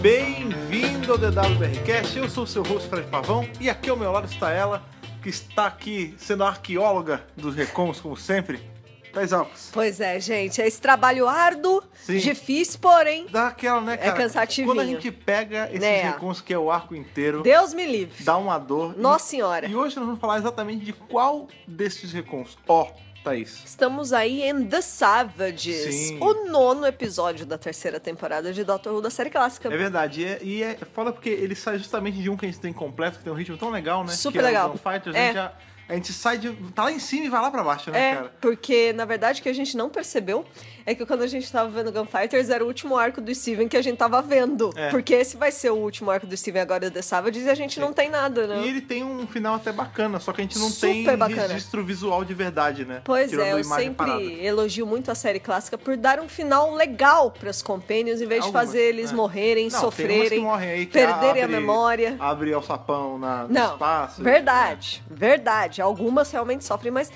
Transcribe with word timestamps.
Bem-vindo 0.00 1.12
ao 1.12 1.18
DWBRCast, 1.18 2.18
eu 2.18 2.28
sou 2.28 2.44
o 2.44 2.46
seu 2.46 2.62
host 2.62 2.88
Fred 2.88 3.08
Pavão 3.08 3.48
e 3.60 3.68
aqui 3.68 3.90
ao 3.90 3.96
meu 3.96 4.12
lado 4.12 4.26
está 4.30 4.50
ela, 4.50 4.84
que 5.22 5.28
está 5.28 5.66
aqui 5.66 6.14
sendo 6.18 6.44
a 6.44 6.48
arqueóloga 6.48 7.24
dos 7.36 7.54
recons, 7.54 8.00
como 8.00 8.16
sempre, 8.16 8.60
Thais 9.12 9.32
Alves. 9.32 9.70
Pois 9.72 10.00
é, 10.00 10.20
gente, 10.20 10.60
é 10.60 10.66
esse 10.66 10.80
trabalho 10.80 11.26
árduo, 11.26 11.82
Sim. 11.94 12.18
difícil, 12.18 12.78
porém, 12.78 13.26
Dá 13.30 13.48
aquela, 13.48 13.80
né, 13.80 13.96
cara? 13.96 14.12
cansativinho. 14.12 14.68
Quando 14.74 14.80
a 14.80 14.86
gente 14.86 15.10
pega 15.10 15.66
esses 15.68 15.80
Né? 15.80 16.02
recons 16.02 16.40
que 16.40 16.52
é 16.52 16.58
o 16.58 16.70
arco 16.70 16.94
inteiro, 16.94 17.42
Deus 17.42 17.72
me 17.74 17.84
livre. 17.86 18.22
dá 18.22 18.36
uma 18.36 18.58
dor. 18.58 18.96
Nossa 18.96 19.26
E- 19.26 19.30
Senhora. 19.30 19.66
E 19.66 19.74
hoje 19.74 19.96
nós 19.96 20.04
vamos 20.04 20.20
falar 20.20 20.38
exatamente 20.38 20.84
de 20.84 20.92
qual 20.92 21.48
desses 21.66 22.12
recons. 22.12 22.56
Ó, 22.68 22.88
Thaís. 23.26 23.62
Estamos 23.64 24.12
aí 24.12 24.42
em 24.42 24.64
The 24.66 24.80
Savages, 24.80 25.94
Sim. 25.94 26.18
o 26.20 26.48
nono 26.48 26.86
episódio 26.86 27.44
da 27.44 27.58
terceira 27.58 27.98
temporada 27.98 28.52
de 28.52 28.62
Doctor 28.62 28.94
Who 28.94 29.00
da 29.02 29.10
série 29.10 29.30
clássica. 29.30 29.68
É 29.68 29.76
verdade, 29.76 30.20
e 30.20 30.24
é, 30.24 30.38
e 30.42 30.62
é 30.62 30.78
foda 30.94 31.12
porque 31.12 31.28
ele 31.28 31.56
sai 31.56 31.76
justamente 31.78 32.18
de 32.18 32.30
um 32.30 32.36
que 32.36 32.46
a 32.46 32.48
gente 32.48 32.60
tem 32.60 32.72
completo, 32.72 33.18
que 33.18 33.24
tem 33.24 33.32
um 33.32 33.36
ritmo 33.36 33.56
tão 33.56 33.70
legal, 33.70 34.04
né? 34.04 34.12
Super 34.12 34.38
que 34.38 34.44
legal. 34.44 34.70
É 34.70 34.74
o 34.74 34.78
Fighters, 34.78 35.16
a, 35.16 35.18
É. 35.18 35.26
gente 35.26 35.34
já- 35.34 35.52
a 35.88 35.94
gente 35.94 36.12
sai 36.12 36.38
de. 36.38 36.52
tá 36.72 36.84
lá 36.84 36.92
em 36.92 36.98
cima 37.00 37.26
e 37.26 37.28
vai 37.28 37.40
lá 37.42 37.50
pra 37.50 37.62
baixo, 37.64 37.90
né, 37.90 38.10
É, 38.10 38.14
cara? 38.14 38.32
porque 38.40 38.92
na 38.92 39.04
verdade 39.04 39.40
o 39.40 39.42
que 39.42 39.48
a 39.48 39.52
gente 39.54 39.76
não 39.76 39.88
percebeu 39.90 40.44
é 40.86 40.94
que 40.94 41.04
quando 41.04 41.22
a 41.22 41.26
gente 41.26 41.50
tava 41.50 41.68
vendo 41.68 41.90
Gunfighters 41.92 42.48
era 42.48 42.62
o 42.64 42.66
último 42.68 42.96
arco 42.96 43.20
do 43.20 43.34
Steven 43.34 43.66
que 43.66 43.76
a 43.76 43.82
gente 43.82 43.96
tava 43.98 44.22
vendo. 44.22 44.70
É. 44.76 44.88
Porque 44.90 45.12
esse 45.14 45.36
vai 45.36 45.50
ser 45.50 45.70
o 45.70 45.74
último 45.76 46.10
arco 46.10 46.26
do 46.26 46.36
Steven 46.36 46.62
agora 46.62 46.88
The 46.90 47.02
Savages 47.02 47.44
e 47.44 47.50
a 47.50 47.54
gente 47.56 47.80
não 47.80 47.92
tem 47.92 48.08
nada, 48.08 48.46
né? 48.46 48.62
E 48.64 48.68
ele 48.68 48.80
tem 48.80 49.02
um 49.02 49.26
final 49.26 49.56
até 49.56 49.72
bacana, 49.72 50.20
só 50.20 50.32
que 50.32 50.40
a 50.40 50.44
gente 50.44 50.58
não 50.58 50.68
Super 50.70 50.92
tem 51.04 51.16
bacana. 51.16 51.48
registro 51.48 51.84
visual 51.84 52.24
de 52.24 52.32
verdade, 52.34 52.84
né? 52.84 53.00
Pois 53.04 53.30
Tirando 53.30 53.46
é, 53.46 53.52
a 53.52 53.58
eu 53.58 53.64
sempre 53.64 54.06
parada. 54.06 54.22
elogio 54.22 54.86
muito 54.86 55.10
a 55.10 55.14
série 55.16 55.40
clássica 55.40 55.76
por 55.76 55.96
dar 55.96 56.20
um 56.20 56.28
final 56.28 56.72
legal 56.74 57.30
pras 57.32 57.60
Companions, 57.60 58.20
em 58.20 58.26
vez 58.26 58.42
de 58.42 58.46
Algumas, 58.46 58.66
fazer 58.66 58.80
eles 58.82 59.10
é. 59.10 59.14
morrerem, 59.14 59.68
Não, 59.68 59.80
sofrerem, 59.80 60.40
morrem 60.40 60.70
aí, 60.70 60.86
perderem 60.86 61.42
a 61.42 61.46
abre- 61.46 61.56
memória. 61.60 62.16
Abre 62.20 62.52
alçapão 62.52 63.18
na, 63.18 63.42
no 63.44 63.52
Não, 63.52 63.72
espaço. 63.72 64.22
verdade, 64.22 65.02
verdade. 65.10 65.82
Algumas 65.82 66.30
realmente 66.30 66.64
sofrem, 66.64 66.92
mas 66.92 67.10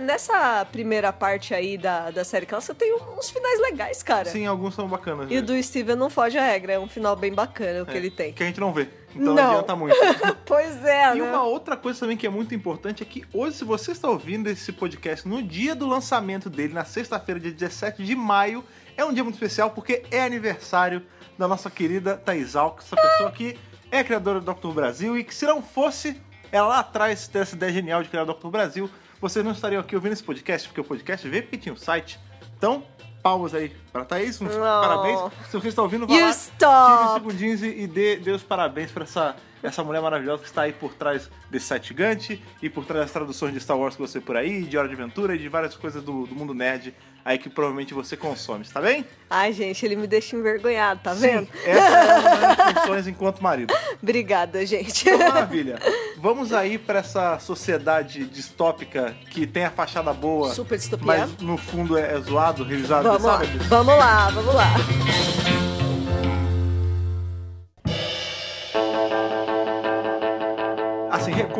nessa 0.00 0.66
primeira 0.72 1.12
parte 1.12 1.54
aí 1.54 1.76
da, 1.76 2.10
da 2.10 2.24
série 2.24 2.46
clássica 2.46 2.74
tem 2.74 2.94
uns 3.16 3.28
finais 3.30 3.60
legais, 3.60 4.02
cara. 4.02 4.28
Sim, 4.28 4.46
alguns 4.46 4.74
são 4.74 4.88
bacanas. 4.88 5.26
E 5.30 5.34
o 5.38 5.40
mesmo. 5.42 5.46
do 5.46 5.62
Steven 5.62 5.96
não 5.96 6.08
foge 6.08 6.38
à 6.38 6.42
regra, 6.44 6.72
é 6.72 6.78
um 6.78 6.88
final 6.88 7.14
bem 7.14 7.32
bacana 7.32 7.82
o 7.82 7.86
que 7.86 7.92
É, 7.92 7.96
ele 7.96 8.10
tem. 8.10 8.32
Que 8.32 8.42
a 8.42 8.46
gente 8.46 8.58
não 8.60 8.72
vê. 8.72 8.88
Então 9.14 9.26
não, 9.28 9.34
Não. 9.34 9.50
adianta 9.52 9.76
muito. 9.76 9.96
Pois 10.46 10.84
é, 10.84 11.14
E 11.16 11.20
né? 11.20 11.22
uma 11.30 11.42
outra 11.44 11.76
coisa 11.76 12.00
também 12.00 12.16
que 12.16 12.26
é 12.26 12.30
muito 12.30 12.54
importante 12.54 13.02
é 13.02 13.06
que 13.06 13.24
hoje, 13.32 13.56
se 13.58 13.64
você 13.64 13.92
está 13.92 14.08
ouvindo 14.08 14.48
esse 14.48 14.72
podcast 14.72 15.26
no 15.28 15.42
dia 15.42 15.74
do 15.74 15.86
lançamento 15.86 16.48
dele, 16.50 16.72
na 16.74 16.84
sexta-feira, 16.84 17.40
dia 17.40 17.50
17 17.52 18.02
de 18.02 18.14
maio, 18.14 18.64
é 18.96 19.04
um 19.04 19.12
dia 19.12 19.22
muito 19.24 19.36
especial 19.36 19.70
porque 19.70 20.02
é 20.10 20.22
aniversário 20.22 21.02
da 21.38 21.46
nossa 21.46 21.70
querida 21.70 22.16
Thais 22.16 22.56
Alves, 22.56 22.86
essa 22.86 22.96
pessoa 22.96 23.30
que 23.30 23.58
é 23.90 24.02
criadora 24.02 24.40
do 24.40 24.54
Dr. 24.54 24.68
Brasil 24.68 25.18
e 25.18 25.22
que 25.24 25.34
se 25.34 25.44
não 25.46 25.62
fosse 25.62 26.20
ela 26.50 26.68
lá 26.68 26.78
atrás 26.80 27.28
ter 27.28 27.40
essa 27.40 27.54
ideia 27.54 27.72
genial 27.72 28.02
de 28.02 28.08
criar 28.08 28.22
o 28.22 28.32
Dr. 28.34 28.48
Brasil, 28.48 28.88
vocês 29.20 29.44
não 29.44 29.52
estariam 29.52 29.80
aqui 29.80 29.94
ouvindo 29.94 30.12
esse 30.12 30.22
podcast, 30.22 30.68
porque 30.68 30.80
o 30.80 30.84
podcast 30.84 31.28
veio 31.28 31.42
porque 31.42 31.56
tinha 31.58 31.72
um 31.72 31.76
site. 31.76 32.18
Então, 32.56 32.84
palmas 33.22 33.54
aí 33.54 33.70
para 33.92 34.04
Thaís, 34.04 34.40
uns 34.40 34.54
Não. 34.54 34.60
parabéns. 34.60 35.20
Se 35.50 35.58
você 35.58 35.68
está 35.68 35.82
ouvindo, 35.82 36.06
vai 36.06 36.16
You 36.16 36.24
lá, 36.24 36.30
stop. 36.30 36.96
tire 37.02 37.12
segundinhos 37.14 37.62
e, 37.62 37.82
e 37.82 37.86
dê, 37.86 38.16
dê 38.16 38.30
os 38.30 38.42
parabéns 38.42 38.90
pra 38.92 39.04
essa, 39.04 39.34
essa 39.62 39.82
mulher 39.82 40.00
maravilhosa 40.00 40.42
que 40.42 40.48
está 40.48 40.62
aí 40.62 40.72
por 40.72 40.94
trás 40.94 41.28
desse 41.50 41.66
site 41.66 41.88
gigante 41.88 42.42
e 42.62 42.70
por 42.70 42.84
trás 42.84 43.02
das 43.02 43.12
traduções 43.12 43.52
de 43.52 43.60
Star 43.60 43.76
Wars 43.78 43.96
que 43.96 44.00
você 44.02 44.20
por 44.20 44.36
aí, 44.36 44.62
de 44.62 44.78
Hora 44.78 44.88
de 44.88 44.94
Aventura 44.94 45.34
e 45.34 45.38
de 45.38 45.48
várias 45.48 45.74
coisas 45.76 46.02
do, 46.02 46.26
do 46.26 46.34
mundo 46.34 46.54
nerd 46.54 46.94
aí 47.26 47.38
que 47.38 47.50
provavelmente 47.50 47.92
você 47.92 48.16
consome, 48.16 48.62
está 48.62 48.80
bem? 48.80 49.04
Ai, 49.28 49.52
gente, 49.52 49.84
ele 49.84 49.96
me 49.96 50.06
deixa 50.06 50.36
envergonhado, 50.36 51.00
tá 51.02 51.12
vendo? 51.12 51.46
Sim, 51.46 51.58
essa 51.64 51.80
é 51.80 52.18
uma 52.18 52.22
das 52.22 52.56
minhas 52.56 52.72
funções 52.78 53.06
enquanto 53.08 53.42
marido. 53.42 53.74
Obrigada, 54.00 54.64
gente. 54.64 55.08
Então, 55.08 55.18
maravilha. 55.18 55.76
Vamos 56.18 56.52
aí 56.52 56.78
pra 56.78 57.00
essa 57.00 57.36
sociedade 57.40 58.24
distópica 58.26 59.12
que 59.30 59.44
tem 59.44 59.64
a 59.64 59.70
fachada 59.72 60.12
boa, 60.12 60.54
Super 60.54 60.78
distopia. 60.78 61.04
mas 61.04 61.36
no 61.38 61.56
fundo 61.56 61.98
é, 61.98 62.14
é 62.14 62.20
zoado, 62.20 62.62
revisado, 62.62 63.02
Vamos 63.08 63.24
lá, 63.24 63.38
sabe? 63.38 63.58
vamos 63.58 63.96
lá, 63.98 64.30
vamos 64.30 64.54
lá. 64.54 64.74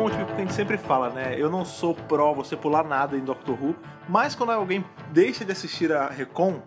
Reconte 0.07 0.25
porque 0.25 0.41
a 0.41 0.45
gente 0.45 0.53
sempre 0.53 0.77
fala, 0.77 1.09
né? 1.09 1.35
Eu 1.37 1.49
não 1.49 1.65
sou 1.65 1.93
pró 1.93 2.33
você 2.33 2.55
pular 2.55 2.83
nada 2.83 3.17
em 3.17 3.21
Doctor 3.21 3.61
Who, 3.61 3.75
mas 4.07 4.35
quando 4.35 4.51
alguém 4.51 4.83
deixa 5.11 5.43
de 5.43 5.51
assistir 5.51 5.91
a 5.91 6.07
Recon, 6.07 6.61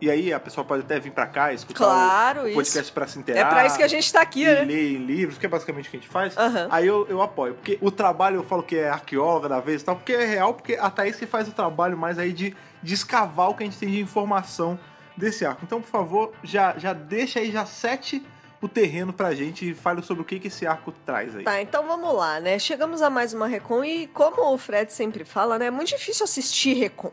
e 0.00 0.10
aí 0.10 0.32
a 0.32 0.38
pessoa 0.40 0.64
pode 0.64 0.82
até 0.82 0.98
vir 0.98 1.10
pra 1.10 1.26
cá 1.26 1.52
e 1.52 1.56
escutar 1.56 1.78
Claro, 1.84 2.48
o, 2.48 2.54
podcast 2.54 2.92
pra 2.92 3.06
se 3.06 3.18
É 3.18 3.20
inteirar. 3.20 3.48
pra 3.50 3.66
isso 3.66 3.76
que 3.76 3.82
a 3.82 3.88
gente 3.88 4.10
tá 4.12 4.22
aqui, 4.22 4.44
né? 4.44 4.62
ler 4.62 4.92
em 4.92 5.04
livros, 5.04 5.36
que 5.38 5.44
é 5.44 5.48
basicamente 5.48 5.88
o 5.88 5.90
que 5.90 5.96
a 5.96 6.00
gente 6.00 6.08
faz, 6.08 6.36
Aham. 6.36 6.68
aí 6.70 6.86
eu, 6.86 7.06
eu 7.08 7.20
apoio. 7.20 7.54
Porque 7.54 7.78
o 7.80 7.90
trabalho, 7.90 8.36
eu 8.36 8.44
falo 8.44 8.62
que 8.62 8.76
é 8.76 8.88
arqueóloga 8.88 9.48
da 9.48 9.60
vez 9.60 9.82
e 9.82 9.84
tal, 9.84 9.96
porque 9.96 10.12
é 10.12 10.24
real, 10.24 10.54
porque 10.54 10.74
a 10.74 10.88
Thaís 10.88 11.16
que 11.16 11.26
faz 11.26 11.48
o 11.48 11.52
trabalho 11.52 11.96
mais 11.98 12.18
aí 12.18 12.32
de, 12.32 12.56
de 12.82 12.94
escavar 12.94 13.50
o 13.50 13.54
que 13.54 13.64
a 13.64 13.66
gente 13.66 13.78
tem 13.78 13.90
de 13.90 14.00
informação 14.00 14.78
desse 15.16 15.44
arco. 15.44 15.60
Então, 15.64 15.80
por 15.82 15.88
favor, 15.90 16.32
já, 16.44 16.74
já 16.78 16.92
deixa 16.92 17.40
aí, 17.40 17.50
já 17.50 17.66
sete 17.66 18.24
o 18.60 18.68
terreno 18.68 19.12
pra 19.12 19.34
gente 19.34 19.70
e 19.70 19.74
fale 19.74 20.02
sobre 20.02 20.22
o 20.22 20.24
que, 20.24 20.38
que 20.38 20.48
esse 20.48 20.66
arco 20.66 20.92
traz 21.06 21.36
aí. 21.36 21.44
Tá, 21.44 21.60
então 21.62 21.86
vamos 21.86 22.14
lá, 22.14 22.40
né? 22.40 22.58
Chegamos 22.58 23.02
a 23.02 23.08
mais 23.08 23.32
uma 23.32 23.46
Recon 23.46 23.84
e 23.84 24.06
como 24.08 24.52
o 24.52 24.58
Fred 24.58 24.92
sempre 24.92 25.24
fala, 25.24 25.58
né? 25.58 25.66
É 25.66 25.70
muito 25.70 25.88
difícil 25.88 26.24
assistir 26.24 26.74
Recon. 26.74 27.12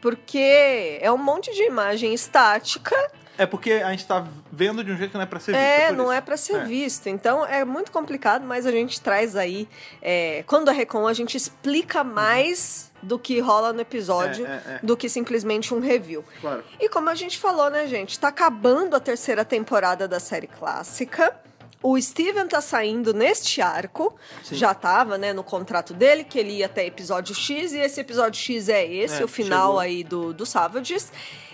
Porque 0.00 0.98
é 1.00 1.10
um 1.12 1.18
monte 1.18 1.52
de 1.54 1.62
imagem 1.62 2.12
estática. 2.12 2.96
É 3.42 3.46
porque 3.46 3.72
a 3.72 3.90
gente 3.90 4.06
tá 4.06 4.26
vendo 4.52 4.84
de 4.84 4.92
um 4.92 4.96
jeito 4.96 5.10
que 5.10 5.16
não 5.16 5.22
é 5.22 5.26
pra 5.26 5.40
ser 5.40 5.52
visto. 5.52 5.62
É, 5.64 5.86
por 5.88 5.96
não 5.96 6.04
isso. 6.04 6.12
é 6.12 6.20
pra 6.20 6.36
ser 6.36 6.56
É. 6.56 6.64
visto. 6.64 7.08
Então 7.08 7.44
é 7.44 7.64
muito 7.64 7.90
complicado, 7.90 8.44
mas 8.46 8.66
a 8.66 8.70
gente 8.70 9.00
traz 9.00 9.34
aí. 9.36 9.68
é, 10.00 10.44
quando 10.46 10.68
a 10.68 10.72
Recon, 10.72 11.06
a 11.06 11.12
gente 11.12 11.36
explica 11.36 12.04
mais 12.04 12.90
do 13.02 13.18
que 13.18 13.40
rola 13.40 13.72
no 13.72 13.80
episódio 13.80 14.46
É, 14.46 14.50
é, 14.50 14.62
é. 14.74 14.80
do 14.82 14.96
que 14.96 15.08
simplesmente 15.08 15.74
um 15.74 15.80
review. 15.80 16.24
Claro. 16.40 16.62
E 16.78 16.88
como 16.88 17.08
a 17.10 17.14
gente 17.16 17.36
falou, 17.38 17.68
né, 17.68 17.86
gente? 17.88 18.18
Tá 18.18 18.28
acabando 18.28 18.94
a 18.94 19.00
terceira 19.00 19.44
temporada 19.44 20.06
da 20.06 20.20
série 20.20 20.46
clássica. 20.46 21.34
O 21.82 22.00
Steven 22.00 22.46
tá 22.46 22.60
saindo 22.60 23.12
neste 23.12 23.60
arco. 23.60 24.14
Sim. 24.44 24.54
Já 24.54 24.72
tava, 24.72 25.18
né, 25.18 25.32
no 25.32 25.42
contrato 25.42 25.92
dele, 25.92 26.22
que 26.22 26.38
ele 26.38 26.52
ia 26.58 26.66
até 26.66 26.86
episódio 26.86 27.34
X, 27.34 27.72
e 27.72 27.78
esse 27.80 28.00
episódio 28.00 28.40
X 28.40 28.68
é 28.68 28.86
esse, 28.86 29.20
É, 29.20 29.24
o 29.24 29.28
final 29.28 29.66
chegou. 29.70 29.80
aí 29.80 30.04
do, 30.04 30.32
do 30.32 30.46
Savages. 30.46 31.10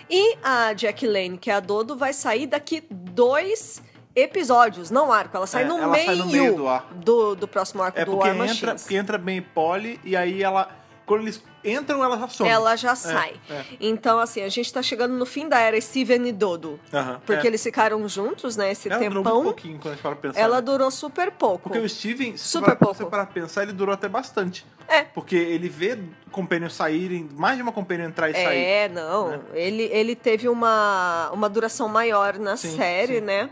E 0.09 0.37
a 0.43 0.73
Jack 0.73 1.05
Lane, 1.05 1.37
que 1.37 1.51
é 1.51 1.53
a 1.53 1.59
Dodo, 1.59 1.95
vai 1.95 2.13
sair 2.13 2.47
daqui 2.47 2.81
dois 2.89 3.81
episódios, 4.15 4.89
não 4.89 5.11
arco. 5.11 5.37
Ela 5.37 5.47
sai, 5.47 5.63
É, 5.63 5.67
no, 5.67 5.77
ela 5.77 5.87
meio 5.91 6.05
sai 6.05 6.15
no 6.15 6.25
meio 6.25 6.55
do 6.55 6.79
do, 6.95 7.35
do 7.35 7.47
próximo 7.47 7.83
arco 7.83 7.99
É 7.99 8.05
do 8.05 8.11
porque 8.11 8.27
War 8.27 8.35
entra, 8.35 8.47
Machines. 8.47 8.81
porque 8.81 8.95
entra 8.95 9.17
bem 9.17 9.41
Polly 9.41 9.99
e 10.03 10.15
aí 10.15 10.41
ela. 10.43 10.69
Quando 11.09 11.21
eles 11.21 11.43
entram, 11.65 12.03
ela 12.03 12.19
já 12.19 12.27
some. 12.27 12.47
Ela 12.47 12.75
já 12.75 12.93
sai. 12.93 13.33
é. 13.49 13.63
Então, 13.81 14.19
assim, 14.19 14.43
a 14.43 14.47
gente 14.47 14.71
tá 14.71 14.83
chegando 14.83 15.15
no 15.15 15.25
fim 15.25 15.49
da 15.49 15.57
era 15.59 15.81
Steven 15.81 16.27
e 16.27 16.31
Dodo. 16.31 16.79
Porque 17.25 17.47
é. 17.47 17.49
eles 17.49 17.63
ficaram 17.63 18.07
juntos, 18.07 18.55
né, 18.55 18.71
esse 18.71 18.87
Ela 18.87 18.99
durou 18.99 19.13
muito 19.13 19.23
tempão. 19.25 19.43
pouquinho 19.43 19.79
quando 19.79 19.87
a 19.87 19.95
gente 19.95 20.03
para 20.03 20.15
pensar. 20.15 20.39
Ela 20.39 20.57
né? 20.57 20.61
durou 20.61 20.91
super 20.91 21.31
pouco. 21.31 21.61
Porque 21.61 21.79
o 21.79 21.89
Steven, 21.89 22.37
se 22.37 22.47
Super 22.47 22.75
para 22.75 22.87
você 22.89 22.99
pouco. 22.99 23.09
para 23.09 23.25
pensar, 23.25 23.63
ele 23.63 23.73
durou 23.73 23.91
até 23.91 24.07
bastante. 24.07 24.63
É. 24.87 25.01
Porque 25.01 25.35
ele 25.35 25.67
vê 25.67 25.97
companions 26.31 26.75
saírem, 26.75 27.27
mais 27.33 27.57
de 27.57 27.63
uma 27.63 27.71
companion 27.71 28.05
entrar 28.05 28.29
e 28.29 28.33
sair. 28.33 28.63
É, 28.63 28.89
não. 28.89 29.29
né? 29.29 29.39
Ele, 29.55 29.89
ele 29.91 30.15
teve 30.15 30.47
uma, 30.47 31.31
uma 31.33 31.49
duração 31.49 31.89
maior 31.89 32.37
na 32.37 32.55
Sim, 32.55 32.77
série, 32.77 33.15
sim. 33.15 33.21
né? 33.21 33.49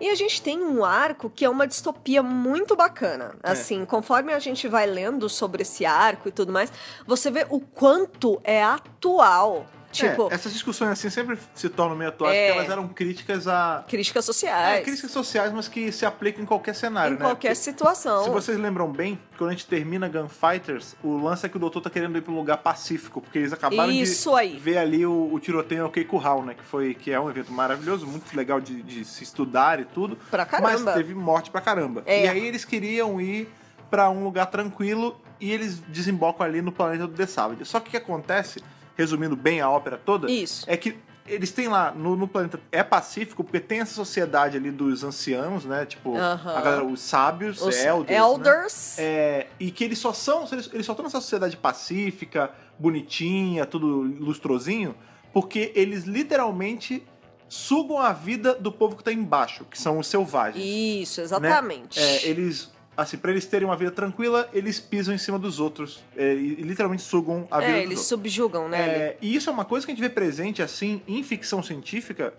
E 0.00 0.08
a 0.08 0.14
gente 0.14 0.40
tem 0.40 0.62
um 0.62 0.84
arco 0.84 1.30
que 1.30 1.44
é 1.44 1.48
uma 1.48 1.66
distopia 1.66 2.22
muito 2.22 2.76
bacana. 2.76 3.34
É. 3.42 3.50
Assim, 3.50 3.84
conforme 3.84 4.32
a 4.32 4.38
gente 4.38 4.68
vai 4.68 4.86
lendo 4.86 5.28
sobre 5.28 5.62
esse 5.62 5.84
arco 5.84 6.28
e 6.28 6.32
tudo 6.32 6.52
mais, 6.52 6.72
você 7.06 7.30
vê 7.30 7.46
o 7.50 7.60
quanto 7.60 8.40
é 8.44 8.62
atual. 8.62 9.66
Tipo, 9.90 10.28
É, 10.30 10.34
essas 10.34 10.52
discussões 10.52 10.90
assim 10.90 11.08
sempre 11.08 11.38
se 11.54 11.68
tornam 11.68 11.96
meio 11.96 12.10
atuais, 12.10 12.36
É. 12.36 12.46
porque 12.48 12.58
elas 12.58 12.70
eram 12.70 12.88
críticas 12.88 13.48
a. 13.48 13.84
críticas 13.88 14.24
É, 14.24 14.26
sociais. 14.26 14.84
críticas 14.84 15.10
sociais, 15.10 15.52
mas 15.52 15.66
que 15.66 15.90
se 15.90 16.04
aplicam 16.04 16.42
em 16.42 16.46
qualquer 16.46 16.74
cenário, 16.74 17.14
em 17.14 17.18
né? 17.18 17.24
qualquer 17.24 17.48
Porque- 17.48 17.54
situação. 17.54 18.24
Se 18.24 18.30
vocês 18.30 18.58
lembram 18.58 18.92
bem, 18.92 19.18
quando 19.38 19.48
a 19.48 19.52
gente 19.54 19.66
termina 19.66 20.06
Gunfighters, 20.06 20.94
o 21.02 21.16
lance 21.16 21.46
é 21.46 21.48
que 21.48 21.56
o 21.56 21.60
doutor 21.60 21.80
tá 21.80 21.88
querendo 21.88 22.18
ir 22.18 22.20
pra 22.20 22.32
um 22.32 22.36
lugar 22.36 22.58
pacífico, 22.58 23.20
porque 23.22 23.38
eles 23.38 23.52
acabaram 23.52 23.90
Isso 23.90 24.30
de 24.32 24.36
aí. 24.36 24.56
ver 24.58 24.76
ali 24.78 25.06
o, 25.06 25.30
o 25.32 25.40
tiroteio 25.40 25.84
ao 25.84 26.18
Hall, 26.18 26.44
né? 26.44 26.54
Que, 26.54 26.64
foi, 26.64 26.92
que 26.94 27.10
é 27.10 27.18
um 27.18 27.30
evento 27.30 27.50
maravilhoso, 27.50 28.06
muito 28.06 28.36
legal 28.36 28.60
de, 28.60 28.82
de 28.82 29.04
se 29.06 29.24
estudar 29.24 29.80
e 29.80 29.84
tudo. 29.86 30.16
Pra 30.30 30.44
caramba. 30.44 30.78
Mas 30.84 30.94
teve 30.94 31.14
morte 31.14 31.50
pra 31.50 31.60
caramba. 31.62 32.02
É. 32.04 32.24
E 32.24 32.28
aí 32.28 32.46
eles 32.46 32.64
queriam 32.64 33.18
ir 33.20 33.48
pra 33.90 34.10
um 34.10 34.22
lugar 34.22 34.46
tranquilo 34.46 35.18
e 35.40 35.50
eles 35.50 35.78
desembocam 35.88 36.44
ali 36.46 36.60
no 36.60 36.70
planeta 36.70 37.06
do 37.06 37.14
The 37.14 37.26
Savage. 37.26 37.64
Só 37.64 37.80
que 37.80 37.88
o 37.88 37.90
que 37.92 37.96
acontece, 37.96 38.62
resumindo 38.98 39.36
bem 39.36 39.60
a 39.60 39.70
ópera 39.70 39.96
toda, 39.96 40.28
Isso. 40.28 40.66
é 40.68 40.76
que 40.76 40.98
eles 41.24 41.52
têm 41.52 41.68
lá 41.68 41.92
no, 41.92 42.16
no 42.16 42.26
planeta 42.26 42.58
é 42.72 42.82
pacífico 42.82 43.44
porque 43.44 43.60
tem 43.60 43.80
essa 43.80 43.94
sociedade 43.94 44.56
ali 44.56 44.70
dos 44.70 45.04
ancianos, 45.04 45.64
né? 45.64 45.86
Tipo, 45.86 46.16
Aham. 46.16 46.56
a 46.56 46.60
galera, 46.60 46.84
os 46.84 47.00
sábios, 47.00 47.60
Os 47.60 47.76
elders, 47.76 48.10
né? 48.10 48.16
elders. 48.16 48.98
É, 48.98 49.46
e 49.60 49.70
que 49.70 49.84
eles 49.84 49.98
só 49.98 50.12
são, 50.12 50.48
eles, 50.50 50.68
eles 50.72 50.86
só 50.86 50.92
estão 50.92 51.04
nessa 51.04 51.20
sociedade 51.20 51.56
pacífica, 51.56 52.50
bonitinha, 52.78 53.66
tudo 53.66 53.86
lustrosinho, 53.86 54.94
porque 55.32 55.70
eles 55.74 56.04
literalmente 56.04 57.06
sugam 57.48 57.98
a 57.98 58.12
vida 58.12 58.54
do 58.54 58.72
povo 58.72 58.96
que 58.96 59.04
tá 59.04 59.12
embaixo, 59.12 59.64
que 59.64 59.78
são 59.78 59.98
os 59.98 60.06
selvagens. 60.06 60.64
Isso, 60.64 61.20
exatamente. 61.20 61.98
É, 62.00 62.26
eles, 62.26 62.70
assim, 62.98 63.16
pra 63.16 63.30
eles 63.30 63.46
terem 63.46 63.64
uma 63.66 63.76
vida 63.76 63.92
tranquila, 63.92 64.48
eles 64.52 64.80
pisam 64.80 65.14
em 65.14 65.18
cima 65.18 65.38
dos 65.38 65.60
outros. 65.60 66.02
é, 66.16 66.34
e, 66.34 66.56
literalmente 66.56 67.02
sugam 67.02 67.46
a 67.48 67.60
vida 67.60 67.70
É, 67.72 67.76
eles 67.76 67.90
outros. 67.90 68.06
subjugam, 68.06 68.68
né? 68.68 68.78
É, 68.80 69.16
e 69.22 69.34
isso 69.36 69.48
é 69.48 69.52
uma 69.52 69.64
coisa 69.64 69.86
que 69.86 69.92
a 69.92 69.94
gente 69.94 70.02
vê 70.02 70.10
presente, 70.10 70.60
assim, 70.60 71.00
em 71.06 71.22
ficção 71.22 71.62
científica 71.62 72.34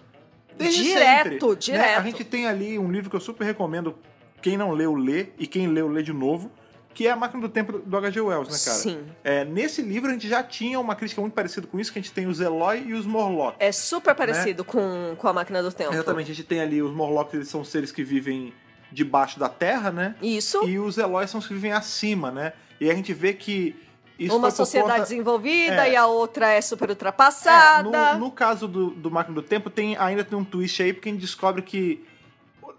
desde 0.58 0.84
Direto, 0.84 1.30
sempre. 1.30 1.48
né? 1.48 1.56
direto. 1.56 2.00
A 2.00 2.04
gente 2.04 2.24
tem 2.26 2.46
ali 2.46 2.78
um 2.78 2.92
livro 2.92 3.10
que 3.10 3.16
eu 3.16 3.22
super 3.22 3.46
recomendo, 3.46 3.96
quem 4.42 4.58
não 4.58 4.72
leu, 4.72 4.94
lê, 4.96 5.28
e 5.40 5.48
quem 5.48 5.66
leu, 5.68 5.88
lê 5.88 6.04
de 6.04 6.12
novo, 6.12 6.52
que 6.94 7.08
é 7.08 7.12
A 7.12 7.16
Máquina 7.16 7.40
do 7.42 7.48
Tempo 7.48 7.80
do 7.80 7.96
H.G. 7.96 8.20
Wells, 8.20 8.52
né, 8.52 8.58
cara? 8.66 8.78
Sim. 8.78 9.06
É, 9.24 9.46
nesse 9.46 9.82
livro 9.82 10.10
a 10.10 10.14
gente 10.14 10.28
já 10.28 10.44
tinha 10.44 10.78
uma 10.78 10.94
crítica 10.96 11.22
muito 11.22 11.34
parecida 11.34 11.66
com 11.68 11.80
isso, 11.80 11.94
que 11.94 12.00
a 12.00 12.02
gente 12.02 12.12
tem 12.12 12.28
os 12.28 12.42
Eloy 12.42 12.84
e 12.86 12.94
os 12.94 13.06
Morlock. 13.06 13.56
É 13.60 13.72
super 13.72 14.14
parecido 14.14 14.66
com, 14.66 15.16
com 15.18 15.28
a 15.30 15.32
máquina 15.32 15.64
do 15.64 15.72
tempo. 15.72 15.92
Né? 15.92 15.96
Exatamente, 15.96 16.32
a 16.32 16.36
gente 16.36 16.46
tem 16.46 16.60
ali 16.60 16.82
os 16.82 16.92
Morlocks, 16.92 17.34
eles 17.34 17.48
são 17.48 17.64
seres 17.64 17.94
que 17.94 18.04
vivem 18.04 18.54
debaixo 18.92 19.40
da 19.40 19.50
terra, 19.50 19.92
né? 19.92 20.16
Isso. 20.22 20.68
E 20.68 20.80
os 20.80 20.98
Eloy 20.98 21.28
são 21.28 21.40
os 21.40 21.48
que 21.48 21.54
vivem 21.54 21.72
acima, 21.72 22.32
né? 22.32 22.54
E 22.80 22.90
a 22.90 22.94
gente 22.96 23.14
vê 23.14 23.34
que 23.34 23.76
isso 24.18 24.36
uma 24.36 24.52
sociedade 24.52 24.92
conta... 24.94 25.04
desenvolvida 25.04 25.88
É. 25.88 25.94
e 25.94 25.96
a 25.96 26.06
outra 26.06 26.50
é 26.50 26.60
super 26.60 26.90
É, 26.90 26.92
ultrapassada. 26.92 28.14
no, 28.16 28.20
no 28.20 28.32
caso 28.32 28.68
do, 28.68 28.90
do 28.90 29.10
Máquina 29.10 29.36
do 29.36 29.42
Tempo, 29.42 29.70
tem, 29.70 29.96
ainda 29.98 30.24
tem 30.24 30.38
um 30.38 30.44
twist 30.44 30.82
aí, 30.84 30.92
porque 30.92 31.10
a 31.10 31.12
gente 31.12 31.22
descobre 31.22 31.62
que. 31.62 32.06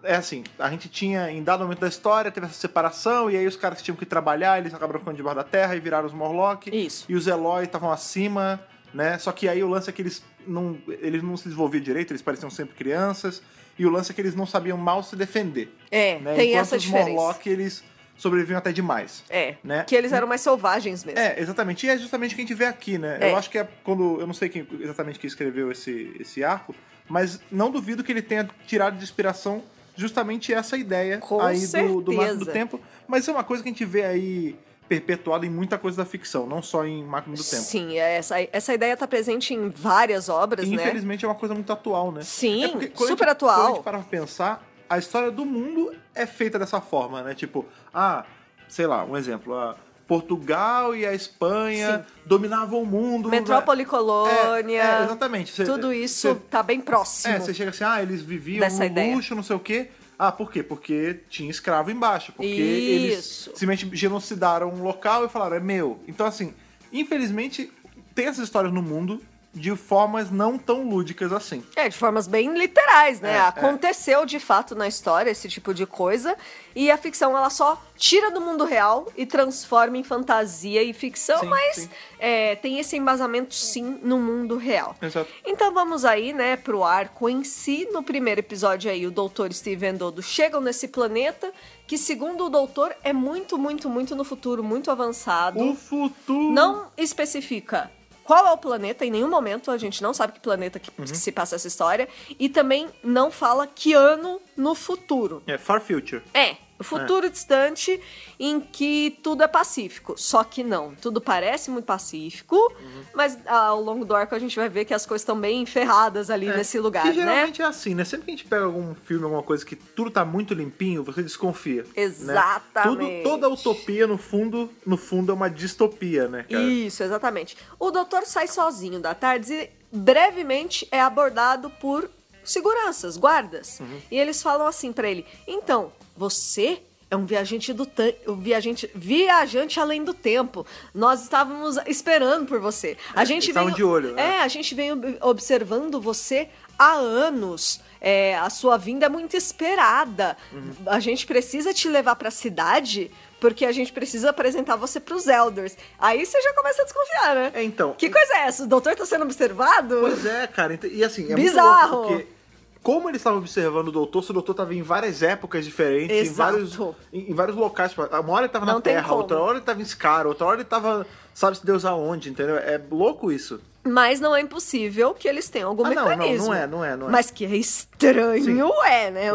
É 0.02 0.16
assim, 0.16 0.44
a 0.58 0.70
gente 0.70 0.88
tinha, 0.88 1.30
em 1.30 1.42
dado 1.42 1.62
momento 1.62 1.80
da 1.80 1.88
história, 1.88 2.30
teve 2.30 2.46
essa 2.46 2.54
separação, 2.54 3.30
e 3.30 3.36
aí 3.36 3.46
os 3.46 3.54
caras 3.54 3.78
que 3.78 3.84
tinham 3.84 3.96
que 3.96 4.06
trabalhar, 4.06 4.58
eles 4.58 4.72
acabaram 4.72 4.98
ficando 4.98 5.16
debaixo 5.16 5.36
da 5.36 5.44
terra 5.44 5.76
e 5.76 5.80
viraram 5.80 6.06
os 6.06 6.14
Morlock. 6.14 6.74
Isso. 6.74 7.04
E 7.06 7.14
os 7.14 7.26
Eloy 7.26 7.64
estavam 7.64 7.92
acima, 7.92 8.58
né? 8.94 9.18
Só 9.18 9.30
que 9.30 9.46
aí 9.46 9.62
o 9.62 9.68
lance 9.68 9.90
é 9.90 9.92
que 9.92 10.00
eles 10.00 10.22
não, 10.46 10.78
eles 10.88 11.22
não 11.22 11.36
se 11.36 11.44
desenvolviam 11.44 11.82
direito, 11.82 12.12
eles 12.12 12.22
pareciam 12.22 12.48
sempre 12.48 12.74
crianças, 12.74 13.42
e 13.80 13.86
o 13.86 13.90
lance 13.90 14.12
é 14.12 14.14
que 14.14 14.20
eles 14.20 14.34
não 14.34 14.44
sabiam 14.44 14.76
mal 14.76 15.02
se 15.02 15.16
defender. 15.16 15.74
É, 15.90 16.18
Né? 16.18 16.34
tem 16.34 16.50
Enquanto 16.50 16.60
essa 16.60 16.76
os 16.76 16.82
diferença. 16.82 17.10
Morlock, 17.12 17.48
eles 17.48 17.82
sobreviviam 18.14 18.58
até 18.58 18.72
demais. 18.72 19.24
É. 19.30 19.54
Né? 19.64 19.84
Que 19.84 19.96
eles 19.96 20.12
eram 20.12 20.26
mais 20.28 20.42
selvagens 20.42 21.02
mesmo. 21.02 21.18
É, 21.18 21.40
exatamente. 21.40 21.86
E 21.86 21.88
é 21.88 21.96
justamente 21.96 22.32
o 22.32 22.34
que 22.36 22.42
a 22.42 22.44
gente 22.44 22.54
vê 22.54 22.66
aqui, 22.66 22.98
né? 22.98 23.16
É. 23.18 23.32
Eu 23.32 23.36
acho 23.36 23.48
que 23.48 23.56
é 23.56 23.66
quando. 23.82 24.20
Eu 24.20 24.26
não 24.26 24.34
sei 24.34 24.50
quem, 24.50 24.68
exatamente 24.80 25.18
quem 25.18 25.26
escreveu 25.26 25.72
esse, 25.72 26.14
esse 26.20 26.44
arco, 26.44 26.74
mas 27.08 27.40
não 27.50 27.70
duvido 27.70 28.04
que 28.04 28.12
ele 28.12 28.20
tenha 28.20 28.46
tirado 28.66 28.98
de 28.98 29.02
inspiração 29.02 29.62
justamente 29.96 30.52
essa 30.52 30.76
ideia 30.76 31.16
Com 31.16 31.40
aí 31.40 31.66
do, 31.66 32.02
do 32.02 32.12
Máquina 32.12 32.36
do. 32.36 32.46
Tempo. 32.52 32.78
Mas 33.08 33.26
é 33.26 33.32
uma 33.32 33.42
coisa 33.44 33.62
que 33.62 33.68
a 33.70 33.72
gente 33.72 33.86
vê 33.86 34.04
aí 34.04 34.56
perpetuada 35.00 35.46
em 35.46 35.48
muita 35.48 35.78
coisa 35.78 35.98
da 35.98 36.04
ficção, 36.04 36.48
não 36.48 36.60
só 36.60 36.84
em 36.84 37.04
Máquina 37.04 37.36
do 37.36 37.44
Tempo. 37.44 37.62
Sim, 37.62 37.96
é, 37.96 38.16
essa, 38.16 38.34
essa 38.52 38.74
ideia 38.74 38.96
tá 38.96 39.06
presente 39.06 39.54
em 39.54 39.68
várias 39.68 40.28
obras, 40.28 40.66
E, 40.66 40.74
né? 40.74 40.82
infelizmente 40.82 41.24
é 41.24 41.28
uma 41.28 41.34
coisa 41.36 41.54
muito 41.54 41.72
atual, 41.72 42.10
né? 42.10 42.22
Sim, 42.22 42.64
É 42.64 42.68
porque 42.70 42.86
super 42.88 42.98
a 42.98 43.06
gente, 43.06 43.16
Quando 43.18 43.28
a 43.28 43.32
atual. 43.32 43.74
gente 43.76 43.84
para 43.84 43.98
pensar, 44.00 44.66
a 44.88 44.98
história 44.98 45.30
do 45.30 45.46
mundo 45.46 45.94
é 46.12 46.26
feita 46.26 46.58
dessa 46.58 46.80
forma, 46.80 47.22
né? 47.22 47.36
Tipo, 47.36 47.64
ah, 47.94 48.24
sei 48.68 48.88
lá, 48.88 49.04
um 49.04 49.16
exemplo. 49.16 49.54
ah, 49.54 49.76
Portugal 50.08 50.96
e 50.96 51.06
a 51.06 51.14
Espanha 51.14 52.04
dominavam 52.26 52.82
o 52.82 52.84
mundo. 52.84 53.28
Metrópole 53.28 53.82
É, 53.82 53.84
Colônia. 53.84 54.82
é, 54.82 55.04
exatamente. 55.04 55.52
Cê- 55.52 55.62
tudo 55.64 55.92
isso 55.92 56.30
cê- 56.30 56.34
tá 56.50 56.64
bem 56.64 56.80
próximo. 56.80 57.32
é, 57.32 57.38
você 57.38 57.54
chega 57.54 57.70
assim, 57.70 57.84
ah, 57.84 58.02
eles 58.02 58.20
viviam 58.20 58.68
no 58.68 58.84
ideia. 58.84 59.14
luxo, 59.14 59.36
não 59.36 59.42
sei 59.44 59.54
o 59.54 59.60
quê. 59.60 59.88
Ah, 60.22 60.30
por 60.30 60.52
quê? 60.52 60.62
Porque 60.62 61.20
tinha 61.30 61.50
escravo 61.50 61.90
embaixo. 61.90 62.30
Porque 62.30 62.46
Isso. 62.46 63.48
eles 63.48 63.58
simplesmente 63.58 63.96
genocidaram 63.96 64.68
um 64.68 64.82
local 64.82 65.24
e 65.24 65.30
falaram, 65.30 65.56
é 65.56 65.60
meu. 65.60 65.98
Então, 66.06 66.26
assim, 66.26 66.52
infelizmente, 66.92 67.72
tem 68.14 68.26
essas 68.26 68.44
histórias 68.44 68.70
no 68.70 68.82
mundo 68.82 69.22
de 69.52 69.74
formas 69.74 70.30
não 70.30 70.56
tão 70.56 70.88
lúdicas 70.88 71.32
assim. 71.32 71.64
É, 71.74 71.88
de 71.88 71.96
formas 71.96 72.28
bem 72.28 72.56
literais, 72.56 73.20
né? 73.20 73.34
É, 73.34 73.40
Aconteceu 73.40 74.24
de 74.24 74.38
fato 74.38 74.76
na 74.76 74.86
história 74.86 75.30
esse 75.30 75.48
tipo 75.48 75.74
de 75.74 75.86
coisa. 75.86 76.36
E 76.74 76.88
a 76.88 76.96
ficção, 76.96 77.36
ela 77.36 77.50
só 77.50 77.82
tira 77.96 78.30
do 78.30 78.40
mundo 78.40 78.64
real 78.64 79.08
e 79.16 79.26
transforma 79.26 79.98
em 79.98 80.04
fantasia 80.04 80.82
e 80.84 80.92
ficção, 80.92 81.40
Sim, 81.40 81.46
mas 81.46 81.76
sim. 81.76 81.88
é, 82.20 82.54
tem 82.54 82.78
esse 82.78 82.96
embasamento 82.96 83.52
sim 83.52 83.98
no 84.02 84.20
mundo 84.20 84.56
real. 84.56 84.94
Exato. 85.02 85.28
Então 85.44 85.74
vamos 85.74 86.04
aí, 86.04 86.32
né, 86.32 86.56
pro 86.56 86.84
arco 86.84 87.28
em 87.28 87.42
si. 87.42 87.88
No 87.90 88.04
primeiro 88.04 88.38
episódio 88.38 88.88
aí, 88.88 89.04
o 89.04 89.10
doutor 89.10 89.52
Steve 89.52 89.84
e 89.84 89.90
Endodo 89.90 90.22
chegam 90.22 90.60
nesse 90.60 90.86
planeta, 90.86 91.52
que 91.88 91.98
segundo 91.98 92.46
o 92.46 92.48
doutor 92.48 92.94
é 93.02 93.12
muito, 93.12 93.58
muito, 93.58 93.88
muito 93.88 94.14
no 94.14 94.22
futuro, 94.22 94.62
muito 94.62 94.92
avançado. 94.92 95.58
O 95.60 95.74
futuro. 95.74 96.52
Não 96.52 96.86
especifica 96.96 97.90
qual 98.24 98.46
é 98.46 98.50
o 98.52 98.58
planeta, 98.58 99.04
em 99.04 99.10
nenhum 99.10 99.28
momento 99.28 99.70
a 99.70 99.78
gente 99.78 100.02
não 100.02 100.12
sabe 100.14 100.32
que 100.34 100.40
planeta 100.40 100.78
que, 100.78 100.90
Uhum. 100.98 101.04
que 101.04 101.16
se 101.16 101.32
passa 101.32 101.56
essa 101.56 101.66
história. 101.68 102.08
E 102.38 102.48
também 102.48 102.88
não 103.02 103.30
fala 103.30 103.66
que 103.66 103.92
ano 103.92 104.40
no 104.56 104.74
futuro. 104.74 105.42
É 105.46 105.56
Far 105.58 105.80
Future. 105.80 106.22
É, 106.34 106.56
futuro 106.84 107.28
distante 107.30 108.00
em 108.38 108.60
que 108.60 109.18
tudo 109.22 109.42
é 109.42 109.48
pacífico. 109.48 110.14
Só 110.16 110.42
que 110.44 110.62
não, 110.64 110.94
tudo 110.94 111.20
parece 111.20 111.70
muito 111.70 111.84
pacífico, 111.84 112.56
Uhum. 112.56 113.02
mas 113.14 113.38
ao 113.46 113.80
longo 113.80 114.04
do 114.04 114.14
arco 114.14 114.34
a 114.34 114.38
gente 114.38 114.56
vai 114.56 114.68
ver 114.68 114.84
que 114.84 114.94
as 114.94 115.04
coisas 115.06 115.22
estão 115.22 115.38
bem 115.38 115.64
ferradas 115.66 116.30
ali 116.30 116.48
É, 116.48 116.56
nesse 116.56 116.78
lugar, 116.78 117.02
que 117.02 117.08
né? 117.08 117.14
geralmente 117.14 117.62
é 117.62 117.64
assim, 117.64 117.94
né? 117.94 118.04
Sempre 118.04 118.26
que 118.26 118.30
a 118.32 118.36
gente 118.36 118.46
pega 118.48 118.64
algum 118.64 118.94
filme, 118.94 119.24
alguma 119.24 119.42
coisa 119.42 119.64
que 119.64 119.76
tudo 119.76 120.10
tá 120.10 120.24
muito 120.24 120.54
limpinho, 120.54 121.04
você 121.04 121.22
desconfia. 121.22 121.82
né? 121.82 121.88
Exatamente. 121.96 123.22
Tudo, 123.22 123.22
toda 123.22 123.48
utopia, 123.48 124.06
no 124.06 124.16
fundo, 124.18 124.70
no 124.86 124.96
fundo, 124.96 125.32
é 125.32 125.34
uma 125.34 125.50
distopia, 125.50 126.28
né, 126.28 126.44
cara? 126.48 126.62
Isso, 126.62 127.02
exatamente. 127.02 127.56
O 127.78 127.90
doutor 127.90 128.22
sai 128.26 128.46
sozinho 128.48 129.00
da 129.00 129.14
tarde 129.14 129.52
e 129.52 129.70
brevemente 129.92 130.86
é 130.90 131.00
abordado 131.00 131.68
por 131.70 132.10
seguranças, 132.44 133.16
guardas. 133.16 133.80
Uhum. 133.80 134.00
E 134.10 134.18
eles 134.18 134.42
falam 134.42 134.66
assim 134.66 134.92
pra 134.92 135.08
ele: 135.08 135.24
"Então, 135.46 135.92
você 136.20 136.82
é 137.10 137.16
um 137.16 137.24
viajante 137.24 137.72
do 137.72 137.88
um 138.28 138.36
viajante 138.36 138.88
viajante 138.94 139.80
além 139.80 140.04
do 140.04 140.12
tempo. 140.12 140.66
Nós 140.94 141.22
estávamos 141.22 141.76
esperando 141.86 142.46
por 142.46 142.60
você. 142.60 142.96
A 143.14 143.24
gente 143.24 143.44
eles 143.44 143.48
estavam 143.48 143.68
veio 143.72 143.76
de 143.76 143.82
olho, 143.84 144.12
né? 144.12 144.36
É, 144.36 144.40
a 144.42 144.48
gente 144.48 144.74
vem 144.74 144.92
ob- 144.92 145.16
observando 145.22 145.98
você 146.00 146.48
há 146.78 146.92
anos. 146.92 147.80
É, 148.02 148.36
a 148.38 148.48
sua 148.50 148.76
vinda 148.76 149.06
é 149.06 149.08
muito 149.08 149.34
esperada. 149.36 150.36
Uhum. 150.52 150.72
A 150.86 151.00
gente 151.00 151.26
precisa 151.26 151.72
te 151.74 151.88
levar 151.88 152.16
pra 152.16 152.30
cidade 152.30 153.10
porque 153.40 153.64
a 153.64 153.72
gente 153.72 153.90
precisa 153.92 154.28
apresentar 154.30 154.76
você 154.76 155.00
pros 155.00 155.26
Elders. 155.26 155.76
Aí 155.98 156.24
você 156.24 156.40
já 156.42 156.52
começa 156.54 156.82
a 156.82 156.84
desconfiar, 156.84 157.34
né? 157.34 157.50
É, 157.54 157.62
então. 157.64 157.94
Que 157.94 158.10
coisa 158.10 158.34
é 158.34 158.40
essa? 158.46 158.64
O 158.64 158.66
doutor 158.66 158.94
tá 158.94 159.04
sendo 159.06 159.24
observado? 159.24 159.96
Pois 160.02 160.24
é, 160.26 160.46
cara. 160.46 160.78
E 160.84 161.02
assim, 161.02 161.32
é 161.32 161.34
Bizarro. 161.34 161.96
muito 161.96 162.08
louco 162.10 162.18
porque 162.18 162.39
como 162.82 163.08
eles 163.08 163.20
estavam 163.20 163.38
observando 163.38 163.88
o 163.88 163.92
doutor, 163.92 164.22
se 164.24 164.30
o 164.30 164.34
doutor 164.34 164.54
tava 164.54 164.74
em 164.74 164.82
várias 164.82 165.22
épocas 165.22 165.64
diferentes, 165.64 166.16
em 166.16 166.20
Exato. 166.20 166.52
vários, 166.52 166.78
em, 167.12 167.30
em 167.30 167.34
vários 167.34 167.56
locais. 167.56 167.90
Tipo, 167.90 168.02
uma 168.04 168.32
hora 168.32 168.44
ele 168.46 168.52
tava 168.52 168.66
Não 168.66 168.74
na 168.74 168.80
Terra, 168.80 169.02
como. 169.08 169.16
outra 169.20 169.38
hora 169.38 169.56
ele 169.58 169.64
tava 169.64 169.82
em 169.82 169.84
Scar, 169.84 170.26
outra 170.26 170.46
hora 170.46 170.56
ele 170.56 170.64
tava, 170.64 171.06
sabe-se 171.34 171.64
Deus 171.64 171.84
aonde, 171.84 172.30
entendeu? 172.30 172.56
É 172.56 172.80
louco 172.90 173.30
isso. 173.30 173.60
Mas 173.82 174.20
não 174.20 174.36
é 174.36 174.42
impossível 174.42 175.14
que 175.14 175.26
eles 175.26 175.48
tenham 175.48 175.70
algum 175.70 175.86
Ah, 175.86 175.88
não, 175.94 176.02
não, 176.02 176.08
mecanismo. 176.10 176.46
não 176.48 176.54
é, 176.54 176.66
não 176.66 176.84
é, 176.84 176.96
não 176.96 177.08
é. 177.08 177.10
Mas 177.10 177.30
que 177.30 177.46
é 177.46 177.56
estranho, 177.56 178.44
Sim, 178.44 178.60
é, 178.86 179.10
né? 179.10 179.28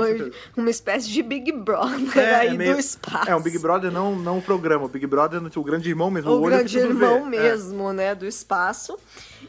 Uma 0.55 0.69
espécie 0.69 1.09
de 1.09 1.23
Big 1.23 1.51
Brother 1.51 2.35
aí 2.39 2.55
meio- 2.55 2.73
do 2.75 2.79
espaço. 2.79 3.27
É, 3.27 3.35
um 3.35 3.41
Big 3.41 3.57
Brother 3.57 3.91
não, 3.91 4.15
não 4.15 4.37
o 4.37 4.41
programa. 4.43 4.85
O 4.85 4.87
Big 4.87 5.07
Brother 5.07 5.41
é 5.43 5.59
o 5.59 5.63
grande 5.63 5.89
irmão 5.89 6.11
mesmo. 6.11 6.29
o 6.29 6.41
olho 6.41 6.57
grande 6.57 6.77
irmão. 6.77 7.25
É. 7.25 7.29
mesmo, 7.29 7.91
né, 7.91 8.13
do 8.13 8.25
espaço. 8.27 8.97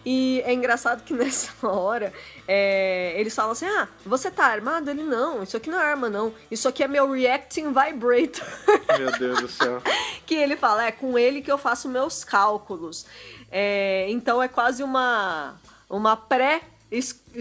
E 0.08 0.40
é 0.46 0.54
engraçado 0.54 1.02
que 1.02 1.12
nessa 1.12 1.52
hora 1.66 2.12
é, 2.46 3.12
eles 3.18 3.34
falam 3.34 3.50
assim: 3.50 3.66
ah, 3.66 3.88
você 4.04 4.30
tá 4.30 4.46
armado? 4.46 4.88
Ele 4.88 5.02
não, 5.02 5.42
isso 5.42 5.56
aqui 5.56 5.68
não 5.68 5.80
é 5.80 5.84
arma, 5.84 6.08
não. 6.08 6.32
Isso 6.48 6.68
aqui 6.68 6.84
é 6.84 6.88
meu 6.88 7.10
Reacting 7.10 7.72
Vibrator. 7.72 8.46
Meu 8.96 9.10
Deus 9.18 9.40
do 9.40 9.48
céu. 9.48 9.82
que 10.24 10.34
ele 10.34 10.56
fala, 10.56 10.86
é 10.86 10.92
com 10.92 11.18
ele 11.18 11.42
que 11.42 11.50
eu 11.50 11.58
faço 11.58 11.88
meus 11.88 12.22
cálculos. 12.22 13.04
É, 13.50 14.06
então 14.08 14.40
é 14.40 14.46
quase 14.46 14.82
uma, 14.82 15.56
uma 15.90 16.16
pré. 16.16 16.62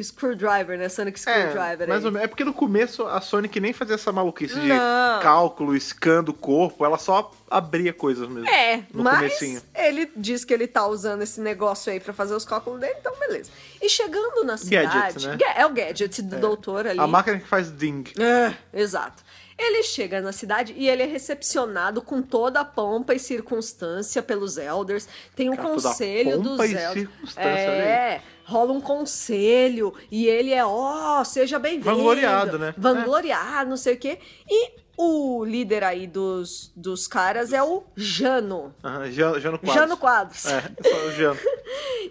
Screwdriver, 0.02 0.78
né? 0.78 0.90
Sonic 0.90 1.20
Screwdriver. 1.20 1.82
É, 1.82 1.88
mais 1.88 2.04
ou 2.04 2.12
menos. 2.12 2.26
É 2.26 2.28
porque 2.28 2.44
no 2.44 2.54
começo 2.54 3.06
a 3.06 3.22
Sonic 3.22 3.60
nem 3.60 3.74
fazia 3.74 3.96
essa 3.96 4.12
maluquice 4.12 4.60
de 4.60 4.68
Não. 4.68 5.20
cálculo, 5.22 5.80
scan 5.80 6.24
do 6.24 6.34
corpo, 6.34 6.84
ela 6.84 6.98
só 6.98 7.32
abria 7.50 7.94
coisas 7.94 8.28
mesmo. 8.28 8.50
É, 8.50 8.84
mas 8.92 9.18
comecinho. 9.18 9.62
ele 9.76 10.12
diz 10.16 10.44
que 10.44 10.54
ele 10.54 10.68
tá 10.68 10.88
usando 10.88 11.22
esse 11.22 11.40
negócio 11.40 11.92
aí 11.92 12.00
pra 12.00 12.12
fazer 12.12 12.34
os 12.34 12.44
cálculos 12.44 12.80
dele, 12.80 12.96
então 13.00 13.14
beleza. 13.20 13.52
E 13.82 13.88
chegando 13.88 14.44
na 14.44 14.58
cidade... 14.58 14.88
Gadget, 14.88 15.28
né? 15.28 15.38
É 15.56 15.66
o 15.66 15.70
gadget 15.70 16.22
do 16.24 16.40
doutor 16.40 16.88
ali. 16.88 17.00
A 17.00 17.08
máquina 17.08 17.40
que 17.40 17.48
faz 17.48 17.70
ding. 17.72 18.04
É, 18.20 18.54
exato. 18.74 19.24
Ele 19.58 19.84
chega 19.84 20.22
na 20.22 20.34
cidade 20.34 20.74
e 20.76 20.90
ele 20.90 21.04
é 21.04 21.06
recepcionado 21.06 22.02
com 22.02 22.22
toda 22.22 22.60
a 22.60 22.66
pompa 22.66 23.14
e 23.14 23.20
circunstância 23.20 24.22
pelos 24.22 24.58
elders. 24.58 25.08
Tem 25.34 25.50
um 25.50 25.56
Cara, 25.56 25.70
conselho 25.70 26.42
dos 26.42 26.60
elders. 26.60 27.10
É, 27.38 28.22
rola 28.44 28.74
um 28.74 28.82
conselho 28.82 29.94
e 30.12 30.28
ele 30.28 30.52
é, 30.52 30.66
ó, 30.66 31.24
seja 31.24 31.58
bem-vindo. 31.58 31.86
Vangloriado, 31.86 32.60
né? 32.60 32.74
Vangloriado, 32.78 33.70
não 33.70 33.78
sei 33.78 33.94
o 33.96 33.98
quê. 33.98 34.20
E 34.50 34.72
o 34.98 35.44
líder 35.46 35.84
aí 35.84 36.06
dos, 36.06 36.72
dos 36.76 37.08
caras 37.08 37.54
é 37.54 37.64
o 37.64 37.84
Jano, 37.96 38.74
Jano 39.12 39.60
Quadros. 39.60 39.74
Jano 39.74 39.98
Quadros. 39.98 40.46
É, 40.46 40.62
só 40.62 41.06
o 41.08 41.12
Jano. 41.12 41.40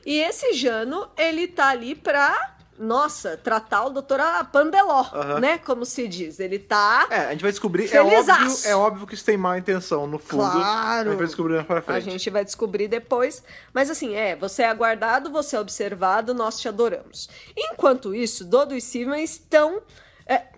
E 0.05 0.21
esse 0.21 0.53
Jano, 0.53 1.09
ele 1.17 1.47
tá 1.47 1.69
ali 1.69 1.95
pra 1.95 2.53
nossa, 2.78 3.37
tratar 3.37 3.85
o 3.85 3.90
doutor 3.90 4.21
a 4.21 4.43
pandeló, 4.45 5.07
Aham. 5.12 5.40
né? 5.40 5.59
Como 5.59 5.85
se 5.85 6.09
diz. 6.09 6.40
Ele 6.40 6.59
tá. 6.59 7.07
É, 7.11 7.26
a 7.26 7.31
gente 7.33 7.43
vai 7.43 7.50
descobrir. 7.50 7.93
É 7.95 8.00
óbvio, 8.02 8.57
é 8.64 8.75
óbvio 8.76 9.07
que 9.07 9.14
isso 9.14 9.25
tem 9.25 9.37
má 9.37 9.57
intenção, 9.59 10.07
no 10.07 10.19
fundo. 10.19 10.50
Claro. 10.50 11.09
A 11.09 11.12
gente 11.12 11.19
vai 11.19 11.26
descobrir 11.26 11.54
mais 11.54 11.66
pra 11.66 11.78
A 11.78 11.83
frente. 11.83 12.11
gente 12.11 12.31
vai 12.31 12.45
descobrir 12.45 12.88
depois. 12.88 13.43
Mas 13.73 13.90
assim, 13.90 14.14
é, 14.14 14.35
você 14.37 14.62
é 14.62 14.69
aguardado, 14.69 15.31
você 15.31 15.57
é 15.57 15.61
observado, 15.61 16.35
nós 16.35 16.59
te 16.59 16.69
adoramos. 16.69 17.28
Enquanto 17.57 18.14
isso, 18.14 18.45
Dodo 18.45 18.75
e 18.75 18.81
Steven 18.81 19.23
estão. 19.23 19.81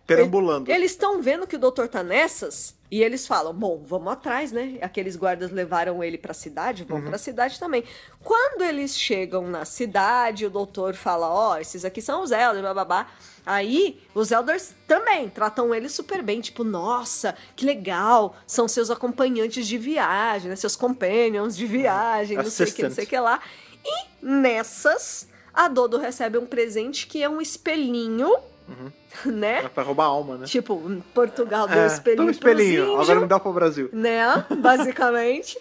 Perambulando. 0.06 0.70
Eles 0.70 0.92
estão 0.92 1.20
vendo 1.20 1.46
que 1.46 1.56
o 1.56 1.58
doutor 1.58 1.88
tá 1.88 2.02
nessas. 2.02 2.74
E 2.88 3.02
eles 3.02 3.26
falam, 3.26 3.52
bom, 3.52 3.82
vamos 3.84 4.12
atrás, 4.12 4.52
né? 4.52 4.78
Aqueles 4.80 5.16
guardas 5.16 5.50
levaram 5.50 6.04
ele 6.04 6.16
pra 6.16 6.32
cidade, 6.32 6.84
vamos 6.84 7.02
Uhum. 7.02 7.10
pra 7.10 7.18
cidade 7.18 7.58
também. 7.58 7.82
Quando 8.22 8.62
eles 8.62 8.96
chegam 8.96 9.48
na 9.48 9.64
cidade, 9.64 10.46
o 10.46 10.50
doutor 10.50 10.94
fala, 10.94 11.28
ó, 11.28 11.58
esses 11.58 11.84
aqui 11.84 12.00
são 12.00 12.22
os 12.22 12.30
Elders, 12.30 12.62
bababá. 12.62 13.08
Aí, 13.44 14.00
os 14.14 14.30
Elders 14.30 14.72
também 14.86 15.28
tratam 15.28 15.74
ele 15.74 15.88
super 15.88 16.22
bem, 16.22 16.40
tipo, 16.40 16.62
nossa, 16.62 17.34
que 17.56 17.66
legal, 17.66 18.36
são 18.46 18.68
seus 18.68 18.88
acompanhantes 18.88 19.66
de 19.66 19.76
viagem, 19.76 20.48
né? 20.48 20.54
Seus 20.54 20.76
companions 20.76 21.56
de 21.56 21.66
viagem, 21.66 22.36
não 22.36 22.44
sei 22.44 22.66
o 22.66 22.72
que, 22.72 22.82
não 22.84 22.90
sei 22.92 23.04
o 23.04 23.06
que 23.08 23.18
lá. 23.18 23.40
E 23.84 24.06
nessas, 24.24 25.28
a 25.52 25.66
Dodo 25.68 25.98
recebe 25.98 26.38
um 26.38 26.46
presente 26.46 27.06
que 27.08 27.20
é 27.22 27.28
um 27.28 27.40
espelhinho, 27.40 28.32
né? 29.24 29.64
É 29.64 29.68
pra 29.68 29.82
roubar 29.82 30.04
a 30.04 30.08
alma, 30.08 30.36
né? 30.38 30.46
Tipo, 30.46 30.80
Portugal 31.14 31.66
deu 31.68 31.78
É, 31.78 31.86
espelhinho, 31.86 32.16
toma 32.18 32.30
espelhinho, 32.30 32.84
pros 32.86 33.00
agora 33.00 33.20
me 33.20 33.26
dá 33.26 33.38
pro 33.40 33.52
Brasil. 33.52 33.88
né? 33.92 34.44
Basicamente. 34.58 35.58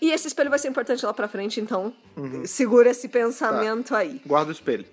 E 0.00 0.10
esse 0.12 0.28
espelho 0.28 0.48
vai 0.48 0.58
ser 0.58 0.68
importante 0.68 1.04
lá 1.04 1.12
pra 1.12 1.28
frente, 1.28 1.60
então 1.60 1.92
Uhum. 2.16 2.46
segura 2.46 2.88
esse 2.90 3.08
pensamento 3.08 3.94
aí. 3.94 4.20
Guarda 4.24 4.48
o 4.48 4.52
espelho. 4.52 4.86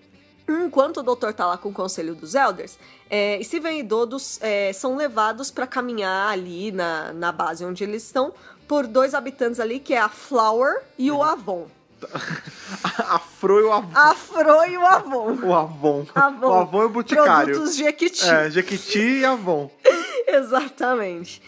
Enquanto 0.49 0.97
o 0.97 1.03
doutor 1.03 1.33
tá 1.33 1.45
lá 1.45 1.57
com 1.57 1.69
o 1.69 1.73
conselho 1.73 2.15
dos 2.15 2.33
Elders, 2.35 2.77
é, 3.09 3.39
Steven 3.43 3.79
e 3.79 3.83
Dodos 3.83 4.37
é, 4.41 4.71
são 4.73 4.95
levados 4.95 5.51
pra 5.51 5.67
caminhar 5.67 6.29
ali 6.31 6.71
na, 6.71 7.11
na 7.13 7.31
base 7.33 7.65
onde 7.65 7.83
eles 7.83 8.03
estão 8.03 8.33
por 8.67 8.85
dois 8.87 9.13
habitantes 9.13 9.59
ali, 9.59 9.79
que 9.79 9.93
é 9.93 9.99
a 9.99 10.07
Flower 10.09 10.81
e 10.97 11.09
Uhum. 11.11 11.17
o 11.19 11.23
Avon. 11.23 11.67
A 12.83 13.19
Fro 13.39 13.59
e 13.59 13.63
o 13.63 13.71
Avon. 13.71 13.91
A 13.93 14.13
Fro 14.13 14.65
e 14.65 14.77
o 14.77 14.85
Avon. 14.85 15.37
O 15.43 15.53
Avon. 15.53 16.05
Avon. 16.13 16.47
O 16.47 16.53
Avon 16.53 16.81
é 16.81 16.85
o 16.85 16.89
boticário. 16.89 17.53
Produtos 17.53 17.75
Jequiti. 17.75 18.29
É, 18.29 18.49
Jequiti 18.49 18.99
e 18.99 19.25
Avon. 19.25 19.69
Exatamente. 20.27 21.41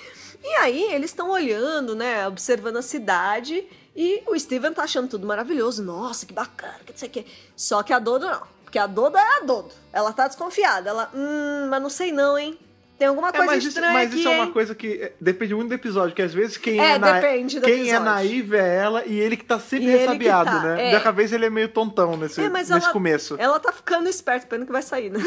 E 0.43 0.47
aí, 0.55 0.93
eles 0.93 1.11
estão 1.11 1.29
olhando, 1.29 1.95
né? 1.95 2.27
Observando 2.27 2.77
a 2.77 2.81
cidade. 2.81 3.65
E 3.95 4.23
o 4.27 4.39
Steven 4.39 4.73
tá 4.73 4.83
achando 4.83 5.09
tudo 5.09 5.27
maravilhoso. 5.27 5.83
Nossa, 5.83 6.25
que 6.25 6.33
bacana, 6.33 6.79
que 6.85 6.91
não 6.93 6.97
sei 6.97 7.09
o 7.09 7.11
quê. 7.11 7.25
Só 7.55 7.83
que 7.83 7.91
a 7.91 7.99
Dodo 7.99 8.25
não. 8.25 8.41
Porque 8.63 8.79
a 8.79 8.87
Dodo 8.87 9.17
é 9.17 9.37
a 9.37 9.39
Dodo. 9.41 9.71
Ela 9.91 10.13
tá 10.13 10.27
desconfiada. 10.27 10.89
Ela, 10.89 11.11
hum, 11.13 11.67
mas 11.69 11.81
não 11.81 11.89
sei 11.89 12.11
não, 12.11 12.37
hein? 12.37 12.57
Tem 12.99 13.07
alguma 13.07 13.29
É, 13.29 13.31
coisa 13.31 13.45
mas 13.47 13.59
isso, 13.59 13.67
estranha 13.69 13.93
mas 13.93 14.09
aqui, 14.09 14.19
isso 14.19 14.27
é 14.27 14.31
uma 14.35 14.43
hein? 14.43 14.51
coisa 14.51 14.75
que 14.75 15.01
é, 15.01 15.13
depende 15.21 15.55
muito 15.55 15.69
do 15.69 15.73
episódio, 15.73 16.13
que 16.13 16.21
às 16.21 16.33
vezes 16.33 16.57
quem 16.57 16.79
É, 16.79 16.91
é, 16.95 16.97
na- 16.99 17.21
quem 17.63 17.89
é 17.89 17.97
naíve 17.97 18.57
é 18.57 18.75
ela 18.75 19.05
e 19.05 19.17
ele 19.17 19.37
que 19.37 19.45
tá 19.45 19.57
sempre 19.57 19.87
E 19.87 19.89
ressabiado, 19.91 20.51
tá, 20.51 20.59
né? 20.75 20.89
é. 20.89 20.91
Dessa 20.91 21.11
vez 21.11 21.31
ele 21.31 21.45
é 21.45 21.49
meio 21.49 21.69
tontão 21.69 22.17
nesse, 22.17 22.41
É, 22.41 22.49
mas 22.49 22.69
nesse 22.69 22.83
ela, 22.85 22.93
começo. 22.93 23.35
Ela 23.39 23.57
tá 23.59 23.71
ficando 23.71 24.09
esperta, 24.09 24.45
pena 24.47 24.65
que 24.65 24.71
vai 24.71 24.81
sair, 24.81 25.09
né? 25.09 25.19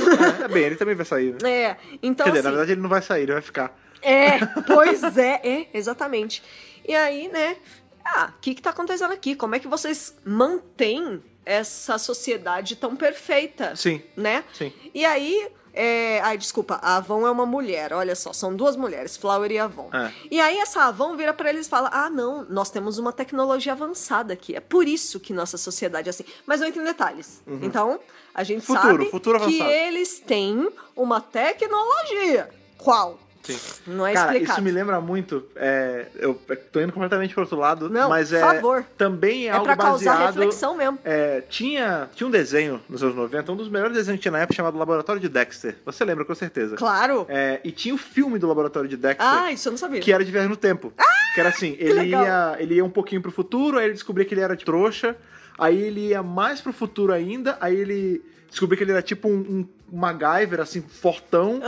É, 0.45 0.49
bem, 0.49 0.65
ele 0.65 0.77
também 0.77 0.95
vai 0.95 1.07
sair, 1.07 1.35
né? 1.43 1.51
É, 1.51 1.77
então 2.03 2.25
Quer 2.25 2.31
dizer, 2.33 2.41
assim... 2.41 2.45
na 2.45 2.51
verdade 2.51 2.73
ele 2.73 2.81
não 2.83 2.91
vai 2.91 3.01
sair, 3.03 3.23
ele 3.23 3.33
vai 3.33 3.43
ficar. 3.43 3.75
É, 4.03 4.39
pois 4.67 5.17
é, 5.17 5.41
é, 5.43 5.67
exatamente. 5.73 6.43
E 6.87 6.95
aí, 6.95 7.29
né? 7.29 7.57
Ah, 8.05 8.33
o 8.37 8.41
que 8.41 8.55
que 8.55 8.61
tá 8.61 8.69
acontecendo 8.71 9.13
aqui? 9.13 9.35
Como 9.35 9.55
é 9.55 9.59
que 9.59 9.69
vocês 9.69 10.15
mantêm 10.25 11.23
essa 11.47 11.97
sociedade 11.99 12.77
tão 12.77 12.95
perfeita? 12.97 13.75
Sim, 13.77 14.03
Né? 14.17 14.45
sim. 14.53 14.73
E 14.95 15.05
aí. 15.07 15.49
É... 15.73 16.21
Ai, 16.21 16.37
desculpa, 16.39 16.79
a 16.83 16.97
Avon 16.97 17.27
é 17.27 17.31
uma 17.31 17.47
mulher, 17.47 17.93
olha 17.93 18.15
só, 18.15 18.33
são 18.33 18.55
duas 18.55 18.77
mulheres, 18.77 19.17
Flower 19.17 19.51
e 19.51 19.59
Avon. 19.59 19.89
É. 19.93 20.13
E 20.31 20.41
aí 20.41 20.59
essa 20.59 20.83
Avon 20.85 21.17
vira 21.17 21.33
pra 21.33 21.49
eles 21.51 21.67
e 21.67 21.71
fala: 21.71 21.91
Ah, 21.93 22.11
não, 22.11 22.45
nós 22.49 22.71
temos 22.71 22.99
uma 22.99 23.13
tecnologia 23.13 23.73
avançada 23.73 24.33
aqui. 24.33 24.55
É 24.55 24.61
por 24.61 24.87
isso 24.87 25.19
que 25.19 25.33
nossa 25.33 25.57
sociedade 25.57 26.09
é 26.09 26.11
assim. 26.11 26.25
Mas 26.47 26.61
não 26.61 26.67
entra 26.67 26.83
em 26.83 26.85
detalhes. 26.85 27.43
Então, 27.63 27.99
a 28.35 28.43
gente 28.43 28.69
Uhum. 28.69 28.77
Futuro, 28.77 28.97
sabe 28.97 29.11
futuro 29.11 29.41
que 29.41 29.61
eles 29.61 30.21
têm 30.21 30.69
uma 30.97 31.21
tecnologia. 31.21 32.51
Qual? 32.79 33.19
Sim. 33.43 33.59
Não 33.89 34.07
é 34.07 34.13
Cara, 34.13 34.33
explicado. 34.33 34.53
isso 34.59 34.63
me 34.63 34.71
lembra 34.71 35.01
muito. 35.01 35.45
é, 35.57 36.07
eu 36.17 36.41
tô 36.71 36.81
indo 36.81 36.93
completamente 36.93 37.35
pro 37.35 37.43
outro 37.43 37.59
lado, 37.59 37.91
Não, 37.91 38.09
mas 38.09 38.29
por 38.29 38.37
é. 38.37 38.41
favor. 38.41 38.85
Também 38.97 39.45
é, 39.47 39.49
É 39.49 39.51
algo 39.53 39.65
pra 39.65 39.77
causar 39.77 40.13
baseado. 40.13 40.35
reflexão 40.37 40.77
mesmo. 40.77 40.99
É, 41.05 41.43
tinha, 41.49 42.09
tinha 42.15 42.27
um 42.27 42.31
desenho 42.31 42.81
nos 42.89 43.03
anos 43.03 43.17
90, 43.17 43.53
um 43.53 43.57
dos 43.57 43.69
melhores 43.69 43.95
desenhos 43.97 44.19
que 44.19 44.23
tinha 44.23 44.33
na 44.33 44.39
época, 44.39 44.55
chamado 44.55 44.79
Laboratório 44.79 45.21
de 45.21 45.29
Dexter. 45.29 45.77
Você 45.85 46.05
lembra, 46.05 46.25
com 46.25 46.35
certeza. 46.35 46.77
Claro. 46.77 47.27
É, 47.29 47.61
e 47.65 47.73
tinha 47.73 47.95
o 47.95 47.99
filme 47.99 48.39
do 48.39 48.47
Laboratório 48.47 48.89
de 48.89 48.97
Dexter, 48.97 49.27
Ah, 49.27 49.51
isso 49.53 49.69
eu 49.69 49.73
não 49.73 49.79
sabia. 49.79 50.01
que 50.01 50.13
era 50.13 50.25
de 50.25 50.31
viagem 50.31 50.49
no 50.49 50.57
tempo. 50.57 50.93
que 51.35 51.41
era 51.41 51.49
assim, 51.49 51.75
ele 51.79 51.95
legal. 51.95 52.25
ia, 52.25 52.57
ele 52.61 52.75
ia 52.75 52.85
um 52.85 52.91
pouquinho 52.91 53.21
pro 53.23 53.33
futuro, 53.33 53.79
aí 53.79 53.87
ele 53.87 53.95
descobria 53.95 54.25
que 54.25 54.35
ele 54.35 54.41
era 54.43 54.55
de 54.55 54.65
trouxa, 54.65 55.17
aí 55.59 55.81
ele 55.83 56.09
ia 56.09 56.23
mais 56.23 56.61
pro 56.61 56.73
futuro 56.73 57.13
ainda, 57.13 57.57
aí 57.61 57.75
ele 57.75 58.23
descobriu 58.51 58.77
que 58.77 58.85
ele 58.85 58.93
era 58.93 59.01
tipo 59.03 59.29
um, 59.29 59.33
um 59.39 59.69
MacGyver, 59.93 60.61
assim, 60.61 60.81
fortão, 60.81 61.61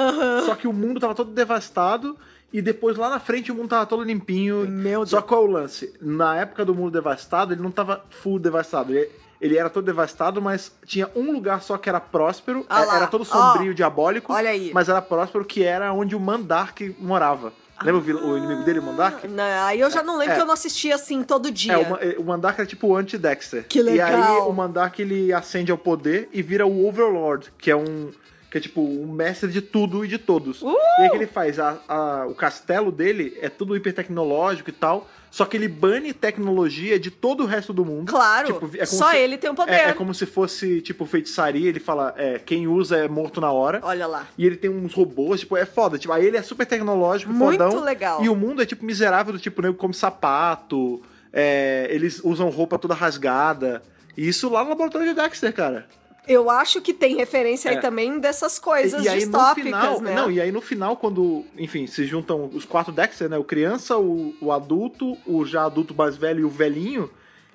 só 0.46 0.54
que 0.54 0.66
o 0.66 0.72
mundo 0.72 0.98
tava 1.00 1.14
todo 1.14 1.30
devastado, 1.30 2.16
e 2.52 2.62
depois 2.62 2.96
lá 2.96 3.10
na 3.10 3.18
frente 3.20 3.50
o 3.52 3.54
mundo 3.54 3.68
tava 3.68 3.84
todo 3.86 4.02
limpinho. 4.02 4.66
Meu 4.68 5.04
Só 5.06 5.20
qual 5.20 5.42
é 5.42 5.48
o 5.48 5.50
lance? 5.50 5.92
Na 6.00 6.36
época 6.36 6.64
do 6.64 6.74
mundo 6.74 6.90
devastado, 6.92 7.52
ele 7.52 7.62
não 7.62 7.70
tava 7.70 8.04
full 8.10 8.38
devastado. 8.38 8.92
Ele, 8.94 9.10
ele 9.40 9.58
era 9.58 9.68
todo 9.68 9.84
devastado, 9.84 10.40
mas 10.40 10.72
tinha 10.86 11.10
um 11.16 11.32
lugar 11.32 11.60
só 11.62 11.76
que 11.76 11.88
era 11.88 12.00
próspero, 12.00 12.64
Ah 12.68 12.82
é- 12.84 12.96
era 12.96 13.06
todo 13.08 13.24
sombrio, 13.24 13.72
Ó, 13.72 13.74
diabólico, 13.74 14.32
olha 14.32 14.50
aí. 14.50 14.70
mas 14.72 14.88
era 14.88 15.02
próspero, 15.02 15.44
que 15.44 15.62
era 15.64 15.92
onde 15.92 16.14
o 16.16 16.20
Mandark 16.20 16.94
morava. 16.98 17.52
Lembra 17.82 17.96
o 17.98 18.00
vil- 18.00 18.24
o, 18.24 18.36
inimigo 18.38 18.62
dele, 18.62 18.78
o 18.78 18.82
Mandark? 18.82 19.26
Não, 19.26 19.66
aí 19.66 19.80
eu 19.80 19.90
já 19.90 20.02
não 20.02 20.16
lembro 20.16 20.32
É. 20.32 20.36
que 20.36 20.42
eu 20.42 20.46
não 20.46 20.54
assistia 20.54 20.94
assim 20.94 21.22
todo 21.22 21.50
dia. 21.50 21.72
É, 21.72 21.76
o, 21.78 21.96
é, 21.96 22.16
o 22.18 22.24
Mandark 22.24 22.58
era 22.58 22.66
tipo 22.66 22.86
o 22.88 22.96
anti-Dexter. 22.96 23.66
Que 23.68 23.82
legal. 23.82 24.08
E 24.08 24.12
aí 24.12 24.36
o 24.42 24.52
Mandark 24.52 24.98
ele 25.00 25.32
ascende 25.32 25.72
ao 25.72 25.78
poder 25.78 26.28
e 26.32 26.40
vira 26.40 26.66
o 26.66 26.86
Overlord, 26.86 27.52
que 27.58 27.70
é 27.70 27.76
um. 27.76 28.10
Que 28.50 28.58
é 28.58 28.60
tipo 28.60 28.80
um 28.80 29.10
mestre 29.10 29.50
de 29.50 29.60
tudo 29.60 30.04
e 30.04 30.08
de 30.08 30.16
todos. 30.16 30.62
Uh! 30.62 30.68
E 30.98 31.02
aí 31.02 31.08
o 31.08 31.10
que 31.10 31.16
ele 31.16 31.26
faz? 31.26 31.58
A- 31.58 31.76
a- 31.88 32.26
o 32.28 32.34
castelo 32.36 32.92
dele 32.92 33.36
é 33.42 33.48
tudo 33.48 33.74
hipertecnológico 33.76 34.70
e 34.70 34.72
tal. 34.72 35.08
Só 35.34 35.44
que 35.44 35.56
ele 35.56 35.66
bane 35.66 36.12
tecnologia 36.12 36.96
de 36.96 37.10
todo 37.10 37.42
o 37.42 37.46
resto 37.46 37.72
do 37.72 37.84
mundo. 37.84 38.08
Claro, 38.08 38.46
Tipo, 38.52 38.66
é 38.76 38.86
como 38.86 38.98
só 39.02 39.10
se- 39.10 39.16
ele 39.16 39.36
tem 39.36 39.50
o 39.50 39.54
poder. 39.54 39.72
É, 39.72 39.88
é 39.88 39.92
como 39.92 40.14
se 40.14 40.26
fosse, 40.26 40.80
tipo, 40.80 41.04
feitiçaria. 41.06 41.68
Ele 41.68 41.80
fala, 41.80 42.14
é, 42.16 42.38
quem 42.38 42.68
usa 42.68 42.98
é 42.98 43.08
morto 43.08 43.40
na 43.40 43.50
hora. 43.50 43.80
Olha 43.82 44.06
lá. 44.06 44.28
E 44.38 44.46
ele 44.46 44.56
tem 44.56 44.70
uns 44.70 44.94
robôs, 44.94 45.40
tipo, 45.40 45.56
é 45.56 45.66
foda. 45.66 45.98
Tipo, 45.98 46.12
aí 46.12 46.24
ele 46.24 46.36
é 46.36 46.42
super 46.42 46.64
tecnológico, 46.64 47.32
Muito 47.32 47.64
fodão. 47.64 47.82
legal. 47.82 48.22
E 48.22 48.28
o 48.28 48.36
mundo 48.36 48.62
é, 48.62 48.64
tipo, 48.64 48.84
miserável, 48.84 49.32
do 49.32 49.40
tipo, 49.40 49.60
nego 49.60 49.74
come 49.74 49.92
sapato, 49.92 51.02
é, 51.32 51.88
eles 51.90 52.20
usam 52.22 52.48
roupa 52.48 52.78
toda 52.78 52.94
rasgada. 52.94 53.82
E 54.16 54.28
isso 54.28 54.48
lá 54.48 54.62
no 54.62 54.70
laboratório 54.70 55.08
de 55.08 55.14
Dexter, 55.20 55.52
cara. 55.52 55.88
Eu 56.26 56.48
acho 56.48 56.80
que 56.80 56.94
tem 56.94 57.16
referência 57.16 57.70
aí 57.70 57.76
É. 57.76 57.80
também 57.80 58.18
dessas 58.18 58.58
coisas 58.58 59.04
e 59.04 59.08
aí 59.08 59.26
no 59.26 59.32
distópicas, 59.32 59.64
final, 59.64 60.00
né? 60.00 60.14
não, 60.14 60.30
e 60.30 60.40
aí 60.40 60.50
no 60.50 60.60
final 60.60 60.96
quando, 60.96 61.44
enfim, 61.58 61.86
se 61.86 62.04
juntam 62.06 62.50
os 62.52 62.64
quatro 62.64 62.92
Dexter, 62.92 63.28
né, 63.28 63.36
o 63.36 63.44
criança, 63.44 63.98
o, 63.98 64.34
o 64.40 64.50
adulto, 64.50 65.16
o 65.26 65.44
já 65.44 65.64
adulto 65.64 65.94
mais 65.94 66.16
velho 66.16 66.40
e 66.40 66.44
o 66.44 66.48
velhinho, 66.48 67.10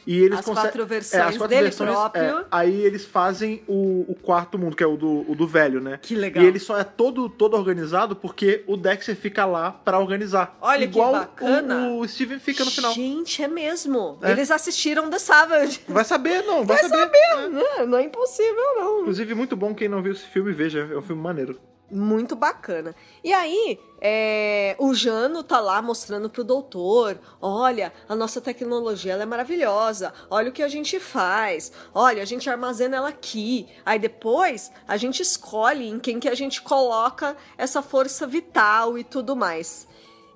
e 0.10 0.24
eles 0.24 0.40
As 0.40 0.46
quatro 0.46 0.82
é, 0.82 0.86
versões 0.86 1.38
dele 1.48 1.70
próprio. 1.70 2.40
é, 2.40 2.46
aí 2.50 2.82
eles 2.82 3.06
fazem 3.06 3.62
o, 3.68 4.06
o 4.08 4.16
quarto 4.16 4.58
mundo, 4.58 4.76
que 4.76 4.84
é 4.84 4.88
o 4.88 4.98
do, 4.98 5.30
o 5.30 5.36
do 5.36 5.46
velho, 5.46 5.80
né? 5.80 6.00
Que 6.02 6.16
legal. 6.16 6.44
E 6.44 6.48
ele 6.48 6.58
só 6.58 6.80
é 6.80 6.84
todo, 6.84 7.30
todo 7.30 7.56
organizado 7.56 8.16
porque 8.16 8.64
o 8.66 8.76
Dexter 8.76 9.16
fica 9.16 9.46
lá 9.46 9.72
pra 9.72 10.00
organizar. 10.00 10.58
Olha 10.60 10.88
que 10.88 10.98
Igual 10.98 11.12
bacana. 11.12 11.90
O, 11.90 12.00
o 12.00 12.08
Steven 12.08 12.40
fica 12.40 12.66
no 12.66 12.72
final. 12.72 12.92
Gente, 12.92 13.44
é 13.44 13.48
mesmo. 13.48 14.18
É. 14.24 14.32
Eles 14.32 14.50
assistiram 14.50 15.12
The 15.12 15.20
Savage. 15.20 15.82
Vai 15.88 16.04
saber, 16.04 16.42
não, 16.42 16.66
vai, 16.66 16.80
Vai 16.80 16.90
saber. 16.90 17.16
É. 17.16 17.48
Não, 17.48 17.86
não 17.86 17.98
é 18.00 18.02
impossível, 18.02 18.64
não. 18.78 19.02
Inclusive, 19.02 19.36
muito 19.36 19.56
bom 19.56 19.76
quem 19.76 19.88
não 19.88 20.02
viu 20.02 20.14
esse 20.14 20.26
filme, 20.26 20.52
veja. 20.52 20.90
É 20.92 20.98
um 20.98 21.04
filme 21.04 21.22
maneiro. 21.22 21.60
Muito 21.92 22.36
bacana. 22.36 22.96
E 23.24 23.34
aí, 23.34 23.80
é, 24.02 24.76
o 24.80 24.94
Jano 24.94 25.44
tá 25.44 25.60
lá 25.60 25.82
mostrando 25.82 26.30
pro 26.30 26.44
doutor: 26.44 27.20
olha, 27.42 27.92
a 28.08 28.16
nossa 28.16 28.40
tecnologia 28.40 29.14
é 29.14 29.26
maravilhosa, 29.26 30.14
olha 30.30 30.50
o 30.50 30.54
que 30.54 30.64
a 30.64 30.68
gente 30.68 31.00
faz, 31.00 31.72
olha, 31.94 32.22
a 32.22 32.26
gente 32.26 32.50
armazena 32.50 32.98
ela 32.98 33.10
aqui. 33.10 33.68
Aí 33.86 34.00
depois 34.00 34.72
a 34.88 34.98
gente 34.98 35.22
escolhe 35.22 35.88
em 35.88 36.00
quem 36.00 36.20
que 36.20 36.30
a 36.30 36.36
gente 36.36 36.62
coloca 36.62 37.36
essa 37.58 37.82
força 37.82 38.26
vital 38.26 38.98
e 38.98 39.04
tudo 39.04 39.36
mais. 39.36 39.88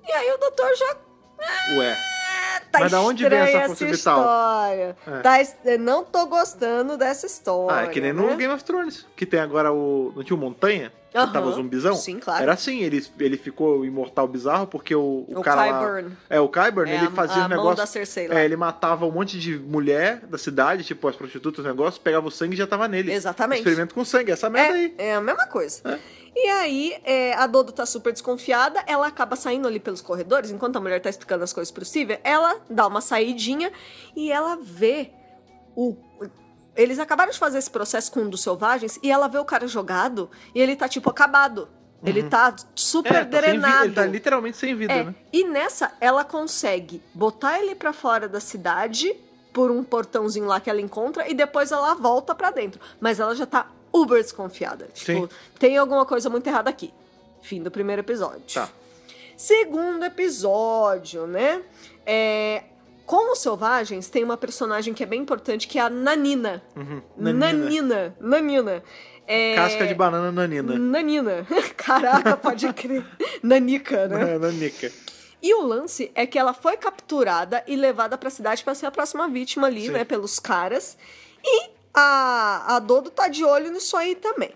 E 0.06 0.12
aí 0.12 0.30
o 0.32 0.38
doutor 0.38 0.74
já 0.76 0.96
Ué. 1.76 2.13
"Ah, 2.74 2.78
tá 2.78 2.84
Mas 2.84 2.92
da 2.92 3.00
onde 3.00 3.28
vem 3.28 3.38
essa 3.38 3.66
força 3.68 3.84
vital? 3.86 4.18
história. 4.20 4.96
É. 5.06 5.20
Tá 5.20 5.76
não 5.78 6.04
tô 6.04 6.26
gostando 6.26 6.96
dessa 6.96 7.26
história. 7.26 7.76
Ah, 7.76 7.84
é 7.84 7.88
que 7.88 8.00
nem 8.00 8.12
no 8.12 8.26
né? 8.28 8.36
Game 8.36 8.52
of 8.52 8.62
Thrones, 8.64 9.06
que 9.16 9.24
tem 9.26 9.40
agora 9.40 9.72
o. 9.72 10.12
Não 10.16 10.22
tinha 10.22 10.36
o 10.36 10.40
Montanha? 10.40 10.92
Que 11.10 11.18
Aham. 11.18 11.32
tava 11.32 11.52
zumbizão? 11.52 11.94
Sim, 11.94 12.18
claro. 12.18 12.42
Era 12.42 12.54
assim, 12.54 12.80
ele, 12.82 13.06
ele 13.20 13.36
ficou 13.36 13.84
imortal 13.84 14.26
bizarro 14.26 14.66
porque 14.66 14.96
o, 14.96 15.24
o, 15.28 15.38
O 15.38 15.42
cara. 15.42 15.64
lá- 15.64 16.02
é, 16.28 16.40
o 16.40 16.48
Kyburn, 16.48 16.90
É 16.90 16.96
ele 16.96 17.06
a- 17.06 17.10
fazia 17.12 17.36
a 17.36 17.46
um 17.46 17.48
mão 17.48 17.56
negócio. 17.58 17.76
da 17.76 17.86
Cersei 17.86 18.26
lá. 18.26 18.40
É, 18.40 18.44
ele 18.44 18.56
matava 18.56 19.06
um 19.06 19.12
monte 19.12 19.38
de 19.38 19.56
mulher 19.56 20.22
da 20.26 20.36
cidade, 20.36 20.82
tipo 20.82 21.06
as 21.06 21.14
prostitutas, 21.14 21.64
o 21.64 21.68
negócio, 21.68 22.00
pegava 22.00 22.26
o 22.26 22.32
sangue 22.32 22.54
e 22.54 22.58
já 22.58 22.66
tava 22.66 22.88
nele. 22.88 23.12
Exatamente. 23.12 23.60
Experimento 23.60 23.94
com 23.94 24.04
sangue, 24.04 24.32
essa 24.32 24.50
merda 24.50 24.74
aí. 24.74 24.92
É, 24.98 25.06
é 25.10 25.14
a 25.14 25.20
mesma 25.20 25.46
coisa. 25.46 25.82
É. 25.84 25.98
E 26.36 26.48
aí, 26.48 26.96
é, 27.04 27.34
a 27.34 27.46
Dodo 27.46 27.72
tá 27.72 27.86
super 27.86 28.12
desconfiada, 28.12 28.82
ela 28.86 29.06
acaba 29.06 29.36
saindo 29.36 29.68
ali 29.68 29.78
pelos 29.78 30.00
corredores, 30.00 30.50
enquanto 30.50 30.76
a 30.76 30.80
mulher 30.80 31.00
tá 31.00 31.08
explicando 31.08 31.44
as 31.44 31.52
coisas 31.52 31.70
pro 31.70 31.84
Steven, 31.84 32.18
ela 32.24 32.56
dá 32.68 32.86
uma 32.86 33.00
saidinha 33.00 33.72
e 34.16 34.32
ela 34.32 34.56
vê 34.60 35.10
o. 35.76 35.96
Eles 36.76 36.98
acabaram 36.98 37.30
de 37.30 37.38
fazer 37.38 37.58
esse 37.58 37.70
processo 37.70 38.10
com 38.10 38.20
um 38.22 38.28
dos 38.28 38.42
selvagens 38.42 38.98
e 39.00 39.10
ela 39.12 39.28
vê 39.28 39.38
o 39.38 39.44
cara 39.44 39.68
jogado 39.68 40.28
e 40.52 40.60
ele 40.60 40.74
tá, 40.74 40.88
tipo, 40.88 41.08
acabado. 41.08 41.68
Ele 42.02 42.22
tá 42.24 42.54
super 42.74 43.14
É, 43.14 43.24
tá 43.24 43.40
drenado. 43.40 43.84
ele 43.84 43.94
tá 43.94 44.04
literalmente 44.04 44.58
sem 44.58 44.74
vida, 44.74 44.92
É, 44.92 45.04
né? 45.04 45.14
e 45.32 45.44
nessa 45.44 45.90
ela 46.00 46.22
consegue 46.22 47.00
botar 47.14 47.58
ele 47.60 47.74
pra 47.74 47.94
fora 47.94 48.28
da 48.28 48.40
cidade 48.40 49.16
por 49.54 49.70
um 49.70 49.82
portãozinho 49.82 50.44
lá 50.46 50.60
que 50.60 50.68
ela 50.68 50.82
encontra 50.82 51.26
e 51.30 51.32
depois 51.32 51.72
ela 51.72 51.94
volta 51.94 52.34
pra 52.34 52.50
dentro. 52.50 52.78
Mas 53.00 53.20
ela 53.20 53.34
já 53.34 53.46
tá 53.46 53.68
uber 53.94 54.20
desconfiada. 54.20 54.88
Tipo, 54.92 55.12
Sim. 55.12 55.28
tem 55.58 55.76
alguma 55.78 56.04
coisa 56.04 56.28
muito 56.28 56.46
errada 56.46 56.68
aqui. 56.68 56.92
Fim 57.40 57.62
do 57.62 57.70
primeiro 57.70 58.00
episódio. 58.00 58.42
Tá. 58.52 58.68
Segundo 59.36 60.04
episódio, 60.04 61.26
né? 61.26 61.62
É, 62.04 62.64
com 63.06 63.32
os 63.32 63.38
selvagens 63.38 64.08
tem 64.08 64.24
uma 64.24 64.36
personagem 64.36 64.94
que 64.94 65.02
é 65.02 65.06
bem 65.06 65.20
importante 65.20 65.68
que 65.68 65.78
é 65.78 65.82
a 65.82 65.90
Nanina. 65.90 66.62
Uhum. 66.76 67.02
Nanina. 67.16 68.16
Nanina. 68.20 68.82
É... 69.26 69.54
Casca 69.54 69.86
de 69.86 69.94
banana 69.94 70.30
nanina. 70.30 70.78
Nanina. 70.78 71.46
Caraca, 71.76 72.36
pode 72.36 72.70
crer. 72.72 73.04
Nanica, 73.42 74.06
né? 74.06 74.34
É, 74.34 74.38
nanica. 74.38 74.92
E 75.42 75.54
o 75.54 75.62
lance 75.62 76.10
é 76.14 76.26
que 76.26 76.38
ela 76.38 76.54
foi 76.54 76.76
capturada 76.76 77.62
e 77.66 77.76
levada 77.76 78.16
pra 78.16 78.30
cidade 78.30 78.64
pra 78.64 78.74
ser 78.74 78.86
a 78.86 78.90
próxima 78.90 79.28
vítima 79.28 79.66
ali, 79.66 79.86
Sim. 79.86 79.92
né, 79.92 80.04
pelos 80.04 80.38
caras. 80.38 80.96
E 81.42 81.73
a, 81.94 82.76
a 82.76 82.78
Dodo 82.80 83.10
tá 83.10 83.28
de 83.28 83.44
olho 83.44 83.70
nisso 83.70 83.96
aí 83.96 84.14
também. 84.14 84.50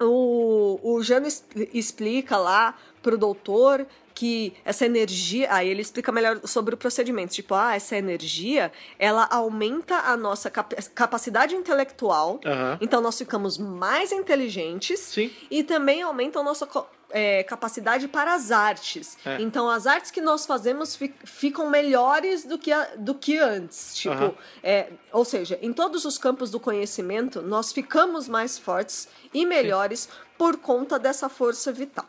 O, 0.00 0.78
o 0.82 1.02
Jano 1.02 1.26
explica 1.72 2.36
lá 2.36 2.76
pro 3.02 3.16
doutor 3.18 3.86
que 4.14 4.54
essa 4.64 4.86
energia. 4.86 5.52
Aí 5.52 5.68
ele 5.68 5.82
explica 5.82 6.12
melhor 6.12 6.40
sobre 6.44 6.74
o 6.74 6.76
procedimento. 6.76 7.34
Tipo, 7.34 7.54
ah, 7.54 7.74
essa 7.74 7.96
energia 7.96 8.72
ela 8.98 9.26
aumenta 9.30 9.96
a 9.96 10.16
nossa 10.16 10.50
cap- 10.50 10.74
capacidade 10.94 11.54
intelectual. 11.54 12.40
Aham. 12.44 12.78
Então 12.80 13.00
nós 13.00 13.18
ficamos 13.18 13.58
mais 13.58 14.12
inteligentes 14.12 15.00
Sim. 15.00 15.30
e 15.50 15.62
também 15.62 16.02
aumenta 16.02 16.38
a 16.38 16.42
nossa 16.42 16.68
é, 17.16 17.44
capacidade 17.44 18.08
para 18.08 18.34
as 18.34 18.50
artes. 18.50 19.16
É. 19.24 19.40
Então 19.40 19.70
as 19.70 19.86
artes 19.86 20.10
que 20.10 20.20
nós 20.20 20.44
fazemos 20.44 20.96
fi- 20.96 21.14
ficam 21.24 21.70
melhores 21.70 22.44
do 22.44 22.58
que, 22.58 22.72
a- 22.72 22.90
do 22.98 23.14
que 23.14 23.38
antes. 23.38 23.94
Tipo, 23.94 24.14
Aham. 24.14 24.34
é, 24.64 24.88
ou 25.12 25.24
seja, 25.24 25.56
em 25.62 25.72
todos 25.72 26.04
os 26.04 26.18
campos 26.18 26.50
do 26.50 26.58
conhecimento, 26.58 27.40
nós 27.40 27.72
ficamos 27.72 28.28
mais 28.28 28.58
fortes 28.58 29.06
e 29.32 29.46
melhores 29.46 30.08
por 30.36 30.56
conta 30.56 30.98
dessa 30.98 31.28
força 31.28 31.70
vital. 31.72 32.06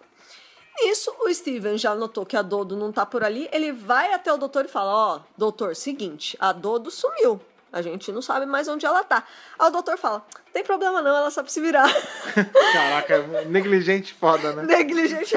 Nisso, 0.81 1.13
o 1.21 1.33
Steven 1.33 1.77
já 1.77 1.93
notou 1.95 2.25
que 2.25 2.35
a 2.35 2.41
Dodo 2.41 2.75
não 2.75 2.91
tá 2.91 3.05
por 3.05 3.23
ali. 3.23 3.47
Ele 3.53 3.71
vai 3.71 4.11
até 4.11 4.33
o 4.33 4.37
doutor 4.37 4.65
e 4.65 4.67
fala: 4.67 4.91
Ó, 4.91 5.19
doutor, 5.37 5.75
seguinte, 5.75 6.35
a 6.39 6.51
Dodo 6.51 6.89
sumiu. 6.91 7.39
A 7.75 7.81
gente 7.81 8.09
não 8.09 8.21
sabe 8.21 8.45
mais 8.45 8.69
onde 8.69 8.85
ela 8.85 9.03
tá. 9.03 9.21
Aí 9.59 9.67
o 9.67 9.69
doutor 9.69 9.97
fala: 9.97 10.25
Tem 10.53 10.63
problema 10.63 11.01
não, 11.01 11.13
ela 11.13 11.29
sabe 11.29 11.51
se 11.51 11.59
virar. 11.59 11.89
Caraca, 12.71 13.21
negligente 13.47 14.13
foda, 14.13 14.53
né? 14.53 14.63
Negligente. 14.63 15.35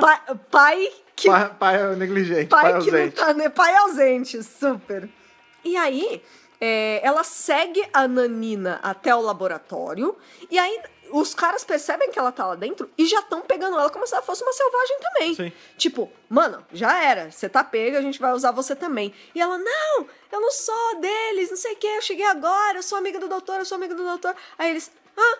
Pai, 0.00 0.20
pai 0.50 0.88
que, 1.14 1.28
pai, 1.28 1.40
Pai, 1.46 1.54
pai 1.58 1.82
é 1.82 1.94
negligente, 1.94 2.48
pai, 2.48 2.80
que 2.80 2.90
não 2.90 2.98
ausente. 2.98 3.14
tá, 3.16 3.32
né? 3.34 3.48
Pai 3.48 3.76
ausente, 3.76 4.42
super. 4.42 5.08
E 5.64 5.76
aí, 5.76 6.20
é, 6.60 7.00
ela 7.02 7.24
segue 7.24 7.86
a 7.92 8.06
Nanina 8.08 8.80
até 8.82 9.14
o 9.14 9.20
laboratório. 9.20 10.16
E 10.50 10.58
aí, 10.58 10.80
os 11.10 11.34
caras 11.34 11.64
percebem 11.64 12.10
que 12.10 12.18
ela 12.18 12.32
tá 12.32 12.46
lá 12.46 12.54
dentro 12.54 12.90
e 12.96 13.06
já 13.06 13.20
estão 13.20 13.40
pegando 13.40 13.78
ela 13.78 13.90
como 13.90 14.06
se 14.06 14.14
ela 14.14 14.22
fosse 14.22 14.42
uma 14.42 14.52
selvagem 14.52 14.98
também. 15.00 15.34
Sim. 15.34 15.52
Tipo, 15.76 16.10
mano, 16.28 16.64
já 16.72 17.02
era. 17.02 17.30
Você 17.30 17.48
tá 17.48 17.62
pega, 17.62 17.98
a 17.98 18.02
gente 18.02 18.18
vai 18.18 18.32
usar 18.32 18.50
você 18.50 18.74
também. 18.74 19.14
E 19.34 19.40
ela, 19.40 19.58
não, 19.58 20.06
eu 20.32 20.40
não 20.40 20.50
sou 20.50 21.00
deles, 21.00 21.50
não 21.50 21.56
sei 21.56 21.74
o 21.74 21.76
que, 21.76 21.86
eu 21.86 22.02
cheguei 22.02 22.26
agora, 22.26 22.78
eu 22.78 22.82
sou 22.82 22.98
amiga 22.98 23.18
do 23.18 23.28
doutor, 23.28 23.58
eu 23.58 23.64
sou 23.64 23.76
amiga 23.76 23.94
do 23.94 24.02
doutor. 24.02 24.34
Aí 24.58 24.70
eles, 24.70 24.90
ah, 25.16 25.38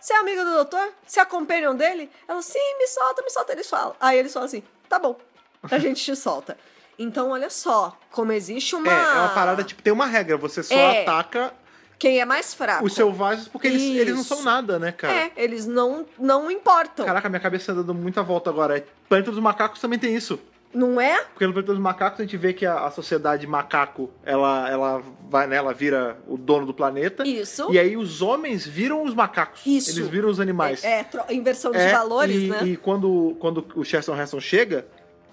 você 0.00 0.12
é 0.12 0.16
amiga 0.16 0.44
do 0.44 0.52
doutor? 0.52 0.92
Você 1.06 1.20
é 1.20 1.24
companion 1.24 1.74
dele? 1.74 2.10
Ela, 2.26 2.40
sim, 2.42 2.78
me 2.78 2.86
solta, 2.86 3.22
me 3.22 3.30
solta. 3.30 3.52
Eles 3.52 3.68
falam. 3.68 3.96
Aí 4.00 4.18
eles 4.18 4.32
falam 4.32 4.46
assim, 4.46 4.62
tá 4.88 4.98
bom, 4.98 5.18
a 5.62 5.78
gente 5.78 6.02
te 6.02 6.16
solta. 6.16 6.56
Então, 6.98 7.30
olha 7.30 7.48
só, 7.50 7.96
como 8.10 8.32
existe 8.32 8.74
uma... 8.74 8.90
É, 8.90 8.94
é 8.94 9.20
uma 9.20 9.28
parada, 9.28 9.62
tipo, 9.62 9.80
tem 9.82 9.92
uma 9.92 10.06
regra, 10.06 10.36
você 10.36 10.62
só 10.62 10.74
É. 10.74 11.02
ataca 11.02 11.52
Quem 11.98 12.20
é 12.20 12.24
mais 12.24 12.52
fraco. 12.54 12.84
os 12.84 12.92
selvagens 12.94 13.46
porque 13.48 13.68
eles, 13.68 13.82
eles 13.82 14.14
não 14.16 14.24
são 14.24 14.42
nada, 14.42 14.78
né, 14.78 14.90
cara? 14.92 15.12
É, 15.14 15.32
eles 15.36 15.66
não, 15.66 16.04
não 16.18 16.50
importam. 16.50 17.06
Caraca, 17.06 17.28
minha 17.28 17.40
cabeça 17.40 17.66
tá 17.66 17.80
dando 17.82 17.94
muita 17.94 18.22
volta 18.22 18.50
agora. 18.50 18.84
Planeta 19.08 19.30
dos 19.30 19.40
Macacos 19.40 19.80
também 19.80 19.98
tem 19.98 20.14
isso. 20.14 20.40
Não 20.74 21.00
é? 21.00 21.24
Porque 21.32 21.46
no 21.46 21.52
Planeta 21.54 21.72
dos 21.72 21.80
Macacos 21.80 22.20
a 22.20 22.24
gente 22.24 22.36
vê 22.36 22.52
que 22.52 22.66
a, 22.66 22.84
a 22.84 22.90
sociedade 22.90 23.46
macaco, 23.46 24.10
ela, 24.22 24.68
ela 24.68 25.02
vai, 25.30 25.46
né, 25.46 25.56
ela 25.56 25.72
vira 25.72 26.18
o 26.26 26.36
dono 26.36 26.66
do 26.66 26.74
planeta. 26.74 27.26
Isso. 27.26 27.72
E 27.72 27.78
aí 27.78 27.96
os 27.96 28.20
homens 28.20 28.66
viram 28.66 29.02
os 29.02 29.14
macacos. 29.14 29.62
Isso. 29.64 29.98
Eles 29.98 30.08
viram 30.08 30.28
os 30.28 30.38
animais. 30.38 30.84
É, 30.84 31.06
é, 31.28 31.34
inversão 31.34 31.70
de 31.72 31.78
É, 31.78 31.90
valores, 31.92 32.36
e, 32.42 32.46
né? 32.48 32.60
E 32.64 32.76
quando, 32.76 33.34
quando 33.40 33.64
o 33.74 33.82
Cheston 33.82 34.12
Hanson 34.12 34.40
chega, 34.40 34.86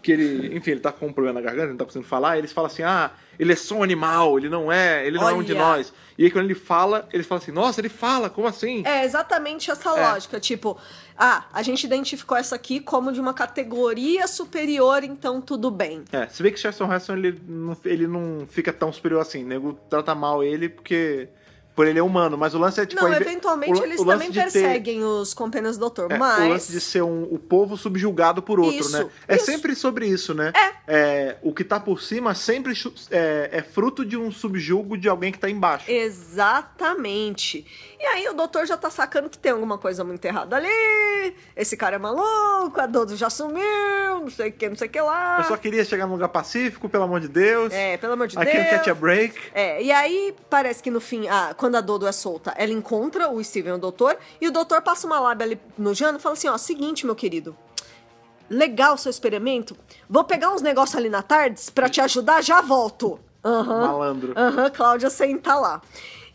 que 0.06 0.12
ele, 0.12 0.56
enfim, 0.56 0.72
ele 0.72 0.80
tá 0.80 0.92
com 0.92 1.08
um 1.08 1.12
problema 1.14 1.40
na 1.40 1.46
garganta, 1.46 1.64
ele 1.66 1.72
não 1.72 1.78
tá 1.80 1.86
conseguindo 1.86 2.08
falar, 2.08 2.38
eles 2.38 2.52
falam 2.54 2.68
assim: 2.70 2.84
ah, 2.84 3.10
ele 3.40 3.52
é 3.54 3.56
só 3.56 3.76
um 3.76 3.82
animal, 3.84 4.38
ele 4.38 4.48
não 4.50 4.72
é, 4.72 5.06
ele 5.08 5.18
não 5.18 5.28
é 5.28 5.34
um 5.34 5.42
de 5.42 5.54
Olha. 5.54 5.62
nós. 5.62 5.92
E 6.18 6.24
aí 6.26 6.30
quando 6.32 6.46
ele 6.46 6.54
fala, 6.54 7.10
eles 7.12 7.26
falam 7.26 7.42
assim: 7.42 7.52
nossa, 7.52 7.82
ele 7.82 7.90
fala, 7.90 8.30
como 8.30 8.48
assim? 8.48 8.84
É 8.86 9.04
exatamente 9.04 9.72
essa 9.72 9.90
É. 9.90 10.08
lógica. 10.12 10.40
Tipo, 10.40 10.78
ah, 11.18 11.46
a 11.52 11.64
gente 11.64 11.84
identificou 11.86 12.38
essa 12.38 12.56
aqui 12.56 12.80
como 12.80 13.12
de 13.12 13.20
uma 13.20 13.34
categoria 13.34 14.28
superior, 14.28 15.04
então 15.04 15.42
tudo 15.42 15.72
bem. 15.72 16.04
É, 16.12 16.28
se 16.28 16.44
vê 16.44 16.52
que 16.52 16.58
o 16.58 16.62
Cheston 16.62 16.92
Hanson 16.92 17.14
ele 17.14 17.42
não, 17.48 17.76
ele 17.84 18.06
não 18.06 18.46
fica 18.48 18.72
tão 18.72 18.94
superior 18.94 19.22
assim, 19.22 19.44
o 19.44 19.48
nego 19.48 19.74
trata 19.90 20.14
mal 20.14 20.44
ele 20.44 20.70
porque 20.70 21.28
por 21.76 21.86
ele 21.86 22.00
é 22.00 22.04
humano, 22.04 22.38
mas 22.38 22.54
o 22.56 22.58
lance 22.58 22.80
é 22.80 22.86
tipo 22.86 23.02
não, 23.02 23.14
eventualmente 23.14 23.80
o- 23.80 23.84
eles 23.84 24.00
o 24.00 24.06
também 24.06 24.30
de 24.32 24.40
ter- 24.40 24.44
perseguem 24.52 25.04
os 25.04 25.34
companheiros 25.34 25.78
do 25.78 25.82
doutor, 25.82 26.12
É, 26.12 26.18
mas. 26.18 26.46
O 26.46 26.48
lance 26.50 26.72
de 26.72 26.80
ser 26.80 27.02
um, 27.04 27.24
o 27.24 27.38
povo 27.38 27.76
subjugado 27.76 28.42
por 28.42 28.60
outro, 28.60 28.80
Isso, 28.80 28.98
né? 28.98 29.10
É 29.28 29.36
isso. 29.36 29.46
sempre 29.46 29.76
sobre 29.76 30.08
isso, 30.08 30.34
né? 30.34 30.54
É. 30.88 31.36
O 31.42 31.54
que 31.54 31.64
tá 31.64 31.80
por 31.80 32.02
cima 32.02 32.34
sempre 32.34 32.74
é, 33.12 33.50
é 33.52 33.62
fruto 33.62 34.06
de 34.06 34.16
um 34.18 34.32
subjugo 34.32 34.98
de 34.98 35.10
alguém 35.10 35.32
que 35.32 35.40
tá 35.40 35.50
embaixo. 35.50 35.86
Exatamente. 35.92 37.66
E 38.00 38.06
aí 38.06 38.28
o 38.30 38.34
doutor 38.34 38.66
já 38.66 38.78
tá 38.78 38.90
sacando 38.90 39.30
que 39.30 39.38
tem 39.38 39.52
alguma 39.52 39.78
coisa 39.78 40.04
muito 40.04 40.24
errada 40.26 40.56
ali. 40.56 41.36
Esse 41.56 41.76
cara 41.76 41.96
é 41.96 42.00
maluco, 42.00 42.80
a 42.80 42.86
Dodo 42.86 43.16
já 43.16 43.30
sumiu, 43.30 43.64
não 44.22 44.30
sei 44.30 44.50
o 44.50 44.54
que, 44.54 44.70
não 44.70 44.76
sei 44.76 44.88
o 44.88 44.92
que 44.92 45.02
lá. 45.02 45.38
Eu 45.40 45.46
só 45.46 45.58
queria 45.58 45.84
chegar 45.84 46.06
num 46.06 46.14
lugar 46.14 46.30
pacífico, 46.30 46.88
pelo 46.88 47.04
amor 47.04 47.20
de 47.20 47.28
Deus. 47.28 47.74
É, 47.74 47.98
pelo 47.98 48.14
amor 48.14 48.28
de 48.28 48.36
I 48.36 48.46
can't 48.46 48.52
Deus. 48.58 48.70
catch 48.70 48.88
a 48.90 48.94
break. 48.94 49.36
É, 49.54 49.82
e 49.82 49.92
aí 49.92 50.36
parece 50.50 50.84
que 50.84 50.92
no 50.92 51.02
fim, 51.02 51.28
ah, 51.28 51.54
quando 51.66 51.76
a 51.78 51.82
Dodo 51.82 52.06
é 52.06 52.12
solta, 52.12 52.54
ela 52.58 52.72
encontra 52.72 53.28
o 53.32 53.44
Steven, 53.44 53.74
o 53.74 53.78
doutor, 53.80 54.16
e 54.40 54.48
o 54.48 54.52
doutor 54.52 54.84
passa 54.84 55.08
uma 55.08 55.20
lábia 55.20 55.46
ali 55.48 55.60
no 55.76 55.96
Jano 55.96 56.20
e 56.20 56.22
fala 56.22 56.34
assim: 56.34 56.48
ó, 56.48 56.56
seguinte, 56.60 57.08
meu 57.08 57.16
querido. 57.16 57.58
Legal 58.48 58.94
o 58.94 58.98
seu 59.00 59.10
experimento. 59.10 59.76
Vou 60.08 60.24
pegar 60.24 60.52
uns 60.52 60.62
negócios 60.62 60.96
ali 60.96 61.10
na 61.10 61.24
tardes 61.24 61.72
pra 61.72 61.90
te 61.90 62.00
ajudar, 62.00 62.44
já 62.44 62.62
volto. 62.62 63.20
Aham. 63.44 63.88
Malandro. 63.88 64.34
Aham, 64.38 64.70
Cláudia 64.70 65.10
senta 65.10 65.56
lá. 65.56 65.82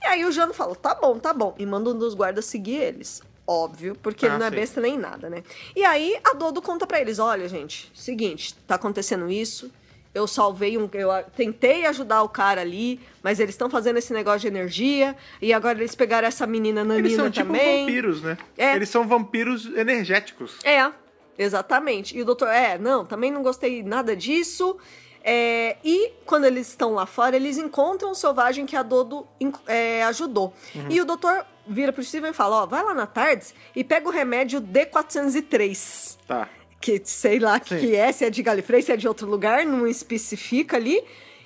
E 0.02 0.06
aí 0.08 0.24
o 0.24 0.32
Jano 0.32 0.52
fala: 0.52 0.74
tá 0.74 0.96
bom, 0.96 1.16
tá 1.20 1.32
bom. 1.32 1.54
E 1.56 1.64
manda 1.64 1.90
um 1.90 1.96
dos 1.96 2.12
guardas 2.14 2.44
seguir 2.46 2.74
eles. 2.82 3.22
Óbvio, 3.46 3.96
porque 4.02 4.26
ele 4.26 4.34
Ah, 4.34 4.38
não 4.38 4.46
é 4.46 4.50
sim. 4.50 4.56
besta 4.56 4.80
nem 4.80 4.98
nada, 4.98 5.30
né? 5.30 5.44
E 5.76 5.84
aí 5.84 6.18
a 6.24 6.34
Dodo 6.34 6.60
conta 6.60 6.88
pra 6.88 7.00
eles: 7.00 7.20
olha, 7.20 7.48
gente, 7.48 7.88
seguinte, 7.94 8.56
tá 8.66 8.74
acontecendo 8.74 9.30
isso. 9.30 9.70
Eu 10.12 10.26
salvei 10.26 10.76
um. 10.76 10.88
Eu 10.92 11.08
tentei 11.36 11.86
ajudar 11.86 12.22
o 12.22 12.28
cara 12.28 12.60
ali, 12.60 13.00
mas 13.22 13.38
eles 13.38 13.54
estão 13.54 13.70
fazendo 13.70 13.96
esse 13.96 14.12
negócio 14.12 14.40
de 14.40 14.48
energia. 14.48 15.16
E 15.40 15.52
agora 15.52 15.78
eles 15.78 15.94
pegaram 15.94 16.26
essa 16.26 16.46
menina 16.46 16.82
Nanina 16.82 17.06
Eles 17.06 17.16
são 17.16 17.30
tipo 17.30 17.46
também. 17.46 17.86
vampiros, 17.86 18.22
né? 18.22 18.36
É. 18.58 18.74
Eles 18.74 18.88
são 18.88 19.06
vampiros 19.06 19.66
energéticos. 19.66 20.58
É, 20.64 20.90
exatamente. 21.38 22.16
E 22.16 22.22
o 22.22 22.24
doutor, 22.24 22.48
é, 22.48 22.76
não, 22.76 23.04
também 23.04 23.30
não 23.30 23.42
gostei 23.42 23.82
nada 23.84 24.16
disso. 24.16 24.76
É, 25.22 25.76
e 25.84 26.12
quando 26.24 26.44
eles 26.44 26.68
estão 26.68 26.94
lá 26.94 27.06
fora, 27.06 27.36
eles 27.36 27.58
encontram 27.58 28.10
o 28.10 28.14
selvagem 28.14 28.66
que 28.66 28.74
a 28.74 28.82
Dodo 28.82 29.26
é, 29.66 30.02
ajudou. 30.04 30.52
E 30.88 31.00
o 31.00 31.04
doutor 31.04 31.44
vira 31.68 31.92
pro 31.92 32.02
Steven 32.02 32.30
e 32.30 32.34
fala: 32.34 32.62
Ó, 32.62 32.66
vai 32.66 32.82
lá 32.82 32.94
na 32.94 33.06
Tardes 33.06 33.54
e 33.76 33.84
pega 33.84 34.08
o 34.08 34.10
remédio 34.10 34.60
D403. 34.60 36.18
Tá. 36.26 36.48
Que 36.80 37.00
sei 37.04 37.38
lá 37.38 37.56
o 37.56 37.60
que, 37.60 37.74
Sim. 37.78 37.80
que 37.80 37.94
é, 37.96 38.10
se 38.10 38.24
é 38.24 38.30
de 38.30 38.42
Galifrey, 38.42 38.80
se 38.82 38.90
é 38.92 38.96
de 38.96 39.06
outro 39.06 39.28
lugar, 39.28 39.66
não 39.66 39.86
especifica 39.86 40.76
ali. 40.76 41.02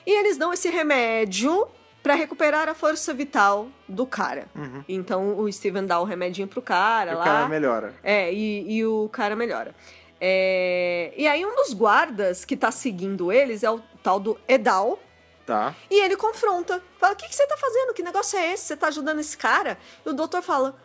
E 0.06 0.10
eles 0.20 0.36
dão 0.36 0.52
esse 0.52 0.68
remédio 0.68 1.66
pra 2.02 2.14
recuperar 2.14 2.68
a 2.68 2.74
força 2.74 3.12
vital 3.14 3.68
do 3.88 4.06
cara. 4.06 4.46
Uhum. 4.54 4.84
Então 4.88 5.38
o 5.38 5.50
Steven 5.50 5.86
dá 5.86 5.98
o 5.98 6.04
remedinho 6.04 6.46
pro 6.46 6.60
cara 6.62 7.12
E 7.12 7.14
o 7.14 7.18
lá. 7.18 7.24
cara 7.24 7.48
melhora. 7.48 7.94
É, 8.02 8.32
e, 8.32 8.76
e 8.76 8.84
o 8.84 9.08
cara 9.10 9.34
melhora. 9.34 9.74
É, 10.20 11.12
E 11.16 11.26
aí 11.26 11.44
um 11.44 11.56
dos 11.56 11.72
guardas 11.72 12.44
que 12.44 12.56
tá 12.56 12.70
seguindo 12.70 13.32
eles 13.32 13.62
é 13.64 13.70
o 13.70 13.80
tal 14.02 14.20
do 14.20 14.38
Edal. 14.46 14.98
Tá. 15.46 15.74
E 15.90 16.00
ele 16.00 16.16
confronta. 16.16 16.82
Fala, 16.98 17.12
o 17.14 17.16
que, 17.16 17.28
que 17.28 17.34
você 17.34 17.46
tá 17.46 17.56
fazendo? 17.56 17.92
Que 17.92 18.02
negócio 18.02 18.38
é 18.38 18.52
esse? 18.52 18.64
Você 18.66 18.76
tá 18.76 18.88
ajudando 18.88 19.18
esse 19.20 19.36
cara? 19.36 19.78
E 20.04 20.08
o 20.08 20.12
doutor 20.12 20.42
fala, 20.42 20.76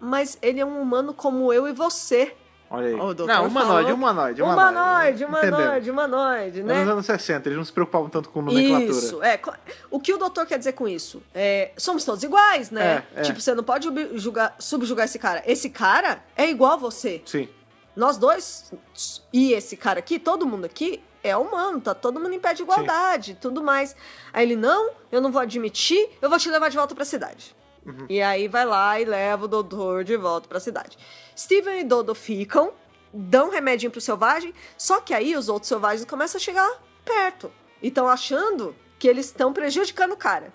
mas 0.00 0.38
ele 0.40 0.60
é 0.60 0.64
um 0.64 0.80
humano 0.80 1.12
como 1.12 1.52
eu 1.52 1.68
e 1.68 1.72
você. 1.72 2.34
Olha 2.68 2.88
aí. 2.88 2.94
O 2.94 2.96
Não, 2.98 3.46
humanoide, 3.46 3.52
falou. 3.52 3.94
humanoide, 3.94 4.42
Humanoide, 4.42 5.24
humanoide, 5.24 5.90
humanoide, 5.90 6.60
É 6.60 6.62
né? 6.64 6.80
Nos 6.80 6.88
anos 6.92 7.06
60, 7.06 7.48
eles 7.48 7.56
não 7.56 7.64
se 7.64 7.72
preocupavam 7.72 8.08
tanto 8.08 8.28
com 8.28 8.42
nomenclatura. 8.42 8.90
Isso, 8.90 9.22
é. 9.22 9.40
O 9.90 10.00
que 10.00 10.12
o 10.12 10.18
doutor 10.18 10.46
quer 10.46 10.58
dizer 10.58 10.72
com 10.72 10.88
isso? 10.88 11.22
É, 11.34 11.70
somos 11.76 12.04
todos 12.04 12.22
iguais, 12.24 12.70
né? 12.70 13.04
É, 13.14 13.20
é. 13.20 13.22
Tipo, 13.22 13.40
você 13.40 13.54
não 13.54 13.62
pode 13.62 13.88
julgar- 14.14 14.54
subjugar 14.58 15.04
esse 15.04 15.18
cara. 15.18 15.42
Esse 15.46 15.70
cara 15.70 16.22
é 16.36 16.48
igual 16.50 16.72
a 16.72 16.76
você. 16.76 17.22
Sim. 17.24 17.48
Nós 17.94 18.18
dois 18.18 18.72
e 19.32 19.52
esse 19.52 19.76
cara 19.76 20.00
aqui, 20.00 20.18
todo 20.18 20.44
mundo 20.44 20.64
aqui, 20.66 21.02
é 21.24 21.36
humano, 21.36 21.80
tá 21.80 21.94
todo 21.94 22.20
mundo 22.20 22.34
em 22.34 22.38
pé 22.38 22.52
de 22.52 22.62
igualdade 22.62 23.32
e 23.32 23.34
tudo 23.36 23.62
mais. 23.62 23.96
Aí 24.32 24.44
ele, 24.44 24.54
não, 24.56 24.90
eu 25.10 25.20
não 25.20 25.32
vou 25.32 25.40
admitir, 25.40 26.10
eu 26.20 26.28
vou 26.28 26.38
te 26.38 26.50
levar 26.50 26.68
de 26.68 26.76
volta 26.76 26.94
pra 26.94 27.04
cidade. 27.04 27.54
Uhum. 27.86 28.06
E 28.08 28.20
aí 28.20 28.48
vai 28.48 28.64
lá 28.64 29.00
e 29.00 29.04
leva 29.04 29.44
o 29.44 29.48
doutor 29.48 30.04
de 30.04 30.16
volta 30.16 30.48
pra 30.48 30.58
cidade. 30.60 30.98
Steven 31.36 31.80
e 31.80 31.84
Dodo 31.84 32.14
ficam, 32.14 32.72
dão 33.12 33.50
remedinho 33.50 33.90
pro 33.90 34.00
selvagem, 34.00 34.52
só 34.76 35.00
que 35.00 35.12
aí 35.14 35.36
os 35.36 35.48
outros 35.48 35.68
selvagens 35.68 36.04
começam 36.08 36.38
a 36.38 36.42
chegar 36.42 36.82
perto. 37.04 37.50
E 37.82 37.88
estão 37.88 38.08
achando 38.08 38.74
que 38.98 39.06
eles 39.06 39.26
estão 39.26 39.52
prejudicando 39.52 40.12
o 40.12 40.16
cara. 40.16 40.52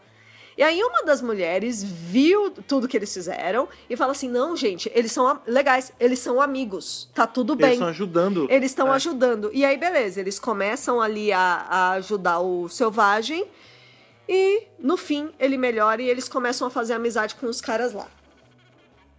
E 0.57 0.63
aí 0.63 0.83
uma 0.83 1.03
das 1.03 1.21
mulheres 1.21 1.81
viu 1.81 2.51
tudo 2.67 2.87
que 2.87 2.97
eles 2.97 3.11
fizeram 3.13 3.69
e 3.89 3.95
fala 3.95 4.11
assim: 4.11 4.29
não, 4.29 4.55
gente, 4.55 4.91
eles 4.93 5.11
são 5.11 5.39
legais, 5.47 5.93
eles 5.99 6.19
são 6.19 6.41
amigos, 6.41 7.09
tá 7.15 7.25
tudo 7.25 7.53
Eles 7.53 7.61
bem. 7.63 7.73
estão 7.73 7.87
ajudando. 7.87 8.47
Eles 8.49 8.71
estão 8.71 8.87
É. 8.89 8.95
ajudando. 8.95 9.49
E 9.53 9.63
aí, 9.63 9.77
beleza, 9.77 10.19
eles 10.19 10.37
começam 10.39 10.99
ali 11.01 11.31
a, 11.31 11.39
a 11.69 11.91
ajudar 11.91 12.39
o 12.41 12.67
selvagem. 12.67 13.47
E 14.27 14.63
no 14.77 14.97
fim, 14.97 15.31
ele 15.39 15.57
melhora 15.57 16.01
e 16.01 16.09
eles 16.09 16.27
começam 16.29 16.67
a 16.67 16.69
fazer 16.69 16.93
amizade 16.93 17.35
com 17.35 17.47
os 17.47 17.61
caras 17.61 17.93
lá. 17.93 18.07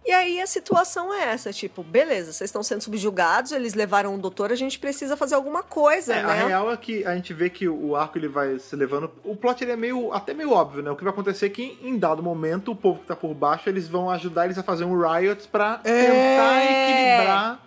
E 0.05 0.11
aí 0.11 0.41
a 0.41 0.45
situação 0.47 1.13
é 1.13 1.29
essa, 1.31 1.53
tipo, 1.53 1.81
beleza, 1.81 2.33
vocês 2.33 2.49
estão 2.49 2.61
sendo 2.61 2.81
subjugados, 2.81 3.53
eles 3.53 3.73
levaram 3.73 4.13
o 4.13 4.17
doutor, 4.17 4.51
a 4.51 4.55
gente 4.55 4.77
precisa 4.77 5.15
fazer 5.15 5.35
alguma 5.35 5.63
coisa, 5.63 6.13
É, 6.13 6.19
A 6.19 6.27
né? 6.27 6.45
real 6.47 6.71
é 6.71 6.75
que 6.75 7.05
a 7.05 7.15
gente 7.15 7.33
vê 7.33 7.49
que 7.49 7.67
o 7.69 7.95
arco 7.95 8.17
ele 8.17 8.27
vai 8.27 8.59
se 8.59 8.75
levando. 8.75 9.09
O 9.23 9.35
plot 9.35 9.63
ele 9.63 9.71
é 9.71 9.77
meio 9.77 10.11
até 10.11 10.33
meio 10.33 10.51
óbvio, 10.51 10.83
né? 10.83 10.91
O 10.91 10.95
que 10.97 11.03
vai 11.05 11.13
acontecer 11.13 11.45
é 11.45 11.49
que 11.49 11.79
em 11.81 11.97
dado 11.97 12.21
momento 12.21 12.71
o 12.71 12.75
povo 12.75 12.99
que 12.99 13.07
tá 13.07 13.15
por 13.15 13.33
baixo 13.33 13.69
eles 13.69 13.87
vão 13.87 14.09
ajudar 14.09 14.45
eles 14.45 14.57
a 14.57 14.63
fazer 14.63 14.83
um 14.83 14.99
riot 14.99 15.47
pra 15.47 15.79
É. 15.85 16.01
tentar 16.03 16.63
equilibrar 16.65 17.59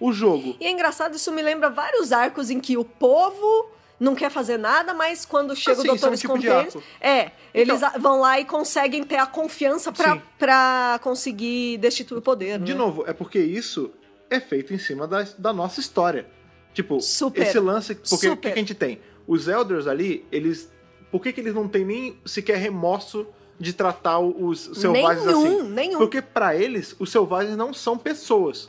o 0.00 0.12
jogo. 0.12 0.56
E 0.60 0.66
é 0.66 0.70
engraçado, 0.70 1.14
isso 1.14 1.30
me 1.30 1.42
lembra 1.42 1.70
vários 1.70 2.10
arcos 2.12 2.50
em 2.50 2.58
que 2.58 2.76
o 2.76 2.84
povo 2.84 3.70
não 4.04 4.14
quer 4.14 4.30
fazer 4.30 4.56
nada, 4.58 4.92
mas 4.94 5.24
quando 5.24 5.56
chega 5.56 5.80
sim, 5.82 5.88
o 5.88 5.94
isso 5.94 6.06
é 6.06 6.10
doutor 6.10 6.34
um 6.36 6.38
tipo 6.38 6.82
é, 7.00 7.32
eles 7.52 7.82
Então- 7.82 8.00
vão 8.00 8.20
lá 8.20 8.38
e 8.38 8.44
conseguem 8.44 9.02
ter 9.02 9.16
a 9.16 9.26
confiança 9.26 9.90
pra 10.38 11.00
conseguir 11.02 11.78
destituir 11.78 12.18
o 12.18 12.22
poder. 12.22 12.58
De 12.60 12.72
né? 12.72 12.78
novo, 12.78 13.04
é 13.06 13.12
porque 13.12 13.38
isso 13.38 13.90
é 14.30 14.38
feito 14.40 14.72
em 14.74 14.78
cima 14.78 15.06
da, 15.06 15.26
da 15.38 15.52
nossa 15.52 15.80
história. 15.80 16.26
Tipo, 16.72 17.00
Super. 17.00 17.42
esse 17.42 17.58
lance. 17.58 17.94
Porque 17.94 18.28
o 18.28 18.36
que, 18.36 18.48
que 18.48 18.54
a 18.54 18.56
gente 18.56 18.74
tem? 18.74 19.00
Os 19.26 19.48
Elders 19.48 19.86
ali, 19.86 20.26
eles. 20.30 20.70
Por 21.10 21.22
que, 21.22 21.32
que 21.32 21.40
eles 21.40 21.54
não 21.54 21.68
têm 21.68 21.84
nem 21.84 22.18
sequer 22.24 22.58
remorso 22.58 23.26
de 23.58 23.72
tratar 23.72 24.18
os 24.18 24.70
selvagens 24.74 25.24
nenhum, 25.24 25.60
assim? 25.60 25.68
nenhum. 25.70 25.98
Porque 25.98 26.20
pra 26.20 26.56
eles, 26.56 26.96
os 26.98 27.10
selvagens 27.10 27.56
não 27.56 27.72
são 27.72 27.96
pessoas. 27.96 28.68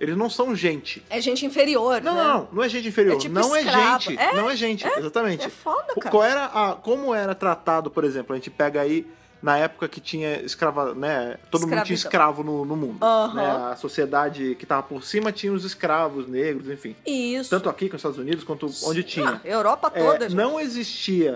Eles 0.00 0.16
não 0.16 0.30
são 0.30 0.56
gente. 0.56 1.04
É 1.10 1.20
gente 1.20 1.44
inferior, 1.44 2.00
Não, 2.00 2.14
né? 2.14 2.22
não, 2.24 2.34
não, 2.38 2.48
não 2.52 2.62
é 2.62 2.68
gente 2.70 2.88
inferior. 2.88 3.16
É 3.16 3.18
tipo 3.18 3.34
não 3.34 3.54
é 3.54 3.62
gente. 3.62 4.18
É, 4.18 4.32
Não 4.34 4.50
é 4.50 4.56
gente, 4.56 4.86
exatamente. 4.86 5.44
É 5.44 5.50
foda, 5.50 5.94
cara. 5.94 6.10
Qual 6.10 6.24
era 6.24 6.44
a, 6.46 6.72
como 6.74 7.14
era 7.14 7.34
tratado, 7.34 7.90
por 7.90 8.02
exemplo, 8.02 8.32
a 8.32 8.36
gente 8.36 8.50
pega 8.50 8.80
aí 8.80 9.06
na 9.42 9.56
época 9.58 9.88
que 9.88 10.00
tinha 10.00 10.40
escrava, 10.42 10.94
né? 10.94 11.36
Todo 11.50 11.62
mundo 11.66 11.82
tinha 11.84 11.94
Escravidão. 11.94 11.94
escravo 11.94 12.42
no, 12.42 12.64
no 12.64 12.76
mundo. 12.76 12.96
Aham. 13.04 13.34
né, 13.34 13.50
A 13.72 13.76
sociedade 13.76 14.54
que 14.58 14.64
tava 14.64 14.82
por 14.82 15.02
cima 15.04 15.32
tinha 15.32 15.52
os 15.52 15.64
escravos 15.64 16.26
negros, 16.26 16.68
enfim. 16.70 16.96
Isso. 17.06 17.50
Tanto 17.50 17.68
aqui 17.68 17.88
com 17.90 17.96
os 17.96 18.00
Estados 18.00 18.18
Unidos 18.18 18.42
quanto 18.42 18.70
onde 18.84 19.02
tinha. 19.02 19.40
Ah, 19.44 19.46
Europa 19.46 19.92
É, 19.94 19.98
toda, 20.02 20.28
gente. 20.28 20.36
não 20.36 20.58
existia, 20.58 21.34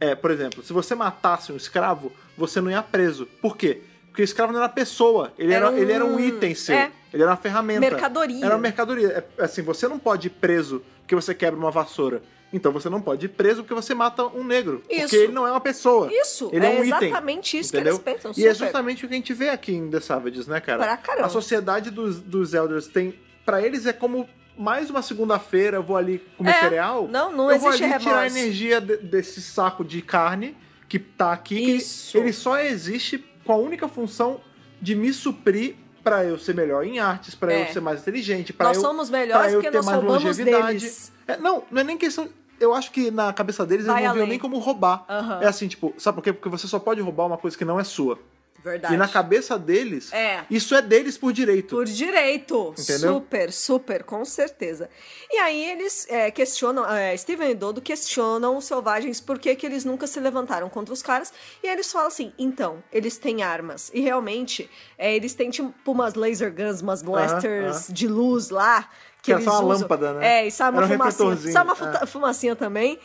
é, 0.00 0.14
por 0.14 0.30
exemplo, 0.30 0.62
se 0.62 0.72
você 0.72 0.94
matasse 0.94 1.50
um 1.52 1.56
escravo, 1.56 2.12
você 2.38 2.60
não 2.60 2.70
ia 2.70 2.82
preso. 2.82 3.26
Por 3.40 3.56
quê? 3.56 3.82
Porque 4.14 4.22
o 4.22 4.24
escravo 4.24 4.52
não 4.52 4.60
era 4.60 4.68
pessoa, 4.68 5.32
ele 5.36 5.52
era, 5.52 5.66
Era 5.66 5.74
um- 5.74 5.76
ele 5.78 5.92
era 5.92 6.04
um 6.04 6.20
item 6.20 6.54
seu, 6.54 6.76
é. 6.76 6.92
ele 7.12 7.20
era 7.20 7.32
uma 7.32 7.36
ferramenta. 7.36 7.80
Mercadoria. 7.80 8.44
Era 8.46 8.54
uma 8.54 8.60
mercadoria. 8.60 9.26
É, 9.36 9.42
assim, 9.42 9.60
você 9.60 9.88
não 9.88 9.98
pode 9.98 10.28
ir 10.28 10.30
preso 10.30 10.84
porque 11.00 11.16
você 11.16 11.34
quebra 11.34 11.58
uma 11.58 11.72
vassoura. 11.72 12.22
Então 12.52 12.70
você 12.70 12.88
não 12.88 13.00
pode 13.00 13.26
ir 13.26 13.30
preso 13.30 13.64
porque 13.64 13.74
você 13.74 13.92
mata 13.92 14.24
um 14.26 14.44
negro. 14.44 14.84
Isso. 14.88 15.00
Porque 15.00 15.16
ele 15.16 15.32
não 15.32 15.44
é 15.44 15.50
uma 15.50 15.60
pessoa. 15.60 16.08
Isso, 16.12 16.48
Ele 16.52 16.64
é, 16.64 16.76
é 16.76 16.80
um 16.80 16.84
item. 16.84 17.08
exatamente 17.08 17.58
isso 17.58 17.72
que 17.72 17.76
entendeu? 17.78 17.94
eles 17.94 18.04
pensam, 18.04 18.30
E 18.36 18.46
é 18.46 18.54
super. 18.54 18.66
justamente 18.66 19.04
o 19.04 19.08
que 19.08 19.14
a 19.14 19.16
gente 19.16 19.34
vê 19.34 19.48
aqui 19.48 19.72
em 19.74 19.90
The 19.90 19.98
Savages, 19.98 20.46
né, 20.46 20.60
cara? 20.60 20.84
Pra 20.84 20.96
caramba. 20.96 21.26
A 21.26 21.30
sociedade 21.30 21.90
dos, 21.90 22.20
dos 22.20 22.54
Elders 22.54 22.86
tem. 22.86 23.18
Pra 23.44 23.60
eles 23.60 23.84
é 23.84 23.92
como 23.92 24.28
mais 24.56 24.88
uma 24.90 25.02
segunda-feira, 25.02 25.78
eu 25.78 25.82
vou 25.82 25.96
ali 25.96 26.20
comer 26.38 26.50
É, 26.52 26.60
cereal. 26.60 27.08
não, 27.10 27.32
não 27.32 27.50
eu 27.50 27.58
vou 27.58 27.70
existe 27.70 27.84
ali 27.92 27.98
tirar 28.04 28.18
a 28.20 28.26
energia 28.28 28.80
de- 28.80 28.98
desse 28.98 29.42
saco 29.42 29.84
de 29.84 30.00
carne 30.00 30.56
que 30.88 31.00
tá 31.00 31.32
aqui. 31.32 31.56
que 31.56 31.70
Isso. 31.72 32.16
Ele 32.16 32.32
só 32.32 32.60
existe 32.60 33.18
com 33.44 33.52
a 33.52 33.56
única 33.56 33.88
função 33.88 34.40
de 34.80 34.94
me 34.94 35.12
suprir 35.12 35.76
pra 36.02 36.24
eu 36.24 36.38
ser 36.38 36.54
melhor 36.54 36.84
em 36.84 36.98
artes, 36.98 37.34
pra 37.34 37.52
É. 37.52 37.62
eu 37.68 37.72
ser 37.72 37.80
mais 37.80 38.00
inteligente, 38.00 38.54
Nós 38.58 38.76
eu 38.76 38.82
somos 38.82 39.08
melhores 39.08 39.52
eu 39.52 39.60
porque 39.60 39.70
ter 39.70 39.76
nós 39.78 39.86
mais 39.86 40.02
longevidade. 40.02 40.92
É, 41.26 41.36
não, 41.38 41.62
não 41.70 41.80
é 41.80 41.84
nem 41.84 41.96
questão. 41.96 42.28
Eu 42.60 42.74
acho 42.74 42.92
que 42.92 43.10
na 43.10 43.32
cabeça 43.32 43.64
deles 43.66 43.86
Vai 43.86 43.96
eles 44.02 44.08
não 44.08 44.14
viam 44.14 44.26
nem 44.26 44.38
como 44.38 44.58
roubar. 44.58 45.04
Aham. 45.08 45.40
É 45.42 45.46
assim, 45.46 45.66
tipo, 45.66 45.94
sabe 45.98 46.16
por 46.16 46.22
quê? 46.22 46.32
Porque 46.32 46.48
você 46.48 46.66
só 46.68 46.78
pode 46.78 47.00
roubar 47.00 47.26
uma 47.26 47.38
coisa 47.38 47.56
que 47.56 47.64
não 47.64 47.80
é 47.80 47.84
sua. 47.84 48.18
Verdade. 48.64 48.94
E 48.94 48.96
na 48.96 49.06
cabeça 49.06 49.58
deles, 49.58 50.10
É. 50.10 50.42
isso 50.50 50.74
é 50.74 50.80
deles 50.80 51.18
por 51.18 51.34
direito. 51.34 51.76
Por 51.76 51.84
direito. 51.84 52.74
Entendeu? 52.78 53.12
Super, 53.14 53.52
super, 53.52 54.02
com 54.04 54.24
certeza. 54.24 54.88
E 55.30 55.36
aí 55.36 55.70
eles 55.70 56.06
é, 56.08 56.30
questionam, 56.30 56.90
é, 56.90 57.14
Steven 57.14 57.50
e 57.50 57.54
Dodo 57.54 57.82
questionam 57.82 58.56
os 58.56 58.64
selvagens 58.64 59.20
por 59.20 59.38
que, 59.38 59.54
que 59.54 59.66
eles 59.66 59.84
nunca 59.84 60.06
se 60.06 60.18
levantaram 60.18 60.70
contra 60.70 60.94
os 60.94 61.02
caras. 61.02 61.30
E 61.62 61.68
aí 61.68 61.74
eles 61.74 61.92
falam 61.92 62.08
assim: 62.08 62.32
então, 62.38 62.82
eles 62.90 63.18
têm 63.18 63.42
armas. 63.42 63.90
E 63.92 64.00
realmente, 64.00 64.70
é, 64.96 65.14
eles 65.14 65.34
têm 65.34 65.50
tipo 65.50 65.72
umas 65.92 66.14
laser 66.14 66.50
guns, 66.50 66.80
umas 66.80 67.02
blasters 67.02 67.88
de 67.90 68.08
luz 68.08 68.48
lá. 68.48 68.88
Que, 69.22 69.34
Que 69.34 69.40
é 69.40 69.44
só 69.44 69.52
uma 69.60 69.60
usam. 69.60 69.78
lâmpada, 69.82 70.12
né? 70.14 70.40
É, 70.40 70.46
e 70.46 70.50
sai 70.50 70.70
uma 70.70 70.84
um 70.84 70.88
fumacinha. 70.88 71.36
Sai 71.36 71.64
uma 71.64 71.76
é. 72.02 72.06
fumacinha 72.06 72.54
também. 72.56 72.98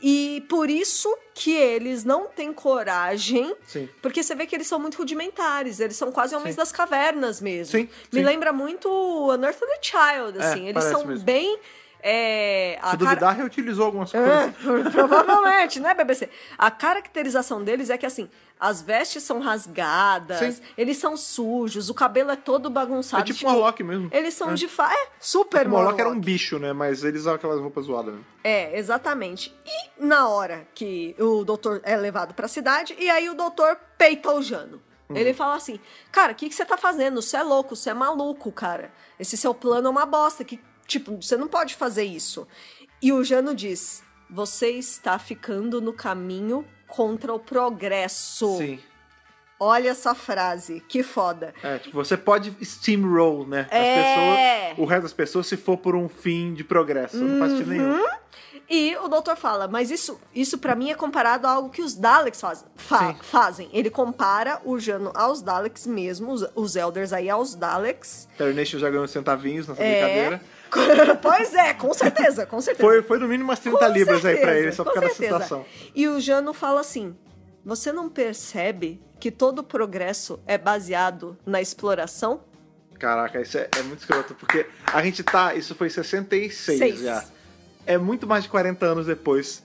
E 0.00 0.44
por 0.48 0.70
isso 0.70 1.12
que 1.34 1.52
eles 1.52 2.04
não 2.04 2.26
têm 2.26 2.52
coragem 2.52 3.54
Sim. 3.66 3.88
porque 4.00 4.22
você 4.22 4.34
vê 4.34 4.46
que 4.46 4.54
eles 4.54 4.66
são 4.68 4.78
muito 4.78 4.96
rudimentares, 4.98 5.80
eles 5.80 5.96
são 5.96 6.12
quase 6.12 6.34
homens 6.36 6.54
Sim. 6.54 6.58
das 6.60 6.70
cavernas 6.70 7.40
mesmo. 7.40 7.72
Sim, 7.78 7.88
Me 8.12 8.22
lembra 8.22 8.52
muito 8.52 8.88
Unearthly 8.88 9.68
Child, 9.82 10.38
É, 10.38 10.44
assim. 10.44 10.62
eles 10.68 10.74
parece 10.74 10.92
são 10.92 11.04
mesmo. 11.04 11.24
bem. 11.24 11.58
É, 12.10 12.78
a 12.80 12.92
Se 12.92 12.96
duvidar, 12.96 13.36
reutilizou 13.36 13.84
algumas 13.84 14.14
É, 14.14 14.52
coisas. 14.52 14.56
pro- 14.56 14.90
provavelmente, 15.06 15.78
né, 15.78 15.92
BBC? 15.92 16.30
A 16.56 16.70
caracterização 16.70 17.62
deles 17.62 17.90
é 17.90 17.98
que, 17.98 18.06
assim, 18.06 18.30
as 18.58 18.80
vestes 18.80 19.22
são 19.22 19.40
rasgadas, 19.40 20.54
Sim. 20.56 20.62
eles 20.76 20.96
são 20.96 21.16
sujos, 21.18 21.90
o 21.90 21.94
cabelo 21.94 22.30
é 22.30 22.36
todo 22.36 22.70
bagunçado. 22.70 23.22
É 23.22 23.26
tipo 23.26 23.46
um 23.46 23.52
Morlock 23.52 23.82
mesmo. 23.84 24.08
Eles 24.10 24.32
são 24.34 24.50
É. 24.52 24.54
de 24.54 24.66
fato. 24.68 24.92
É, 24.94 25.06
super 25.20 25.66
O 25.66 25.70
Morlock 25.70 26.00
era 26.00 26.08
um 26.08 26.18
bicho, 26.18 26.58
né? 26.58 26.72
Mas 26.72 27.04
eles 27.04 27.20
usavam 27.20 27.36
aquelas 27.36 27.60
roupas 27.60 27.84
zoadas. 27.84 28.14
Né? 28.14 28.20
É, 28.42 28.78
exatamente. 28.78 29.54
E 29.66 30.02
na 30.04 30.28
hora 30.28 30.66
que 30.74 31.14
o 31.18 31.44
doutor 31.44 31.80
é 31.84 31.94
levado 31.96 32.32
pra 32.32 32.48
cidade, 32.48 32.96
e 32.98 33.10
aí 33.10 33.28
o 33.28 33.34
doutor 33.34 33.76
peita 33.98 34.32
o 34.32 34.40
Jano. 34.42 34.80
Hum. 35.10 35.16
Ele 35.16 35.32
fala 35.32 35.54
assim: 35.56 35.78
Cara, 36.10 36.32
o 36.32 36.34
que, 36.34 36.48
que 36.48 36.54
você 36.54 36.64
tá 36.64 36.76
fazendo? 36.76 37.22
Você 37.22 37.36
é 37.36 37.42
louco, 37.42 37.74
você 37.76 37.90
é 37.90 37.94
maluco, 37.94 38.50
cara. 38.52 38.90
Esse 39.18 39.36
seu 39.36 39.54
plano 39.54 39.86
é 39.88 39.90
uma 39.90 40.04
bosta. 40.04 40.44
Que, 40.44 40.60
tipo, 40.88 41.14
você 41.22 41.36
não 41.36 41.46
pode 41.46 41.76
fazer 41.76 42.02
isso. 42.02 42.48
E 43.00 43.12
o 43.12 43.22
Jano 43.22 43.54
diz: 43.54 44.02
Você 44.28 44.70
está 44.70 45.16
ficando 45.20 45.80
no 45.80 45.92
caminho 45.92 46.66
contra 46.88 47.32
o 47.32 47.38
progresso. 47.38 48.56
Sim. 48.58 48.80
Olha 49.60 49.88
essa 49.90 50.14
frase, 50.14 50.80
que 50.88 51.02
foda. 51.02 51.52
É, 51.64 51.78
tipo, 51.78 51.96
você 51.96 52.16
pode 52.16 52.54
steamroll, 52.64 53.44
né? 53.46 53.66
As 53.70 53.76
É. 53.76 54.68
pessoas, 54.68 54.78
o 54.78 54.84
resto 54.88 55.02
das 55.02 55.12
pessoas 55.12 55.46
se 55.48 55.56
for 55.56 55.76
por 55.76 55.96
um 55.96 56.08
fim 56.08 56.54
de 56.54 56.62
progresso. 56.62 57.16
Não 57.16 57.38
faz 57.40 57.52
sentido 57.52 57.70
nenhum. 57.70 58.06
E 58.70 58.94
o 58.98 59.08
doutor 59.08 59.34
fala, 59.34 59.66
mas 59.66 59.90
isso, 59.90 60.20
isso 60.34 60.58
para 60.58 60.76
mim 60.76 60.90
é 60.90 60.94
comparado 60.94 61.46
a 61.46 61.50
algo 61.52 61.70
que 61.70 61.80
os 61.82 61.94
Daleks 61.94 62.40
faz, 62.40 62.64
fa- 62.76 63.14
fazem. 63.22 63.68
Ele 63.72 63.88
compara 63.90 64.60
o 64.64 64.78
Jano 64.78 65.10
aos 65.14 65.40
Daleks 65.42 65.86
mesmo, 65.86 66.30
os, 66.32 66.44
os 66.54 66.76
Elders 66.76 67.12
aí 67.12 67.28
aos 67.30 67.54
Daleks. 67.54 68.28
Terry 68.36 68.52
Nation 68.54 68.78
já 68.78 68.90
ganhou 68.90 69.08
centavinhos 69.08 69.66
nessa 69.66 69.82
É. 69.82 70.00
brincadeira. 70.02 70.42
pois 71.22 71.54
é, 71.54 71.74
com 71.74 71.92
certeza, 71.94 72.46
com 72.46 72.60
certeza. 72.60 72.88
Foi, 72.88 73.02
foi 73.02 73.18
no 73.18 73.26
mínimo 73.28 73.48
umas 73.50 73.58
30 73.58 73.78
Com 73.78 73.86
libras 73.92 74.24
aí 74.24 74.36
pra 74.36 74.44
certeza, 74.46 74.58
ele, 74.58 74.72
só 74.72 74.84
por 74.84 74.94
causa 74.94 75.08
da 75.08 75.14
certeza. 75.14 75.42
situação. 75.42 75.64
E 75.94 76.08
o 76.08 76.20
Jano 76.20 76.52
fala 76.52 76.80
assim: 76.80 77.16
você 77.64 77.92
não 77.92 78.08
percebe 78.08 79.00
que 79.20 79.30
todo 79.30 79.62
progresso 79.64 80.40
é 80.46 80.56
baseado 80.56 81.36
na 81.44 81.60
exploração? 81.60 82.42
Caraca, 82.98 83.40
isso 83.40 83.56
é, 83.58 83.68
é 83.78 83.82
muito 83.82 84.00
escroto, 84.00 84.34
porque 84.34 84.66
a 84.92 85.02
gente 85.02 85.22
tá. 85.22 85.54
Isso 85.54 85.74
foi 85.74 85.88
66 85.88 86.78
Seis. 86.78 87.00
já. 87.00 87.24
É 87.86 87.96
muito 87.96 88.26
mais 88.26 88.44
de 88.44 88.50
40 88.50 88.84
anos 88.84 89.06
depois. 89.06 89.62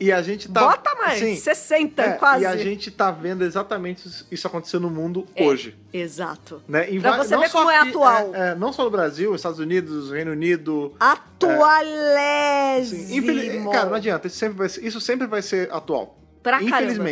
E 0.00 0.10
a 0.10 0.20
gente 0.22 0.48
tá. 0.48 0.60
Bota 0.60 0.94
mais, 0.96 1.18
Sim, 1.20 1.36
60 1.36 2.02
é, 2.02 2.12
quase. 2.14 2.42
E 2.42 2.46
a 2.46 2.56
gente 2.56 2.90
tá 2.90 3.10
vendo 3.10 3.44
exatamente 3.44 4.08
isso- 4.30 4.46
acontecer 4.46 4.78
no 4.78 4.90
mundo 4.90 5.24
É, 5.36 5.44
hoje. 5.44 5.76
Exato. 5.92 6.60
Né? 6.68 6.90
Em 6.90 7.00
Pra 7.00 7.16
você 7.18 7.34
não 7.34 7.42
ver 7.42 7.48
só 7.48 7.58
como 7.58 7.70
é 7.70 7.78
atual. 7.78 8.34
é, 8.34 8.50
é, 8.50 8.54
não 8.56 8.72
só 8.72 8.84
no 8.84 8.90
Brasil, 8.90 9.34
Estados 9.34 9.58
Unidos, 9.60 10.10
Reino 10.10 10.32
Unido. 10.32 10.92
Atualésimo. 10.98 13.02
Sim, 13.04 13.16
infeliz- 13.16 13.64
Cara, 13.70 13.86
não 13.86 13.94
adianta. 13.94 14.26
Isso 14.26 14.36
sempre 14.36 14.58
vai 14.58 14.68
ser, 14.68 14.84
isso 14.86 15.00
sempre 15.00 15.26
vai 15.26 15.42
ser 15.42 15.70
atual. 15.72 16.18
Pra 16.42 16.58
caramba. 16.64 17.04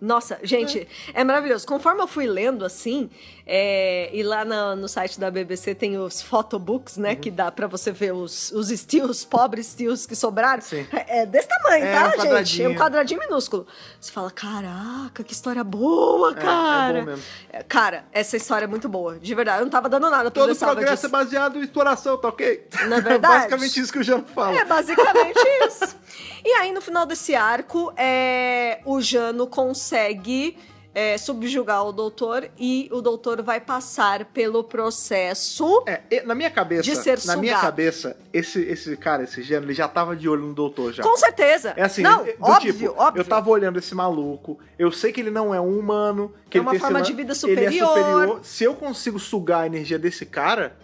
Nossa, 0.00 0.38
gente, 0.42 0.86
é 1.14 1.24
maravilhoso. 1.24 1.66
Conforme 1.66 2.02
eu 2.02 2.06
fui 2.06 2.26
lendo 2.26 2.64
assim, 2.64 3.08
é, 3.46 4.10
e 4.12 4.22
lá 4.22 4.44
na- 4.44 4.76
no 4.76 4.88
site 4.88 5.18
da 5.18 5.30
BBC 5.30 5.74
tem 5.74 5.96
os 5.98 6.20
photobooks, 6.20 6.96
Uhum. 6.96 7.02
né? 7.04 7.14
Que 7.16 7.30
dá 7.30 7.50
pra 7.50 7.66
você 7.66 7.92
ver 7.92 8.12
os, 8.12 8.50
os 8.52 8.68
steals, 8.68 9.24
pobres 9.24 9.66
steals 9.68 10.04
que 10.04 10.14
sobraram. 10.14 10.60
Sim. 10.60 10.86
É, 10.92 11.20
é 11.22 11.26
desse 11.26 11.48
tamanho, 11.48 11.84
É, 11.84 11.92
tá, 11.94 12.06
um 12.24 12.44
gente? 12.44 12.62
É 12.62 12.68
um 12.68 12.74
quadradinho 12.74 13.20
minúsculo. 13.20 13.66
Você 14.00 14.12
fala, 14.12 14.30
caraca, 14.30 15.24
que 15.24 15.32
história 15.32 15.64
boa, 15.64 16.32
É, 16.32 16.34
cara. 16.34 16.98
é 16.98 17.00
bom 17.00 17.06
mesmo. 17.06 17.22
É, 17.52 17.62
Cara, 17.62 18.04
essa 18.12 18.36
história 18.36 18.64
é 18.64 18.68
muito 18.68 18.88
boa. 18.88 19.18
De 19.18 19.34
verdade, 19.34 19.60
eu 19.60 19.64
não 19.64 19.70
tava 19.70 19.88
dando 19.88 20.10
nada 20.10 20.24
pra 20.24 20.30
Todo 20.30 20.46
precisava 20.46 20.72
progresso 20.72 20.94
disso. 21.02 21.06
é 21.06 21.08
baseado 21.08 21.56
em 21.58 21.62
exploração, 21.62 22.18
tá 22.18 22.28
ok? 22.28 22.66
Não 22.88 22.96
é 22.98 23.00
verdade? 23.00 23.20
Basicamente 23.34 23.80
isso 23.80 23.92
que 23.92 23.98
o 23.98 24.02
Jean 24.02 24.22
fala. 24.22 24.56
É 24.58 24.64
basicamente 24.64 25.38
isso. 25.66 25.96
E 26.44 26.48
aí, 26.54 26.72
no 26.72 26.80
final 26.80 27.04
desse 27.06 27.34
arco, 27.34 27.92
é, 27.96 28.80
o 28.84 29.00
Jano 29.00 29.46
consegue 29.46 30.56
é, 30.94 31.18
subjugar 31.18 31.84
o 31.86 31.92
doutor 31.92 32.48
e 32.58 32.88
o 32.90 33.02
doutor 33.02 33.42
vai 33.42 33.60
passar 33.60 34.24
pelo 34.26 34.64
processo. 34.64 35.82
É, 35.86 36.22
na 36.24 36.34
minha 36.34 36.50
cabeça, 36.50 36.82
De 36.82 36.96
ser 36.96 37.18
na 37.26 37.36
minha 37.36 37.54
sugado. 37.56 37.66
cabeça, 37.70 38.16
esse, 38.32 38.62
esse 38.62 38.96
cara, 38.96 39.24
esse 39.24 39.42
gênero, 39.42 39.66
ele 39.66 39.74
já 39.74 39.86
tava 39.88 40.16
de 40.16 40.26
olho 40.28 40.46
no 40.46 40.54
doutor 40.54 40.94
já. 40.94 41.02
Com 41.02 41.14
certeza. 41.16 41.74
É 41.76 41.82
assim, 41.82 42.00
não, 42.02 42.24
do 42.24 42.32
óbvio, 42.40 42.72
tipo, 42.72 42.94
óbvio. 42.96 43.20
eu 43.20 43.24
tava 43.26 43.50
olhando 43.50 43.78
esse 43.78 43.94
maluco, 43.94 44.58
eu 44.78 44.90
sei 44.90 45.12
que 45.12 45.20
ele 45.20 45.30
não 45.30 45.54
é 45.54 45.60
um 45.60 45.78
humano, 45.78 46.32
que 46.48 46.56
É 46.56 46.60
uma 46.62 46.74
forma 46.78 47.02
de 47.02 47.12
vida 47.12 47.32
Ele 47.32 47.32
é 47.32 47.34
superior. 47.34 47.88
superior. 47.88 48.40
Se 48.42 48.64
eu 48.64 48.74
consigo 48.74 49.18
sugar 49.18 49.64
a 49.64 49.66
energia 49.66 49.98
desse 49.98 50.24
cara, 50.24 50.76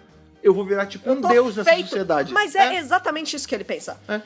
eu 0.43 0.53
vou 0.53 0.67
virar 0.67 0.85
tipo 0.85 1.09
Eu 1.09 1.15
um 1.15 1.21
deus 1.23 1.57
nessa 1.57 1.71
feito. 1.71 1.89
sociedade. 1.89 2.35
Mas 2.35 2.55
é, 2.55 2.77
exatamente 2.77 3.35
isso 3.35 3.49
que 3.49 3.55
ele 3.55 3.65
pensa. 3.65 3.99
É. 4.07 4.21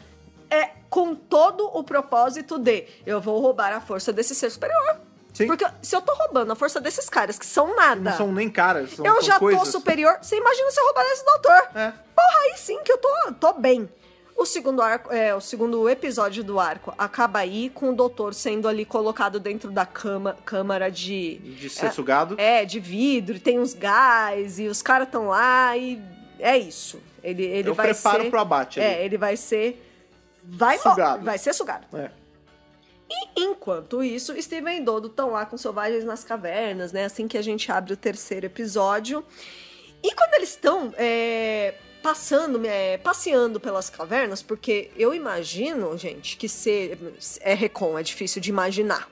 É 0.50 0.70
com 0.88 1.14
todo 1.14 1.66
o 1.76 1.82
propósito 1.82 2.58
de 2.58 2.86
eu 3.04 3.20
vou 3.20 3.40
roubar 3.40 3.72
a 3.72 3.80
força 3.80 4.12
desse 4.12 4.34
ser 4.34 4.50
superior. 4.50 5.00
Sim. 5.32 5.46
Porque 5.46 5.66
se 5.82 5.94
eu 5.94 6.00
tô 6.00 6.14
roubando 6.14 6.50
a 6.52 6.56
força 6.56 6.80
desses 6.80 7.10
caras 7.10 7.38
que 7.38 7.44
são 7.44 7.76
nada, 7.76 8.10
Não 8.10 8.16
são 8.16 8.32
nem 8.32 8.48
caras, 8.48 8.92
são, 8.92 9.04
eu 9.04 9.20
já 9.22 9.38
coisas. 9.38 9.60
tô 9.60 9.66
superior. 9.70 10.16
Você 10.22 10.36
imagina 10.36 10.70
se 10.70 10.80
eu 10.80 10.84
roubar 10.84 11.04
esse 11.12 11.24
doutor? 11.24 11.68
É. 11.74 11.92
Porra, 12.14 12.38
aí 12.44 12.54
sim 12.56 12.82
que 12.82 12.90
eu 12.90 12.96
tô, 12.98 13.10
tô 13.38 13.52
bem. 13.52 13.86
O 14.34 14.44
segundo, 14.44 14.82
arco, 14.82 15.12
é, 15.12 15.34
o 15.34 15.40
segundo 15.40 15.88
episódio 15.88 16.44
do 16.44 16.60
arco 16.60 16.92
acaba 16.98 17.38
aí 17.38 17.70
com 17.70 17.90
o 17.90 17.94
doutor 17.94 18.34
sendo 18.34 18.68
ali 18.68 18.84
colocado 18.84 19.40
dentro 19.40 19.70
da 19.70 19.84
cama, 19.86 20.36
câmara 20.44 20.90
de. 20.90 21.36
De 21.38 21.70
ser 21.70 21.90
sugado. 21.92 22.34
É, 22.38 22.64
de 22.64 22.78
vidro, 22.78 23.36
e 23.36 23.40
tem 23.40 23.58
uns 23.58 23.72
gás, 23.72 24.58
e 24.58 24.68
os 24.68 24.82
caras 24.82 25.08
estão 25.08 25.28
lá, 25.28 25.74
e 25.76 26.00
é 26.38 26.56
isso. 26.56 27.00
Ele, 27.22 27.44
ele 27.44 27.70
eu 27.70 27.74
vai 27.74 27.88
preparo 27.88 28.24
ser. 28.24 28.30
pro 28.30 28.40
abate 28.40 28.78
ali. 28.78 28.88
É, 28.88 29.04
ele 29.04 29.16
vai 29.16 29.36
ser. 29.38 29.82
Vai 30.46 30.78
Sugado. 30.78 31.24
Vai 31.24 31.38
ser 31.38 31.52
sugado. 31.52 31.86
É. 31.96 32.10
E 33.08 33.40
enquanto 33.40 34.02
isso, 34.02 34.40
Steven 34.40 34.78
e 34.78 34.84
Dodo 34.84 35.08
estão 35.08 35.30
lá 35.30 35.46
com 35.46 35.56
selvagens 35.56 36.04
nas 36.04 36.24
cavernas, 36.24 36.92
né? 36.92 37.04
Assim 37.04 37.28
que 37.28 37.38
a 37.38 37.42
gente 37.42 37.70
abre 37.70 37.92
o 37.92 37.96
terceiro 37.96 38.46
episódio. 38.46 39.24
E 40.02 40.14
quando 40.14 40.34
eles 40.34 40.50
estão 40.50 40.92
é, 40.96 41.74
passando, 42.02 42.60
é, 42.64 42.98
passeando 42.98 43.60
pelas 43.60 43.88
cavernas, 43.90 44.42
porque 44.42 44.90
eu 44.96 45.14
imagino, 45.14 45.96
gente, 45.96 46.36
que 46.36 46.48
ser 46.48 46.98
é 47.40 47.54
recon, 47.54 47.98
é 47.98 48.02
difícil 48.02 48.40
de 48.40 48.50
imaginar. 48.50 49.08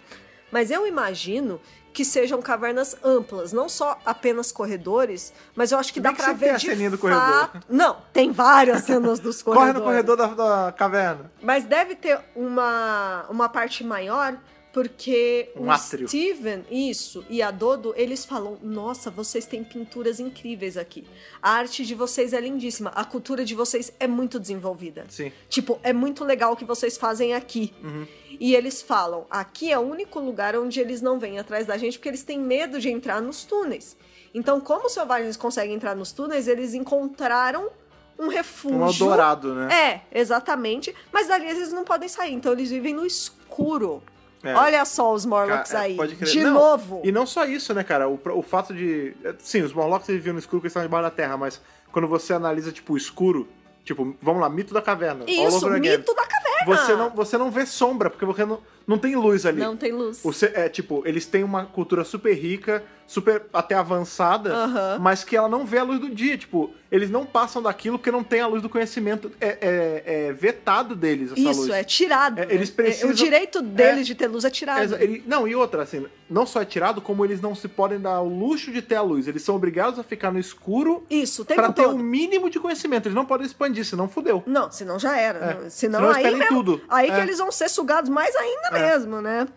Mas 0.50 0.70
eu 0.70 0.86
imagino 0.86 1.60
que 1.94 2.04
sejam 2.04 2.42
cavernas 2.42 2.96
amplas, 3.04 3.52
não 3.52 3.68
só 3.68 3.96
apenas 4.04 4.50
corredores, 4.50 5.32
mas 5.54 5.70
eu 5.70 5.78
acho 5.78 5.94
que 5.94 6.00
bem 6.00 6.12
dá 6.12 6.24
tem 6.24 6.34
ver 6.34 6.50
a 6.50 6.56
de 6.56 6.66
ceninha 6.66 6.90
do 6.90 6.98
fato... 6.98 7.52
corredor. 7.52 7.62
Não, 7.68 7.96
tem 8.12 8.32
várias 8.32 8.82
cenas 8.82 9.20
dos 9.20 9.40
corredores. 9.40 9.74
Corre 9.78 9.78
no 9.78 9.84
corredor 9.84 10.16
da, 10.16 10.26
da 10.66 10.72
caverna. 10.72 11.30
Mas 11.40 11.64
deve 11.64 11.94
ter 11.94 12.18
uma, 12.34 13.24
uma 13.30 13.48
parte 13.48 13.84
maior, 13.84 14.36
porque 14.72 15.52
Um 15.54 15.66
o 15.66 15.70
átrio. 15.70 16.08
Steven, 16.08 16.64
isso, 16.68 17.24
e 17.30 17.40
a 17.40 17.52
Dodo, 17.52 17.94
eles 17.96 18.24
falam: 18.24 18.58
Nossa, 18.60 19.08
vocês 19.08 19.46
têm 19.46 19.62
pinturas 19.62 20.18
incríveis 20.18 20.76
aqui. 20.76 21.06
A 21.40 21.52
arte 21.52 21.86
de 21.86 21.94
vocês 21.94 22.32
é 22.32 22.40
lindíssima. 22.40 22.90
A 22.90 23.04
cultura 23.04 23.44
de 23.44 23.54
vocês 23.54 23.92
é 24.00 24.08
muito 24.08 24.40
desenvolvida. 24.40 25.04
Sim. 25.08 25.30
Tipo, 25.48 25.78
é 25.84 25.92
muito 25.92 26.24
legal 26.24 26.54
o 26.54 26.56
que 26.56 26.64
vocês 26.64 26.96
fazem 26.96 27.34
aqui. 27.34 27.72
Uhum. 27.80 28.04
E 28.44 28.54
eles 28.54 28.82
falam: 28.82 29.24
aqui 29.30 29.72
é 29.72 29.78
o 29.78 29.80
único 29.80 30.20
lugar 30.20 30.54
onde 30.54 30.78
eles 30.78 31.00
não 31.00 31.18
vêm 31.18 31.38
atrás 31.38 31.64
da 31.64 31.78
gente 31.78 31.96
porque 31.98 32.10
eles 32.10 32.24
têm 32.24 32.38
medo 32.38 32.78
de 32.78 32.90
entrar 32.90 33.22
nos 33.22 33.42
túneis. 33.42 33.96
Então, 34.34 34.60
como 34.60 34.84
os 34.84 34.92
selvagens 34.92 35.34
conseguem 35.34 35.74
entrar 35.74 35.96
nos 35.96 36.12
túneis, 36.12 36.46
eles 36.46 36.74
encontraram 36.74 37.70
um 38.18 38.28
refúgio. 38.28 38.76
Um 38.76 38.86
Eldorado, 38.86 39.54
né? 39.54 40.02
É, 40.12 40.20
exatamente. 40.20 40.94
Mas 41.10 41.26
dali 41.26 41.48
eles 41.48 41.72
não 41.72 41.84
podem 41.84 42.06
sair, 42.06 42.34
então 42.34 42.52
eles 42.52 42.68
vivem 42.68 42.92
no 42.92 43.06
escuro. 43.06 44.02
É. 44.42 44.54
Olha 44.54 44.84
só 44.84 45.14
os 45.14 45.24
Morlocks 45.24 45.72
Cara, 45.72 45.84
é, 45.84 45.86
aí. 45.86 45.96
pode 45.96 46.14
crer. 46.14 46.30
De 46.30 46.44
Não, 46.44 46.52
novo. 46.52 47.00
E 47.02 47.10
não 47.10 47.24
só 47.24 47.46
isso, 47.46 47.72
né, 47.72 47.82
cara? 47.82 48.10
O, 48.10 48.20
o 48.34 48.42
fato 48.42 48.74
de. 48.74 49.16
Sim, 49.38 49.62
os 49.62 49.72
Morlocks 49.72 50.06
viviam 50.06 50.34
no 50.34 50.38
escuro 50.38 50.58
porque 50.60 50.68
estavam 50.68 50.86
debaixo 50.86 51.04
da 51.04 51.10
terra, 51.10 51.38
mas 51.38 51.62
quando 51.90 52.06
você 52.06 52.34
analisa, 52.34 52.70
tipo, 52.70 52.92
o 52.92 52.96
escuro, 52.98 53.48
tipo, 53.84 54.16
vamos 54.20 54.40
lá, 54.40 54.48
mito 54.48 54.72
da 54.72 54.82
caverna. 54.82 55.24
Isso, 55.28 55.68
mito 55.70 56.14
da 56.14 56.26
caverna. 56.26 56.64
Você 56.66 56.94
não, 56.96 57.10
você 57.10 57.38
não 57.38 57.50
vê 57.50 57.66
sombra, 57.66 58.08
porque 58.08 58.24
você 58.24 58.44
não, 58.44 58.58
não 58.86 58.98
tem 58.98 59.16
luz 59.16 59.46
ali. 59.46 59.60
Não 59.60 59.76
tem 59.76 59.92
luz. 59.92 60.20
Você, 60.22 60.50
é, 60.54 60.68
tipo, 60.68 61.02
eles 61.06 61.26
têm 61.26 61.42
uma 61.44 61.64
cultura 61.66 62.04
super 62.04 62.32
rica, 62.34 62.82
super 63.06 63.42
até 63.52 63.74
avançada, 63.74 64.98
mas 65.00 65.24
que 65.24 65.36
ela 65.36 65.48
não 65.48 65.64
vê 65.66 65.78
a 65.78 65.82
luz 65.82 66.00
do 66.00 66.08
dia. 66.10 66.36
Tipo, 66.38 66.70
eles 66.90 67.10
não 67.10 67.26
passam 67.26 67.60
daquilo 67.62 67.98
porque 67.98 68.10
não 68.10 68.22
tem 68.24 68.40
a 68.40 68.46
luz 68.46 68.62
do 68.62 68.68
conhecimento. 68.68 69.30
É, 69.40 69.48
é- 69.60 70.02
é 70.28 70.32
vetado 70.32 70.94
deles 70.94 71.32
essa 71.32 71.40
Isso, 71.40 71.60
luz. 71.62 71.70
é 71.70 71.84
tirado. 71.84 72.38
É, 72.40 72.46
eles 72.50 72.70
É, 72.70 72.72
precisam- 72.72 73.10
O 73.10 73.14
direito 73.14 73.60
deles 73.62 74.00
É. 74.00 74.04
de 74.04 74.14
ter 74.14 74.28
luz 74.28 74.44
é 74.44 74.50
tirado. 74.50 74.94
Ele- 74.96 75.22
não, 75.26 75.46
e 75.46 75.54
outra, 75.54 75.82
assim, 75.82 76.06
não 76.30 76.46
só 76.46 76.62
é 76.62 76.64
tirado, 76.64 77.00
como 77.02 77.24
eles 77.24 77.40
não 77.40 77.54
se 77.54 77.68
podem 77.68 78.00
dar 78.00 78.20
o 78.22 78.28
luxo 78.28 78.70
de 78.72 78.80
ter 78.80 78.94
a 78.96 79.02
luz. 79.02 79.28
Eles 79.28 79.42
são 79.42 79.54
obrigados 79.56 79.98
a 79.98 80.02
ficar 80.02 80.30
no 80.32 80.38
escuro 80.38 81.04
Isso, 81.10 81.44
pra 81.44 81.72
ter 81.72 81.86
o 81.86 81.98
mínimo 81.98 82.48
de 82.48 82.58
conhecimento. 82.58 83.06
Eles 83.06 83.14
não 83.16 83.26
podem 83.26 83.46
expandir, 83.46 83.84
senão 83.84 84.08
fudeu. 84.08 84.42
Não, 84.46 84.70
senão 84.70 84.98
já 84.98 85.16
era. 85.18 85.38
É. 85.38 85.54
Não- 85.64 85.70
Senão, 85.70 86.00
Senão 86.00 86.10
aí 86.14 86.34
mesmo, 86.36 86.46
tudo. 86.56 86.80
Aí 86.88 87.10
É. 87.10 87.14
que 87.14 87.20
eles 87.20 87.38
vão 87.38 87.50
ser 87.52 87.68
sugados 87.68 88.08
mais 88.08 88.34
ainda 88.36 88.68
É. 88.68 88.73
mesmo, 88.80 89.20
né? 89.20 89.48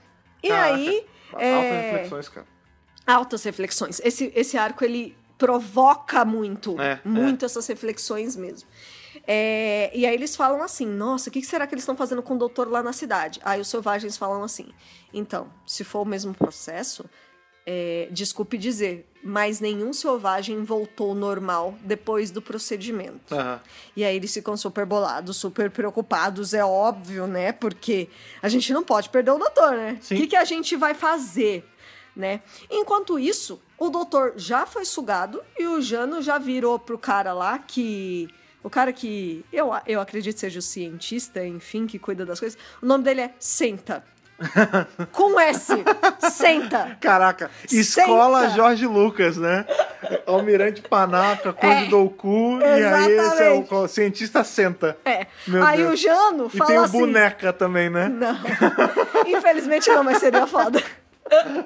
E 0.42 0.50
Caraca. 0.50 0.74
aí... 0.74 1.06
Altas 1.34 1.44
é, 1.44 1.92
reflexões, 1.92 2.30
cara. 2.30 2.48
altas 3.06 3.44
reflexões. 3.44 4.02
Esse, 4.04 4.32
esse 4.34 4.58
arco, 4.58 4.84
ele 4.84 5.16
provoca 5.38 6.24
muito, 6.26 6.80
É, 6.82 7.00
muito 7.04 7.46
essas 7.46 7.68
reflexões 7.68 8.36
mesmo. 8.36 8.68
É, 9.28 9.92
e 9.94 10.06
aí 10.06 10.14
eles 10.14 10.36
falam 10.36 10.62
assim, 10.64 10.86
nossa, 10.86 11.30
o 11.30 11.34
que 11.34 11.42
será 11.44 11.68
que 11.68 11.74
eles 11.74 11.84
estão 11.84 11.98
fazendo 11.98 12.24
com 12.24 12.36
o 12.36 12.38
doutor 12.38 12.70
lá 12.70 12.82
na 12.82 12.94
cidade? 12.94 13.40
Aí 13.44 13.60
os 13.60 13.68
selvagens 13.68 14.16
falam 14.18 14.44
assim, 14.44 14.70
então, 15.14 15.52
se 15.66 15.84
for 15.84 16.02
o 16.02 16.06
mesmo 16.06 16.34
processo, 16.34 17.06
é, 17.70 18.08
desculpe 18.12 18.58
dizer, 18.58 19.06
mas 19.22 19.60
nenhum 19.60 19.92
selvagem 19.92 20.64
voltou 20.64 21.14
normal 21.14 21.76
depois 21.84 22.32
do 22.32 22.42
procedimento. 22.42 23.36
Aham. 23.36 23.60
E 23.94 24.06
aí 24.06 24.16
eles 24.16 24.34
ficam 24.34 24.56
super 24.56 24.86
bolados, 24.86 25.36
super 25.36 25.70
preocupados, 25.70 26.54
é 26.54 26.64
óbvio, 26.64 27.28
né? 27.28 27.52
Porque 27.52 28.08
a 28.42 28.48
gente 28.48 28.72
não 28.72 28.86
pode 28.86 29.10
perder 29.10 29.32
o 29.32 29.38
doutor, 29.38 29.72
né? 29.74 30.00
O 30.02 30.16
que, 30.16 30.28
que 30.28 30.36
a 30.38 30.46
gente 30.46 30.78
vai 30.78 30.94
fazer, 30.94 31.66
né? 32.16 32.40
Enquanto 32.72 33.20
isso, 33.20 33.62
o 33.78 33.90
doutor 33.90 34.36
já 34.38 34.66
foi 34.66 34.86
sugado 34.86 35.44
e 35.60 35.68
o 35.68 35.82
Jano 35.82 36.22
já 36.22 36.38
virou 36.38 36.80
pro 36.80 36.98
cara 36.98 37.34
lá 37.34 37.60
que. 37.60 38.30
O 38.64 38.70
cara 38.70 38.92
que 38.92 39.46
eu, 39.52 39.72
eu 39.86 40.02
acredito 40.02 40.40
seja 40.40 40.60
o 40.60 40.62
cientista, 40.62 41.46
enfim, 41.46 41.86
que 41.86 42.00
cuida 42.00 42.26
das 42.26 42.40
coisas. 42.40 42.58
O 42.82 42.86
nome 42.86 43.04
dele 43.04 43.22
é 43.22 43.34
Senta. 43.40 44.04
Com 45.12 45.40
S. 45.40 45.74
Senta. 46.32 46.98
Caraca, 47.02 47.50
escola 47.72 48.42
Senta. 48.44 48.56
Jorge 48.56 48.86
Lucas, 48.86 49.38
né? 49.38 49.66
Almirante 50.26 50.82
Panaca, 50.82 51.52
Conde 51.54 51.86
É, 51.86 51.88
Douku, 51.88 52.60
e 52.62 52.64
aí 52.64 52.82
esse 52.82 52.84
é 52.84 53.16
exatamente. 53.56 53.74
o, 53.74 53.78
o 53.84 53.88
cientista 53.88 54.44
senta. 54.44 54.98
É. 55.04 55.26
Meu 55.48 55.64
Aí 55.66 55.78
Deus. 55.78 55.94
o 55.94 55.96
Jano 55.96 56.52
E 56.54 56.58
fala 56.58 56.70
tem 56.70 56.80
o 56.80 56.84
assim. 56.84 57.00
boneca 57.00 57.52
também, 57.52 57.90
né? 57.90 58.08
Não. 58.10 58.38
Infelizmente 59.26 59.90
não, 59.90 60.04
mas 60.04 60.20
seria 60.20 60.46
foda. 60.46 60.82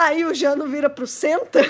Aí 0.00 0.24
o 0.24 0.34
Jano 0.34 0.66
vira 0.66 0.90
pro 0.90 1.06
Senta 1.06 1.60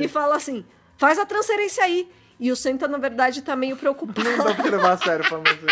e 0.00 0.08
fala 0.08 0.36
assim: 0.36 0.64
faz 0.98 1.18
a 1.18 1.26
transferência 1.26 1.82
aí. 1.84 2.08
E 2.40 2.50
o 2.50 2.56
Senta, 2.56 2.88
na 2.88 2.96
verdade, 2.96 3.42
tá 3.42 3.54
meio 3.54 3.76
preocupado. 3.76 4.26
Não 4.28 4.44
dá 4.44 4.54
pra 4.54 4.64
levar 4.70 4.92
a 4.92 4.96
sério 4.96 5.28
pra 5.28 5.36
você. 5.38 5.66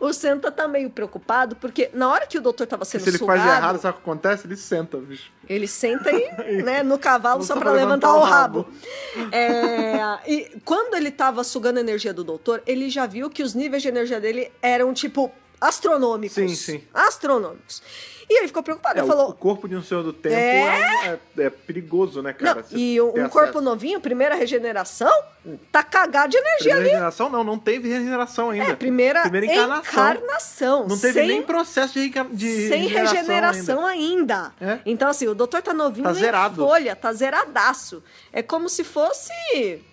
O 0.00 0.12
Senta 0.12 0.52
tá 0.52 0.68
meio 0.68 0.88
preocupado, 0.90 1.56
porque 1.56 1.90
na 1.92 2.08
hora 2.08 2.26
que 2.26 2.38
o 2.38 2.40
doutor 2.40 2.66
tava 2.68 2.84
sendo 2.84 3.02
Se 3.02 3.10
ele 3.10 3.18
sugado, 3.18 3.40
faz 3.40 3.56
errado, 3.58 3.80
sabe 3.80 3.94
o 3.94 3.96
que 3.96 4.02
acontece? 4.02 4.46
Ele 4.46 4.56
senta, 4.56 4.96
bicho. 4.98 5.32
ele 5.48 5.66
senta 5.66 6.10
aí, 6.10 6.62
né, 6.62 6.82
no 6.82 6.98
cavalo 6.98 7.42
só 7.42 7.54
Só 7.54 7.60
pra 7.60 7.72
levantar, 7.72 8.12
levantar 8.12 8.14
o 8.14 8.18
o 8.20 8.22
rabo. 8.22 8.60
rabo. 9.16 9.34
É, 9.34 10.18
e 10.26 10.60
quando 10.64 10.94
ele 10.94 11.10
tava 11.10 11.42
sugando 11.42 11.78
a 11.78 11.80
energia 11.80 12.12
do 12.14 12.22
doutor, 12.22 12.62
ele 12.66 12.88
já 12.88 13.04
viu 13.06 13.28
que 13.28 13.42
os 13.42 13.52
níveis 13.54 13.82
de 13.82 13.88
energia 13.88 14.20
dele 14.20 14.52
eram, 14.62 14.92
tipo, 14.94 15.32
astronômicos. 15.60 16.34
Sim, 16.34 16.48
sim. 16.54 16.84
Astronômicos. 16.94 17.82
E 18.28 18.38
ele 18.38 18.48
ficou 18.48 18.62
preocupado. 18.62 18.98
É, 18.98 19.02
ele 19.02 19.06
o- 19.08 19.12
falou, 19.12 19.30
o 19.30 19.34
corpo 19.34 19.68
de 19.68 19.76
um 19.76 19.82
senhor 19.82 20.02
do 20.02 20.12
tempo 20.12 20.34
É? 20.34 21.18
é, 21.38 21.42
é- 21.44 21.50
perigoso, 21.50 22.20
né, 22.22 22.32
cara? 22.32 22.64
Não, 22.70 22.78
e 22.78 23.00
um, 23.00 23.28
corpo 23.28 23.60
novinho, 23.60 24.00
primeira 24.00 24.34
regeneração, 24.34 25.12
tá 25.70 25.82
cagado 25.84 26.30
de 26.30 26.36
energia 26.36 26.56
Primeira 26.58 26.78
ali. 26.80 26.88
regeneração, 26.88 27.30
não, 27.30 27.44
não 27.44 27.56
teve 27.58 27.88
regeneração 27.88 28.50
ainda. 28.50 28.72
É, 28.72 28.74
primeira, 28.74 29.22
Primeira 29.22 29.46
encarnação. 29.46 29.92
encarnação. 30.10 30.88
Não 30.88 30.98
teve 30.98 31.12
sem, 31.20 31.28
nem 31.28 31.42
processo 31.42 31.94
de, 31.94 32.08
de 32.32 32.68
sem 32.68 32.82
regeneração, 32.88 33.14
regeneração 33.14 33.86
ainda. 33.86 34.52
É. 34.60 34.78
Então, 34.84 35.08
assim, 35.08 35.28
o 35.28 35.34
doutor 35.34 35.62
tá 35.62 35.72
novinho 35.72 36.04
Tá 36.06 36.10
em 36.10 36.14
zerado. 36.14 36.56
folha, 36.66 36.96
tá 36.96 37.12
zeradaço. 37.12 38.02
É 38.32 38.42
como 38.42 38.68
se 38.68 38.82
fosse 38.82 39.32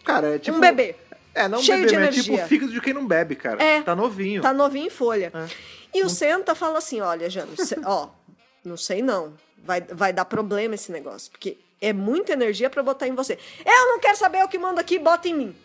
Cara, 0.03 0.35
é 0.35 0.39
tipo... 0.39 0.57
um 0.57 0.59
bebê. 0.59 0.95
É, 1.35 1.47
não 1.47 1.59
um 1.59 1.61
cheio 1.61 1.79
bebê, 1.79 1.89
de 1.89 1.95
é 1.95 1.97
energia. 1.99 2.23
tipo 2.23 2.35
o 2.43 2.47
fígado 2.47 2.71
de 2.71 2.81
quem 2.81 2.93
não 2.93 3.05
bebe, 3.05 3.35
cara. 3.35 3.61
É. 3.63 3.81
Tá 3.81 3.95
novinho. 3.95 4.41
Tá 4.41 4.53
novinho 4.53 4.87
em 4.87 4.89
folha. 4.89 5.31
É. 5.35 5.73
E 5.95 6.03
o 6.03 6.09
Senta 6.09 6.55
fala 6.55 6.77
assim: 6.79 7.01
olha, 7.01 7.29
Jano, 7.29 7.53
ó, 7.85 8.07
não 8.63 8.77
sei 8.77 9.01
não. 9.01 9.33
Vai, 9.57 9.81
vai 9.81 10.11
dar 10.13 10.25
problema 10.25 10.75
esse 10.75 10.91
negócio. 10.91 11.31
Porque 11.31 11.57
é 11.79 11.93
muita 11.93 12.33
energia 12.33 12.69
pra 12.69 12.83
botar 12.83 13.07
em 13.07 13.15
você. 13.15 13.37
Eu 13.65 13.87
não 13.87 13.99
quero 13.99 14.17
saber 14.17 14.43
o 14.43 14.47
que 14.47 14.57
manda 14.57 14.81
aqui, 14.81 14.99
bota 14.99 15.27
em 15.27 15.33
mim. 15.33 15.55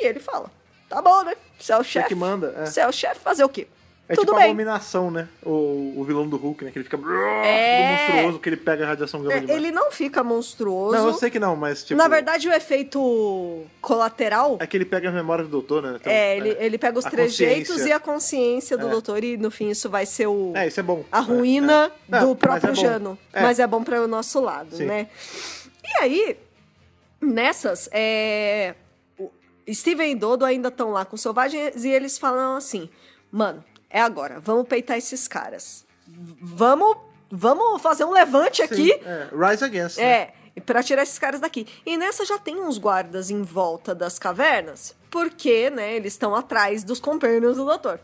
E 0.00 0.06
ele 0.06 0.20
fala: 0.20 0.50
tá 0.88 1.00
bom, 1.02 1.22
né? 1.22 1.34
Você 1.58 1.72
é 1.72 1.76
o 1.76 1.84
chefe. 1.84 2.04
Uhum. 2.04 2.08
que 2.08 2.14
manda, 2.14 2.54
é. 2.56 2.66
Você 2.66 2.80
é 2.80 2.88
o 2.88 2.92
chefe, 2.92 3.20
fazer 3.20 3.44
o 3.44 3.48
quê? 3.48 3.66
É 4.10 4.14
Tudo 4.16 4.24
tipo 4.26 4.36
a 4.36 4.40
bem. 4.40 4.46
abominação, 4.50 5.08
né? 5.08 5.28
O, 5.40 5.94
o 5.96 6.04
vilão 6.04 6.28
do 6.28 6.36
Hulk, 6.36 6.64
né? 6.64 6.72
Que 6.72 6.78
ele 6.80 6.84
fica 6.84 6.96
É. 7.44 8.08
monstruoso, 8.16 8.38
que 8.40 8.48
ele 8.48 8.56
pega 8.56 8.82
a 8.82 8.88
radiação 8.88 9.20
gama 9.22 9.34
É, 9.34 9.38
demais. 9.38 9.56
ele 9.56 9.70
não 9.70 9.92
fica 9.92 10.24
monstruoso. 10.24 10.96
Não, 10.96 11.06
eu 11.06 11.14
sei 11.14 11.30
que 11.30 11.38
não, 11.38 11.54
mas 11.54 11.84
tipo... 11.84 11.96
Na 11.96 12.08
verdade, 12.08 12.48
o 12.48 12.52
efeito 12.52 13.62
colateral 13.80 14.56
É 14.58 14.66
que 14.66 14.76
ele 14.76 14.84
pega 14.84 15.08
a 15.10 15.12
memória 15.12 15.44
do 15.44 15.50
doutor, 15.50 15.80
né? 15.84 15.96
Então, 16.00 16.12
é, 16.12 16.36
ele, 16.36 16.56
ele 16.58 16.76
pega 16.76 16.98
os 16.98 17.06
A 17.06 17.10
trejeitos 17.10 17.86
e 17.86 17.92
a 17.92 18.00
consciência 18.00 18.76
do 18.76 18.88
É. 18.88 18.90
doutor, 18.90 19.22
e 19.22 19.36
no 19.36 19.48
fim 19.48 19.68
isso 19.70 19.88
vai 19.88 20.04
ser 20.04 20.26
o. 20.26 20.52
É, 20.56 20.66
isso 20.66 20.80
é 20.80 20.82
bom. 20.82 21.04
a 21.12 21.20
ruína 21.20 21.92
É, 22.10 22.16
é. 22.16 22.20
do 22.20 22.34
próprio 22.34 22.70
mas 22.70 22.78
é. 22.78 22.82
Jano. 22.82 23.16
É. 23.32 23.42
Mas 23.42 23.60
é 23.60 23.66
bom 23.68 23.84
para 23.84 24.02
o 24.02 24.08
nosso 24.08 24.40
lado, 24.40 24.74
Sim. 24.76 24.86
né? 24.86 25.06
E 25.84 26.02
aí, 26.02 26.36
nessas, 27.20 27.88
é... 27.92 28.74
Steven 29.72 30.10
e 30.10 30.14
Dodo 30.16 30.44
ainda 30.44 30.66
estão 30.66 30.90
lá 30.90 31.04
com 31.04 31.14
os 31.14 31.22
selvagens 31.22 31.84
e 31.84 31.90
eles 31.90 32.18
falam 32.18 32.56
assim: 32.56 32.88
mano, 33.30 33.62
é 33.90 34.00
agora, 34.00 34.38
vamos 34.40 34.68
peitar 34.68 34.96
esses 34.96 35.26
caras. 35.26 35.84
Vamos, 36.06 36.96
vamos 37.30 37.82
fazer 37.82 38.04
um 38.04 38.12
levante 38.12 38.58
Sim, 38.58 38.62
aqui. 38.64 38.92
É, 38.92 39.28
Rise 39.32 39.64
Against. 39.64 39.98
né? 39.98 40.04
É, 40.04 40.32
pra 40.64 40.82
tirar 40.82 41.02
esses 41.02 41.18
caras 41.18 41.40
daqui. 41.40 41.66
E 41.84 41.96
nessa 41.96 42.24
já 42.24 42.38
tem 42.38 42.60
uns 42.60 42.78
guardas 42.78 43.30
em 43.30 43.42
volta 43.42 43.94
das 43.94 44.18
cavernas, 44.18 44.94
porque, 45.10 45.70
né, 45.70 45.96
eles 45.96 46.12
estão 46.12 46.34
atrás 46.34 46.84
dos 46.84 47.00
companions 47.00 47.56
do 47.56 47.64
doutor. 47.64 48.00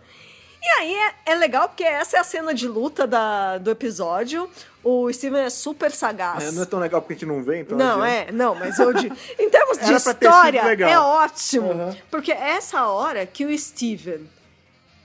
E 0.62 0.68
aí 0.80 0.94
é, 0.94 1.32
é 1.32 1.34
legal 1.36 1.68
porque 1.68 1.84
essa 1.84 2.16
é 2.16 2.20
a 2.20 2.24
cena 2.24 2.52
de 2.52 2.66
luta 2.66 3.06
da, 3.06 3.58
do 3.58 3.70
episódio. 3.70 4.50
O 4.82 5.12
Steven 5.12 5.44
é 5.44 5.50
super 5.50 5.92
sagaz. 5.92 6.42
É, 6.42 6.50
não 6.50 6.62
é 6.62 6.66
tão 6.66 6.80
legal 6.80 7.00
porque 7.00 7.14
a 7.14 7.16
gente 7.16 7.26
não 7.26 7.42
vê, 7.42 7.60
então. 7.60 7.78
Não, 7.78 8.02
adianta. 8.02 8.30
é, 8.30 8.32
não, 8.32 8.54
mas 8.54 8.76
eu 8.78 8.92
de, 8.92 9.12
em 9.38 9.48
termos 9.48 9.78
de 9.84 9.92
história, 9.92 10.60
é 10.60 10.98
ótimo. 10.98 11.70
Uhum. 11.70 11.96
Porque 12.10 12.32
é 12.32 12.56
essa 12.56 12.84
hora 12.86 13.24
que 13.26 13.44
o 13.44 13.56
Steven 13.56 14.28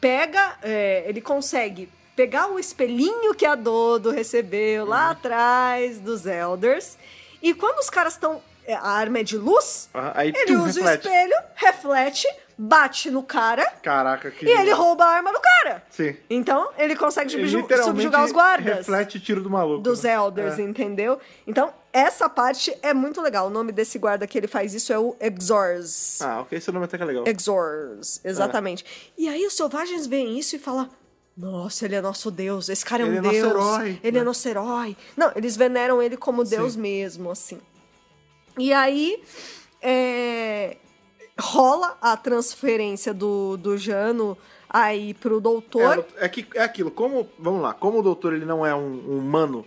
pega, 0.02 0.58
é, 0.64 1.04
ele 1.08 1.22
consegue 1.22 1.88
pegar 2.16 2.48
o 2.48 2.60
espelhinho 2.60 3.34
que 3.34 3.46
a 3.46 3.56
Dodo 3.56 4.10
recebeu 4.12 4.86
lá 4.86 5.06
Uhum. 5.06 5.12
atrás 5.12 6.00
dos 6.00 6.26
Elders, 6.26 6.98
e 7.42 7.54
quando 7.54 7.80
os 7.80 7.90
caras 7.90 8.14
estão. 8.14 8.42
é, 8.66 8.74
A 8.74 8.90
arma 8.90 9.20
é 9.20 9.24
de 9.24 9.38
luz, 9.38 9.90
Aí 9.94 10.34
ele 10.36 10.56
usa 10.58 10.82
reflete. 10.82 11.08
o 11.08 11.10
espelho, 11.10 11.36
reflete, 11.56 12.28
bate 12.64 13.10
no 13.10 13.24
cara 13.24 13.66
Caraca, 13.82 14.30
que. 14.30 14.46
e 14.46 14.50
ele 14.50 14.72
rouba 14.72 15.04
a 15.04 15.08
arma 15.10 15.32
do 15.34 15.40
cara. 15.40 15.84
Sim. 15.90 16.16
Então 16.30 16.70
ele 16.78 16.96
consegue 16.96 17.34
Ele 17.34 17.50
subju- 17.50 17.84
subjugar 17.84 18.24
os 18.24 18.32
guardas 18.32 18.78
Reflete 18.88 19.18
o 19.18 19.20
tiro 19.20 19.42
do 19.42 19.50
maluco. 19.50 19.82
dos 19.82 20.04
né? 20.04 20.14
Elders, 20.14 20.60
É. 20.60 20.62
entendeu? 20.62 21.20
Então, 21.48 21.74
essa 21.92 22.30
parte 22.30 22.72
é 22.84 22.94
muito 22.94 23.20
legal. 23.22 23.48
O 23.48 23.50
nome 23.50 23.72
desse 23.72 23.98
guarda 23.98 24.28
que 24.28 24.38
ele 24.38 24.48
faz 24.48 24.74
isso 24.76 24.94
é 24.94 25.00
o 25.00 25.16
Exors. 25.20 26.22
Ah, 26.22 26.42
ok, 26.42 26.58
esse 26.58 26.72
nome 26.72 26.86
até 26.86 26.98
que 26.98 27.04
é 27.04 27.06
legal. 27.08 27.24
Exors, 27.28 28.22
exatamente. 28.24 28.86
E 29.18 29.28
aí 29.28 29.46
os 29.46 29.54
selvagens 29.54 30.06
veem 30.06 30.38
isso 30.38 30.56
e 30.56 30.60
falam: 30.60 30.88
Nossa, 31.36 31.86
ele 31.86 31.96
é 31.96 32.02
nosso 32.02 32.30
Deus, 32.30 32.70
esse 32.70 32.86
cara 32.86 33.02
é 33.04 33.06
Ele 33.08 33.16
um 33.16 33.18
é 33.18 33.22
nosso 33.22 33.34
Deus. 33.36 33.48
herói, 33.50 34.00
ele 34.04 34.18
né? 34.18 34.20
é 34.20 34.24
nosso 34.24 34.48
herói. 34.48 34.96
Não, 35.18 35.32
eles 35.36 35.58
veneram 35.58 36.02
ele 36.02 36.16
como 36.16 36.44
Deus 36.44 36.74
Sim. 36.74 36.80
mesmo, 36.82 37.32
assim. 37.32 37.60
E 38.58 38.72
aí. 38.72 39.24
é, 39.82 40.78
rola 41.42 41.98
a 42.02 42.16
transferência 42.16 43.14
do, 43.14 43.58
do 43.58 43.78
Jano 43.78 44.38
aí 44.70 45.14
pro 45.14 45.42
doutor. 45.42 46.06
É, 46.18 46.26
é 46.26 46.30
que 46.30 46.46
é 46.56 46.64
aquilo, 46.64 46.92
como. 46.92 47.28
Vamos 47.38 47.62
lá, 47.62 47.74
como 47.74 48.00
o 48.00 48.04
doutor 48.04 48.34
ele 48.34 48.46
não 48.46 48.66
é 48.66 48.74
um, 48.74 49.04
um 49.10 49.18
humano, 49.18 49.66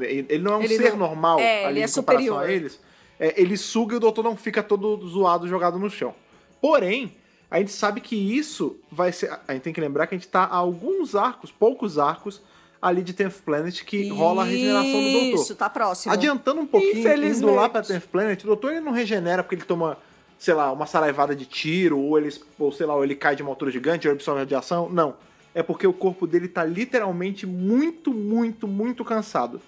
ele 0.00 0.38
não 0.38 0.54
é 0.54 0.56
um 0.56 0.62
Ele 0.62 0.76
ser 0.76 0.90
não- 0.90 0.98
normal 0.98 1.38
é, 1.38 1.64
ali 1.66 1.78
ele 1.78 1.84
é 1.84 1.86
superior. 1.86 2.42
a 2.44 2.50
eles, 2.50 2.80
é, 3.20 3.40
ele 3.40 3.56
suga 3.56 3.94
e 3.94 3.96
o 3.98 4.00
doutor 4.00 4.22
não 4.24 4.36
fica 4.36 4.62
todo 4.62 5.06
zoado 5.06 5.46
jogado 5.46 5.78
no 5.78 5.90
chão. 5.90 6.14
Porém, 6.60 7.14
a 7.50 7.58
gente 7.58 7.72
sabe 7.72 8.00
que 8.00 8.16
isso 8.16 8.78
vai 8.90 9.12
ser. 9.12 9.30
A 9.46 9.52
gente 9.52 9.62
tem 9.62 9.72
que 9.72 9.80
lembrar 9.80 10.06
que 10.06 10.14
a 10.14 10.18
gente 10.18 10.28
tá 10.28 10.44
a 10.44 10.56
alguns 10.56 11.14
arcos, 11.14 11.52
poucos 11.52 11.98
arcos, 11.98 12.40
ali 12.80 13.02
de 13.02 13.12
Tenth 13.12 13.42
Planet 13.44 13.82
que 13.84 14.08
rola 14.08 14.42
a 14.42 14.44
regeneração 14.44 15.02
do 15.02 15.12
doutor. 15.12 15.42
Isso, 15.42 15.54
tá 15.54 15.68
próximo. 15.68 16.12
Adiantando 16.12 16.60
um 16.60 16.66
pouquinho, 16.66 17.24
indo 17.26 17.54
lá 17.54 17.68
pra 17.68 17.82
Tenth 17.82 18.06
Planet, 18.10 18.42
o 18.42 18.46
doutor 18.46 18.72
ele 18.72 18.80
não 18.80 18.92
regenera 18.92 19.42
porque 19.42 19.54
ele 19.56 19.64
toma, 19.64 19.98
sei 20.38 20.54
lá, 20.54 20.70
uma 20.72 20.86
saraivada 20.86 21.34
de 21.34 21.44
tiro, 21.46 21.98
ou 21.98 22.18
ele, 22.18 22.32
ou 22.58 22.70
sei 22.72 22.86
lá, 22.86 22.94
ou 22.94 23.02
ele 23.04 23.14
cai 23.14 23.34
de 23.36 23.42
uma 23.42 23.50
altura 23.50 23.70
gigante, 23.70 24.06
ou 24.06 24.12
ele 24.12 24.18
absorve 24.18 24.40
radiação. 24.40 24.88
Não. 24.88 25.14
É 25.54 25.62
porque 25.62 25.86
o 25.86 25.92
corpo 25.92 26.26
dele 26.26 26.48
tá 26.48 26.64
literalmente 26.64 27.46
muito, 27.46 28.12
muito, 28.12 28.68
muito 28.68 29.04
cansado. 29.04 29.60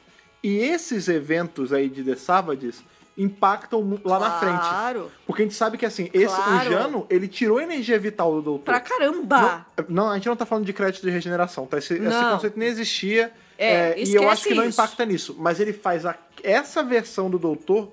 E 0.43 0.59
esses 0.59 1.09
eventos 1.09 1.73
aí 1.73 1.89
de 1.89 2.05
The 2.05 2.15
Savages 2.17 2.83
impactam 3.17 3.99
lá 4.05 4.19
na 4.21 4.39
frente. 4.39 4.61
Claro. 4.61 5.11
Porque 5.27 5.43
a 5.43 5.45
gente 5.45 5.55
sabe 5.55 5.77
que 5.77 5.85
assim, 5.85 6.09
esse, 6.15 6.35
Claro. 6.35 6.69
o 6.69 6.73
Jano, 6.73 7.07
ele 7.11 7.27
tirou 7.27 7.59
a 7.59 7.63
energia 7.65 7.99
vital 7.99 8.33
do 8.35 8.43
doutor. 8.43 8.65
Pra 8.67 8.81
caramba. 8.81 9.67
Não, 9.79 9.87
não, 9.89 10.11
a 10.11 10.15
gente 10.15 10.29
não 10.29 10.37
tá 10.37 10.47
falando 10.47 10.65
de 10.65 10.73
crédito 10.73 11.03
de 11.03 11.11
regeneração, 11.11 11.67
tá? 11.67 11.79
Esse, 11.79 11.95
esse 11.95 12.03
Não. 12.03 12.33
conceito 12.35 12.59
nem 12.59 12.69
existia. 12.69 13.33
É, 13.59 13.91
é, 14.01 14.05
e 14.05 14.15
eu 14.15 14.29
acho 14.31 14.45
que 14.45 14.55
não 14.55 14.65
isso. 14.65 14.81
impacta 14.81 15.05
nisso. 15.05 15.35
Mas 15.37 15.59
ele 15.59 15.73
faz 15.73 16.07
a- 16.07 16.17
essa 16.45 16.83
versão 16.85 17.29
do 17.29 17.39
doutor 17.41 17.91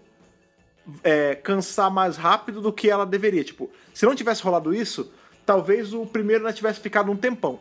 é, 1.03 1.35
cansar 1.35 1.89
mais 1.91 2.17
rápido 2.17 2.61
do 2.61 2.71
que 2.73 2.89
ela 2.89 3.05
deveria. 3.05 3.43
Tipo, 3.43 3.69
se 3.93 4.05
não 4.05 4.15
tivesse 4.15 4.41
rolado 4.43 4.73
isso, 4.73 5.11
talvez 5.45 5.93
o 5.93 6.05
primeiro 6.05 6.43
não 6.43 6.51
tivesse 6.53 6.79
ficado 6.79 7.11
um 7.11 7.15
tempão. 7.15 7.59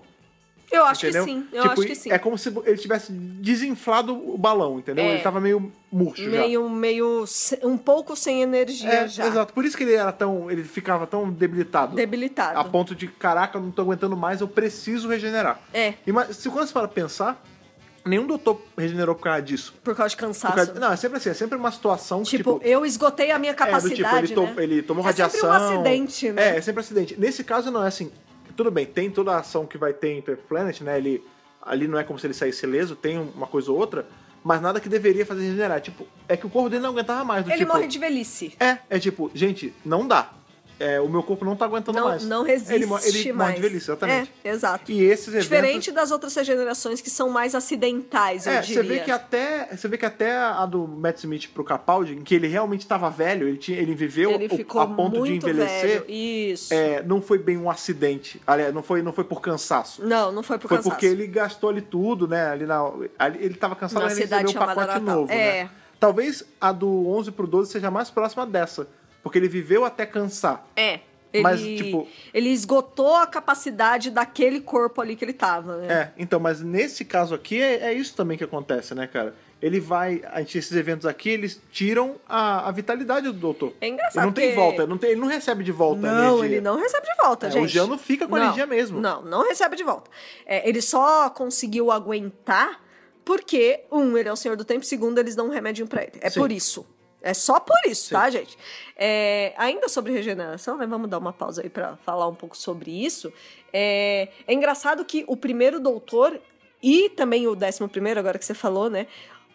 Eu 0.72 0.84
acho 0.86 1.06
entendeu? 1.06 1.24
que 1.24 1.30
sim. 1.30 1.46
Eu 1.52 1.62
Tipo, 1.62 1.72
acho 1.74 1.86
que 1.86 1.94
sim. 1.94 2.10
É 2.10 2.18
como 2.18 2.36
se 2.36 2.48
ele 2.64 2.76
tivesse 2.78 3.12
desinflado 3.12 4.12
o 4.14 4.36
balão, 4.36 4.78
entendeu? 4.78 5.04
É. 5.04 5.12
Ele 5.14 5.22
tava 5.22 5.40
meio 5.40 5.70
murcho 5.92 6.24
já. 6.24 6.30
meio, 6.30 6.68
meio, 6.68 7.26
se- 7.26 7.60
um 7.62 7.76
pouco 7.76 8.16
sem 8.16 8.42
energia 8.42 8.88
É, 8.90 9.06
já. 9.08 9.26
exato. 9.26 9.52
Por 9.52 9.64
isso 9.64 9.76
que 9.76 9.84
ele 9.84 9.92
era 9.92 10.10
tão. 10.10 10.50
ele 10.50 10.64
ficava 10.64 11.06
tão 11.06 11.30
debilitado. 11.30 11.94
Debilitado. 11.94 12.58
A 12.58 12.64
ponto 12.64 12.94
de, 12.94 13.06
caraca, 13.06 13.58
eu 13.58 13.62
não 13.62 13.70
tô 13.70 13.82
aguentando 13.82 14.16
mais, 14.16 14.40
eu 14.40 14.48
preciso 14.48 15.06
regenerar. 15.08 15.60
É, 15.72 15.94
E, 16.06 16.10
mas, 16.10 16.36
se 16.36 16.48
quando 16.50 16.66
você 16.66 16.72
para 16.72 16.88
pensar, 16.88 17.40
nenhum 18.04 18.26
doutor 18.26 18.60
regenerou 18.76 19.14
por 19.14 19.22
causa 19.24 19.42
disso. 19.42 19.74
por 19.82 19.94
causa 19.96 20.10
de 20.10 20.16
cansaço. 20.16 20.54
causa- 20.54 20.74
não, 20.74 20.92
é 20.92 20.96
sempre 20.96 21.18
assim, 21.18 21.30
é 21.30 21.34
sempre 21.34 21.56
uma 21.56 21.70
situação 21.72 22.22
que, 22.22 22.36
tipo, 22.36 22.54
tipo. 22.54 22.64
eu 22.66 22.84
esgotei 22.84 23.30
a 23.30 23.38
minha 23.38 23.52
é, 23.52 23.54
do 23.54 23.58
capacidade, 23.58 24.28
tipo, 24.28 24.40
ele, 24.40 24.48
to- 24.48 24.54
né? 24.54 24.62
ele 24.62 24.82
tomou 24.82 25.04
É 25.08 25.12
sempre 25.12 25.22
radiação. 25.22 25.48
um 25.50 25.52
acidente, 25.52 26.30
né? 26.32 26.50
É, 26.54 26.56
é 26.56 26.60
sempre 26.60 26.80
acidente. 26.80 27.18
Nesse 27.18 27.42
caso, 27.44 27.70
não 27.70 27.82
é 27.84 27.88
assim. 27.88 28.10
Tudo 28.56 28.70
bem, 28.70 28.86
tem 28.86 29.10
toda 29.10 29.32
a 29.32 29.38
ação 29.38 29.66
que 29.66 29.76
vai 29.78 29.92
ter 29.92 30.10
em 30.10 30.22
Earth 30.26 30.40
Planet, 30.48 30.80
né? 30.82 30.96
Ele, 30.98 31.24
ali 31.60 31.88
não 31.88 31.98
é 31.98 32.04
como 32.04 32.18
se 32.18 32.26
ele 32.26 32.34
saísse 32.34 32.64
ileso, 32.66 32.94
tem 32.94 33.18
uma 33.18 33.46
coisa 33.48 33.72
ou 33.72 33.76
outra, 33.78 34.06
mas 34.44 34.60
nada 34.60 34.78
que 34.78 34.88
deveria 34.88 35.26
fazer 35.26 35.42
regenerar. 35.42 35.80
Tipo, 35.80 36.06
é 36.28 36.36
que 36.36 36.46
o 36.46 36.50
corpo 36.50 36.68
dele 36.68 36.82
não 36.82 36.90
aguentava 36.90 37.24
mais. 37.24 37.44
Do 37.44 37.50
Ele 37.50 37.58
tipo, 37.58 37.72
morre 37.72 37.86
de 37.88 37.98
velhice. 37.98 38.54
É, 38.60 38.78
é 38.90 38.98
tipo, 39.00 39.30
gente, 39.34 39.74
não 39.84 40.06
dá. 40.06 40.30
É, 40.80 41.00
o 41.00 41.08
meu 41.08 41.22
corpo 41.22 41.44
não 41.44 41.54
tá 41.56 41.64
aguentando 41.64 41.98
Não, 41.98 42.08
mais. 42.08 42.24
não 42.24 42.42
resiste 42.42 42.72
ele, 42.74 42.84
ele 42.84 42.86
mais. 43.32 43.50
morre 43.50 43.54
de 43.54 43.60
velhice, 43.60 43.90
exatamente. 43.90 44.32
É, 44.42 44.50
exato. 44.50 44.90
E 44.90 45.02
esses 45.02 45.28
eventos... 45.28 45.44
Diferente 45.48 45.92
das 45.92 46.10
outras 46.10 46.34
regenerações 46.34 47.00
que 47.00 47.08
são 47.10 47.28
mais 47.30 47.54
acidentais, 47.54 48.46
eu 48.46 48.52
É, 48.52 48.60
diria. 48.60 48.82
você 48.82 48.88
vê 48.88 48.98
que 49.00 49.10
até 49.10 49.68
você 49.76 49.88
vê 49.88 49.98
que 49.98 50.06
até 50.06 50.36
a 50.36 50.66
do 50.66 50.86
Matt 50.86 51.18
Smith 51.18 51.48
pro 51.52 51.62
Capaldi, 51.64 52.14
em 52.14 52.22
que 52.22 52.34
ele 52.34 52.46
realmente 52.48 52.80
estava 52.82 53.08
velho, 53.10 53.46
ele 53.48 53.56
tinha, 53.56 53.78
ele 53.78 53.94
viveu 53.94 54.30
Ele 54.32 54.46
o- 54.46 54.56
ficou 54.56 54.80
a 54.80 54.86
ponto 54.86 55.22
de 55.24 55.34
envelhecer. 55.34 56.02
velho. 56.02 56.04
Isso. 56.08 56.72
é, 56.74 57.02
não 57.02 57.20
foi 57.22 57.38
bem 57.38 57.56
um 57.56 57.70
acidente. 57.70 58.40
Aliás, 58.46 58.74
não 58.74 58.82
foi, 58.82 59.02
não 59.02 59.12
foi 59.12 59.24
por 59.24 59.40
cansaço. 59.40 60.04
Não, 60.04 60.32
não 60.32 60.42
foi 60.42 60.58
por 60.58 60.68
Foi 60.68 60.76
cansaço. 60.78 60.90
porque 60.94 61.06
ele 61.06 61.26
gastou 61.26 61.70
ali 61.70 61.80
tudo, 61.80 62.26
né? 62.26 62.48
Ali 62.48 62.66
na, 62.66 62.82
ali, 63.18 63.38
ele 63.44 63.54
tava 63.54 63.76
cansado, 63.76 64.02
Na 64.04 64.10
ele 64.10 64.20
recebeu 64.20 64.44
o 64.48 64.52
chamada 64.52 64.74
pacote 64.74 65.00
Natal. 65.00 65.20
novo, 65.20 65.32
É. 65.32 65.64
né? 65.64 65.70
Talvez 66.00 66.44
a 66.60 66.70
do 66.72 67.08
11 67.08 67.30
pro 67.32 67.46
12 67.46 67.70
seja 67.72 67.90
mais 67.90 68.10
próxima 68.10 68.44
dessa. 68.46 68.86
Porque 69.24 69.38
ele 69.38 69.48
viveu 69.48 69.84
até 69.84 70.06
cansar. 70.06 70.64
É. 70.76 71.00
Ele, 71.32 71.42
Mas, 71.42 71.60
tipo- 71.60 72.06
ele 72.32 72.50
esgotou 72.50 73.16
a 73.16 73.26
capacidade 73.26 74.08
daquele 74.08 74.60
corpo 74.60 75.00
ali 75.00 75.16
que 75.16 75.24
ele 75.24 75.32
tava, 75.32 75.78
né? 75.78 75.92
É, 75.92 76.12
então, 76.16 76.38
mas 76.38 76.60
nesse 76.60 77.04
caso 77.04 77.34
aqui 77.34 77.60
é, 77.60 77.86
é 77.86 77.92
isso 77.92 78.14
também 78.14 78.38
que 78.38 78.44
acontece, 78.44 78.94
né, 78.94 79.08
cara? 79.08 79.34
Ele 79.60 79.80
vai. 79.80 80.22
A 80.30 80.38
gente, 80.40 80.58
esses 80.58 80.70
eventos 80.76 81.06
aqui, 81.06 81.30
eles 81.30 81.60
tiram 81.72 82.16
a, 82.28 82.68
a 82.68 82.70
vitalidade 82.70 83.26
do 83.26 83.32
doutor. 83.32 83.72
É 83.80 83.88
engraçado 83.88 84.18
Ele 84.22 84.26
não 84.26 84.32
tem 84.32 84.54
volta, 84.54 84.86
não 84.86 84.96
tem, 84.98 85.10
ele 85.10 85.20
não 85.20 85.26
recebe 85.26 85.64
de 85.64 85.72
volta 85.72 86.06
a 86.06 86.12
Não, 86.12 86.36
energia. 86.38 86.44
ele 86.56 86.60
não 86.60 86.78
recebe 86.78 87.04
de 87.06 87.14
volta, 87.16 87.46
É, 87.48 87.50
gente. 87.50 87.64
o 87.64 87.68
Jano 87.68 87.98
fica 87.98 88.28
com 88.28 88.36
a 88.36 88.38
Não, 88.38 88.44
energia 88.46 88.66
mesmo. 88.66 89.00
Não, 89.00 89.22
não 89.22 89.42
recebe 89.48 89.74
de 89.74 89.82
volta. 89.82 90.08
É, 90.46 90.68
ele 90.68 90.80
só 90.80 91.28
conseguiu 91.30 91.90
aguentar 91.90 92.80
porque, 93.24 93.80
um, 93.90 94.16
ele 94.16 94.28
é 94.28 94.32
o 94.32 94.36
Senhor 94.36 94.56
do 94.56 94.64
Tempo, 94.64 94.84
segundo, 94.84 95.18
eles 95.18 95.34
dão 95.34 95.46
um 95.46 95.50
remédio 95.50 95.86
pra 95.88 96.02
ele. 96.02 96.12
É 96.20 96.28
Sim. 96.30 96.38
por 96.40 96.52
isso. 96.52 96.86
É 97.24 97.32
só 97.34 97.58
por 97.58 97.78
isso, 97.86 98.08
Sim. 98.08 98.14
tá, 98.14 98.28
gente? 98.30 98.58
É, 98.96 99.54
ainda 99.56 99.88
sobre 99.88 100.12
regeneração, 100.12 100.76
né? 100.76 100.86
Vamos 100.86 101.08
dar 101.08 101.18
uma 101.18 101.32
pausa 101.32 101.62
aí 101.62 101.70
pra 101.70 101.96
falar 102.04 102.28
um 102.28 102.34
pouco 102.34 102.56
sobre 102.56 102.90
isso. 103.04 103.32
É, 103.72 104.28
é 104.46 104.52
engraçado 104.52 105.04
que 105.04 105.24
o 105.26 105.36
primeiro 105.36 105.80
doutor 105.80 106.38
e 106.82 107.08
também 107.08 107.48
o 107.48 107.56
décimo 107.56 107.88
primeiro, 107.88 108.20
agora 108.20 108.38
que 108.38 108.44
você 108.44 108.52
falou, 108.54 108.90
né? 108.90 109.06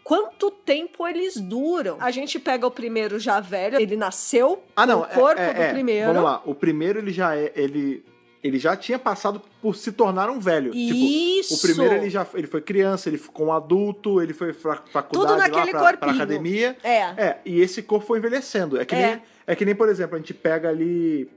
Quanto 0.02 0.50
tempo 0.50 1.06
eles 1.06 1.36
duram? 1.36 1.96
A 2.00 2.10
gente 2.10 2.40
pega 2.40 2.66
o 2.66 2.70
primeiro 2.70 3.20
já 3.20 3.38
velho, 3.38 3.80
ele 3.80 3.96
nasceu 3.96 4.62
Ah, 4.74 4.84
não. 4.84 5.00
no 5.00 5.06
corpo 5.06 5.40
é, 5.40 5.50
é, 5.50 5.54
do 5.54 5.62
é. 5.62 5.72
primeiro. 5.72 6.06
Vamos 6.08 6.24
lá. 6.24 6.42
O 6.44 6.54
primeiro 6.54 6.98
ele 6.98 7.12
já 7.12 7.36
é. 7.36 7.52
Ele, 7.54 8.04
ele 8.42 8.58
já 8.58 8.76
tinha 8.76 8.98
passado 8.98 9.42
por 9.60 9.76
se 9.76 9.92
tornar 9.92 10.30
um 10.30 10.40
velho. 10.40 10.74
Isso! 10.74 11.54
Tipo, 11.54 11.54
o 11.54 11.60
primeiro 11.60 11.94
ele 11.94 12.10
já 12.10 12.26
ele 12.34 12.46
foi 12.46 12.60
criança, 12.60 13.08
ele 13.08 13.18
ficou 13.18 13.48
um 13.48 13.52
adulto, 13.52 14.20
ele 14.20 14.32
foi 14.32 14.52
pra 14.52 14.76
faculdade 14.76 15.10
Tudo 15.10 15.36
naquele 15.36 15.72
lá, 15.72 15.80
pra, 15.80 15.96
pra 15.96 16.12
academia. 16.12 16.76
É. 16.82 16.98
É, 16.98 17.38
e 17.44 17.60
esse 17.60 17.82
corpo 17.82 18.06
foi 18.06 18.18
envelhecendo. 18.18 18.80
É 18.80 18.84
que, 18.84 18.94
É. 18.94 19.06
Nem, 19.06 19.22
é 19.46 19.54
que 19.54 19.64
nem, 19.64 19.74
por 19.74 19.88
exemplo, 19.88 20.16
a 20.16 20.18
gente 20.18 20.32
pega 20.32 20.68
ali. 20.68 21.30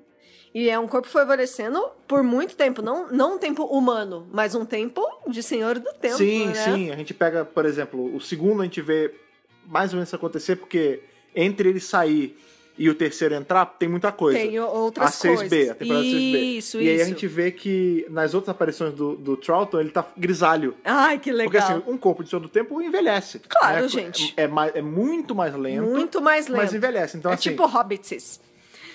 E 0.53 0.69
é 0.69 0.77
um 0.79 0.87
corpo 0.87 1.07
que 1.07 1.11
foi 1.11 1.23
envelhecendo 1.23 1.83
por 2.07 2.23
muito 2.23 2.55
tempo. 2.55 2.81
Não, 2.81 3.11
não 3.11 3.35
um 3.35 3.37
tempo 3.37 3.65
humano, 3.65 4.27
mas 4.31 4.55
um 4.55 4.63
tempo 4.63 5.01
de 5.27 5.43
senhor 5.43 5.79
do 5.79 5.91
tempo. 5.93 6.17
sim, 6.17 6.47
né? 6.47 6.53
sim. 6.53 6.91
A 6.91 6.95
gente 6.95 7.13
pega, 7.13 7.43
por 7.43 7.65
exemplo, 7.65 8.15
o 8.15 8.21
segundo 8.21 8.61
a 8.61 8.65
gente 8.65 8.81
vê 8.81 9.13
mais 9.65 9.91
ou 9.91 9.97
menos 9.97 10.09
isso 10.09 10.15
acontecer, 10.15 10.55
porque 10.55 11.01
entre 11.35 11.69
ele 11.69 11.79
sair 11.79 12.37
e 12.77 12.89
o 12.89 12.95
terceiro 12.95 13.35
entrar, 13.35 13.65
tem 13.65 13.87
muita 13.87 14.11
coisa. 14.11 14.39
Tem 14.39 14.59
o- 14.59 14.63
a 14.63 14.69
outras 14.69 15.11
6B, 15.15 15.35
coisas. 15.49 15.69
a 15.71 15.75
temporada 15.75 16.05
6B. 16.05 16.37
Isso, 16.57 16.81
e 16.81 16.89
aí 16.89 16.95
isso. 16.95 17.03
a 17.03 17.07
gente 17.07 17.27
vê 17.27 17.51
que 17.51 18.05
nas 18.09 18.33
outras 18.33 18.49
aparições 18.55 18.93
do, 18.93 19.15
do 19.15 19.37
Troughton, 19.37 19.79
ele 19.79 19.89
tá 19.91 20.05
grisalho. 20.17 20.75
Ai, 20.83 21.19
que 21.19 21.31
Porque 21.31 21.57
legal. 21.57 21.71
assim, 21.77 21.83
um 21.87 21.97
corpo 21.97 22.23
de 22.23 22.29
Senhor 22.29 22.39
do 22.41 22.49
Tempo 22.49 22.81
envelhece. 22.81 23.39
Claro, 23.47 23.83
né? 23.83 23.87
gente. 23.87 24.33
É, 24.35 24.43
é 24.45 24.49
é 24.79 24.81
muito 24.81 25.35
mais 25.35 25.53
lento, 25.55 25.83
muito 25.85 26.21
mais 26.21 26.47
lento. 26.47 26.57
mas 26.57 26.73
envelhece. 26.73 27.17
Então, 27.17 27.29
é 27.31 27.35
assim, 27.35 27.49
tipo 27.51 27.65
Hobbits. 27.65 28.39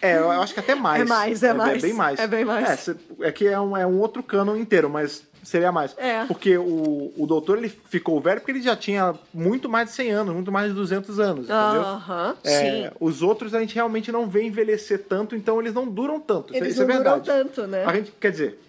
é, 0.02 0.16
eu 0.18 0.30
acho 0.30 0.54
que 0.54 0.60
até 0.60 0.74
mais. 0.74 1.02
É 1.02 1.04
mais, 1.04 1.42
é 1.42 1.52
mais. 1.52 1.82
bem 1.82 1.92
mais. 1.92 2.18
É 2.18 2.26
bem 2.26 2.44
mais. 2.44 2.88
É, 2.88 2.94
é 3.20 3.32
que 3.32 3.46
é 3.46 3.60
um, 3.60 3.76
é 3.76 3.86
um 3.86 3.98
outro 4.00 4.22
canon 4.22 4.56
inteiro, 4.56 4.88
mas 4.90 5.22
seria 5.42 5.70
mais. 5.72 5.94
É. 5.98 6.24
Porque 6.26 6.56
o, 6.58 7.12
o 7.16 7.26
doutor, 7.26 7.58
ele 7.58 7.68
ficou 7.68 8.20
velho 8.20 8.40
porque 8.40 8.52
ele 8.52 8.62
já 8.62 8.76
tinha 8.76 9.14
muito 9.32 9.68
mais 9.68 9.88
de 9.90 9.94
100 9.94 10.10
anos, 10.10 10.34
muito 10.34 10.52
mais 10.52 10.68
de 10.68 10.74
200 10.74 11.18
anos, 11.20 11.44
entendeu? 11.44 11.82
Aham, 11.82 12.36
É, 12.44 12.50
sim. 12.60 12.90
os 13.00 13.22
outros 13.22 13.54
a 13.54 13.60
gente 13.60 13.74
realmente 13.74 14.10
não 14.12 14.28
vê 14.28 14.42
envelhecer 14.42 15.04
tanto, 15.08 15.34
então 15.36 15.60
eles 15.60 15.72
não 15.74 15.86
duram 15.86 16.20
tanto. 16.20 16.52
Isso- 16.54 16.62
Eles 16.64 16.74
isso 16.74 16.84
não 16.86 16.94
é 16.94 16.98
duram 16.98 17.12
verdade. 17.20 17.26
tanto, 17.26 17.66
né? 17.66 17.84
A 17.84 17.94
gente, 17.94 18.12
quer 18.20 18.30
dizer, 18.30 18.60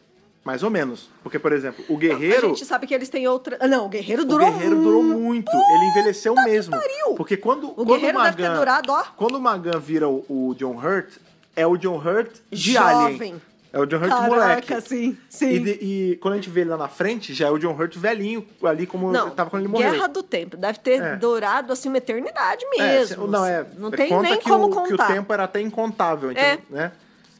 mais 0.44 0.64
ou 0.64 0.70
menos. 0.70 1.10
Porque, 1.22 1.38
por 1.38 1.52
exemplo, 1.52 1.84
o 1.90 1.96
A 1.96 2.00
guerreiro. 2.00 2.48
gente 2.50 2.66
sabe 2.66 2.88
que 2.88 2.94
eles 2.94 3.10
têm 3.10 3.28
outra. 3.28 3.58
Ah, 3.60 3.68
Não, 3.68 3.86
o 3.86 3.90
Guerreiro 3.90 4.24
O 4.24 4.26
durou 4.26 4.50
guerreiro 4.52 4.76
durou 4.82 5.04
muito. 5.04 5.52
Ele 5.52 5.86
envelheceu 5.92 6.34
mesmo. 6.34 6.72
pariu! 6.76 7.14
Porque 7.16 7.36
quando, 7.38 7.68
O 7.68 7.76
quando 7.76 7.88
Guerreiro 7.90 8.18
Magan, 8.18 8.32
deve 8.32 8.50
ter 8.50 8.56
durado, 8.58 8.92
ó. 8.92 9.04
Quando 9.18 9.36
o 9.36 9.42
Magan 9.42 9.78
vira 9.80 10.08
o, 10.08 10.26
o 10.30 10.56
John 10.58 10.76
Hurt, 10.78 11.10
é 11.56 11.68
o 11.68 11.76
John 11.78 11.98
Hurt 11.98 12.32
de 12.50 12.74
Jovem. 12.74 13.16
Alien. 13.16 13.42
É 13.72 13.80
o 13.80 13.86
John 13.86 13.98
Hurt 13.98 14.10
Caraca, 14.10 14.28
moleque. 14.28 14.82
sim, 14.82 15.18
sim. 15.30 15.50
E, 15.52 15.60
de- 15.60 15.70
e 15.80 16.16
quando 16.22 16.34
a 16.34 16.38
gente 16.38 16.50
vê 16.50 16.62
ele 16.62 16.72
lá 16.72 16.78
na 16.78 16.88
frente, 16.88 17.34
já 17.36 17.48
é 17.48 17.52
o 17.52 17.60
John 17.60 17.74
Hurt 17.78 17.96
velhinho, 17.98 18.46
ali 18.64 18.88
como 18.88 19.12
Não, 19.12 19.30
tava 19.30 19.50
quando 19.52 19.62
ele 19.64 19.72
morreu. 19.72 19.92
Guerra 19.92 20.08
do 20.08 20.24
Tempo. 20.24 20.58
Deve 20.58 20.80
ter 20.80 21.02
É. 21.02 21.16
durado 21.18 21.72
assim 21.72 21.88
uma 21.88 22.00
eternidade 22.00 22.66
É, 22.66 22.78
mesmo. 22.78 23.26
se- 23.26 23.32
não, 23.32 23.46
é. 23.46 23.66
Não 23.78 23.90
é, 23.90 23.96
tem 23.96 24.10
conta 24.10 24.24
nem 24.30 24.38
que 24.38 24.44
como 24.50 24.66
o, 24.66 24.70
contar. 24.70 24.88
Que 24.88 24.94
o 24.96 25.16
tempo 25.16 25.32
era 25.34 25.44
até 25.44 25.62
incontável, 25.62 26.32
É. 26.32 26.54
então, 26.54 26.66
né? 26.72 26.92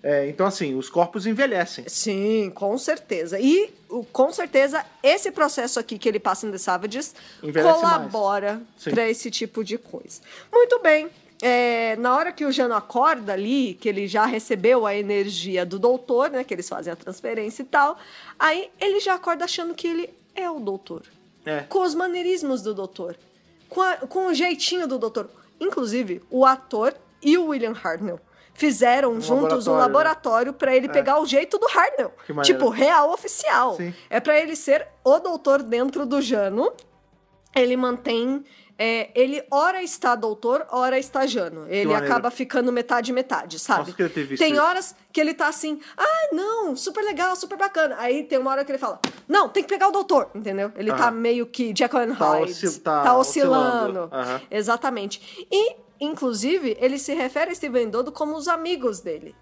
É, 0.02 0.30
então, 0.30 0.46
assim, 0.46 0.76
os 0.76 0.88
corpos 0.90 1.26
envelhecem. 1.26 1.84
Sim, 1.88 2.50
com 2.56 2.78
certeza. 2.78 3.38
E 3.40 3.74
o- 3.90 4.06
com 4.06 4.32
certeza 4.32 4.86
esse 5.04 5.30
processo 5.32 5.78
aqui 5.80 5.98
que 5.98 6.08
ele 6.08 6.20
passa 6.20 6.48
em 6.48 6.52
The 6.52 6.58
Savages 6.58 7.14
Envelhece 7.44 7.80
colabora 7.82 8.62
para 8.84 9.10
esse 9.10 9.30
tipo 9.30 9.62
de 9.64 9.78
coisa. 9.78 10.22
Muito 10.54 10.80
bem. 10.82 11.10
É, 11.42 11.96
na 11.98 12.16
hora 12.16 12.32
que 12.34 12.44
o 12.46 12.52
Jano 12.52 12.74
acorda 12.76 13.32
ali, 13.34 13.74
que 13.80 13.88
ele 13.88 14.08
já 14.08 14.26
recebeu 14.26 14.86
a 14.86 14.94
energia 14.96 15.66
do 15.66 15.80
doutor, 15.80 16.30
né? 16.30 16.44
Que 16.44 16.54
eles 16.54 16.68
fazem 16.68 16.92
a 16.92 16.96
transferência 16.96 17.62
e 17.62 17.66
tal. 17.66 17.98
Aí 18.38 18.70
ele 18.80 19.00
já 19.00 19.14
acorda 19.14 19.46
achando 19.46 19.74
que 19.74 19.88
ele 19.88 20.14
é 20.36 20.50
o 20.50 20.60
doutor. 20.60 21.04
É. 21.46 21.62
Com 21.62 21.80
os 21.84 21.96
maneirismos 21.96 22.62
do 22.62 22.74
doutor. 22.74 23.16
Com, 23.70 23.82
a- 23.82 23.98
com 23.98 24.28
o 24.28 24.34
jeitinho 24.34 24.86
do 24.88 24.98
doutor. 25.00 25.30
Inclusive, 25.62 26.22
o 26.30 26.46
ator 26.46 26.94
e 27.22 27.38
o 27.38 27.48
William 27.48 27.74
Hartnell 27.82 28.20
fizeram 28.54 29.22
juntos 29.22 29.66
um 29.68 29.72
laboratório, 29.72 29.72
né? 29.78 29.80
laboratório 29.88 30.54
pra 30.54 30.76
ele 30.76 30.90
pegar 30.90 31.22
o 31.22 31.26
jeito 31.26 31.58
do 31.58 31.68
Hartnell. 31.68 32.12
Tipo, 32.44 32.68
real 32.70 33.12
oficial. 33.14 33.76
Sim. 33.78 33.94
É 34.10 34.20
pra 34.20 34.38
ele 34.38 34.56
ser 34.58 34.86
o 35.06 35.18
doutor 35.20 35.64
dentro 35.64 36.06
do 36.06 36.22
Jano. 36.22 36.72
Ele 37.56 37.78
mantém. 37.78 38.44
É, 38.82 39.10
ele 39.14 39.44
ora 39.52 39.84
está 39.84 40.16
doutor, 40.16 40.66
ora 40.72 40.98
está 40.98 41.26
Jano. 41.28 41.66
Ele 41.68 41.94
acaba 41.94 42.32
ficando 42.32 42.72
metade 42.72 43.12
metade, 43.12 43.60
sabe? 43.60 43.94
Nossa, 44.00 44.10
tem 44.38 44.54
isso. 44.54 44.62
horas 44.62 44.96
que 45.12 45.20
ele 45.20 45.34
tá 45.34 45.50
assim, 45.50 45.82
ah, 45.98 46.30
não, 46.32 46.78
super 46.78 47.04
legal, 47.04 47.36
super 47.36 47.58
bacana. 47.58 47.98
Aí 48.00 48.24
tem 48.24 48.38
uma 48.40 48.52
hora 48.52 48.64
que 48.64 48.72
ele 48.72 48.78
fala, 48.80 48.98
não, 49.28 49.50
tem 49.50 49.64
que 49.64 49.68
pegar 49.70 49.90
o 49.90 49.92
doutor, 49.92 50.30
entendeu? 50.34 50.72
Ele 50.78 50.92
tá 50.94 51.08
Aham. 51.10 51.12
meio 51.12 51.46
que 51.46 51.76
Jekyll 51.76 52.00
and 52.00 52.16
Tá 52.16 52.32
Hyde. 52.40 52.80
tá 52.80 53.04
tá 53.04 53.18
oscilando. 53.18 54.00
oscilando. 54.00 54.16
Aham. 54.16 54.42
Exatamente. 54.50 55.46
E, 55.52 55.76
inclusive, 56.00 56.78
ele 56.80 56.98
se 56.98 57.14
refere 57.14 57.52
a 57.52 57.56
Steven 57.56 57.90
Dodo 57.90 58.14
como 58.14 58.36
os 58.38 58.48
amigos 58.48 59.02
dele. 59.02 59.36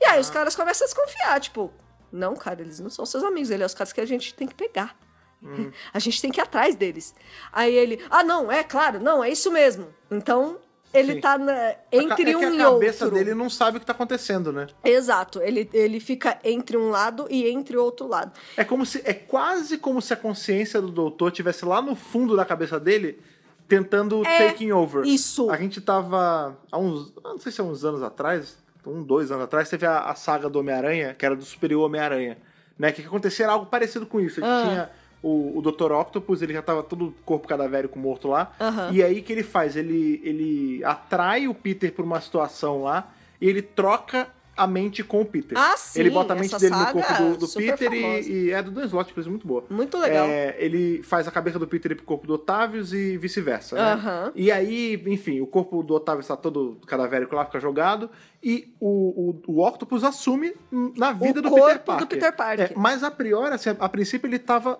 E 0.00 0.04
aí 0.06 0.20
os 0.20 0.30
caras 0.30 0.54
começam 0.54 0.84
a 0.84 0.88
desconfiar, 0.88 1.40
tipo, 1.40 1.72
não, 2.12 2.36
cara, 2.36 2.60
eles 2.62 2.78
não 2.78 2.90
são 2.90 3.04
seus 3.04 3.24
amigos, 3.24 3.50
eles 3.50 3.60
são 3.62 3.66
os 3.66 3.74
caras 3.74 3.92
que 3.92 4.00
a 4.00 4.06
gente 4.06 4.32
tem 4.34 4.46
que 4.46 4.54
pegar. 4.54 4.96
Hum. 5.44 5.70
A 5.92 5.98
gente 5.98 6.20
tem 6.22 6.30
que 6.30 6.40
ir 6.40 6.42
atrás 6.42 6.74
deles. 6.74 7.14
Aí 7.52 7.74
ele, 7.74 8.00
ah, 8.10 8.22
não, 8.24 8.50
é 8.50 8.64
claro, 8.64 8.98
não, 9.00 9.22
é 9.22 9.28
isso 9.30 9.50
mesmo. 9.52 9.88
Então, 10.10 10.56
ele 10.92 11.14
Sim. 11.14 11.20
tá 11.20 11.36
na- 11.36 11.52
é 11.52 11.78
entre 11.92 12.24
que 12.24 12.36
um 12.36 12.48
a 12.48 12.54
e 12.54 12.56
cabeça 12.58 13.04
outro. 13.04 13.18
dele 13.18 13.34
não 13.34 13.50
sabe 13.50 13.76
o 13.76 13.80
que 13.80 13.84
tá 13.86 13.92
acontecendo, 13.92 14.52
né? 14.52 14.68
Exato, 14.84 15.42
ele, 15.42 15.68
ele 15.74 16.00
fica 16.00 16.38
entre 16.44 16.76
um 16.76 16.88
lado 16.88 17.26
e 17.28 17.48
entre 17.48 17.76
o 17.76 17.82
outro 17.84 18.06
lado. 18.06 18.32
É 18.56 18.64
como 18.64 18.86
se. 18.86 19.02
É 19.04 19.12
quase 19.12 19.76
como 19.76 20.00
se 20.00 20.12
a 20.14 20.16
consciência 20.16 20.80
do 20.80 20.88
doutor 20.90 21.30
tivesse 21.32 21.64
lá 21.64 21.82
no 21.82 21.94
fundo 21.96 22.34
da 22.36 22.44
cabeça 22.44 22.78
dele 22.80 23.20
tentando 23.68 24.24
É, 24.24 24.48
taking 24.50 24.72
over. 24.72 25.04
isso. 25.04 25.50
A 25.50 25.56
gente 25.56 25.80
tava. 25.80 26.56
Há 26.70 26.78
uns. 26.78 27.12
Não 27.22 27.38
sei 27.38 27.50
se 27.52 27.60
há 27.60 27.64
uns 27.64 27.84
anos 27.84 28.02
atrás, 28.02 28.56
um, 28.86 29.02
dois 29.02 29.30
anos 29.30 29.44
atrás, 29.44 29.68
teve 29.68 29.84
a, 29.86 30.00
a 30.00 30.14
saga 30.14 30.48
do 30.48 30.58
Homem-Aranha, 30.60 31.14
que 31.14 31.24
era 31.26 31.34
do 31.34 31.44
Superior 31.44 31.84
Homem-Aranha. 31.84 32.38
Né? 32.78 32.92
Que 32.92 33.02
acontecia 33.02 33.48
algo 33.48 33.66
parecido 33.66 34.04
com 34.06 34.20
isso. 34.20 34.40
A 34.44 34.46
gente 34.46 34.52
Ah. 34.52 34.68
tinha 34.68 34.90
o, 35.24 35.58
o 35.58 35.62
Dr. 35.62 35.90
Octopus, 35.92 36.42
ele 36.42 36.52
já 36.52 36.60
tava 36.60 36.82
todo 36.82 37.06
o 37.06 37.14
corpo 37.24 37.48
cadavérico 37.48 37.98
morto 37.98 38.28
lá. 38.28 38.52
Aham. 38.60 38.90
E 38.92 39.02
aí 39.02 39.22
que 39.22 39.32
ele 39.32 39.42
faz? 39.42 39.74
Ele, 39.74 40.20
ele 40.22 40.84
atrai 40.84 41.48
o 41.48 41.54
Peter 41.54 41.90
pra 41.92 42.04
uma 42.04 42.20
situação 42.20 42.82
lá 42.82 43.10
e 43.40 43.48
ele 43.48 43.62
troca 43.62 44.28
a 44.56 44.66
mente 44.66 45.02
com 45.02 45.20
o 45.20 45.24
Peter. 45.24 45.58
Ah, 45.58 45.76
sim, 45.76 46.00
Ele 46.00 46.10
bota 46.10 46.32
a 46.32 46.36
mente 46.36 46.56
dele 46.58 46.76
no 46.76 46.86
corpo 46.92 47.12
do, 47.12 47.36
do 47.38 47.48
Peter 47.48 47.92
e, 47.92 48.30
e 48.30 48.50
é 48.52 48.62
do 48.62 48.70
Dan 48.70 48.84
Slott, 48.84 49.12
coisa 49.12 49.28
muito 49.28 49.46
boa. 49.46 49.64
Muito 49.68 49.98
legal. 49.98 50.26
É, 50.26 50.54
ele 50.58 51.02
faz 51.02 51.26
a 51.26 51.30
cabeça 51.30 51.58
do 51.58 51.66
Peter 51.66 51.92
ir 51.92 51.96
pro 51.96 52.04
corpo 52.04 52.26
do 52.26 52.34
Otávios 52.34 52.92
e 52.92 53.16
vice-versa, 53.16 53.74
né? 53.74 54.32
E 54.34 54.52
aí, 54.52 55.02
enfim, 55.06 55.40
o 55.40 55.46
corpo 55.46 55.82
do 55.82 55.94
Otávio 55.94 56.20
está 56.20 56.36
todo 56.36 56.78
cadavérico 56.86 57.34
lá, 57.34 57.44
fica 57.44 57.58
jogado, 57.58 58.08
e 58.42 58.72
o, 58.78 59.40
o, 59.48 59.54
o 59.54 59.66
Octopus 59.66 60.04
assume 60.04 60.54
na 60.96 61.12
vida 61.12 61.42
do 61.42 61.50
corpo 61.50 61.66
Peter 61.66 61.78
do 61.78 61.84
Parker. 61.84 62.06
Peter 62.06 62.36
Parker. 62.36 62.66
É, 62.66 62.72
mas 62.76 63.02
a 63.02 63.10
priori, 63.10 63.54
assim, 63.54 63.70
a 63.76 63.88
princípio, 63.88 64.28
ele 64.28 64.38
tava 64.38 64.78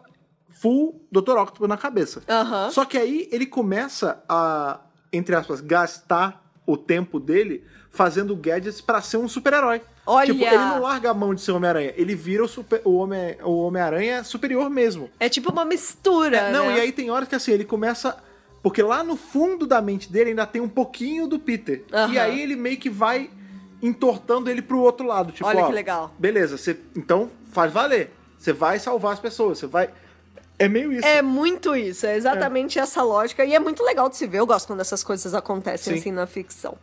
full 0.60 1.00
Dr. 1.12 1.36
Octopus 1.38 1.68
na 1.68 1.76
cabeça. 1.76 2.22
Só 2.70 2.84
que 2.84 2.96
aí 2.96 3.28
ele 3.30 3.46
começa 3.46 4.22
a, 4.28 4.80
entre 5.12 5.34
aspas, 5.34 5.60
gastar 5.60 6.42
o 6.66 6.76
tempo 6.76 7.20
dele 7.20 7.64
fazendo 7.90 8.34
gadgets 8.34 8.80
pra 8.80 9.00
ser 9.02 9.18
um 9.18 9.28
super-herói. 9.28 9.82
Olha! 10.06 10.32
Tipo, 10.32 10.44
ele 10.44 10.56
não 10.56 10.80
larga 10.82 11.10
a 11.10 11.14
mão 11.14 11.34
de 11.34 11.40
ser 11.40 11.52
Homem-Aranha, 11.52 11.92
ele 11.96 12.14
vira 12.14 12.42
o, 12.44 12.48
super, 12.48 12.80
o 12.84 12.94
Homem- 12.96 13.36
o 13.42 13.58
Homem-Aranha 13.66 14.24
superior 14.24 14.68
mesmo. 14.68 15.10
É 15.20 15.28
tipo 15.28 15.50
uma 15.52 15.64
mistura, 15.64 16.36
É, 16.36 16.52
não, 16.52 16.66
né? 16.68 16.78
e 16.78 16.80
aí 16.80 16.92
tem 16.92 17.10
horas 17.10 17.28
que 17.28 17.34
assim, 17.34 17.52
ele 17.52 17.64
começa. 17.64 18.16
Porque 18.62 18.82
lá 18.82 19.04
no 19.04 19.14
fundo 19.16 19.66
da 19.66 19.80
mente 19.82 20.10
dele 20.10 20.30
ainda 20.30 20.46
tem 20.46 20.60
um 20.62 20.68
pouquinho 20.68 21.26
do 21.26 21.38
Peter. 21.38 21.84
E 22.10 22.18
aí 22.18 22.40
ele 22.40 22.56
meio 22.56 22.76
que 22.78 22.88
vai 22.90 23.30
entortando 23.82 24.50
ele 24.50 24.62
pro 24.62 24.78
outro 24.80 25.06
lado. 25.06 25.32
Tipo, 25.32 25.46
Olha 25.48 25.64
ó, 25.64 25.66
que 25.66 25.72
legal. 25.72 26.14
Beleza, 26.18 26.56
você, 26.56 26.78
então 26.96 27.30
faz 27.52 27.72
valer. 27.72 28.10
Você 28.38 28.52
vai 28.52 28.78
salvar 28.78 29.12
as 29.12 29.20
pessoas, 29.20 29.58
você 29.58 29.66
vai. 29.66 29.90
É 30.56 30.68
meio 30.68 30.92
isso. 30.92 31.04
É 31.06 31.20
muito 31.20 31.74
isso, 31.74 32.06
é 32.06 32.16
exatamente 32.16 32.78
essa 32.78 33.02
lógica. 33.02 33.44
E 33.44 33.54
é 33.54 33.58
muito 33.58 33.82
legal 33.82 34.08
de 34.08 34.16
se 34.16 34.24
ver. 34.26 34.38
Eu 34.38 34.46
gosto 34.46 34.68
quando 34.68 34.80
essas 34.80 35.02
coisas 35.02 35.34
acontecem 35.34 35.94
Sim. 35.94 35.98
assim 36.00 36.12
na 36.12 36.26
ficção. 36.28 36.78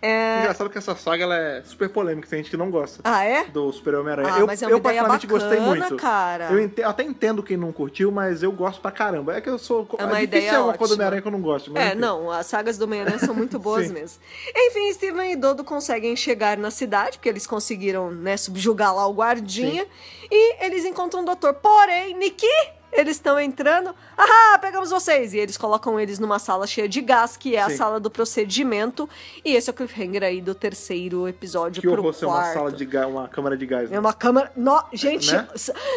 É... 0.00 0.40
Engraçado 0.40 0.70
que 0.70 0.78
essa 0.78 0.96
saga 0.96 1.22
ela 1.24 1.36
é 1.36 1.62
super 1.62 1.88
polêmica, 1.90 2.26
tem 2.26 2.38
gente 2.38 2.50
que 2.50 2.56
não 2.56 2.70
gosta. 2.70 3.00
Ah, 3.04 3.22
é? 3.24 3.44
Do 3.44 3.70
Super 3.70 3.96
Homem-Aranha. 3.96 4.34
Ah, 4.34 4.40
eu, 4.40 4.46
mas 4.46 4.62
é 4.62 4.66
uma 4.66 4.72
eu 4.72 4.78
ideia 4.78 5.04
particularmente 5.04 5.26
gostei 5.26 5.58
bacana, 5.60 5.88
muito. 5.88 5.96
cara. 6.02 6.44
Eu 6.50 6.58
ente- 6.60 6.82
até 6.82 7.02
entendo 7.02 7.42
quem 7.42 7.56
não 7.56 7.70
curtiu, 7.70 8.10
mas 8.10 8.42
eu 8.42 8.50
gosto 8.50 8.80
pra 8.80 8.90
caramba. 8.90 9.36
É 9.36 9.40
que 9.42 9.48
eu 9.50 9.58
sou. 9.58 9.86
É 9.98 10.04
uma 10.04 10.14
difícil 10.14 10.24
ideia 10.24 10.62
uma 10.62 10.72
coisa 10.74 10.76
do 10.78 10.82
ótima. 10.82 10.94
Homem-Aranha 10.94 11.22
que 11.22 11.28
eu 11.28 11.32
não 11.32 11.42
gosto. 11.42 11.76
É, 11.78 11.88
enfim. 11.88 11.98
não, 11.98 12.30
as 12.30 12.46
sagas 12.46 12.78
do 12.78 12.84
Homem-Aranha 12.86 13.18
são 13.18 13.34
muito 13.34 13.58
boas 13.60 13.86
Sim. 13.88 13.92
mesmo. 13.92 14.18
Enfim, 14.56 14.92
Steven 14.94 15.32
e 15.32 15.36
Dodo 15.36 15.62
conseguem 15.62 16.16
chegar 16.16 16.56
na 16.56 16.70
cidade, 16.70 17.18
porque 17.18 17.28
eles 17.28 17.46
conseguiram, 17.46 18.10
né, 18.10 18.36
subjugar 18.38 18.94
lá 18.96 19.06
o 19.06 19.12
guardinha. 19.12 19.86
E 20.30 20.64
eles 20.64 20.84
encontram 20.86 21.20
o 21.22 21.24
doutor. 21.26 21.52
Porém, 21.54 22.14
Niki, 22.16 22.46
eles 22.92 23.16
estão 23.16 23.40
entrando. 23.40 23.94
Ah, 24.16 24.58
pegamos 24.60 24.90
vocês! 24.90 25.32
E 25.34 25.38
eles 25.38 25.56
colocam 25.56 25.98
eles 25.98 26.18
numa 26.18 26.38
sala 26.38 26.66
cheia 26.66 26.88
de 26.88 27.00
gás, 27.00 27.36
que 27.36 27.56
é 27.56 27.62
a 27.62 27.70
Sim. 27.70 27.76
sala 27.76 27.98
do 27.98 28.10
procedimento. 28.10 29.08
E 29.44 29.54
esse 29.54 29.70
é 29.70 29.72
o 29.72 29.74
cliffhanger 29.74 30.22
aí 30.22 30.40
do 30.40 30.54
terceiro 30.54 31.26
episódio 31.26 31.80
Que 31.80 31.88
pro 31.88 32.00
horror 32.00 32.12
ser 32.14 32.26
quarto. 32.26 32.46
uma 32.48 32.52
sala 32.54 32.72
de 32.72 32.84
gás, 32.84 33.08
uma 33.08 33.28
câmara 33.28 33.56
de 33.56 33.66
gás. 33.66 33.90
né? 33.90 33.96
É 33.96 34.00
uma 34.00 34.12
câmera. 34.12 34.52
No... 34.56 34.82
Gente, 34.92 35.32
Né? 35.32 35.48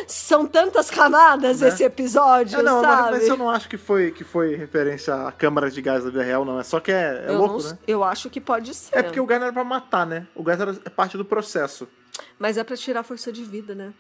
são 0.08 0.46
tantas 0.48 0.90
camadas 0.90 1.62
Né? 1.62 1.68
esse 1.68 1.84
episódio, 1.84 2.60
É, 2.60 2.64
não, 2.64 2.82
mas, 2.82 2.92
sabe? 2.98 3.12
mas 3.18 3.28
eu 3.28 3.38
não 3.38 3.50
acho 3.50 3.68
que 3.68 3.78
foi, 3.78 4.12
que 4.12 4.24
foi 4.24 4.56
referência 4.56 5.14
a 5.14 5.32
câmaras 5.32 5.74
de 5.74 5.82
gás 5.82 6.04
da 6.04 6.10
vida 6.10 6.24
real, 6.24 6.46
não. 6.46 6.60
É 6.60 6.64
só 6.64 6.80
que 6.80 6.92
é, 6.92 7.26
é 7.28 7.30
eu, 7.30 7.38
louco, 7.38 7.62
não- 7.62 7.70
né? 7.72 7.78
eu 7.88 8.04
acho 8.04 8.30
que 8.30 8.40
pode 8.40 8.74
ser. 8.74 8.98
É 8.98 9.04
porque 9.04 9.20
o 9.20 9.26
gás 9.26 9.40
não 9.40 9.48
era 9.48 9.54
pra 9.54 9.64
matar, 9.64 10.06
né? 10.06 10.28
O 10.34 10.44
gás 10.44 10.60
era 10.60 10.72
é 10.86 10.90
parte 10.90 11.18
do 11.18 11.26
processo. 11.26 11.88
Mas 12.40 12.58
é 12.58 12.64
pra 12.64 12.78
tirar 12.78 13.02
a 13.02 13.04
força 13.04 13.32
de 13.32 13.44
vida, 13.44 13.76
né? 13.76 13.94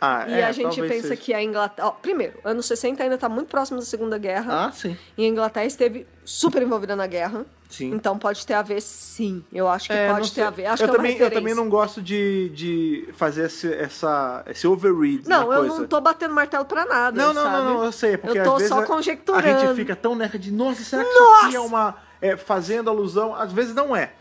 Ah, 0.00 0.24
E 0.28 0.32
é, 0.32 0.44
a 0.44 0.52
gente 0.52 0.80
pensa 0.80 1.08
seja. 1.08 1.16
que 1.16 1.34
a 1.34 1.42
Inglaterra. 1.42 1.88
ó, 1.88 1.90
primeiro, 1.90 2.34
anos 2.42 2.64
60 2.66 3.02
ainda 3.02 3.18
tá 3.18 3.28
muito 3.28 3.48
próximo 3.48 3.78
da 3.78 3.84
Segunda 3.84 4.16
Guerra. 4.16 4.66
Ah, 4.68 4.72
sim. 4.72 4.96
E 5.18 5.24
a 5.24 5.28
Inglaterra 5.28 5.66
esteve 5.66 6.06
super 6.24 6.62
envolvida 6.62 6.96
na 6.96 7.06
guerra. 7.06 7.44
Sim. 7.68 7.92
Então 7.92 8.18
pode 8.18 8.44
ter 8.46 8.54
a 8.54 8.62
ver, 8.62 8.80
sim. 8.80 9.44
Eu 9.52 9.68
acho 9.68 9.88
que 9.88 9.92
É, 9.92 10.10
pode 10.12 10.32
ter 10.32 10.42
a 10.42 10.50
ver. 10.50 10.66
Acho 10.66 10.82
eu, 10.82 10.88
é 10.88 10.92
também, 10.92 11.12
eu 11.12 11.18
referência. 11.18 11.38
também 11.40 11.54
não 11.54 11.68
gosto 11.68 12.00
de, 12.02 12.48
de 12.48 13.08
fazer 13.12 13.44
esse, 13.46 13.72
essa, 13.72 14.42
esse 14.48 14.66
overread 14.66 15.28
Não, 15.28 15.52
eu 15.52 15.60
coisa. 15.60 15.78
não 15.80 15.86
tô 15.86 16.00
batendo 16.00 16.34
martelo 16.34 16.64
pra 16.64 16.84
nada. 16.84 17.16
Não, 17.16 17.32
não, 17.32 17.42
sabe? 17.44 17.56
não, 17.56 17.74
não, 17.74 17.84
eu 17.84 17.92
sei. 17.92 18.16
Porque 18.16 18.38
Eu 18.38 18.42
tô 18.44 18.50
às 18.54 18.56
vezes 18.62 18.68
só 18.74 18.80
a- 18.80 18.86
conjecturando. 18.86 19.46
A 19.48 19.58
gente 19.66 19.76
fica 19.76 19.94
tão 19.94 20.14
nerd 20.16 20.36
de, 20.38 20.50
nossa, 20.50 20.82
será 20.82 21.04
que 21.04 21.10
isso 21.10 21.22
aqui 21.44 21.56
é 21.56 21.60
uma. 21.60 21.94
É, 22.22 22.36
fazendo 22.36 22.90
alusão? 22.90 23.34
Às 23.34 23.52
vezes 23.52 23.74
não 23.74 23.94
é. 23.94 24.12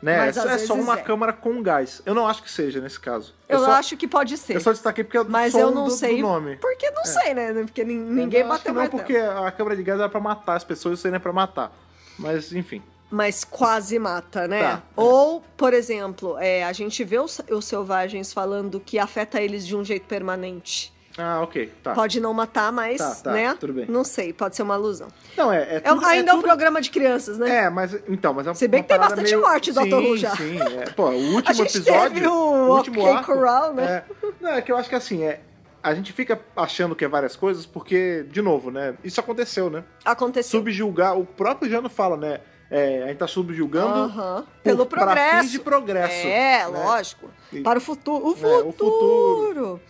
Né? 0.00 0.16
Mas 0.18 0.36
é, 0.36 0.40
às 0.40 0.62
é 0.62 0.66
só 0.66 0.74
uma 0.74 0.98
é. 0.98 1.02
câmara 1.02 1.32
com 1.32 1.60
gás. 1.62 2.00
Eu 2.06 2.14
não 2.14 2.26
acho 2.28 2.42
que 2.42 2.50
seja 2.50 2.80
nesse 2.80 3.00
caso. 3.00 3.34
Eu 3.48 3.58
só, 3.58 3.72
acho 3.72 3.96
que 3.96 4.06
pode 4.06 4.36
ser. 4.38 4.54
Eu 4.54 4.60
só 4.60 4.70
destaquei 4.72 5.02
porque 5.02 5.18
é 5.18 5.24
do 5.24 5.30
Mas 5.30 5.54
eu 5.54 5.70
não 5.72 5.86
do, 5.86 5.90
sei. 5.90 6.16
do 6.16 6.22
nome. 6.22 6.56
Porque 6.56 6.88
não 6.92 7.04
sei, 7.04 7.34
né? 7.34 7.52
Porque 7.64 7.82
nin- 7.82 7.98
ninguém 7.98 8.40
Eu 8.42 8.52
acho 8.52 8.62
que 8.62 8.70
bateu 8.70 8.74
não, 8.74 8.80
martelo. 8.82 9.02
porque 9.02 9.16
a 9.16 9.50
câmara 9.50 9.76
de 9.76 9.82
gás 9.82 9.98
era 9.98 10.08
pra 10.08 10.20
matar 10.20 10.54
as 10.54 10.62
pessoas, 10.64 10.98
isso 10.98 11.06
aí 11.06 11.10
não 11.10 11.16
é 11.16 11.20
pra 11.20 11.32
matar. 11.32 11.72
Mas, 12.18 12.52
enfim. 12.52 12.80
mas 13.10 13.42
quase 13.44 13.98
mata, 13.98 14.46
né? 14.46 14.62
Tá, 14.62 14.82
é. 14.96 15.00
Ou, 15.00 15.42
por 15.56 15.72
exemplo, 15.74 16.36
é, 16.38 16.62
a 16.64 16.72
gente 16.72 17.02
vê 17.04 17.18
os, 17.18 17.40
os 17.50 17.64
selvagens 17.64 18.32
falando 18.32 18.78
que 18.78 18.98
afeta 18.98 19.40
eles 19.40 19.66
de 19.66 19.74
um 19.76 19.84
jeito 19.84 20.06
permanente. 20.06 20.92
Ah, 21.18 21.40
ok. 21.42 21.72
Tá. 21.82 21.92
Pode 21.94 22.20
não 22.20 22.32
matar, 22.32 22.70
mas, 22.72 22.98
Tá, 22.98 23.14
tá, 23.24 23.32
né? 23.32 23.56
tudo 23.58 23.72
bem. 23.72 23.86
Não 23.88 24.04
sei, 24.04 24.32
pode 24.32 24.54
ser 24.54 24.62
uma 24.62 24.74
alusão. 24.74 25.08
Não, 25.36 25.52
é. 25.52 25.62
é 25.62 25.80
É 25.84 25.92
um- 25.92 25.96
tudo- 25.96 26.06
ainda 26.06 26.30
é, 26.30 26.32
um 26.34 26.36
tudo- 26.36 26.46
programa 26.46 26.80
de 26.80 26.90
crianças, 26.90 27.36
né? 27.38 27.64
É, 27.64 27.70
mas 27.70 27.92
então, 28.08 28.32
mas 28.32 28.46
é 28.46 28.54
Se 28.54 28.68
bem 28.68 28.82
que 28.82 28.88
tem 28.88 28.98
bastante 28.98 29.22
meio... 29.30 29.40
morte, 29.40 29.72
Dr. 29.72 29.82
sim, 29.82 29.92
Who 29.94 30.16
já. 30.16 30.36
Sim, 30.36 30.58
é. 30.60 30.90
Pô, 30.90 31.10
o 31.10 31.34
último 31.34 31.62
episódio. 31.64 32.14
teve 32.14 32.26
o 32.28 32.76
último 32.76 33.00
OK 33.02 33.12
arco, 33.12 33.32
Corral, 33.32 33.74
né? 33.74 34.04
É, 34.22 34.26
não, 34.40 34.50
é 34.50 34.62
que 34.62 34.70
eu 34.70 34.76
acho 34.76 34.88
que 34.88 34.94
assim, 34.94 35.24
é. 35.24 35.40
A 35.82 35.94
gente 35.94 36.12
fica 36.12 36.40
achando 36.56 36.94
que 36.96 37.04
é 37.04 37.08
várias 37.08 37.36
coisas 37.36 37.64
porque, 37.64 38.24
de 38.30 38.42
novo, 38.42 38.70
né? 38.70 38.94
Isso 39.04 39.20
aconteceu, 39.20 39.70
né? 39.70 39.84
Aconteceu. 40.04 40.58
Subjulgar, 40.60 41.16
o 41.18 41.24
próprio 41.24 41.70
Jano 41.70 41.88
fala, 41.88 42.16
né? 42.16 42.40
É, 42.70 43.04
a 43.04 43.06
gente 43.06 43.16
tá 43.16 43.26
subjulgando 43.26 43.94
Aham. 43.94 44.42
por- 44.42 44.62
Pelo 44.62 44.84
progresso. 44.84 45.40
fins 45.42 45.50
de 45.52 45.58
progresso. 45.60 46.26
É, 46.26 46.58
né? 46.58 46.66
lógico. 46.66 47.30
E- 47.52 47.60
Para 47.62 47.78
o 47.78 47.80
futuro. 47.80 48.26
O 48.26 48.32
É, 48.32 48.34
futuro. 48.34 48.68
o 48.68 48.72
futuro. 48.72 49.80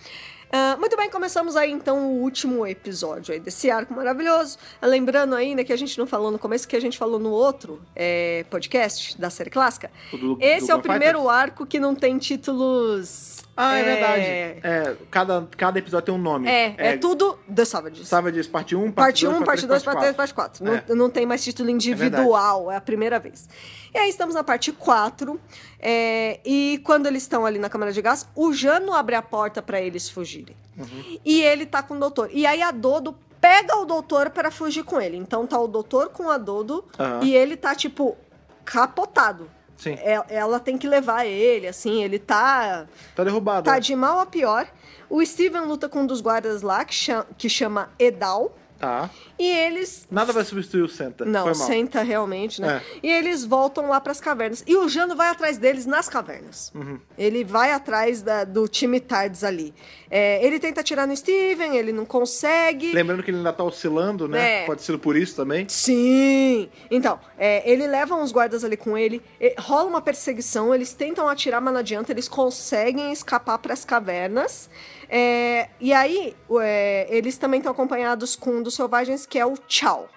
Ah, 0.51 0.77
muito 0.79 0.97
bem, 0.97 1.11
começamos 1.11 1.57
aí 1.57 1.71
então 1.71 2.09
o 2.11 2.23
último 2.23 2.67
episódio 2.67 3.35
aí 3.35 3.41
desse 3.41 3.71
arco 3.71 3.93
maravilhoso. 3.93 4.57
Lembrando 4.83 5.35
ainda 5.35 5.63
que 5.63 5.73
a 5.73 5.77
gente 5.77 5.99
não 5.99 6.07
falou 6.07 6.31
no 6.31 6.39
começo, 6.39 6.67
que 6.67 6.75
a 6.77 6.81
gente 6.81 6.97
falou 6.97 7.19
no 7.19 7.31
outro 7.31 7.81
é, 7.95 8.45
podcast 8.51 9.21
da 9.21 9.29
série 9.29 9.51
clássica. 9.51 9.91
Do- 10.11 10.39
Esse 10.41 10.67
do 10.69 10.73
é 10.73 10.75
o 10.77 10.81
primeiro 10.81 11.19
Fighters? 11.19 11.37
arco 11.39 11.67
que 11.67 11.79
não 11.79 11.95
tem 11.95 12.17
títulos. 12.19 13.43
Ah, 13.61 13.77
é, 13.77 13.83
verdade. 13.83 14.23
É, 14.23 14.97
cada, 15.11 15.49
cada 15.57 15.79
episódio 15.81 16.07
tem 16.07 16.15
um 16.15 16.19
nome. 16.19 16.49
É, 16.49 16.75
é, 16.79 16.97
tudo 16.97 17.37
The 17.53 17.65
Savages. 17.65 18.07
Savages 18.07 18.47
parte 18.47 18.77
1, 18.77 18.93
Parte 18.93 19.27
1, 19.27 19.31
parte 19.33 19.45
parte 19.45 19.67
2, 19.67 19.83
parte 19.83 19.99
3, 20.01 20.17
parte 20.17 20.35
4. 20.35 20.65
Não, 20.65 20.75
É. 20.77 20.85
não 20.95 21.11
tem 21.11 21.27
mais 21.27 21.43
título 21.43 21.69
individual, 21.69 22.71
é, 22.71 22.77
a 22.77 22.81
primeira 22.81 23.19
vez. 23.19 23.49
E 23.93 23.99
aí 23.99 24.09
estamos 24.09 24.35
na 24.37 24.45
parte 24.45 24.71
4. 24.71 25.41
é, 25.81 26.39
e 26.45 26.81
quando 26.85 27.07
eles 27.07 27.23
estão 27.23 27.45
ali 27.45 27.59
na 27.59 27.69
câmara 27.69 27.93
de 27.93 28.01
gás, 28.01 28.29
o 28.37 28.53
Jano 28.53 28.93
abre 28.95 29.17
a 29.17 29.23
porta 29.23 29.61
pra 29.61 29.81
eles 29.81 30.09
fugirem. 30.09 30.55
Uhum. 30.77 31.19
E 31.25 31.43
ele 31.43 31.67
tá 31.67 31.83
com 31.83 31.95
o 31.95 31.99
doutor. 31.99 32.31
E 32.33 32.47
aí 32.47 32.63
a 32.63 32.71
Dodo 32.71 33.17
pega 33.41 33.77
o 33.77 33.85
doutor 33.85 34.31
pra 34.31 34.51
fugir 34.53 34.85
com 34.85 35.01
ele. 35.01 35.17
Então 35.17 35.47
tá 35.47 35.59
o 35.59 35.67
doutor 35.67 36.11
com 36.11 36.31
a 36.31 36.39
Dodo 36.39 36.85
Aham. 36.99 37.21
e 37.25 37.35
ele 37.35 37.57
tá, 37.57 37.75
tipo, 37.75 38.17
capotado. 38.65 39.51
Sim. 39.79 39.93
É- 40.03 40.23
Ela 40.29 40.61
tem 40.61 40.77
que 40.77 40.87
levar 40.87 41.25
ele, 41.25 41.67
assim, 41.69 42.03
ele 42.05 42.19
tá 42.19 42.87
Tá 43.17 43.25
derrubado. 43.25 43.65
tá 43.65 43.75
né? 43.75 43.81
de 43.81 43.97
mal 43.97 44.19
a 44.19 44.27
pior. 44.27 44.67
O 45.09 45.25
Steven 45.25 45.63
luta 45.63 45.89
com 45.89 46.01
um 46.01 46.07
dos 46.07 46.21
guardas 46.21 46.61
lá, 46.61 46.85
que 46.85 46.95
chama, 46.95 47.27
que 47.39 47.49
chama 47.49 47.89
Edal. 47.99 48.55
Tá. 48.79 49.11
E 49.39 49.45
eles. 49.45 50.07
Nada 50.11 50.33
vai 50.33 50.45
substituir 50.45 50.83
o 50.83 50.89
Senta. 50.89 51.25
Não, 51.25 51.43
Foi 51.45 51.55
mal. 51.55 51.67
senta 51.67 52.03
realmente, 52.03 52.61
né? 52.61 52.81
É. 52.95 52.99
E 53.07 53.11
eles 53.11 53.45
voltam 53.45 53.89
lá 53.89 54.01
pras 54.01 54.21
cavernas. 54.21 54.63
E 54.67 54.77
o 54.77 54.89
Jano 54.89 55.17
vai 55.17 55.29
atrás 55.29 55.59
deles 55.59 55.85
nas 55.85 56.09
cavernas. 56.09 56.71
Uhum. 56.75 56.99
Ele 57.17 57.43
vai 57.45 57.73
atrás 57.73 58.23
da- 58.23 58.45
do 58.45 58.69
time 58.69 59.01
Tardes 59.01 59.43
ali. 59.43 59.75
É, 60.11 60.45
ele 60.47 60.59
tenta 60.61 60.81
atirar 60.81 61.07
no 61.09 61.17
Steven, 61.17 61.77
ele 61.77 61.93
não 61.93 62.05
consegue. 62.05 62.93
Lembrando 62.93 63.23
que 63.23 63.31
ele 63.31 63.39
ainda 63.39 63.53
tá 63.53 63.65
oscilando, 63.65 64.29
né? 64.29 64.63
É. 64.63 64.67
Pode 64.67 64.83
ser 64.83 64.97
por 64.99 65.17
isso 65.17 65.35
também. 65.35 65.67
Sim! 65.69 66.69
Então, 66.91 67.19
é, 67.37 67.69
ele 67.71 67.87
leva 67.87 68.15
uns 68.15 68.31
guardas 68.33 68.63
ali 68.65 68.77
com 68.77 68.97
ele, 68.97 69.21
e- 69.41 69.55
rola 69.59 69.89
uma 69.89 70.01
perseguição, 70.01 70.75
eles 70.75 70.93
tentam 70.93 71.29
atirar, 71.29 71.61
mas 71.61 71.73
não 71.73 71.81
adianta, 71.81 72.13
eles 72.13 72.29
conseguem 72.29 73.13
escapar 73.13 73.59
para 73.59 73.73
as 73.73 73.85
cavernas. 73.85 74.71
É, 75.09 75.71
e 75.81 75.93
aí, 75.93 76.37
é, 76.61 77.07
eles 77.11 77.39
também 77.39 77.59
estão 77.59 77.73
acompanhados 77.73 78.37
com 78.37 78.51
um 78.57 78.63
dos 78.63 78.75
selvagens, 78.75 79.25
que 79.25 79.39
é 79.39 79.47
o 79.47 79.55
Chao. 79.67 80.09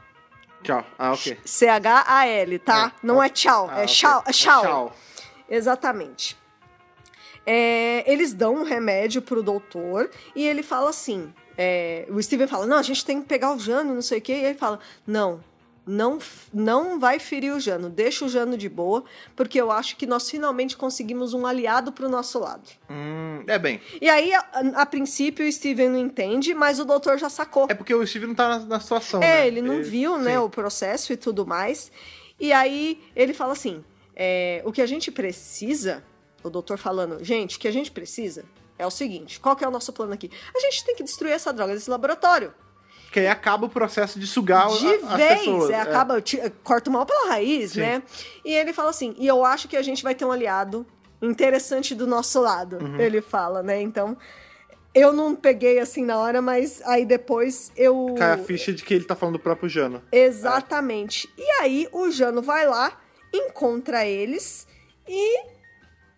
Tchau. 0.64 0.86
Ah, 0.98 1.14
ok. 1.14 1.39
C-H-A-L, 1.44 2.60
tá? 2.60 2.94
É, 2.96 3.06
não 3.06 3.22
é 3.22 3.28
ok. 3.28 3.36
Chao, 3.36 3.68
Ah, 3.70 3.80
é 3.80 3.84
ok. 3.84 3.88
Chao. 3.88 4.24
É. 4.28 4.32
Tchau. 4.34 4.96
Exatamente. 5.50 6.38
É, 7.46 8.04
eles 8.12 8.34
dão 8.34 8.56
um 8.56 8.64
remédio 8.64 9.22
pro 9.22 9.42
doutor 9.42 10.10
e 10.36 10.46
ele 10.48 10.62
fala 10.62 10.89
assim: 10.89 11.34
é, 11.58 12.06
o 12.10 12.22
Steven 12.22 12.48
fala, 12.48 12.68
não, 12.68 12.78
a 12.78 12.84
gente 12.84 13.04
tem 13.04 13.22
que 13.22 13.28
pegar 13.28 13.54
o 13.54 13.60
Jano, 13.60 13.94
não 13.94 14.02
sei 14.02 14.20
o 14.20 14.22
quê. 14.22 14.34
E 14.34 14.46
ele 14.46 14.58
fala, 14.58 14.80
não, 15.06 15.44
não, 15.86 16.20
não 16.54 17.00
vai 17.00 17.20
ferir 17.20 17.54
o 17.54 17.60
Jano, 17.60 17.90
deixa 17.90 18.26
o 18.26 18.30
Jano 18.30 18.56
de 18.58 18.70
boa, 18.70 19.04
porque 19.36 19.60
eu 19.60 19.72
acho 19.72 19.98
que 19.98 20.06
nós 20.06 20.30
finalmente 20.30 20.78
conseguimos 20.78 21.34
um 21.34 21.46
aliado 21.46 21.92
pro 21.92 22.08
nosso 22.08 22.40
lado. 22.40 22.70
Hum, 22.90 23.44
é 23.48 23.58
bem. 23.58 23.82
E 24.00 24.08
aí, 24.08 24.34
a, 24.34 24.40
a 24.76 24.86
princípio, 24.86 25.48
o 25.48 25.52
Steven 25.52 25.90
não 25.90 26.00
entende, 26.00 26.54
mas 26.54 26.80
o 26.80 26.86
doutor 26.86 27.18
já 27.18 27.30
sacou. 27.30 27.68
É 27.70 27.74
porque 27.74 27.94
o 27.94 28.06
Steve 28.06 28.28
não 28.28 28.36
tá 28.36 28.60
na, 28.60 28.60
na 28.66 28.80
situação. 28.80 29.22
É, 29.24 29.42
né? 29.42 29.48
ele 29.48 29.62
não 29.62 29.82
viu, 29.82 30.18
né, 30.18 30.34
sim. 30.34 30.38
o 30.38 30.50
processo 30.50 31.14
e 31.14 31.18
tudo 31.18 31.46
mais. 31.46 31.92
E 32.40 32.54
aí 32.54 33.02
ele 33.16 33.34
fala 33.34 33.54
assim: 33.54 33.84
é, 34.16 34.62
o 34.66 34.72
que 34.72 34.82
a 34.82 34.86
gente 34.86 35.12
precisa, 35.12 36.04
o 36.44 36.50
doutor 36.50 36.78
falando, 36.78 37.24
gente, 37.24 37.58
o 37.58 37.60
que 37.60 37.68
a 37.68 37.72
gente 37.72 37.92
precisa 37.92 38.46
é 38.78 38.86
o 38.86 38.92
seguinte: 38.92 39.40
qual 39.40 39.56
que 39.56 39.64
é 39.64 39.68
o 39.68 39.72
nosso 39.72 39.92
plano 39.94 40.14
aqui? 40.14 40.30
A 40.56 40.60
gente 40.60 40.86
tem 40.86 40.96
que 40.96 41.04
destruir 41.04 41.32
essa 41.32 41.52
droga 41.52 41.74
desse 41.74 41.90
laboratório. 41.90 42.54
Que 43.12 43.20
aí 43.20 43.28
acaba 43.28 43.66
o 43.66 43.70
processo 43.70 44.18
de 44.20 44.26
sugar 44.26 44.70
o- 44.72 44.78
De 44.78 44.88
a- 44.88 44.91
as 44.95 45.14
vez, 45.18 45.39
pessoas. 45.39 45.70
é, 45.70 45.80
acaba, 45.82 46.22
ti- 46.22 46.41
corta 46.64 46.89
o 46.89 46.93
mal 46.93 47.05
pela 47.05 47.28
raiz, 47.30 47.72
Sim. 47.74 47.82
né? 47.82 48.03
E 48.45 48.53
ele 48.53 48.72
fala 48.72 48.89
assim: 48.89 49.14
e 49.18 49.28
eu 49.28 49.43
acho 49.43 49.68
que 49.68 49.76
a 49.76 49.82
gente 49.82 50.01
vai 50.01 50.16
ter 50.16 50.24
um 50.26 50.32
aliado 50.32 50.86
interessante 51.22 51.93
do 51.93 52.07
nosso 52.07 52.39
lado. 52.41 52.78
Uhum. 52.82 52.99
Ele 52.99 53.22
fala, 53.22 53.62
né? 53.62 53.82
Então. 53.82 54.18
Eu 54.93 55.14
não 55.14 55.34
peguei 55.38 55.80
assim 55.80 56.03
na 56.03 56.18
hora, 56.18 56.41
mas 56.41 56.82
aí 56.84 57.05
depois 57.05 57.72
eu. 57.78 58.14
Cai 58.18 58.32
a 58.34 58.38
ficha 58.38 58.74
de 58.74 58.84
que 58.84 58.93
ele 58.93 59.05
tá 59.05 59.16
falando 59.16 59.36
do 59.38 59.39
próprio 59.39 59.70
Jano. 59.70 60.01
Exatamente. 60.12 61.30
E 61.38 61.49
aí 61.62 61.88
o 61.93 62.12
Jano 62.12 62.41
vai 62.41 62.68
lá 62.68 62.91
encontra 63.34 64.05
eles 64.05 64.68
e 65.07 65.45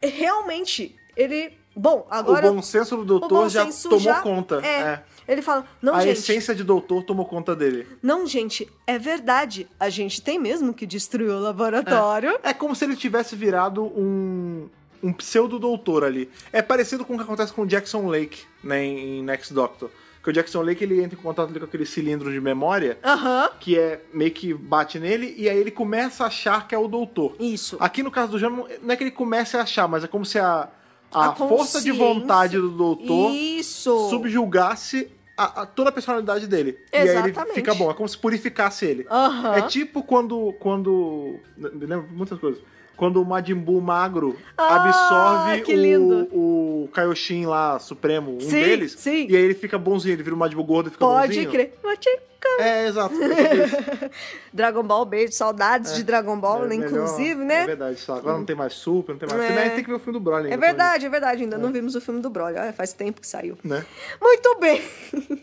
realmente 0.01 0.95
ele. 1.15 1.57
Bom, 1.75 2.05
agora. 2.09 2.49
o 2.49 2.53
bom 2.55 2.61
senso 2.61 2.97
do 2.97 3.03
doutor 3.05 3.49
já 3.49 3.65
tomou 3.65 3.99
já- 3.99 4.21
conta. 4.21 4.59
é. 4.63 4.67
é. 4.81 5.03
Ele 5.27 5.41
fala: 5.41 5.65
Não, 5.81 5.95
a 5.95 6.01
gente. 6.01 6.17
essência 6.19 6.53
de 6.53 6.63
doutor 6.63 7.03
tomou 7.03 7.25
conta 7.25 7.55
dele. 7.55 7.87
Não, 8.01 8.25
gente, 8.27 8.67
é 8.85 8.97
verdade. 8.99 9.67
A 9.79 9.89
gente 9.89 10.21
tem 10.21 10.39
mesmo 10.39 10.73
que 10.73 10.85
destruir 10.85 11.29
o 11.29 11.39
laboratório. 11.39 12.39
É 12.43 12.53
como 12.53 12.75
se 12.75 12.85
ele 12.85 12.95
tivesse 12.95 13.35
virado 13.35 13.83
um, 13.83 14.67
um 15.01 15.13
pseudo-doutor 15.13 16.03
ali. 16.03 16.29
É 16.51 16.61
parecido 16.61 17.03
com 17.05 17.13
o 17.13 17.17
que 17.17 17.23
acontece 17.23 17.53
com 17.53 17.63
o 17.63 17.65
Jackson 17.65 18.07
Lake 18.07 18.43
né, 18.63 18.83
em 18.85 19.23
Next 19.23 19.53
Doctor. 19.53 19.89
Que 20.23 20.29
o 20.29 20.33
Jackson 20.33 20.61
Lake 20.61 20.81
ele 20.81 21.03
entra 21.03 21.19
em 21.19 21.21
contato 21.21 21.49
ali 21.49 21.59
com 21.59 21.65
aquele 21.65 21.85
cilindro 21.85 22.31
de 22.31 22.39
memória 22.39 22.97
Aham. 23.03 23.49
que 23.59 23.77
é 23.77 24.01
meio 24.13 24.31
que 24.31 24.53
bate 24.53 24.97
nele 24.97 25.35
e 25.37 25.49
aí 25.49 25.57
ele 25.57 25.69
começa 25.69 26.23
a 26.23 26.27
achar 26.27 26.65
que 26.65 26.73
é 26.73 26.77
o 26.77 26.87
doutor. 26.87 27.35
Isso. 27.41 27.75
Aqui 27.77 28.01
no 28.01 28.09
caso 28.09 28.31
do 28.31 28.39
Jano, 28.39 28.65
não 28.81 28.93
é 28.93 28.95
que 28.95 29.03
ele 29.03 29.11
comece 29.11 29.57
a 29.57 29.63
achar, 29.63 29.85
mas 29.85 30.01
é 30.01 30.07
como 30.07 30.25
se 30.25 30.39
a, 30.39 30.69
a, 31.11 31.27
A 31.27 31.35
força 31.35 31.81
de 31.81 31.91
vontade 31.91 32.57
do 32.57 32.69
doutor 32.69 33.31
Isso. 33.33 34.09
subjugasse 34.09 35.11
a, 35.37 35.61
a- 35.61 35.65
toda 35.65 35.89
a 35.89 35.91
personalidade 35.91 36.47
dele. 36.47 36.77
E 36.91 36.97
aí 36.97 37.07
ele 37.07 37.17
Exatamente. 37.29 37.55
fica 37.55 37.73
bom, 37.73 37.89
é 37.89 37.93
como 37.93 38.07
se 38.07 38.17
purificasse 38.17 38.85
ele. 38.85 39.07
É 39.55 39.61
tipo 39.63 40.03
quando. 40.03 40.53
quando. 40.59 41.39
Me 41.57 41.85
lembro 41.85 42.07
muitas 42.11 42.39
coisas. 42.39 42.61
Quando 42.95 43.21
o 43.21 43.25
Majin 43.25 43.55
Buu 43.55 43.81
magro 43.81 44.37
Ah, 44.57 44.75
absorve 44.75 45.63
o, 45.97 46.83
o 46.83 46.87
Kaioshin 46.93 47.45
lá, 47.45 47.79
Supremo, 47.79 48.35
um 48.35 48.39
Sim, 48.39 48.59
deles. 48.59 48.95
sim. 48.97 49.27
E 49.29 49.35
aí 49.35 49.41
ele 49.43 49.55
fica 49.55 49.77
bonzinho, 49.77 50.13
ele 50.13 50.23
vira 50.23 50.35
o 50.35 50.37
Majin 50.37 50.55
Buu 50.55 50.63
gordo 50.63 50.87
e 50.87 50.91
fica 50.91 51.03
Pode 51.05 51.27
bonzinho. 51.27 51.49
crer. 51.51 51.73
Machica. 51.83 52.33
É, 52.59 52.87
exato. 52.87 53.15
é. 53.23 54.09
Dragon 54.53 54.83
Ball, 54.83 55.05
beijo, 55.05 55.31
saudades 55.33 55.95
de 55.95 56.03
Dragon 56.03 56.37
Ball, 56.37 56.65
É 56.65 56.67
né, 56.67 56.75
melhor- 56.75 56.89
inclusive, 56.89 57.41
É 57.41 57.45
né? 57.45 57.65
verdade, 57.65 57.99
só. 57.99 58.15
Agora 58.17 58.37
não 58.37 58.45
tem 58.45 58.55
mais 58.55 58.73
Super, 58.73 59.13
não 59.13 59.19
tem 59.19 59.29
mais. 59.29 59.41
É. 59.41 59.47
Também 59.47 59.69
tem 59.71 59.83
que 59.83 59.89
ver 59.89 59.95
o 59.95 59.99
filme 59.99 60.19
do 60.19 60.23
Broly. 60.23 60.49
É 60.49 60.53
ainda, 60.53 60.57
verdade, 60.65 61.05
é 61.05 61.09
verdade. 61.09 61.43
Ainda 61.43 61.57
não 61.57 61.71
vimos 61.71 61.95
o 61.95 62.01
filme 62.01 62.19
do 62.21 62.29
Broly. 62.29 62.57
Olha, 62.57 62.73
faz 62.73 62.91
tempo 62.93 63.21
que 63.21 63.27
saiu. 63.27 63.57
Né? 63.63 63.83
Muito 64.21 64.57
bem. 64.59 64.81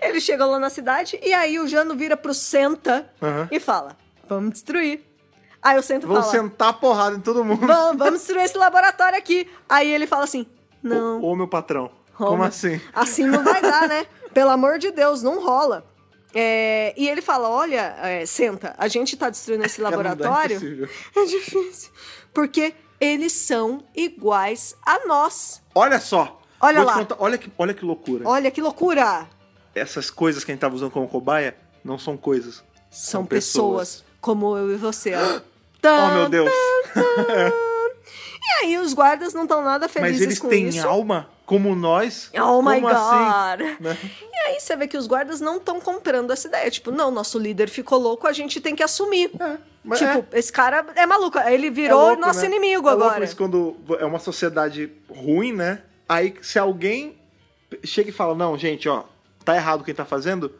Ele 0.00 0.20
chega 0.20 0.44
lá 0.46 0.58
na 0.58 0.70
cidade 0.70 1.18
e 1.22 1.32
aí 1.32 1.58
o 1.58 1.66
Jano 1.66 1.96
vira 1.96 2.16
pro 2.16 2.32
Senta 2.32 3.10
Aham. 3.20 3.48
e 3.50 3.58
fala: 3.58 3.96
Vamos 4.28 4.52
destruir. 4.52 5.00
Aí 5.62 5.78
o 5.78 5.82
Senta 5.82 6.06
Vão 6.06 6.20
fala: 6.20 6.30
sentar 6.30 6.68
a 6.68 6.72
porrada 6.72 7.16
em 7.16 7.20
todo 7.20 7.44
mundo. 7.44 7.66
vamos, 7.66 7.98
vamos 7.98 8.14
destruir 8.20 8.44
esse 8.44 8.56
laboratório 8.56 9.18
aqui. 9.18 9.48
Aí 9.68 9.90
ele 9.92 10.06
fala 10.06 10.24
assim: 10.24 10.46
Não. 10.82 11.22
Ô, 11.22 11.34
meu 11.36 11.48
patrão. 11.48 11.90
Como 12.16 12.42
assim? 12.42 12.80
Assim 12.92 13.24
não 13.24 13.44
vai 13.44 13.60
dar, 13.62 13.86
né? 13.88 14.06
Pelo 14.34 14.50
amor 14.50 14.78
de 14.78 14.90
Deus, 14.90 15.22
não 15.22 15.42
rola. 15.44 15.84
É, 16.34 16.92
e 16.96 17.08
ele 17.08 17.22
fala: 17.22 17.48
Olha, 17.48 17.96
é, 18.02 18.26
Senta, 18.26 18.74
a 18.78 18.86
gente 18.88 19.16
tá 19.16 19.30
destruindo 19.30 19.64
esse 19.64 19.80
dá, 19.82 19.88
é 19.88 19.90
laboratório. 19.90 20.56
impossível. 20.56 20.88
É 21.16 21.24
difícil. 21.24 21.90
Porque 22.32 22.74
eles 23.00 23.32
são 23.32 23.82
iguais 23.94 24.76
a 24.84 25.06
nós. 25.06 25.62
Olha 25.74 25.98
só. 26.00 26.40
Olha 26.60 26.78
Vou 26.78 26.86
lá. 26.86 26.94
contar- 26.98 27.16
olha, 27.20 27.38
que, 27.38 27.52
olha 27.56 27.72
que 27.72 27.84
loucura. 27.84 28.28
Olha 28.28 28.50
que 28.50 28.60
loucura! 28.60 29.28
Essas 29.74 30.10
coisas 30.10 30.42
que 30.42 30.50
a 30.50 30.54
gente 30.54 30.60
tava 30.60 30.74
usando 30.74 30.90
como 30.90 31.06
cobaia 31.08 31.56
não 31.84 31.96
são 31.98 32.16
coisas. 32.16 32.56
São, 32.90 33.20
São 33.20 33.26
pessoas. 33.26 33.88
pessoas. 33.88 34.04
como 34.20 34.56
eu 34.56 34.72
e 34.72 34.76
você. 34.76 35.12
Oh, 35.84 36.14
meu 36.14 36.28
Deus. 36.28 36.50
E 38.48 38.64
aí 38.64 38.78
os 38.78 38.94
guardas 38.94 39.34
não 39.34 39.42
estão 39.42 39.62
nada 39.62 39.88
felizes 39.88 40.18
Mas 40.18 40.22
eles 40.26 40.38
com 40.38 40.48
têm 40.48 40.68
isso. 40.68 40.86
alma 40.86 41.28
como 41.44 41.74
nós. 41.74 42.30
Oh 42.34 42.62
my 42.62 42.80
como 42.80 42.88
god! 42.88 43.62
Assim, 43.62 43.76
né? 43.80 43.98
E 44.02 44.36
aí 44.48 44.60
você 44.60 44.76
vê 44.76 44.88
que 44.88 44.96
os 44.96 45.06
guardas 45.06 45.40
não 45.40 45.56
estão 45.56 45.80
comprando 45.80 46.30
essa 46.30 46.48
ideia. 46.48 46.70
Tipo, 46.70 46.90
não, 46.90 47.10
nosso 47.10 47.38
líder 47.38 47.68
ficou 47.68 47.98
louco, 47.98 48.26
a 48.26 48.32
gente 48.32 48.60
tem 48.60 48.74
que 48.74 48.82
assumir. 48.82 49.30
É, 49.38 49.58
mas 49.84 49.98
tipo, 49.98 50.26
é, 50.32 50.38
esse 50.38 50.52
cara 50.52 50.86
é 50.94 51.06
maluco. 51.06 51.38
Ele 51.38 51.68
é 51.68 51.70
virou 51.70 52.06
louco, 52.08 52.20
nosso 52.20 52.40
né? 52.40 52.46
inimigo 52.46 52.88
é 52.88 52.92
louco 52.92 53.06
agora. 53.06 53.24
isso 53.24 53.36
quando 53.36 53.76
é 53.98 54.04
uma 54.04 54.18
sociedade 54.18 54.90
ruim, 55.08 55.52
né? 55.52 55.82
Aí 56.08 56.34
se 56.42 56.58
alguém 56.58 57.18
chega 57.84 58.10
e 58.10 58.12
fala, 58.12 58.34
não, 58.34 58.56
gente, 58.56 58.88
ó, 58.88 59.04
tá 59.44 59.54
errado 59.54 59.84
quem 59.84 59.94
tá 59.94 60.04
fazendo. 60.04 60.52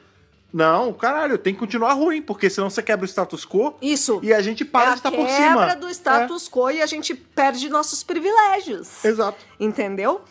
Não, 0.52 0.92
caralho, 0.94 1.36
tem 1.36 1.52
que 1.52 1.60
continuar 1.60 1.92
ruim, 1.92 2.22
porque 2.22 2.48
senão 2.48 2.70
você 2.70 2.82
quebra 2.82 3.04
o 3.04 3.08
status 3.08 3.44
quo 3.44 3.74
Isso. 3.82 4.18
e 4.22 4.32
a 4.32 4.40
gente 4.40 4.64
para 4.64 4.90
é 4.90 4.92
de 4.92 4.96
estar 4.96 5.10
quebra 5.10 5.26
por 5.26 5.30
cima. 5.30 5.76
do 5.76 5.90
status 5.90 6.48
quo 6.48 6.70
e 6.70 6.80
a 6.80 6.86
gente 6.86 7.14
perde 7.14 7.68
nossos 7.68 8.02
privilégios. 8.02 9.04
É, 9.04 9.08
exato. 9.08 9.44
Entendeu? 9.60 10.22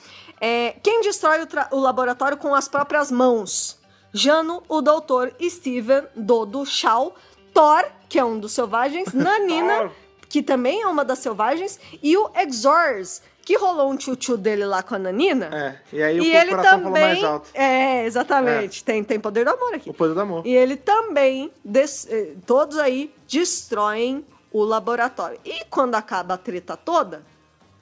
É, 0.41 0.75
quem 0.81 1.01
destrói 1.01 1.43
o, 1.43 1.75
o 1.75 1.79
laboratório 1.79 2.37
com 2.37 2.55
as 2.55 2.67
próprias 2.67 3.11
mãos? 3.11 3.77
Jano, 4.11 4.63
o 4.67 4.81
doutor 4.81 5.33
Steven, 5.41 6.03
Dodo, 6.15 6.65
Shaw, 6.65 7.13
Thor, 7.53 7.85
que 8.09 8.17
é 8.17 8.25
um 8.25 8.39
dos 8.39 8.51
selvagens, 8.53 9.13
Nanina, 9.13 9.91
que 10.27 10.41
também 10.41 10.81
é 10.81 10.87
uma 10.87 11.05
das 11.05 11.19
selvagens, 11.19 11.79
e 12.01 12.17
o 12.17 12.29
Exors, 12.35 13.21
que 13.47 13.55
rolou 13.57 13.89
um 13.89 13.95
tchutchu 13.95 14.35
dele 14.35 14.65
lá 14.65 14.83
com 14.83 14.95
a 14.95 14.99
Nanina. 14.99 15.45
É, 15.53 15.95
e 15.95 16.03
aí 16.03 16.17
e 16.17 16.19
o 16.19 16.23
ele 16.25 16.49
coração 16.49 16.79
falou 16.81 16.91
mais 16.91 17.15
também. 17.15 17.25
alto. 17.31 17.49
É, 17.53 18.05
exatamente. 18.05 18.83
Tem, 18.83 19.01
tem 19.05 19.17
poder 19.21 19.45
do 19.45 19.51
amor 19.51 19.73
aqui. 19.73 19.89
O 19.89 19.93
poder 19.93 20.13
do 20.13 20.19
amor. 20.19 20.45
E 20.45 20.53
ele 20.53 20.75
também, 20.75 21.49
des- 21.63 22.05
eh, 22.11 22.33
todos 22.45 22.77
aí, 22.77 23.09
destroem 23.25 24.25
o 24.51 24.65
laboratório. 24.65 25.39
E 25.45 25.63
quando 25.69 25.95
acaba 25.95 26.33
a 26.33 26.37
treta 26.37 26.75
toda, 26.75 27.23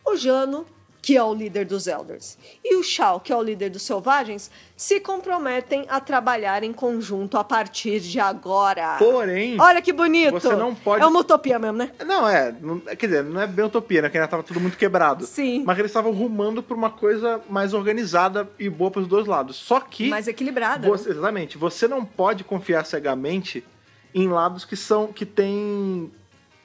o 0.06 0.16
Jano, 0.16 0.68
que 1.06 1.16
é 1.16 1.24
o 1.24 1.36
líder 1.36 1.66
dos 1.66 1.86
Elders, 1.86 2.36
e 2.64 2.76
o 2.78 2.82
Shao, 2.84 3.20
que 3.20 3.32
é 3.32 3.38
o 3.38 3.42
líder 3.44 3.70
dos 3.70 3.84
Selvagens, 3.84 4.50
se 4.76 5.00
comprometem 5.00 5.86
a 5.88 6.00
trabalhar 6.00 6.64
em 6.64 6.74
conjunto 6.74 7.38
a 7.38 7.44
partir 7.44 8.00
de 8.00 8.20
agora. 8.20 8.96
Porém, 8.98 9.56
Olha 9.62 9.84
que 9.84 9.94
bonito! 9.94 10.32
você 10.34 10.56
não 10.56 10.74
pode- 10.74 11.04
É 11.04 11.06
uma 11.06 11.20
utopia 11.20 11.60
mesmo, 11.60 11.78
né? 11.78 11.92
Não, 12.04 12.28
é. 12.28 12.52
Não, 12.60 12.80
quer 12.80 13.06
dizer, 13.06 13.24
não 13.24 13.40
é 13.40 13.46
bem 13.46 13.66
utopia, 13.66 14.02
né? 14.02 14.10
Que 14.10 14.18
ainda 14.18 14.28
tava 14.28 14.42
tudo 14.42 14.60
muito 14.60 14.78
quebrado. 14.80 15.28
Sim. 15.28 15.64
Mas 15.64 15.78
eles 15.78 15.92
estavam 15.92 16.12
rumando 16.12 16.64
pra 16.64 16.76
uma 16.76 16.90
coisa 16.90 17.40
mais 17.48 17.76
organizada 17.76 18.50
e 18.58 18.68
boa 18.68 18.90
pros 18.90 19.08
dois 19.08 19.28
lados. 19.28 19.58
Só 19.58 19.80
que. 19.80 20.10
Mais 20.10 20.28
equilibrada. 20.28 20.88
você- 20.88 21.12
exatamente. 21.12 21.56
Você 21.56 21.88
não 21.88 22.04
pode 22.04 22.44
confiar 22.44 22.84
cegamente 22.84 23.64
em 24.12 24.28
lados 24.28 24.66
que 24.66 24.76
são. 24.76 25.14
que 25.14 25.24
tem. 25.24 26.12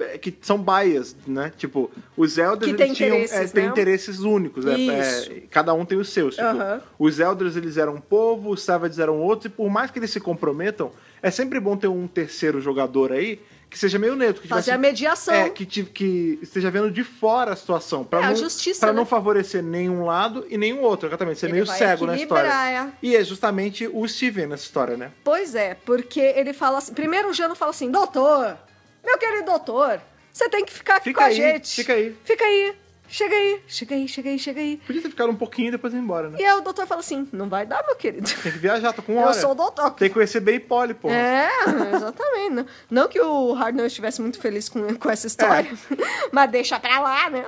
É, 0.01 0.19
que 0.19 0.37
são 0.41 0.59
bias, 0.59 1.15
né? 1.27 1.53
Tipo, 1.57 1.91
os 2.17 2.37
Elders 2.39 2.75
tem 2.77 2.87
eles 2.87 2.97
tinham 2.97 3.17
é, 3.17 3.23
interesses, 3.25 3.53
têm 3.53 3.65
né? 3.65 3.71
interesses 3.71 4.19
únicos. 4.21 4.67
é, 4.67 4.73
é, 4.75 5.41
cada 5.51 5.73
um 5.75 5.85
tem 5.85 5.99
os 5.99 6.09
seus. 6.09 6.35
Tipo, 6.37 6.47
Aham. 6.49 6.81
Os 6.99 7.21
Elders 7.21 7.57
eles 7.57 7.77
eram 7.77 7.95
um 7.97 8.01
povo, 8.01 8.51
os 8.51 8.63
Savages 8.63 8.99
eram 8.99 9.19
outros, 9.21 9.47
e 9.47 9.49
por 9.55 9.69
mais 9.71 9.91
que 9.91 9.99
eles 9.99 10.11
se 10.11 10.21
comprometam, 10.21 10.91
é 11.23 11.31
sempre 11.31 11.61
bom 11.61 11.77
ter 11.77 11.89
um 11.89 12.07
terceiro 12.07 12.61
jogador 12.61 13.13
aí 13.13 13.41
que 13.69 13.79
seja 13.79 14.01
meio 14.01 14.17
neutro. 14.17 14.43
Que 14.43 14.49
Fazer 14.49 14.73
a 14.73 14.79
mediação. 14.79 15.33
é, 15.33 15.49
que, 15.49 15.65
te- 15.65 15.85
que 15.85 16.41
esteja 16.43 16.73
vendo 16.73 16.91
de 16.91 17.05
fora 17.05 17.53
a 17.53 17.57
situação. 17.57 18.03
Pra 18.03 18.19
É, 18.21 18.25
a 18.25 18.29
não, 18.31 18.37
justiça, 18.37 18.81
pra 18.81 18.89
né? 18.93 18.97
não 18.99 19.07
favorecer 19.07 19.63
nenhum 19.63 20.05
lado 20.05 20.45
e 20.51 20.59
nenhum 20.59 20.81
outro. 20.81 21.09
Exatamente, 21.09 21.39
ser 21.39 21.47
Ele 21.47 21.53
meio 21.53 21.67
cego 21.67 22.05
na 22.05 22.17
história. 22.17 22.49
é. 22.49 22.89
E 23.01 23.15
é 23.15 23.23
justamente 23.23 23.89
o 23.93 24.09
Steven 24.09 24.47
nessa 24.49 24.65
história, 24.65 24.97
né? 24.97 25.13
Pois 25.23 25.55
é, 25.55 25.75
porque 25.87 26.19
ele 26.21 26.53
fala 26.53 26.79
assim. 26.79 26.93
Primeiro 26.93 27.31
o 27.31 27.33
Jano 27.33 27.55
fala 27.55 27.71
assim: 27.71 27.89
Doutor, 27.93 28.57
meu 29.05 29.19
querido 29.19 29.45
doutor, 29.47 30.01
você 30.33 30.49
tem 30.49 30.65
que 30.65 30.73
ficar 30.73 30.97
aqui 30.97 31.05
Fica 31.11 31.21
com 31.21 31.27
aí, 31.27 31.33
a 31.33 31.53
gente. 31.55 31.75
fica 31.75 31.93
aí. 31.95 32.17
Fica 32.25 32.45
aí, 32.45 32.77
chega 33.09 33.35
aí, 33.35 33.63
chega 33.67 33.95
aí, 33.95 34.09
chega 34.09 34.31
aí, 34.31 34.39
chega 34.39 34.61
aí. 34.61 34.77
Podia 34.87 35.03
ter 35.03 35.09
ficado 35.11 35.31
um 35.31 35.37
pouquinho 35.37 35.69
e 35.69 35.71
depois 35.73 35.93
ir 35.93 35.97
embora, 35.97 36.31
né? 36.31 36.39
E 36.41 36.45
aí 36.45 36.53
o 36.57 36.61
doutor 36.61 36.87
fala 36.87 37.01
assim: 37.01 37.29
Não 37.33 37.49
vai 37.49 37.67
dar, 37.67 37.85
meu 37.87 37.97
querido. 37.97 38.29
Tem 38.43 38.53
que 38.53 38.59
viajar, 38.59 38.93
tô 38.93 39.03
com 39.03 39.13
Eu 39.19 39.21
hora. 39.21 39.35
sou 39.35 39.51
o 39.53 39.55
doutor. 39.55 39.91
Tem 39.93 40.09
que 40.09 40.15
conhecer 40.15 40.41
bem 40.41 40.61
Polly, 40.61 40.95
pô. 40.95 41.09
É, 41.11 41.49
exatamente. 41.95 42.51
Não, 42.55 42.67
não 42.91 43.09
que 43.09 43.21
o 43.21 43.53
Hardner 43.53 43.87
estivesse 43.87 44.21
muito 44.23 44.39
feliz 44.41 44.69
com, 44.69 44.95
com 44.97 45.11
essa 45.11 45.27
história, 45.27 45.71
mas 46.31 46.51
deixa 46.51 46.79
pra 46.79 47.01
lá, 47.01 47.29
né? 47.31 47.45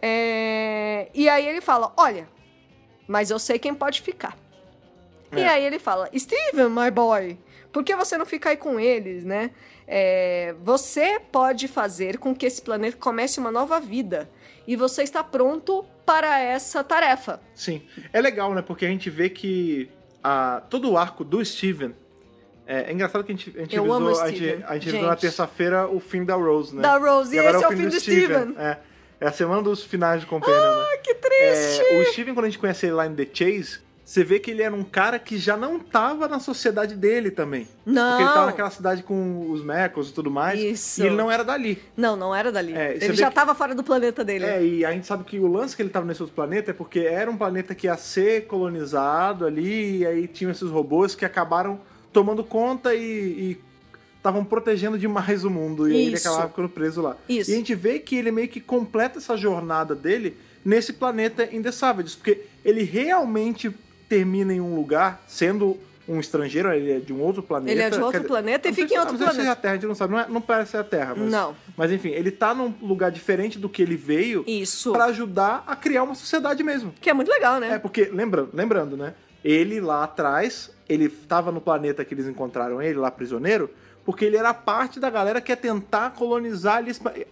É, 0.00 1.08
e 1.14 1.28
aí 1.28 1.46
ele 1.48 1.60
fala: 1.60 1.92
Olha, 1.96 2.28
mas 3.08 3.30
eu 3.30 3.38
sei 3.38 3.58
quem 3.58 3.74
pode 3.74 4.00
ficar. 4.02 4.36
E 5.34 5.40
É. 5.40 5.48
aí 5.48 5.64
ele 5.64 5.78
fala: 5.78 6.08
Steven, 6.16 6.68
my 6.68 6.90
boy, 6.90 7.38
por 7.72 7.82
que 7.82 7.96
você 7.96 8.16
não 8.18 8.26
fica 8.26 8.50
aí 8.50 8.56
com 8.56 8.78
eles, 8.78 9.24
né? 9.24 9.50
É, 9.94 10.54
você 10.64 11.20
pode 11.20 11.68
fazer 11.68 12.16
com 12.16 12.34
que 12.34 12.46
esse 12.46 12.62
planeta 12.62 12.96
comece 12.96 13.38
uma 13.38 13.50
nova 13.50 13.78
vida. 13.78 14.26
E 14.66 14.74
você 14.74 15.02
está 15.02 15.22
pronto 15.22 15.84
para 16.06 16.40
essa 16.40 16.82
tarefa. 16.82 17.38
Sim. 17.54 17.82
É 18.10 18.18
legal, 18.18 18.54
né? 18.54 18.62
Porque 18.62 18.86
a 18.86 18.88
gente 18.88 19.10
vê 19.10 19.28
que 19.28 19.90
a, 20.24 20.62
todo 20.70 20.90
o 20.90 20.96
arco 20.96 21.22
do 21.22 21.44
Steven. 21.44 21.94
É, 22.66 22.90
é 22.90 22.92
engraçado 22.92 23.22
que 23.22 23.32
a 23.32 23.36
gente, 23.36 23.52
a 23.54 23.60
gente 23.60 23.78
o 23.78 23.92
a 23.92 24.28
gente, 24.28 24.36
Steven, 24.36 24.64
a 24.66 24.74
gente 24.74 24.84
revisou 24.86 25.02
na 25.02 25.10
gente. 25.10 25.20
terça-feira 25.20 25.86
o 25.86 26.00
fim 26.00 26.24
da 26.24 26.36
Rose, 26.36 26.74
né? 26.74 26.80
Da 26.80 26.96
Rose, 26.96 27.36
e 27.36 27.38
agora 27.38 27.56
esse 27.58 27.64
é 27.64 27.68
o 27.68 27.76
fim 27.76 27.88
do 27.88 28.00
Steven. 28.00 28.54
É. 28.56 28.78
É 29.20 29.26
a 29.26 29.32
semana 29.32 29.60
dos 29.60 29.84
finais 29.84 30.22
de 30.22 30.26
Companion, 30.26 30.56
né? 30.56 30.86
Ah, 30.94 30.98
que 31.02 31.14
triste! 31.14 31.82
É, 31.82 32.00
o 32.00 32.04
Steven, 32.06 32.32
quando 32.32 32.46
a 32.46 32.48
gente 32.48 32.58
conhece 32.58 32.86
ele 32.86 32.94
lá 32.94 33.06
em 33.06 33.14
The 33.14 33.28
Chase, 33.32 33.80
você 34.04 34.24
vê 34.24 34.38
que 34.40 34.50
ele 34.50 34.62
era 34.62 34.74
um 34.74 34.82
cara 34.82 35.18
que 35.18 35.38
já 35.38 35.56
não 35.56 35.78
tava 35.78 36.26
na 36.28 36.40
sociedade 36.40 36.96
dele 36.96 37.30
também. 37.30 37.68
Não. 37.86 38.10
Porque 38.10 38.22
ele 38.24 38.32
tava 38.32 38.46
naquela 38.46 38.70
cidade 38.70 39.02
com 39.02 39.50
os 39.50 39.64
Mecos 39.64 40.10
e 40.10 40.12
tudo 40.12 40.30
mais. 40.30 40.60
Isso. 40.60 41.02
E 41.02 41.06
ele 41.06 41.14
não 41.16 41.30
era 41.30 41.44
dali. 41.44 41.80
Não, 41.96 42.16
não 42.16 42.34
era 42.34 42.50
dali. 42.50 42.74
É, 42.74 42.96
ele 43.00 43.14
já 43.14 43.28
que- 43.28 43.34
tava 43.34 43.54
fora 43.54 43.74
do 43.74 43.82
planeta 43.84 44.24
dele. 44.24 44.44
É, 44.44 44.62
e 44.64 44.84
a 44.84 44.92
gente 44.92 45.06
sabe 45.06 45.24
que 45.24 45.38
o 45.38 45.46
lance 45.46 45.74
que 45.76 45.82
ele 45.82 45.90
tava 45.90 46.04
nesse 46.04 46.20
outro 46.20 46.34
planeta 46.34 46.72
é 46.72 46.74
porque 46.74 47.00
era 47.00 47.30
um 47.30 47.36
planeta 47.36 47.74
que 47.74 47.86
ia 47.86 47.96
ser 47.96 48.46
colonizado 48.46 49.46
ali, 49.46 49.98
e 49.98 50.06
aí 50.06 50.26
tinham 50.26 50.50
esses 50.50 50.68
robôs 50.68 51.14
que 51.14 51.24
acabaram 51.24 51.80
tomando 52.12 52.42
conta 52.44 52.94
e, 52.94 53.56
estavam 54.18 54.44
protegendo 54.44 54.96
demais 54.96 55.44
o 55.44 55.50
mundo 55.50 55.88
e 55.88 55.94
aí 55.96 56.06
ele 56.06 56.14
Isso. 56.14 56.28
acabava 56.28 56.48
ficando 56.48 56.68
preso 56.68 57.02
lá. 57.02 57.16
Isso. 57.28 57.50
E 57.50 57.54
a 57.54 57.56
gente 57.56 57.74
vê 57.74 57.98
que 57.98 58.14
ele 58.14 58.30
meio 58.30 58.46
que 58.46 58.60
completa 58.60 59.18
essa 59.18 59.36
jornada 59.36 59.96
dele 59.96 60.36
nesse 60.64 60.92
planeta 60.92 61.48
In 61.52 61.60
The 61.60 61.72
Savages, 61.72 62.14
porque 62.14 62.42
ele 62.64 62.84
realmente 62.84 63.74
termina 64.12 64.52
em 64.52 64.60
um 64.60 64.74
lugar, 64.74 65.22
sendo 65.26 65.78
um 66.06 66.20
estrangeiro, 66.20 66.70
ele 66.70 66.92
é 66.92 66.98
de 66.98 67.14
um 67.14 67.20
outro 67.22 67.42
planeta. 67.42 67.72
Ele 67.72 67.80
é 67.80 67.88
de 67.88 67.98
outro 67.98 68.22
planeta 68.24 68.68
e 68.68 68.70
não 68.70 68.76
fica 68.76 68.94
em 68.94 68.98
outro 68.98 69.16
não 69.16 69.26
é 69.26 69.30
planeta. 69.30 69.52
a 69.52 69.56
Terra, 69.56 69.72
a 69.72 69.76
gente 69.76 69.86
não 69.86 69.94
sabe, 69.94 70.12
não, 70.12 70.20
é- 70.20 70.28
não 70.28 70.40
parece 70.42 70.72
ser 70.72 70.76
a 70.76 70.84
Terra. 70.84 71.14
Mas, 71.16 71.30
Não. 71.30 71.56
Mas 71.74 71.90
enfim, 71.90 72.10
ele 72.10 72.30
tá 72.30 72.52
num 72.54 72.74
lugar 72.82 73.10
diferente 73.10 73.58
do 73.58 73.70
que 73.70 73.80
ele 73.80 73.96
veio 73.96 74.44
Isso. 74.46 74.92
pra 74.92 75.06
ajudar 75.06 75.64
a 75.66 75.74
criar 75.74 76.02
uma 76.02 76.14
sociedade 76.14 76.62
mesmo. 76.62 76.92
Que 77.00 77.08
é 77.08 77.14
muito 77.14 77.30
legal, 77.30 77.58
né? 77.58 77.72
É, 77.72 77.78
porque, 77.78 78.10
lembrando, 78.12 78.50
lembrando, 78.52 78.96
né? 78.98 79.14
Ele 79.42 79.80
lá 79.80 80.04
atrás, 80.04 80.70
ele 80.86 81.08
tava 81.08 81.50
no 81.50 81.60
planeta 81.60 82.04
que 82.04 82.12
eles 82.12 82.26
encontraram 82.26 82.82
ele, 82.82 82.98
lá 82.98 83.10
prisioneiro, 83.10 83.70
porque 84.04 84.26
ele 84.26 84.36
era 84.36 84.52
parte 84.52 85.00
da 85.00 85.08
galera 85.08 85.40
que 85.40 85.50
ia 85.50 85.56
tentar 85.56 86.10
colonizar, 86.10 86.84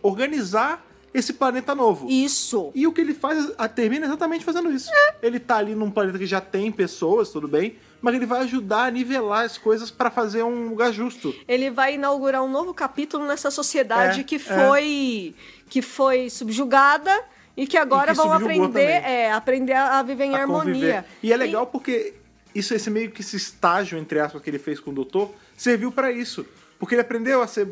organizar 0.02 0.82
esse 1.12 1.32
planeta 1.32 1.74
novo. 1.74 2.08
Isso. 2.08 2.70
E 2.74 2.86
o 2.86 2.92
que 2.92 3.00
ele 3.00 3.14
faz, 3.14 3.52
a- 3.58 3.68
termina 3.68 4.06
exatamente 4.06 4.44
fazendo 4.44 4.70
isso. 4.70 4.90
Ele 5.22 5.40
tá 5.40 5.56
ali 5.56 5.74
num 5.74 5.90
planeta 5.90 6.18
que 6.18 6.26
já 6.26 6.40
tem 6.40 6.70
pessoas, 6.70 7.30
tudo 7.30 7.48
bem, 7.48 7.76
mas 8.00 8.14
ele 8.14 8.26
vai 8.26 8.40
ajudar 8.42 8.84
a 8.84 8.90
nivelar 8.90 9.44
as 9.44 9.58
coisas 9.58 9.90
pra 9.90 10.10
fazer 10.10 10.42
um 10.44 10.68
lugar 10.68 10.92
justo. 10.92 11.34
Ele 11.48 11.70
vai 11.70 11.94
inaugurar 11.96 12.42
um 12.42 12.50
novo 12.50 12.72
capítulo 12.72 13.26
nessa 13.26 13.50
sociedade 13.50 14.20
É, 14.20 14.24
que 14.24 14.36
é. 14.36 14.38
foi 14.38 15.34
que 15.68 15.82
foi 15.82 16.28
subjugada 16.30 17.12
e 17.56 17.66
que 17.66 17.76
agora 17.76 18.12
E 18.12 18.14
que 18.14 18.20
vão 18.20 18.32
aprender, 18.32 18.80
é, 19.04 19.32
aprender 19.32 19.74
a 19.74 20.02
viver 20.02 20.24
em 20.24 20.34
a 20.34 20.38
harmonia. 20.42 20.72
conviver. 20.72 21.04
E 21.22 21.32
é 21.32 21.36
legal 21.36 21.66
porque 21.66 22.14
isso, 22.54 22.72
esse 22.74 22.90
meio 22.90 23.10
que 23.10 23.20
esse 23.20 23.36
estágio, 23.36 23.98
entre 23.98 24.18
aspas, 24.20 24.42
que 24.42 24.50
ele 24.50 24.58
fez 24.58 24.80
com 24.80 24.90
o 24.90 24.94
doutor, 24.94 25.32
serviu 25.56 25.92
pra 25.92 26.10
isso. 26.10 26.44
Porque 26.78 26.94
ele 26.94 27.02
aprendeu 27.02 27.42
a 27.42 27.46
ser. 27.46 27.68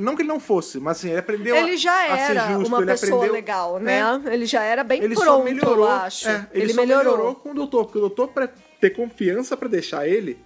Não 0.00 0.16
que 0.16 0.22
ele 0.22 0.28
não 0.28 0.40
fosse, 0.40 0.80
mas 0.80 0.98
assim, 0.98 1.10
ele 1.10 1.18
aprendeu 1.18 1.54
a- 1.54 1.58
Ele 1.58 1.76
já 1.76 1.92
a 2.12 2.16
ser 2.18 2.36
era 2.36 2.52
justo, 2.52 2.68
uma 2.68 2.78
ele 2.78 2.86
pessoa 2.86 3.12
aprendeu- 3.16 3.32
legal, 3.32 3.78
É, 3.78 3.80
né? 3.80 4.22
Ele 4.32 4.46
já 4.46 4.62
era 4.62 4.82
bem 4.82 5.02
ele 5.02 5.14
pronto, 5.14 5.26
só 5.28 5.42
melhorou, 5.42 5.84
eu 5.86 5.92
acho. 5.92 6.28
é, 6.28 6.46
ele, 6.52 6.64
ele 6.64 6.72
só 6.74 6.80
melhorou. 6.80 7.12
melhorou 7.12 7.34
com 7.34 7.50
o 7.50 7.54
doutor, 7.54 7.84
porque 7.84 7.98
o 7.98 8.00
doutor, 8.02 8.28
pra 8.28 8.48
ter 8.80 8.90
confiança 8.90 9.56
pra 9.56 9.68
deixar 9.68 10.08
ele, 10.08 10.38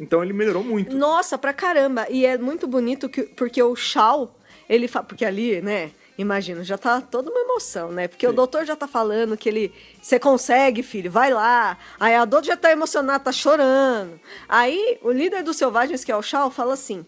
então 0.00 0.22
ele 0.22 0.32
melhorou 0.32 0.64
muito. 0.64 0.96
Nossa, 0.96 1.36
pra 1.38 1.52
caramba. 1.52 2.06
E 2.10 2.24
é 2.26 2.36
muito 2.38 2.66
bonito 2.66 3.08
que, 3.08 3.22
porque 3.24 3.62
o 3.62 3.76
Shao, 3.76 4.34
ele 4.68 4.88
fala. 4.88 5.04
Porque 5.04 5.24
ali, 5.24 5.60
né? 5.60 5.90
Imagina, 6.16 6.62
já 6.62 6.78
tá 6.78 7.00
toda 7.00 7.28
uma 7.28 7.40
emoção, 7.40 7.90
né? 7.90 8.06
Porque 8.06 8.24
o 8.24 8.30
Sim. 8.30 8.36
doutor 8.36 8.64
já 8.64 8.76
tá 8.76 8.86
falando 8.86 9.36
que 9.36 9.48
ele. 9.48 9.72
Você 10.00 10.18
consegue, 10.18 10.80
filho, 10.82 11.10
vai 11.10 11.32
lá. 11.32 11.76
Aí 11.98 12.14
a 12.14 12.24
Dor 12.24 12.44
já 12.44 12.56
tá 12.56 12.70
emocionada, 12.70 13.24
tá 13.24 13.32
chorando. 13.32 14.18
Aí 14.48 14.98
o 15.02 15.10
líder 15.10 15.42
dos 15.42 15.56
selvagens, 15.56 16.04
que 16.04 16.12
é 16.12 16.16
o 16.16 16.22
Shao, 16.22 16.50
fala 16.50 16.74
assim: 16.74 17.04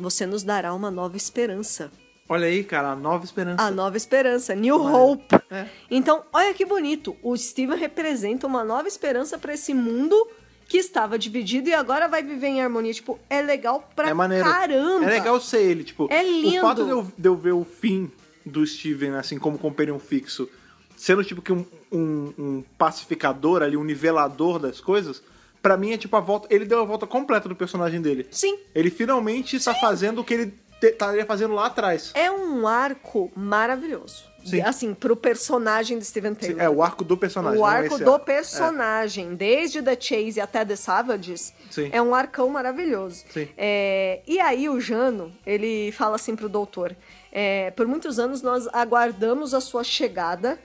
Você 0.00 0.26
nos 0.26 0.42
dará 0.42 0.72
uma 0.74 0.90
nova 0.90 1.16
esperança. 1.16 1.90
Olha 2.28 2.46
aí, 2.46 2.62
cara, 2.64 2.92
a 2.92 2.96
nova 2.96 3.24
esperança. 3.24 3.62
A 3.62 3.70
nova 3.70 3.96
esperança, 3.96 4.54
New 4.54 4.76
Hope. 4.80 5.34
É. 5.50 5.66
Então, 5.90 6.22
olha 6.32 6.54
que 6.54 6.64
bonito. 6.64 7.16
O 7.22 7.36
Steven 7.36 7.76
representa 7.76 8.46
uma 8.46 8.64
nova 8.64 8.86
esperança 8.88 9.36
pra 9.38 9.54
esse 9.54 9.74
mundo 9.74 10.16
que 10.68 10.78
estava 10.78 11.18
dividido 11.18 11.68
e 11.68 11.74
agora 11.74 12.06
vai 12.06 12.22
viver 12.22 12.46
em 12.46 12.62
harmonia. 12.62 12.94
Tipo, 12.94 13.18
é 13.28 13.42
legal 13.42 13.88
pra 13.96 14.08
é 14.10 14.14
maneiro. 14.14 14.44
caramba. 14.48 15.04
É 15.06 15.08
legal 15.08 15.40
ser 15.40 15.60
ele, 15.62 15.82
tipo. 15.84 16.06
É 16.10 16.22
lindo. 16.22 16.58
O 16.58 16.60
fato 16.62 16.84
de 16.84 16.90
eu, 16.90 17.12
de 17.18 17.28
eu 17.28 17.36
ver 17.36 17.52
o 17.52 17.64
fim 17.64 18.10
do 18.46 18.64
Steven, 18.66 19.16
assim, 19.16 19.36
como 19.38 19.58
companion 19.58 19.98
fixo, 19.98 20.48
sendo 20.96 21.24
tipo 21.24 21.42
que 21.42 21.52
um, 21.52 21.66
um- 21.90 22.32
um 22.38 22.64
pacificador 22.78 23.60
ali, 23.62 23.76
um 23.76 23.82
nivelador 23.84 24.58
das 24.60 24.80
coisas, 24.80 25.20
pra 25.62 25.76
mim 25.76 25.92
é 25.92 25.98
tipo 25.98 26.16
a 26.16 26.20
volta. 26.20 26.48
Ele 26.50 26.64
deu 26.64 26.80
a 26.80 26.84
volta 26.84 27.06
completa 27.06 27.48
do 27.48 27.56
personagem 27.56 28.00
dele. 28.00 28.26
Sim. 28.30 28.58
Ele 28.74 28.90
finalmente 28.90 29.56
está 29.56 29.74
fazendo 29.74 30.20
o 30.20 30.24
que 30.24 30.34
ele 30.34 30.54
estaria 30.82 31.26
fazendo 31.26 31.54
lá 31.54 31.66
atrás. 31.66 32.12
É 32.14 32.30
um 32.30 32.66
arco 32.66 33.30
maravilhoso. 33.34 34.30
Sim. 34.44 34.62
Assim, 34.62 34.94
pro 34.94 35.14
personagem 35.14 35.98
de 35.98 36.04
Steven 36.04 36.34
Taylor. 36.34 36.62
É 36.62 36.68
o 36.68 36.82
arco 36.82 37.04
do 37.04 37.16
personagem. 37.16 37.60
O 37.60 37.64
arco 37.64 37.94
esse 37.94 38.04
do 38.04 38.12
arco. 38.14 38.24
personagem, 38.24 39.34
desde 39.34 39.82
The 39.82 39.96
Chase 40.00 40.40
até 40.40 40.64
The 40.64 40.76
Savages, 40.76 41.52
Sim. 41.70 41.90
é 41.92 42.00
um 42.00 42.14
arcão 42.14 42.48
maravilhoso. 42.48 43.24
Sim. 43.30 43.48
É, 43.56 44.20
e 44.26 44.40
aí 44.40 44.68
o 44.68 44.80
Jano, 44.80 45.30
ele 45.44 45.92
fala 45.92 46.16
assim 46.16 46.34
pro 46.34 46.48
doutor, 46.48 46.96
é, 47.30 47.70
por 47.72 47.86
muitos 47.86 48.18
anos 48.18 48.40
nós 48.42 48.66
aguardamos 48.72 49.52
a 49.52 49.60
sua 49.60 49.84
chegada, 49.84 50.58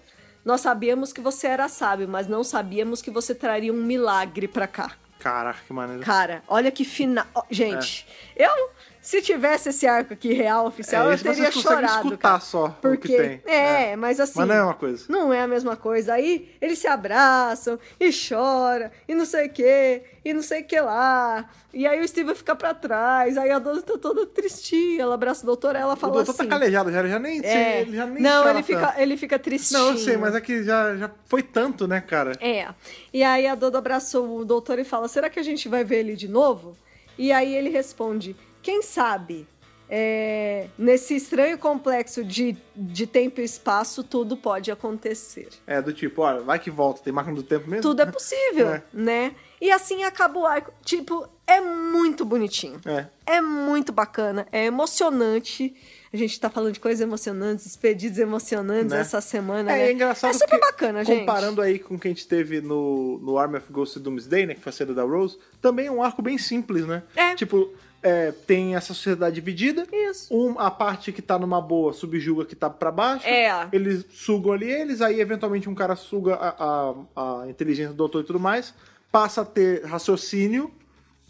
nós 0.46 0.62
sabíamos 0.62 1.12
que 1.12 1.20
você 1.20 1.48
era 1.48 1.68
sábio, 1.68 2.08
mas 2.08 2.28
não 2.28 2.44
sabíamos 2.44 3.02
que 3.02 3.10
você 3.10 3.34
traria 3.34 3.74
um 3.74 3.84
milagre 3.84 4.48
pra 4.48 4.68
cá. 4.68 4.92
Caraca, 5.20 5.60
que 5.66 5.74
maneiro. 5.74 6.04
Cara, 6.04 6.44
olha 6.48 6.72
que 6.72 6.86
final. 6.86 7.26
Gente, 7.50 8.06
eu, 8.36 8.70
se 9.06 9.22
tivesse 9.22 9.70
esse 9.70 9.86
arco 9.86 10.14
aqui 10.14 10.34
real, 10.34 10.66
oficial, 10.66 11.04
É, 11.10 11.14
eu 11.14 11.18
vocês 11.18 11.36
teria 11.36 11.52
conseguem 11.52 11.62
chorado. 11.88 12.08
escutar 12.08 12.30
cara. 12.30 12.40
só 12.40 12.66
o 12.66 12.70
que 12.72 12.82
Porque, 12.82 13.16
tem. 13.18 13.42
É, 13.46 13.92
É. 13.92 13.96
mas 13.96 14.20
assim. 14.20 14.40
Mas 14.40 14.48
não 14.48 14.56
é 14.56 14.64
uma 14.64 14.74
coisa. 14.74 15.06
Não 15.10 15.32
é 15.34 15.42
a 15.42 15.48
mesma 15.48 15.76
coisa. 15.76 16.14
Aí 16.16 16.50
eles 16.60 16.80
se 16.80 16.88
abraçam 16.88 17.78
e 18.00 18.12
choram 18.12 18.90
e 19.08 19.14
não 19.14 19.26
sei 19.26 19.46
o 19.46 19.50
que, 19.52 20.02
e 20.26 20.34
não 20.34 20.42
sei 20.42 20.62
o 20.62 20.66
que 20.66 20.80
lá. 20.82 21.48
E 21.72 21.86
aí 21.86 22.02
o 22.02 22.08
Steven 22.08 22.34
fica 22.34 22.56
pra 22.56 22.74
trás, 22.74 23.38
aí 23.38 23.52
a 23.52 23.60
dona 23.60 23.82
tá 23.82 23.98
toda 23.98 24.26
tristinha, 24.26 25.02
ela 25.04 25.14
abraça 25.16 25.44
o 25.44 25.46
doutor, 25.46 25.76
ela 25.76 25.94
O 25.94 25.98
fala 25.98 26.14
doutor 26.14 26.32
assim. 26.32 26.44
tá 26.44 26.50
calejado 26.50 26.92
já, 26.92 27.06
já 27.08 27.20
nem 27.20 27.42
sei, 27.42 27.50
é, 27.50 27.82
ele 27.82 27.96
já 27.96 28.06
nem 28.08 28.24
não, 28.24 28.44
chora 28.44 28.56
ele 28.56 28.64
fica, 28.64 28.88
tanto. 28.88 29.00
ele 29.00 29.18
fica 29.18 29.38
tristinho. 29.38 29.80
Não, 29.82 29.92
eu 29.92 29.98
sei, 29.98 30.18
mas 30.18 30.34
é 30.34 30.42
que 30.42 30.64
já, 30.64 30.96
já 30.96 31.12
foi 31.26 31.44
tanto, 31.44 31.88
né, 31.88 32.02
cara? 32.02 32.32
É. 32.42 32.68
E 33.14 33.24
aí 33.24 33.46
a 33.46 33.54
Dodo 33.56 33.78
abraçou 33.78 34.40
o 34.40 34.46
doutor 34.46 34.80
e 34.80 34.84
fala: 34.84 35.08
será 35.08 35.30
que 35.30 35.40
a 35.40 35.44
gente 35.44 35.68
vai 35.70 35.84
ver 35.84 35.98
ele 36.00 36.16
de 36.16 36.28
novo? 36.28 36.76
E 37.18 37.32
aí 37.32 37.54
ele 37.54 37.70
responde: 37.70 38.36
quem 38.66 38.82
sabe? 38.82 39.48
É, 39.88 40.68
nesse 40.80 41.16
estranho 41.16 41.60
complexo 41.60 42.24
de, 42.24 42.58
de 42.76 43.06
tempo 43.06 43.40
e 43.40 43.44
espaço, 43.44 44.04
tudo 44.04 44.36
pode 44.36 44.72
acontecer. 44.72 45.48
É, 45.68 45.80
do 45.80 45.94
tipo, 45.94 46.24
olha, 46.24 46.42
vai 46.42 46.58
que 46.58 46.72
volta, 46.72 47.02
tem 47.04 47.14
máquina 47.14 47.36
do 47.36 47.44
tempo 47.44 47.70
mesmo? 47.70 47.84
Tudo 47.84 48.02
é 48.02 48.06
possível, 48.08 48.70
É. 48.74 48.82
né? 48.92 49.36
E 49.62 49.70
assim 49.72 50.04
acaba 50.04 50.40
o 50.40 50.46
arco. 50.46 50.74
Tipo, 50.84 51.28
é 51.46 51.62
muito 51.62 52.26
bonitinho. 52.26 52.82
É. 52.84 53.06
É 53.28 53.42
muito 53.42 53.92
bacana, 53.94 54.48
é 54.52 54.66
emocionante. 54.66 55.76
A 56.12 56.18
gente 56.18 56.40
tá 56.40 56.50
falando 56.50 56.74
de 56.74 56.80
coisas 56.80 57.02
emocionantes, 57.02 57.66
despedidas 57.66 58.18
emocionantes 58.18 58.92
Né? 58.92 59.02
essa 59.02 59.22
semana, 59.22 59.72
É, 59.72 59.76
né? 59.78 59.88
é 59.90 59.92
engraçado 59.92 60.32
É 60.32 60.34
super 60.34 60.60
bacana, 60.60 61.04
gente. 61.06 61.20
Comparando 61.20 61.62
aí 61.62 61.78
com 61.78 61.96
o 61.96 62.00
que 62.00 62.08
a 62.08 62.12
gente 62.12 62.28
teve 62.28 62.60
no, 62.62 63.20
no 63.20 63.38
Army 63.38 63.58
of 63.58 63.72
Ghosts 63.72 64.02
Doomsday, 64.02 64.46
né, 64.48 64.56
que 64.56 64.62
foi 64.62 64.70
a 64.72 64.74
série 64.74 64.94
da 64.96 65.04
Rose, 65.04 65.38
também 65.62 65.88
é 65.88 65.92
um 65.92 66.02
arco 66.02 66.22
bem 66.24 66.38
simples, 66.40 66.86
né? 66.88 67.04
É. 67.16 67.36
Tipo, 67.36 67.72
é, 68.06 68.32
tem 68.32 68.76
essa 68.76 68.94
sociedade 68.94 69.34
dividida, 69.34 69.88
Isso. 69.92 70.32
um, 70.32 70.60
a 70.60 70.70
parte 70.70 71.12
que 71.12 71.24
tá 71.24 71.40
numa 71.40 71.60
boa 71.60 71.92
subjuga 71.92 72.46
que 72.46 72.56
tá 72.56 72.70
pra 72.70 72.92
baixo, 72.92 73.26
É. 73.28 73.68
eles 73.72 74.06
sugam 74.12 74.54
ali 74.54 74.70
eles, 74.72 75.02
aí 75.02 75.20
eventualmente 75.20 75.68
um 75.68 75.74
cara 75.74 75.96
suga 75.96 76.36
a, 76.36 76.94
a, 77.16 77.42
a 77.44 77.50
inteligência 77.50 77.94
do 77.94 77.98
doutor 77.98 78.22
e 78.22 78.24
tudo 78.24 78.40
mais, 78.40 78.76
passa 79.12 79.42
a 79.42 79.46
ter 79.46 79.84
raciocínio, 79.86 80.70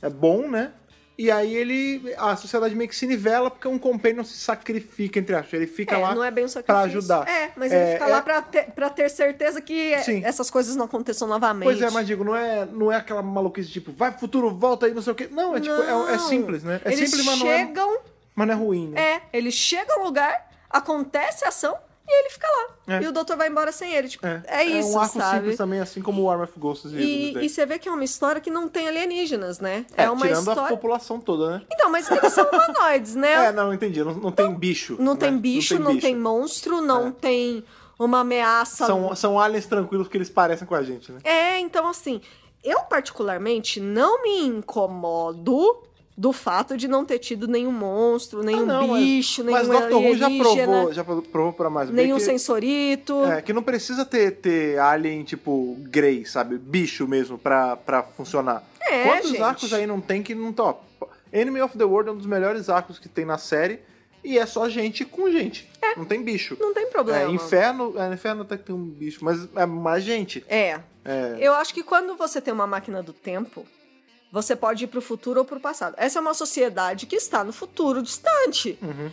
é 0.01 0.09
bom, 0.09 0.49
né? 0.49 0.73
E 1.17 1.31
aí 1.31 1.55
ele. 1.55 2.13
A 2.17 2.35
sociedade 2.35 2.75
meio 2.75 2.89
que 2.89 2.95
se 2.95 3.07
nivela 3.07 3.49
porque 3.49 3.67
um 3.67 3.79
companion 3.79 4.23
se 4.25 4.37
sacrifica, 4.37 5.17
entre 5.17 5.33
aspas. 5.33 5.53
Ele 5.53 5.67
fica 5.67 5.95
É, 5.95 5.97
lá 5.97 6.13
não 6.13 6.23
é 6.23 6.29
bem 6.29 6.43
um 6.45 6.61
pra 6.61 6.79
ajudar. 6.81 7.25
É, 7.27 7.51
mas 7.55 7.71
É, 7.71 7.75
ele 7.83 7.93
fica 7.93 8.05
é- 8.05 8.11
lá 8.11 8.21
pra 8.21 8.41
ter, 8.41 8.63
pra 8.71 8.89
ter 8.89 9.09
certeza 9.09 9.61
que 9.61 9.93
é- 9.93 10.01
Sim. 10.01 10.21
essas 10.25 10.49
coisas 10.51 10.75
não 10.75 10.85
aconteçam 10.85 11.25
novamente. 11.27 11.63
Pois 11.67 11.81
é, 11.81 11.89
mas 11.89 12.05
digo, 12.05 12.23
não 12.25 12.35
é, 12.35 12.65
não 12.65 12.91
é 12.91 12.97
aquela 12.97 13.21
maluquice 13.23 13.69
tipo, 13.69 13.93
vai 13.93 14.11
pro 14.11 14.19
futuro, 14.19 14.49
volta 14.53 14.87
aí, 14.87 14.93
não 14.93 15.01
sei 15.01 15.13
o 15.13 15.15
quê. 15.15 15.29
Não, 15.31 15.55
é 15.55 15.61
tipo, 15.61 15.73
é, 15.81 16.13
é 16.15 16.19
simples, 16.19 16.63
né? 16.63 16.81
É 16.83 16.91
eles 16.91 17.09
simples, 17.09 17.25
mas 17.25 17.39
não 17.39 17.47
é, 17.49 17.57
chegam, 17.65 17.97
mas 18.35 18.47
não 18.47 18.53
é 18.53 18.57
ruim, 18.57 18.89
né? 18.89 19.01
é, 19.01 19.21
eles 19.31 19.53
chegam 19.53 19.99
no 19.99 20.05
lugar, 20.05 20.51
acontece 20.69 21.45
a 21.45 21.47
ação 21.47 21.77
e 22.07 22.19
ele 22.19 22.29
fica 22.29 22.47
lá. 22.47 22.95
É. 22.95 23.01
E 23.03 23.07
o 23.07 23.11
doutor 23.11 23.35
vai 23.35 23.47
embora 23.49 23.71
sem 23.71 23.93
ele. 23.93 24.07
Tipo, 24.07 24.25
é, 24.27 24.63
isso, 24.63 24.89
um 24.95 24.99
arco 24.99 25.17
sabe? 25.17 25.37
simples 25.37 25.57
também, 25.57 25.79
assim 25.79 26.01
como 26.01 26.21
o 26.21 26.29
Arm 26.29 26.41
of 26.43 26.53
Ghosts 26.59 26.91
e, 26.93 26.97
E, 26.97 27.45
e 27.45 27.49
você 27.49 27.65
vê 27.65 27.79
que 27.79 27.89
é 27.89 27.91
uma 27.91 28.03
história 28.03 28.39
que 28.39 28.51
não 28.51 28.67
tem 28.69 28.87
alienígenas, 28.87 29.59
né? 29.59 29.85
É, 29.97 30.03
É, 30.03 30.09
uma 30.11 30.21
tirando 30.27 30.47
a 30.49 30.51
história. 30.53 30.75
população 30.75 31.19
toda, 31.19 31.49
né? 31.57 31.61
Então, 31.71 31.89
mas 31.89 32.09
eles 32.11 32.31
são 32.33 32.47
humanoides, 32.49 33.15
né? 33.15 33.33
É, 33.47 33.51
não, 33.51 33.73
entendi. 33.73 34.03
Não, 34.03 34.13
não 34.13 34.31
tem 34.31 34.53
bicho. 34.53 34.95
não, 34.99 35.13
né? 35.13 35.19
tem 35.19 35.37
bicho, 35.37 35.79
não 35.79 35.97
tem, 35.99 36.13
bicho. 36.13 36.23
monstro, 36.23 36.81
não 36.81 37.07
É. 37.07 37.11
tem 37.11 37.63
uma 37.97 38.19
ameaça. 38.19 38.85
São, 38.85 39.15
são 39.15 39.39
aliens 39.39 39.65
tranquilos 39.65 40.07
que 40.07 40.17
eles 40.17 40.29
parecem 40.29 40.67
com 40.67 40.75
a 40.75 40.83
gente, 40.83 41.11
né? 41.11 41.19
É, 41.23 41.59
então 41.59 41.87
assim, 41.87 42.21
eu 42.63 42.81
particularmente 42.81 43.79
não 43.79 44.21
me 44.21 44.41
incomodo 44.45 45.81
do 46.17 46.31
fato 46.31 46.77
de 46.77 46.87
não 46.87 47.03
ter 47.03 47.19
tido 47.19 47.47
nenhum 47.47 47.71
monstro, 47.71 48.41
nenhum 48.41 48.63
Ah, 48.63 48.65
não, 48.65 48.87
mas- 48.87 49.03
bicho, 49.03 49.43
Mas 49.43 49.67
nenhum 49.67 49.81
Doctor 49.81 50.01
Who 50.01 50.17
já 50.17 50.29
provou, 50.29 50.93
já 50.93 51.03
provou 51.03 51.53
pra 51.53 51.69
mais 51.69 51.89
nenhum 51.89 52.17
que, 52.17 52.23
sensorito. 52.23 53.25
é, 53.25 53.41
que 53.41 53.51
não 53.51 53.61
precisa 53.61 54.05
ter, 54.05 54.31
ter 54.37 54.79
alien, 54.79 55.23
tipo, 55.23 55.75
Grey, 55.81 56.25
sabe? 56.25 56.57
Bicho 56.57 57.07
mesmo, 57.07 57.37
pra, 57.37 57.75
pra 57.75 58.01
funcionar. 58.03 58.63
É, 58.81 59.03
Quantos 59.03 59.29
gente. 59.31 59.41
arcos 59.41 59.73
aí 59.73 59.85
não 59.85 59.99
tem 59.99 60.23
que 60.23 60.33
não 60.33 60.53
top? 60.53 60.85
Enemy 61.33 61.61
of 61.61 61.77
the 61.77 61.83
World 61.83 62.09
é 62.09 62.13
um 62.13 62.17
dos 62.17 62.27
melhores 62.27 62.69
arcos 62.69 62.97
que 62.97 63.09
tem 63.09 63.25
na 63.25 63.37
série. 63.37 63.79
E 64.23 64.39
é 64.39 64.45
só 64.47 64.67
gente 64.67 65.05
com 65.05 65.29
gente. 65.29 65.69
Não 65.95 66.03
tem 66.05 66.23
bicho. 66.23 66.57
Não 66.59 66.73
tem 66.73 66.85
É, 66.85 66.87
problema. 66.87 67.31
inferno, 67.31 67.93
é, 67.95 68.11
inferno 68.11 68.41
até 68.41 68.57
que 68.57 68.63
tem 68.63 68.73
um 68.75 68.83
bicho, 68.83 69.23
mas 69.23 69.47
é 69.55 69.65
mais 69.67 70.03
gente. 70.03 70.43
É. 70.47 70.79
É, 71.03 71.37
Eu 71.39 71.53
acho 71.53 71.71
que 71.71 71.83
quando 71.83 72.15
você 72.15 72.41
tem 72.41 72.51
uma 72.51 72.65
máquina 72.65 73.03
do 73.03 73.13
tempo, 73.13 73.63
Você 74.31 74.55
pode 74.55 74.83
ir 74.83 74.87
pro 74.87 75.01
futuro 75.01 75.39
ou 75.39 75.45
pro 75.45 75.59
passado. 75.59 75.95
Essa 75.97 76.19
é 76.19 76.21
uma 76.21 76.33
sociedade 76.33 77.05
que 77.05 77.15
está 77.15 77.43
no 77.43 77.53
futuro 77.53 78.01
distante. 78.01 78.77
Uhum. 78.81 79.09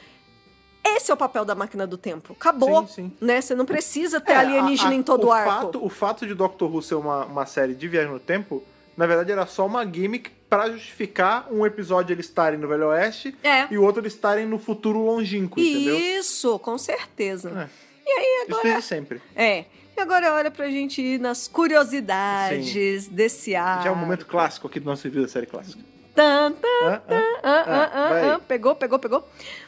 Esse 0.85 1.11
é 1.11 1.15
o 1.15 1.17
papel 1.17 1.45
da 1.45 1.55
máquina 1.55 1.87
do 1.87 1.97
tempo. 1.97 2.33
Acabou. 2.33 2.87
Sim, 2.89 2.95
sim. 2.95 3.13
Né? 3.21 3.41
Você 3.41 3.55
não 3.55 3.65
precisa 3.65 4.21
ter 4.21 4.33
É, 4.33 4.37
alienígena 4.37 4.91
a- 4.91 4.93
a- 4.93 4.97
em 4.97 5.03
todo 5.03 5.25
o 5.25 5.27
o 5.29 5.33
arco. 5.33 5.51
Fato, 5.67 5.85
o 5.85 5.89
fato 5.89 6.27
de 6.27 6.35
Doctor 6.35 6.69
Who 6.75 6.83
ser 6.83 6.97
uma, 6.97 7.25
uma 7.25 7.47
série 7.47 7.75
de 7.75 7.87
viagem 7.87 8.11
no 8.11 8.19
tempo, 8.19 8.65
na 8.97 9.07
verdade 9.07 9.31
era 9.31 9.47
só 9.47 9.65
uma 9.65 9.85
gimmick 9.85 10.31
pra 10.51 10.69
justificar 10.71 11.47
um 11.53 11.65
episódio 11.65 12.13
eles 12.13 12.27
estarem 12.27 12.59
no 12.59 12.67
Velho 12.67 12.89
Oeste 12.89 13.35
É. 13.45 13.73
e 13.73 13.79
o 13.79 13.83
outro 13.85 14.03
eles 14.03 14.13
estarem 14.15 14.45
no 14.45 14.59
futuro 14.59 14.99
longínquo, 15.05 15.61
entendeu? 15.61 15.97
Isso, 15.99 16.59
com 16.59 16.77
certeza. 16.77 17.69
É. 17.71 17.83
E 18.05 18.11
aí 18.11 18.25
Isso 18.43 18.51
agora. 18.51 18.63
desde 18.65 18.83
sempre. 18.83 19.23
É. 19.37 19.65
E 19.97 20.01
agora 20.01 20.27
é 20.27 20.31
hora 20.31 20.51
pra 20.51 20.69
gente 20.71 21.01
ir 21.03 21.21
nas 21.21 21.47
curiosidades 21.49 23.07
desse 23.09 23.55
ar. 23.55 23.83
Já 23.83 23.91
é 23.91 23.93
um 23.93 23.97
momento 23.97 24.25
clássico 24.27 24.67
aqui 24.67 24.81
do 24.81 24.87
nosso 24.87 25.05
review 25.05 25.23
da 25.23 25.29
série 25.29 25.47
clássica. 25.47 25.81
Tan, 26.15 26.53
tan, 26.53 26.69
ah, 26.85 27.01
ah, 27.09 27.41
Ah, 27.43 28.35
ah, 28.35 28.39
pegou, 28.41 28.75
pegou, 28.75 28.99
pegou. 28.99 29.27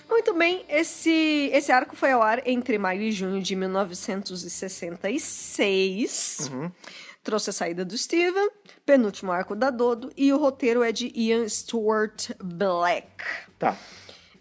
Muito 0.08 0.34
bem, 0.34 0.62
esse, 0.68 1.48
esse 1.52 1.72
arco 1.72 1.96
foi 1.96 2.12
ao 2.12 2.20
ar 2.22 2.46
entre 2.46 2.76
maio 2.76 3.00
e 3.00 3.10
junho 3.10 3.40
de 3.42 3.56
1966. 3.56 6.50
Uhum. 6.52 6.70
Trouxe 7.22 7.48
a 7.48 7.52
saída 7.54 7.82
do 7.84 7.96
Steven, 7.96 8.50
penúltimo 8.84 9.32
arco 9.32 9.56
da 9.56 9.70
Dodo, 9.70 10.12
e 10.14 10.30
o 10.34 10.36
roteiro 10.36 10.82
é 10.82 10.92
de 10.92 11.10
Ian 11.16 11.48
Stewart 11.48 12.32
Black. 12.38 13.24
Tá. 13.58 13.74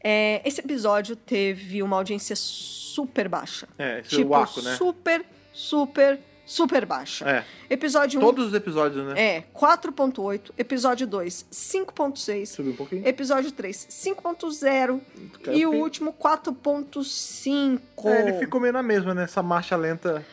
É, 0.03 0.41
esse 0.43 0.59
episódio 0.59 1.15
teve 1.15 1.81
uma 1.81 1.95
audiência 1.95 2.36
super 2.36 3.29
baixa. 3.29 3.65
É, 3.79 4.01
esse 4.01 4.09
tipo, 4.17 4.31
Waco, 4.31 4.61
né? 4.61 4.75
super, 4.75 5.25
super, 5.54 6.20
super 6.45 6.86
baixa. 6.86 7.30
É. 7.30 7.45
Episódio 7.70 8.20
1 8.20 8.22
Todos 8.22 8.47
os 8.47 8.54
episódios, 8.54 9.06
né? 9.06 9.14
é 9.38 9.43
4.8, 9.58 10.51
episódio 10.58 11.08
2, 11.08 11.45
5.6, 11.51 12.45
Subiu 12.47 12.74
um 12.74 12.76
pouquinho. 12.76 13.08
episódio 13.08 13.51
3, 13.51 13.88
5.0 13.89 14.99
Caiu 15.43 15.58
e 15.58 15.66
o 15.66 15.74
último 15.82 16.12
4.5. 16.14 17.80
É, 18.06 18.22
ele 18.22 18.34
ficou 18.39 18.60
meio 18.60 18.74
na 18.74 18.84
mesma, 18.84 19.14
né? 19.14 19.24
Essa 19.24 19.41
marcha 19.41 19.76
lenta. 19.76 20.26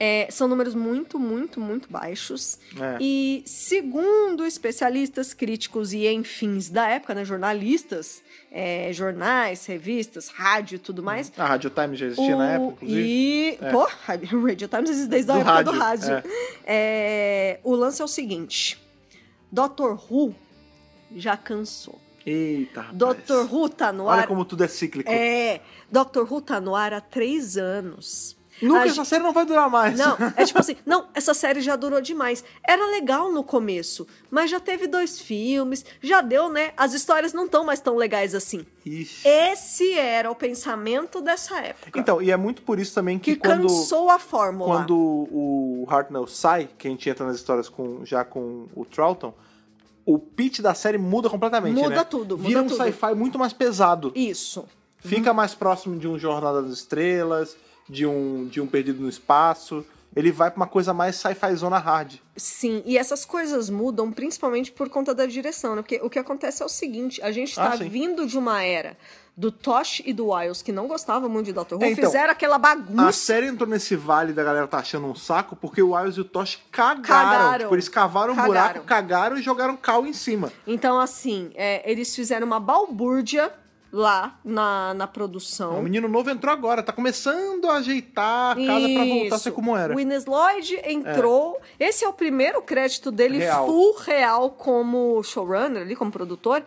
É, 0.00 0.28
são 0.30 0.46
números 0.46 0.74
muito, 0.76 1.18
muito, 1.18 1.58
muito 1.60 1.90
baixos. 1.90 2.58
É. 2.80 2.98
E 3.00 3.42
segundo 3.44 4.44
especialistas, 4.46 5.34
críticos 5.34 5.92
e 5.92 6.06
enfins 6.06 6.70
da 6.70 6.88
época, 6.88 7.14
né, 7.14 7.24
jornalistas, 7.24 8.22
é, 8.52 8.92
jornais, 8.92 9.66
revistas, 9.66 10.28
rádio 10.28 10.76
e 10.76 10.78
tudo 10.78 11.02
mais. 11.02 11.32
A 11.36 11.44
Radio 11.46 11.68
Time 11.70 11.96
já 11.96 12.06
existia 12.06 12.36
na 12.36 12.44
o- 12.44 12.48
época, 12.68 12.84
inclusive. 12.84 13.08
E, 13.08 13.58
É. 13.60 13.70
pô, 13.72 13.88
Radio 14.06 14.68
Times 14.68 14.90
existe 14.90 15.08
desde 15.08 15.30
a 15.32 15.34
Do 15.34 15.40
época 15.40 15.64
do 15.64 15.70
rádio, 15.72 16.08
rádio. 16.14 16.30
É, 16.64 17.58
o 17.64 17.74
lance 17.74 18.00
é 18.00 18.04
o 18.04 18.08
seguinte: 18.08 18.80
Doctor 19.50 19.98
Who 20.10 20.32
já 21.16 21.36
cansou. 21.36 21.98
Eita, 22.24 22.82
rapaz. 22.82 22.96
Doctor 22.98 23.52
Who 23.52 23.68
tá 23.68 23.92
no 23.92 24.04
Olha 24.04 24.20
ar. 24.22 24.26
como 24.28 24.44
tudo 24.44 24.62
é 24.62 24.68
cíclico. 24.68 25.10
É, 25.10 25.60
Doctor 25.90 26.30
Who 26.32 26.40
tá 26.40 26.60
no 26.60 26.76
ar 26.76 26.92
há 26.92 27.00
três 27.00 27.56
anos. 27.56 28.36
Nunca 28.60 28.80
A 28.82 28.86
essa 28.86 29.04
série 29.04 29.22
não 29.22 29.32
vai 29.32 29.44
durar 29.46 29.70
mais. 29.70 29.98
Não, 29.98 30.16
é 30.36 30.44
tipo 30.44 30.58
assim, 30.60 30.76
não, 30.84 31.06
essa 31.14 31.32
série 31.34 31.60
já 31.60 31.76
durou 31.76 32.00
demais. 32.00 32.44
Era 32.66 32.84
legal 32.90 33.30
no 33.32 33.42
começo, 33.44 34.06
mas 34.30 34.50
já 34.50 34.58
teve 34.60 34.86
dois 34.86 35.20
filmes, 35.20 35.84
já 36.02 36.20
deu, 36.20 36.48
né? 36.48 36.72
As 36.76 36.92
histórias 36.94 37.32
não 37.32 37.44
estão 37.46 37.64
mais 37.64 37.80
tão 37.80 37.96
legais 37.96 38.34
assim. 38.34 38.64
Ixi. 38.84 39.26
Esse 39.28 39.92
era 39.92 40.30
o 40.30 40.34
pensamento 40.34 41.20
dessa 41.20 41.58
época. 41.60 41.98
Então, 41.98 42.20
e 42.22 42.30
é 42.30 42.36
muito 42.36 42.62
por 42.62 42.78
isso 42.78 42.94
também 42.94 43.18
que, 43.18 43.36
que 43.36 43.40
quando, 43.40 43.62
cansou 43.68 44.10
a 44.10 44.18
fórmula. 44.18 44.76
quando 44.78 44.96
o 44.96 45.86
Hartnell 45.88 46.26
sai, 46.26 46.68
que 46.78 46.88
a 46.88 46.90
gente 46.90 47.08
entra 47.08 47.26
nas 47.26 47.36
histórias 47.36 47.68
com, 47.68 48.04
já 48.04 48.24
com 48.24 48.66
o 48.74 48.84
Troughton, 48.84 49.34
o 50.04 50.18
pitch 50.18 50.60
da 50.60 50.72
série 50.72 50.96
muda 50.96 51.28
completamente, 51.28 51.74
Muda 51.74 51.96
né? 51.96 52.04
tudo, 52.04 52.36
muda 52.38 52.48
Vira 52.48 52.62
um 52.62 52.66
tudo. 52.66 52.82
sci-fi 52.82 53.14
muito 53.14 53.38
mais 53.38 53.52
pesado. 53.52 54.10
Isso. 54.14 54.64
Fica 54.96 55.34
mais 55.34 55.54
próximo 55.54 55.98
de 55.98 56.08
um 56.08 56.18
Jornada 56.18 56.62
das 56.62 56.72
Estrelas, 56.72 57.56
de 57.88 58.06
um, 58.06 58.46
de 58.46 58.60
um 58.60 58.66
Perdido 58.66 59.00
no 59.02 59.08
Espaço. 59.08 59.84
Ele 60.16 60.32
vai 60.32 60.50
pra 60.50 60.56
uma 60.56 60.66
coisa 60.66 60.92
mais 60.94 61.16
sci-fi 61.16 61.54
zona 61.54 61.78
hard. 61.78 62.14
Sim, 62.36 62.82
e 62.86 62.96
essas 62.96 63.24
coisas 63.24 63.68
mudam 63.68 64.10
principalmente 64.10 64.72
por 64.72 64.88
conta 64.88 65.14
da 65.14 65.26
direção, 65.26 65.76
né? 65.76 65.82
Porque 65.82 66.00
o 66.02 66.08
que 66.10 66.18
acontece 66.18 66.62
é 66.62 66.66
o 66.66 66.68
seguinte: 66.68 67.20
a 67.22 67.30
gente 67.30 67.54
tá 67.54 67.72
Ah, 67.72 67.76
sim. 67.76 67.88
vindo 67.88 68.26
de 68.26 68.38
uma 68.38 68.62
era 68.62 68.96
do 69.36 69.52
Tosh 69.52 70.02
e 70.04 70.12
do 70.12 70.30
Wiles 70.32 70.62
que 70.62 70.72
não 70.72 70.88
gostavam 70.88 71.28
muito 71.28 71.46
de 71.46 71.52
Doctor 71.52 71.78
Who, 71.78 71.84
É, 71.84 71.90
então, 71.92 72.04
fizeram 72.06 72.32
aquela 72.32 72.58
bagunça. 72.58 73.06
A 73.06 73.12
série 73.12 73.46
entrou 73.46 73.68
nesse 73.68 73.94
vale 73.94 74.32
da 74.32 74.42
galera 74.42 74.66
tá 74.66 74.78
achando 74.78 75.06
um 75.06 75.14
saco 75.14 75.54
porque 75.54 75.80
o 75.80 75.94
Wiles 75.94 76.16
e 76.16 76.22
o 76.22 76.24
Tosh 76.24 76.58
cagaram. 76.72 77.02
Cagaram. 77.02 77.58
Tipo, 77.64 77.74
eles 77.76 77.88
cavaram 77.88 78.32
um 78.32 78.36
buraco, 78.44 78.80
cagaram 78.80 79.36
e 79.36 79.42
jogaram 79.42 79.76
cal 79.76 80.04
em 80.06 80.12
cima. 80.12 80.50
Então, 80.66 80.98
assim, 80.98 81.52
é, 81.54 81.88
eles 81.88 82.12
fizeram 82.16 82.46
uma 82.46 82.58
balbúrdia 82.58 83.52
lá 83.90 84.38
na, 84.44 84.92
na 84.94 85.06
produção. 85.06 85.78
O 85.78 85.82
menino 85.82 86.08
novo 86.08 86.28
entrou 86.30 86.52
agora, 86.52 86.82
tá 86.82 86.92
começando 86.92 87.68
a 87.70 87.76
ajeitar 87.76 88.52
a 88.52 88.54
casa 88.56 88.88
pra 88.88 89.04
voltar 89.04 89.34
a 89.36 89.38
ser 89.38 89.48
Isso. 89.48 89.52
como 89.52 89.76
era. 89.76 89.94
O 89.96 90.00
Ines 90.00 90.26
Lloyd 90.26 90.80
entrou. 90.84 91.58
Esse 91.80 92.04
é 92.04 92.08
o 92.08 92.12
primeiro 92.12 92.60
crédito 92.62 93.10
dele 93.10 93.38
Real. 93.38 93.66
full 93.66 93.94
real 93.98 94.50
como 94.50 95.22
showrunner, 95.22 95.82
ali, 95.82 95.96
como 95.96 96.10
produtor. 96.10 96.62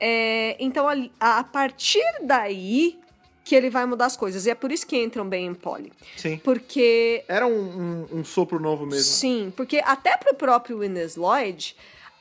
É, 0.00 0.56
então, 0.58 0.86
a, 0.88 1.38
a 1.38 1.44
partir 1.44 2.02
daí 2.22 2.98
que 3.44 3.54
ele 3.54 3.70
vai 3.70 3.86
mudar 3.86 4.06
as 4.06 4.16
coisas. 4.16 4.44
E 4.44 4.50
é 4.50 4.54
por 4.56 4.72
isso 4.72 4.84
que 4.84 5.00
entram 5.00 5.26
bem 5.28 5.46
em 5.46 5.54
Polly. 5.54 5.92
Sim. 6.16 6.36
Porque. 6.38 7.24
Era 7.28 7.46
um, 7.46 8.06
um- 8.12 8.18
um 8.18 8.24
sopro 8.24 8.58
novo 8.58 8.84
mesmo. 8.84 9.04
Sim, 9.04 9.52
porque 9.56 9.80
até 9.84 10.16
pro 10.16 10.34
próprio 10.34 10.82
Ines 10.82 11.14
Lloyd, 11.14 11.76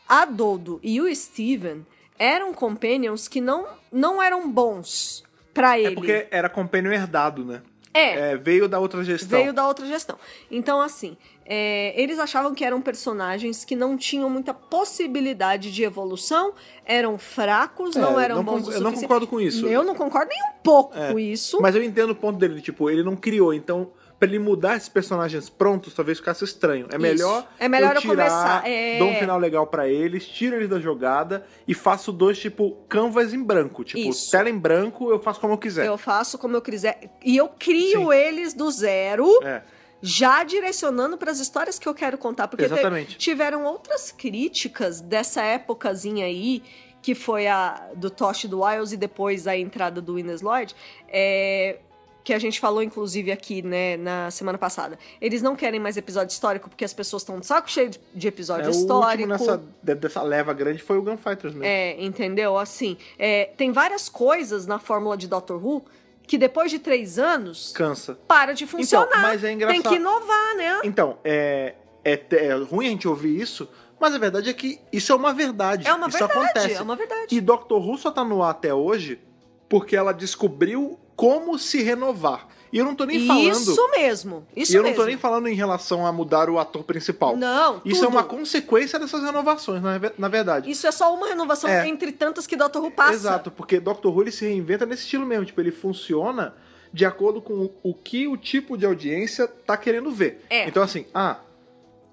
a 0.07 0.23
Dodo 0.25 0.79
e 0.83 1.01
o 1.01 1.13
Steven 1.15 1.83
eram 2.17 2.53
companions 2.53 3.27
que 3.27 3.41
não, 3.41 3.65
não 3.91 4.21
eram 4.21 4.49
bons 4.49 5.23
pra 5.53 5.79
ele. 5.79 5.87
É 5.87 5.95
porque 5.95 6.27
era 6.31 6.49
compênio 6.49 6.91
herdado, 6.91 7.43
né? 7.45 7.61
É. 7.93 8.31
É, 8.31 8.37
veio 8.37 8.67
da 8.67 8.77
outra 8.77 9.01
gestão. 9.05 9.39
Veio 9.39 9.53
da 9.53 9.65
outra 9.65 9.85
gestão. 9.85 10.19
Então, 10.51 10.81
assim, 10.81 11.15
é, 11.45 11.93
eles 11.95 12.19
achavam 12.19 12.53
que 12.53 12.65
eram 12.65 12.81
personagens 12.81 13.63
que 13.63 13.73
não 13.73 13.95
tinham 13.95 14.29
muita 14.29 14.53
possibilidade 14.53 15.71
de 15.71 15.83
evolução, 15.83 16.53
eram 16.83 17.17
fracos, 17.17 17.95
É, 17.95 17.99
não 17.99 18.19
eram 18.19 18.35
não 18.37 18.43
bons 18.43 18.67
eu 18.67 18.81
não 18.81 18.91
concordo 18.91 19.25
com 19.25 19.39
isso. 19.39 19.65
Eu 19.65 19.81
não 19.81 19.95
concordo 19.95 20.27
nem 20.29 20.39
um 20.51 20.61
pouco 20.61 20.97
É. 20.97 21.13
com 21.13 21.19
isso. 21.19 21.57
Mas 21.61 21.73
eu 21.73 21.81
entendo 21.81 22.09
o 22.09 22.15
ponto 22.15 22.37
dele, 22.37 22.61
tipo, 22.61 22.89
ele 22.89 23.01
não 23.01 23.15
criou, 23.15 23.53
então 23.53 23.91
pra 24.19 24.27
ele 24.29 24.39
mudar 24.39 24.77
esses 24.77 24.87
personagens 24.89 25.49
prontos, 25.49 25.93
talvez 25.93 26.17
ficasse 26.19 26.43
estranho. 26.43 26.85
É 26.85 26.95
Isso. 26.95 26.99
melhor 26.99 27.47
É 27.59 27.67
melhor 27.67 27.95
eu 27.95 28.01
tirar, 28.01 28.15
começar, 28.15 28.67
é. 28.69 28.97
dou 28.97 29.09
um 29.09 29.15
final 29.15 29.37
legal 29.37 29.67
pra 29.67 29.87
eles, 29.89 30.25
tiro 30.27 30.55
eles 30.55 30.69
da 30.69 30.79
jogada 30.79 31.45
e 31.67 31.73
faço 31.73 32.11
dois, 32.11 32.39
tipo, 32.39 32.77
canvas 32.87 33.33
em 33.33 33.43
branco. 33.43 33.83
Tipo, 33.83 34.09
Isso. 34.09 34.31
tela 34.31 34.49
em 34.49 34.57
branco, 34.57 35.09
eu 35.09 35.19
faço 35.19 35.39
como 35.41 35.53
eu 35.53 35.57
quiser. 35.57 35.85
Eu 35.85 35.97
faço 35.97 36.37
como 36.37 36.55
eu 36.55 36.61
quiser. 36.61 37.11
E 37.23 37.35
eu 37.35 37.49
crio 37.49 38.11
Sim. 38.11 38.13
eles 38.13 38.53
do 38.53 38.69
zero. 38.71 39.27
É. 39.43 39.61
já 40.01 40.43
direcionando 40.43 41.17
para 41.17 41.31
as 41.31 41.39
histórias 41.39 41.79
que 41.79 41.87
eu 41.87 41.93
quero 41.93 42.15
contar. 42.17 42.47
Porque 42.47 42.65
te- 42.67 42.73
Exatamente. 42.73 43.17
tiveram 43.17 43.65
outras 43.65 44.11
críticas 44.11 45.01
dessa 45.01 45.41
épocazinha 45.41 46.25
aí, 46.25 46.61
que 47.01 47.15
foi 47.15 47.47
a 47.47 47.89
do 47.95 48.09
Tosh 48.11 48.45
do 48.45 48.61
Wiles 48.61 48.91
e 48.91 48.97
depois 48.97 49.47
a 49.47 49.57
entrada 49.57 50.01
do 50.01 50.19
Ines 50.19 50.41
Lloyd, 50.41 50.75
é, 51.07 51.79
que 52.25 52.33
a 52.33 52.39
gente 52.39 52.59
falou 52.59 52.81
inclusive 52.81 53.31
aqui, 53.31 53.61
né, 53.61 53.95
na 53.97 54.29
semana 54.31 54.57
passada. 54.57 54.97
Eles 55.21 55.41
não 55.43 55.55
querem 55.55 55.79
mais 55.79 55.95
episódio 55.95 56.33
histórico 56.33 56.67
porque 56.69 56.83
as 56.83 56.91
pessoas 56.93 57.21
estão 57.21 57.39
de 57.39 57.45
saco 57.45 57.69
cheio 57.69 57.91
de, 58.13 58.27
episódio 58.27 58.65
É, 58.65 58.67
o 58.67 58.71
histórico. 58.71 59.31
último 59.31 59.47
nessa, 59.51 59.63
de- 59.83 59.95
dessa 59.95 60.21
leva 60.23 60.51
grande 60.51 60.81
foi 60.81 60.97
o 60.97 61.03
Gunfighters 61.03 61.53
mesmo. 61.53 61.63
É, 61.63 62.03
entendeu? 62.03 62.57
Assim, 62.57 62.97
é, 63.19 63.45
tem 63.55 63.71
várias 63.71 64.09
coisas 64.09 64.65
na 64.65 64.79
fórmula 64.79 65.15
de 65.15 65.27
Doctor 65.27 65.63
Who 65.63 65.85
que 66.27 66.35
depois 66.37 66.71
de 66.71 66.79
três 66.79 67.19
anos 67.19 67.71
Cansa. 67.75 68.17
para 68.27 68.53
de 68.53 68.65
funcionar. 68.65 69.07
Então, 69.07 69.21
mas 69.21 69.43
é 69.43 69.51
engraçado. 69.53 69.81
Tem 69.83 69.91
que 69.91 69.97
inovar, 69.99 70.55
né? 70.55 70.79
Então, 70.83 71.19
é, 71.23 71.75
é, 72.03 72.19
é 72.31 72.53
ruim 72.55 72.87
a 72.87 72.89
gente 72.89 73.07
ouvir 73.07 73.39
isso, 73.39 73.69
mas 73.99 74.15
a 74.15 74.17
verdade 74.17 74.49
é 74.49 74.53
que 74.53 74.79
isso 74.91 75.11
é 75.11 75.15
uma 75.15 75.31
verdade. 75.31 75.87
É 75.87 75.93
uma 75.93 76.07
isso 76.07 76.17
verdade, 76.17 76.39
acontece. 76.39 76.73
é 76.73 76.81
uma 76.81 76.95
verdade. 76.95 77.27
E 77.35 77.39
Doctor 77.39 77.79
Who 77.87 77.99
só 77.99 78.09
tá 78.09 78.23
no 78.23 78.41
ar 78.41 78.49
até 78.49 78.73
hoje 78.73 79.19
porque 79.69 79.95
ela 79.95 80.13
descobriu 80.13 80.99
como 81.15 81.57
se 81.57 81.81
renovar. 81.81 82.47
E 82.73 82.77
eu 82.77 82.83
não 82.83 82.93
tô 82.93 83.05
nem 83.05 83.25
falando. 83.25 83.51
Isso 83.51 83.89
mesmo. 83.91 84.45
Isso 84.53 84.73
e 84.73 84.75
eu 84.75 84.81
não 84.81 84.89
mesmo. 84.89 85.01
tô 85.03 85.07
nem 85.07 85.17
falando 85.17 85.47
em 85.47 85.55
relação 85.55 86.05
a 86.05 86.11
mudar 86.11 86.49
o 86.49 86.59
ator 86.59 86.83
principal. 86.83 87.37
Não, 87.37 87.81
Isso 87.85 88.01
é 88.03 88.05
tudo. 88.07 88.15
uma 88.15 88.23
consequência 88.23 88.99
dessas 88.99 89.23
renovações, 89.23 89.81
na 90.17 90.27
verdade. 90.27 90.69
Isso 90.69 90.85
é 90.85 90.91
só 90.91 91.13
uma 91.15 91.27
renovação 91.27 91.69
É. 91.69 91.87
entre 91.87 92.11
tantas 92.11 92.45
que 92.45 92.55
Doctor 92.57 92.83
Who 92.83 92.91
passa. 92.91 93.13
Exato, 93.13 93.49
porque 93.49 93.79
Doctor 93.79 94.13
Who 94.13 94.23
ele 94.23 94.31
se 94.31 94.45
reinventa 94.45 94.85
nesse 94.85 95.03
estilo 95.03 95.25
mesmo. 95.25 95.45
Tipo, 95.45 95.61
ele 95.61 95.71
funciona 95.71 96.53
de 96.91 97.05
acordo 97.05 97.41
com 97.41 97.71
o 97.81 97.93
que 97.93 98.27
o 98.27 98.35
tipo 98.35 98.77
de 98.77 98.85
audiência 98.85 99.47
tá 99.47 99.77
querendo 99.77 100.11
ver. 100.11 100.43
É. 100.49 100.67
Então, 100.67 100.83
assim, 100.83 101.05
ah, 101.13 101.39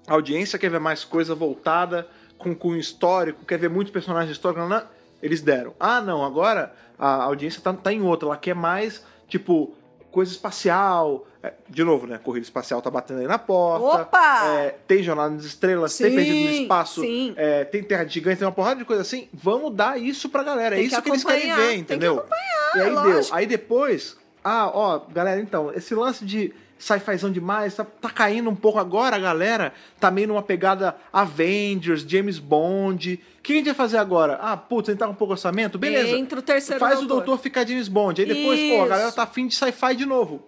a 0.07 0.13
audiência 0.13 0.57
quer 0.57 0.69
ver 0.69 0.79
mais 0.79 1.03
coisa 1.03 1.35
voltada 1.35 2.07
com 2.37 2.55
cunho 2.55 2.79
histórico, 2.79 3.45
quer 3.45 3.57
ver 3.57 3.69
muitos 3.69 3.91
personagens 3.91 4.31
históricos, 4.31 4.67
não, 4.69 4.77
não, 4.79 4.85
eles 5.23 5.41
deram. 5.41 5.73
Ah, 5.79 6.01
não, 6.01 6.23
agora 6.23 6.73
a 6.99 7.23
audiência 7.23 7.61
tá, 7.61 7.71
tá 7.71 7.91
em 7.93 8.01
outra, 8.01 8.27
ela 8.27 8.37
quer 8.37 8.53
mais, 8.53 9.03
tipo, 9.27 9.73
coisa 10.11 10.29
espacial. 10.31 11.25
É, 11.41 11.53
de 11.69 11.83
novo, 11.83 12.05
né? 12.05 12.19
Corrida 12.21 12.45
espacial 12.45 12.81
tá 12.81 12.91
batendo 12.91 13.21
aí 13.21 13.27
na 13.27 13.39
porta. 13.39 14.03
Opa! 14.03 14.45
É, 14.59 14.75
tem 14.85 15.01
Jornada 15.01 15.33
nas 15.33 15.45
Estrelas, 15.45 15.97
tem 15.97 16.09
Sim, 16.09 16.15
Perdido 16.15 16.49
no 16.49 16.61
Espaço, 16.61 17.01
é, 17.35 17.63
tem 17.63 17.83
Terra 17.83 18.03
de 18.03 18.13
Gigante, 18.13 18.37
tem 18.37 18.47
uma 18.47 18.53
porrada 18.53 18.79
de 18.79 18.85
coisa 18.85 19.01
assim. 19.01 19.29
Vamos 19.33 19.73
dar 19.73 19.99
isso 19.99 20.29
pra 20.29 20.43
galera. 20.43 20.75
Tem 20.75 20.85
é 20.85 20.87
que 20.87 20.93
isso 20.93 21.01
que, 21.01 21.09
eles 21.09 21.23
querem 21.23 21.53
ver, 21.53 21.67
tem 21.67 21.75
que 21.75 21.81
entendeu? 21.81 22.19
acompanhar, 22.19 22.75
e 22.75 22.79
aí 22.81 22.89
lógico. 22.91 23.11
deu. 23.11 23.35
Aí 23.35 23.45
depois, 23.45 24.17
ah, 24.43 24.69
ó, 24.73 24.99
galera, 25.09 25.39
então, 25.39 25.73
esse 25.73 25.95
lance 25.95 26.25
de 26.25 26.53
sci-fizão 26.77 27.31
demais, 27.31 27.75
tá, 27.75 27.83
tá 27.85 28.09
caindo 28.09 28.49
um 28.49 28.55
pouco 28.55 28.77
agora, 28.79 29.15
a 29.15 29.19
galera 29.19 29.71
tá 29.99 30.11
meio 30.11 30.27
numa 30.27 30.41
pegada 30.43 30.95
Avengers, 31.11 32.01
James 32.01 32.39
Bond. 32.39 33.19
O 33.39 33.41
que 33.41 33.53
a 33.53 33.55
gente 33.57 33.65
vai 33.65 33.73
fazer 33.73 33.97
agora? 33.97 34.33
Ah, 34.41 34.55
putz, 34.57 34.89
a 34.89 34.91
gente 34.91 34.99
tá 34.99 35.07
com 35.07 35.13
pouco 35.13 35.33
orçamento? 35.33 35.77
Beleza. 35.77 36.17
Entra 36.17 36.39
o 36.39 36.41
terceiro 36.41 36.79
Faz 36.79 36.95
o 36.99 37.05
doutor. 37.05 37.25
doutor 37.25 37.41
ficar 37.41 37.65
James 37.67 37.87
Bond. 37.87 38.21
Aí 38.21 38.27
depois, 38.27 38.59
pô, 38.59 38.65
a 38.65 38.77
Isso. 38.79 38.87
galera 38.89 39.11
tá 39.11 39.23
afim 39.23 39.47
de 39.47 39.55
sci-fi 39.55 39.95
de 39.95 40.05
novo. 40.05 40.45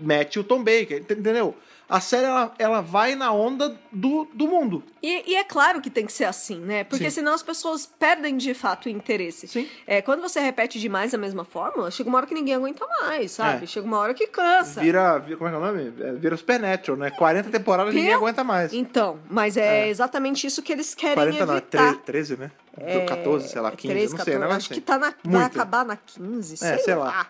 Mete 0.00 0.38
o 0.38 0.44
Tom 0.44 0.58
Baker, 0.58 0.98
ent- 0.98 1.10
entendeu? 1.10 1.56
A 1.90 2.00
série, 2.00 2.24
ela, 2.26 2.54
ela 2.56 2.80
vai 2.80 3.16
na 3.16 3.32
onda 3.32 3.76
do, 3.90 4.24
do 4.32 4.46
mundo. 4.46 4.80
E, 5.02 5.32
e 5.32 5.34
é 5.34 5.42
claro 5.42 5.80
que 5.80 5.90
tem 5.90 6.06
que 6.06 6.12
ser 6.12 6.22
assim, 6.24 6.60
né? 6.60 6.84
Porque 6.84 7.10
Sim. 7.10 7.16
senão 7.16 7.34
as 7.34 7.42
pessoas 7.42 7.84
perdem 7.84 8.36
de 8.36 8.54
fato 8.54 8.86
o 8.86 8.88
interesse. 8.88 9.48
Sim. 9.48 9.68
É, 9.88 10.00
quando 10.00 10.20
você 10.22 10.38
repete 10.38 10.78
demais 10.78 11.12
a 11.14 11.18
mesma 11.18 11.44
fórmula, 11.44 11.90
chega 11.90 12.08
uma 12.08 12.18
hora 12.18 12.28
que 12.28 12.34
ninguém 12.34 12.54
aguenta 12.54 12.86
mais, 13.02 13.32
sabe? 13.32 13.64
É. 13.64 13.66
Chega 13.66 13.84
uma 13.86 13.98
hora 13.98 14.14
que 14.14 14.28
cansa. 14.28 14.80
Vira, 14.80 15.18
vira- 15.18 15.36
como 15.36 15.48
é 15.48 15.52
que 15.52 15.56
é 15.56 15.58
o 15.58 15.64
nome? 15.66 15.92
É, 16.00 16.12
Vira 16.12 16.36
Supernatural, 16.36 16.96
né? 16.96 17.10
40 17.10 17.50
temporadas 17.50 17.92
ninguém 17.92 18.10
Meu- 18.10 18.18
aguenta 18.20 18.44
mais. 18.44 18.72
Então, 18.72 19.18
mas 19.28 19.56
é, 19.56 19.86
É. 19.86 19.88
exatamente 19.88 20.46
isso 20.46 20.62
que 20.62 20.72
eles 20.72 20.94
querem 20.94 21.14
40 21.16 21.44
não, 21.44 21.54
é 21.54 21.56
evitar. 21.58 21.96
13, 22.04 22.36
13, 22.36 22.36
né? 22.36 22.50
É, 22.78 23.00
14, 23.04 23.48
sei 23.48 23.60
lá, 23.60 23.72
15, 23.72 23.92
13, 23.94 24.16
não 24.16 24.24
sei, 24.24 24.34
14, 24.34 24.48
né? 24.48 24.56
Acho 24.56 24.68
que 24.70 24.80
tá 24.80 24.96
na, 24.96 25.12
vai 25.24 25.42
acabar 25.42 25.84
na 25.84 25.96
15, 25.96 26.56
sei, 26.56 26.68
É, 26.68 26.78
sei 26.78 26.94
lá. 26.94 27.04
lá. 27.06 27.26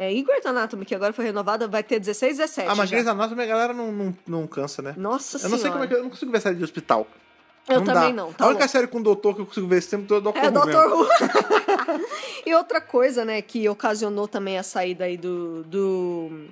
É, 0.00 0.10
e 0.10 0.22
Grey's 0.22 0.46
Anatomy, 0.46 0.86
que 0.86 0.94
agora 0.94 1.12
foi 1.12 1.26
renovada, 1.26 1.68
vai 1.68 1.82
ter 1.82 2.00
16, 2.00 2.38
17 2.38 2.68
Ah, 2.70 2.74
mas 2.74 2.88
já. 2.88 2.96
Grey's 2.96 3.06
Anatomy 3.06 3.42
a 3.42 3.46
galera 3.46 3.74
não, 3.74 3.92
não, 3.92 4.16
não 4.26 4.46
cansa, 4.46 4.80
né? 4.80 4.94
Nossa 4.96 5.36
eu 5.44 5.50
não 5.50 5.58
sei 5.58 5.70
como 5.70 5.84
é 5.84 5.86
que 5.86 5.92
eu, 5.92 5.98
eu 5.98 6.02
não 6.04 6.10
consigo 6.10 6.32
ver 6.32 6.40
série 6.40 6.56
de 6.56 6.64
hospital. 6.64 7.06
Eu 7.68 7.82
dá. 7.82 7.92
também 7.92 8.14
não, 8.14 8.32
tá 8.32 8.44
a 8.44 8.48
única 8.48 8.60
louco. 8.64 8.72
série 8.72 8.86
com 8.86 9.02
doutor 9.02 9.34
que 9.34 9.42
eu 9.42 9.46
consigo 9.46 9.66
ver 9.68 9.76
esse 9.76 9.90
tempo 9.90 10.06
todo 10.06 10.30
é 10.30 10.50
Doctor 10.50 10.72
É, 10.72 10.86
Who 10.88 10.98
mesmo. 11.04 11.04
Dr. 11.04 11.92
Who. 11.92 12.00
e 12.46 12.54
outra 12.54 12.80
coisa, 12.80 13.26
né, 13.26 13.42
que 13.42 13.68
ocasionou 13.68 14.26
também 14.26 14.58
a 14.58 14.62
saída 14.62 15.04
aí 15.04 15.18
do. 15.18 15.62
do... 15.64 16.46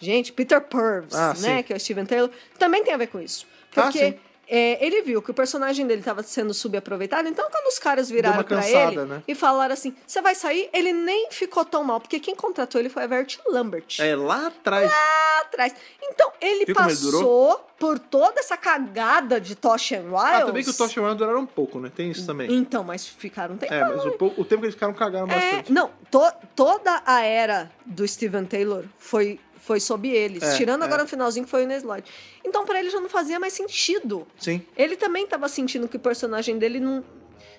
Gente, 0.00 0.32
Peter 0.32 0.60
Purves, 0.60 1.14
Ah, 1.14 1.34
né? 1.38 1.58
sim. 1.58 1.62
Que 1.64 1.72
é 1.74 1.76
o 1.76 1.80
Steven 1.80 2.06
Taylor, 2.06 2.30
também 2.58 2.82
tem 2.82 2.94
a 2.94 2.96
ver 2.96 3.08
com 3.08 3.20
isso. 3.20 3.46
Ah, 3.76 3.82
Porque 3.82 3.98
sim. 3.98 4.18
É, 4.48 4.84
ele 4.84 5.02
viu 5.02 5.20
que 5.20 5.30
o 5.30 5.34
personagem 5.34 5.86
dele 5.86 6.00
estava 6.00 6.22
sendo 6.22 6.54
subaproveitado, 6.54 7.28
então 7.28 7.48
quando 7.50 7.66
os 7.66 7.78
caras 7.78 8.08
viraram 8.08 8.42
cansada, 8.42 8.92
ele 9.02 9.04
né? 9.04 9.22
e 9.28 9.34
falaram 9.34 9.74
assim: 9.74 9.94
você 10.06 10.22
vai 10.22 10.34
sair, 10.34 10.68
ele 10.72 10.92
nem 10.92 11.30
ficou 11.30 11.64
tão 11.64 11.84
mal, 11.84 12.00
porque 12.00 12.18
quem 12.18 12.34
contratou 12.34 12.80
ele 12.80 12.88
foi 12.88 13.04
a 13.04 13.06
Vert 13.06 13.36
Lambert. 13.46 13.98
É, 14.00 14.16
lá 14.16 14.46
atrás. 14.46 14.90
Lá 14.90 15.40
atrás. 15.42 15.74
Então, 16.02 16.32
ele 16.40 16.72
passou 16.72 17.64
por 17.78 17.98
toda 17.98 18.40
essa 18.40 18.56
cagada 18.56 19.40
de 19.40 19.54
Tosh 19.54 19.92
and 19.92 20.04
Wiles. 20.10 20.42
Ah, 20.42 20.46
também 20.46 20.64
que 20.64 20.70
o 20.70 20.74
Tosh 20.76 20.94
Ryan 20.96 21.14
duraram 21.14 21.40
um 21.40 21.46
pouco, 21.46 21.78
né? 21.78 21.92
Tem 21.94 22.10
isso 22.10 22.26
também. 22.26 22.52
Então, 22.52 22.82
mas 22.82 23.06
ficaram 23.06 23.54
um 23.54 23.58
tempo. 23.58 23.72
É, 23.72 23.80
mas 23.84 24.04
o, 24.04 24.08
o 24.08 24.44
tempo 24.44 24.60
que 24.60 24.66
eles 24.66 24.74
ficaram 24.74 24.92
cagaram 24.94 25.26
É, 25.30 25.34
bastante. 25.34 25.72
não, 25.72 25.90
to- 26.10 26.32
toda 26.56 27.02
a 27.06 27.22
era 27.22 27.70
do 27.86 28.06
Steven 28.06 28.44
Taylor 28.44 28.84
foi, 28.98 29.38
foi 29.68 29.80
sob 29.80 30.08
eles. 30.08 30.42
É, 30.42 30.56
tirando 30.56 30.80
é. 30.82 30.86
agora 30.86 31.02
no 31.02 31.08
finalzinho 31.08 31.44
que 31.44 31.50
foi 31.50 31.66
o 31.66 31.86
Lloyd. 31.86 32.02
Então, 32.42 32.64
pra 32.64 32.80
ele 32.80 32.88
já 32.88 32.98
não 33.02 33.08
fazia 33.10 33.38
mais 33.38 33.52
sentido. 33.52 34.26
Sim. 34.38 34.62
Ele 34.74 34.96
também 34.96 35.26
tava 35.26 35.46
sentindo 35.46 35.86
que 35.86 35.98
o 35.98 36.00
personagem 36.00 36.58
dele 36.58 36.80
não, 36.80 37.04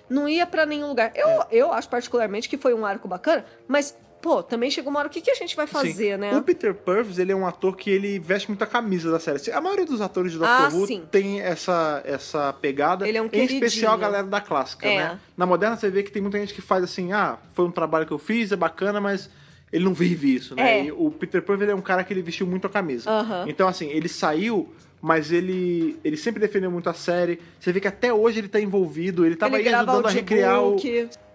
não 0.08 0.28
ia 0.28 0.44
pra 0.44 0.66
nenhum 0.66 0.88
lugar. 0.88 1.12
Eu, 1.14 1.28
É. 1.28 1.46
eu 1.52 1.72
acho 1.72 1.88
particularmente 1.88 2.48
que 2.48 2.58
foi 2.58 2.74
um 2.74 2.84
arco 2.84 3.06
bacana, 3.06 3.46
mas, 3.68 3.96
pô, 4.20 4.42
também 4.42 4.72
chegou 4.72 4.90
uma 4.90 4.98
hora, 4.98 5.06
o 5.06 5.10
que, 5.10 5.20
que 5.20 5.30
a 5.30 5.36
gente 5.36 5.54
vai 5.54 5.68
fazer, 5.68 6.14
Sim. 6.14 6.16
né? 6.16 6.36
O 6.36 6.42
Peter 6.42 6.74
Purves, 6.74 7.18
ele 7.18 7.30
é 7.30 7.36
um 7.36 7.46
ator 7.46 7.76
que 7.76 7.88
ele 7.88 8.18
veste 8.18 8.48
muita 8.48 8.66
camisa 8.66 9.08
da 9.08 9.20
série. 9.20 9.52
A 9.52 9.60
maioria 9.60 9.86
dos 9.86 10.00
atores 10.00 10.32
de 10.32 10.38
Doctor 10.38 10.66
Ah, 10.66 10.68
Who 10.68 10.86
sim. 10.88 11.04
tem 11.12 11.40
essa, 11.40 12.02
essa 12.04 12.52
pegada. 12.54 13.08
Ele 13.08 13.18
é 13.18 13.22
um 13.22 13.28
Em 13.32 13.44
especial 13.44 13.94
a 13.94 13.96
galera 13.96 14.26
da 14.26 14.40
clássica, 14.40 14.84
É. 14.84 14.98
né? 14.98 15.20
Na 15.36 15.46
moderna 15.46 15.76
você 15.76 15.88
vê 15.88 16.02
que 16.02 16.10
tem 16.10 16.20
muita 16.20 16.38
gente 16.40 16.52
que 16.54 16.60
faz 16.60 16.82
assim, 16.82 17.12
ah, 17.12 17.38
foi 17.54 17.64
um 17.66 17.70
trabalho 17.70 18.04
que 18.04 18.12
eu 18.12 18.18
fiz, 18.18 18.50
é 18.50 18.56
bacana, 18.56 19.00
mas 19.00 19.30
ele 19.72 19.84
não 19.84 19.94
vive 19.94 20.34
isso, 20.34 20.54
né? 20.54 20.88
É. 20.88 20.92
O 20.92 21.10
Peter 21.10 21.42
ele 21.48 21.70
é 21.70 21.74
um 21.74 21.80
cara 21.80 22.04
que 22.04 22.12
ele 22.12 22.22
vestiu 22.22 22.46
muito 22.46 22.66
a 22.66 22.70
camisa. 22.70 23.10
Aham. 23.10 23.44
Então, 23.48 23.68
assim, 23.68 23.88
ele 23.88 24.08
saiu... 24.08 24.68
Mas 25.02 25.32
ele, 25.32 25.98
ele 26.04 26.14
sempre 26.14 26.38
defendeu 26.38 26.70
muito 26.70 26.90
a 26.90 26.92
série. 26.92 27.38
Você 27.58 27.72
vê 27.72 27.80
que 27.80 27.88
até 27.88 28.12
hoje 28.12 28.38
ele 28.38 28.48
tá 28.48 28.60
envolvido. 28.60 29.24
Ele 29.24 29.34
tava 29.34 29.58
ele 29.58 29.66
aí 29.66 29.74
ajudando 29.74 30.04
a 30.04 30.10
recriar 30.10 30.62
o. 30.62 30.76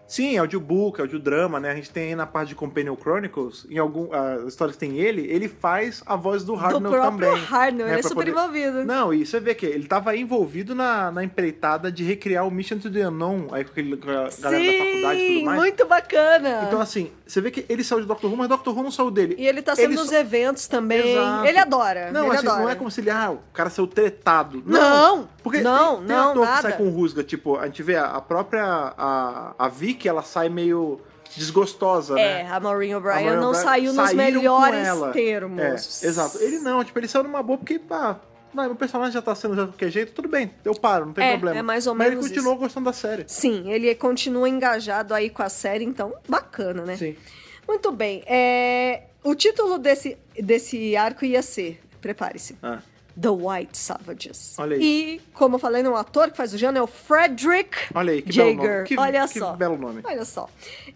Sim, 0.07 0.37
audiobook, 0.37 1.01
audiodrama, 1.01 1.59
né? 1.59 1.71
A 1.71 1.75
gente 1.75 1.89
tem 1.89 2.09
aí 2.09 2.15
na 2.15 2.27
parte 2.27 2.49
de 2.49 2.55
Companion 2.55 2.95
Chronicles, 2.95 3.65
em 3.69 3.77
algum 3.79 4.13
as 4.13 4.43
histórias 4.43 4.75
que 4.77 4.85
tem 4.85 4.97
ele, 4.99 5.25
ele 5.31 5.47
faz 5.47 6.03
a 6.05 6.15
voz 6.15 6.43
do 6.43 6.53
Do 6.53 6.59
Hartnell 6.59 6.91
próprio 6.91 7.29
também. 7.31 7.45
Hartnell, 7.49 7.85
né, 7.87 7.93
ele 7.93 7.99
é 7.99 8.03
super 8.03 8.15
poder- 8.15 8.31
envolvido. 8.31 8.85
Não, 8.85 9.13
e 9.13 9.25
você 9.25 9.39
vê 9.39 9.55
que 9.55 9.65
ele 9.65 9.87
tava 9.87 10.15
envolvido 10.15 10.75
na, 10.75 11.11
na 11.11 11.23
empreitada 11.23 11.91
de 11.91 12.03
recriar 12.03 12.45
o 12.47 12.51
Mission 12.51 12.77
to 12.77 12.91
the 12.91 13.07
Unknown, 13.07 13.47
aí 13.51 13.63
com, 13.63 13.71
aquele, 13.71 13.93
a 13.93 13.97
galera 13.97 14.23
da 14.29 14.31
faculdade 14.31 15.19
e 15.19 15.27
Sim, 15.27 15.33
tudo 15.35 15.45
mais. 15.45 15.59
muito 15.59 15.85
bacana. 15.87 16.63
Então, 16.67 16.79
assim, 16.81 17.11
você 17.25 17.41
vê 17.41 17.49
que 17.49 17.65
ele 17.67 17.83
saiu 17.83 18.01
de 18.01 18.07
Doctor 18.07 18.29
Who, 18.29 18.37
mas 18.37 18.47
Doctor 18.47 18.77
Who 18.77 18.83
não 18.83 18.91
saiu 18.91 19.09
dele. 19.09 19.35
E 19.39 19.47
ele 19.47 19.61
tá 19.63 19.75
sempre 19.75 19.93
Ele 19.93 20.01
nos 20.01 20.09
só- 20.11 20.15
eventos 20.17 20.67
também. 20.67 21.13
Exato. 21.13 21.47
Ele 21.47 21.57
adora. 21.57 22.11
Não, 22.11 22.25
ele 22.27 22.35
assim, 22.37 22.45
adora. 22.47 22.61
não 22.63 22.69
é 22.69 22.75
como 22.75 22.91
se 22.91 23.01
ele, 23.01 23.09
ah, 23.09 23.31
o 23.31 23.39
cara 23.53 23.71
saiu 23.71 23.87
tretado. 23.87 24.61
Não, 24.65 25.27
porque 25.41 25.61
não, 25.61 25.97
tem, 25.97 26.07
tem 26.07 26.15
não, 26.15 26.29
ator 26.31 26.43
que 26.45 26.49
nada. 26.51 26.61
sai 26.61 26.77
com 26.77 26.89
rusga, 26.89 27.23
tipo, 27.23 27.57
a 27.57 27.65
gente 27.65 27.81
vê 27.81 27.95
a, 27.95 28.05
a 28.07 28.21
própria, 28.21 28.63
a, 28.63 29.55
a 29.57 29.67
Vicky, 29.67 29.94
ela 30.07 30.21
sai 30.23 30.49
meio 30.49 30.99
desgostosa, 31.35 32.19
É, 32.19 32.43
né? 32.43 32.51
a 32.51 32.59
Maureen 32.59 32.95
O'Brien 32.95 33.35
não 33.37 33.53
saiu 33.53 33.93
nos 33.93 34.13
melhores 34.13 34.87
termos. 35.13 35.59
É, 36.03 36.07
exato. 36.07 36.37
Ele 36.39 36.59
não, 36.59 36.83
tipo, 36.83 36.97
ele 36.99 37.07
saiu 37.07 37.23
numa 37.23 37.41
boa 37.43 37.57
porque, 37.57 37.77
pá, 37.79 38.19
não, 38.53 38.63
meu 38.65 38.75
personagem 38.75 39.11
já 39.13 39.21
tá 39.21 39.35
sendo 39.35 39.53
de 39.55 39.61
qualquer 39.71 39.89
jeito, 39.89 40.13
tudo 40.13 40.29
bem, 40.29 40.51
eu 40.63 40.73
paro, 40.73 41.07
não 41.07 41.13
tem 41.13 41.25
É, 41.25 41.31
problema. 41.31 41.59
é 41.59 41.61
mais 41.61 41.87
ou 41.87 41.93
Mas 41.95 42.09
menos 42.09 42.25
ele 42.25 42.33
continuou 42.35 42.57
gostando 42.57 42.85
da 42.85 42.93
série. 42.93 43.25
Sim, 43.27 43.69
ele 43.71 43.93
continua 43.95 44.47
engajado 44.47 45.13
aí 45.13 45.29
com 45.29 45.43
a 45.43 45.49
série, 45.49 45.83
então 45.83 46.13
bacana, 46.27 46.85
né? 46.85 46.95
Sim. 46.95 47.15
Muito 47.67 47.91
bem. 47.91 48.23
é, 48.27 49.03
O 49.23 49.35
título 49.35 49.77
desse, 49.77 50.17
desse 50.39 50.95
arco 50.95 51.25
ia 51.25 51.41
ser, 51.41 51.81
prepare-se, 51.99 52.55
Ah, 52.63 52.79
The 53.19 53.29
White 53.29 53.77
Savages. 53.77 54.55
Olha 54.57 54.75
aí. 54.75 54.81
E, 54.83 55.21
como 55.33 55.55
eu 55.55 55.59
falei, 55.59 55.81
no 55.81 55.95
ator 55.95 56.29
que 56.31 56.37
faz 56.37 56.53
o 56.53 56.57
Jano 56.57 56.77
é 56.77 56.81
o 56.81 56.87
Frederick 56.87 57.77
olha 57.93 58.11
aí, 58.13 58.21
que 58.21 58.35
belo 58.35 58.49
Jaeger. 58.51 58.73
nome. 58.75 58.87
Que, 58.87 58.99
Olha 58.99 59.27
que 59.27 59.39
só. 59.39 59.53
belo 59.53 59.77
nome. 59.77 60.01
Olha 60.03 60.25
só. 60.25 60.49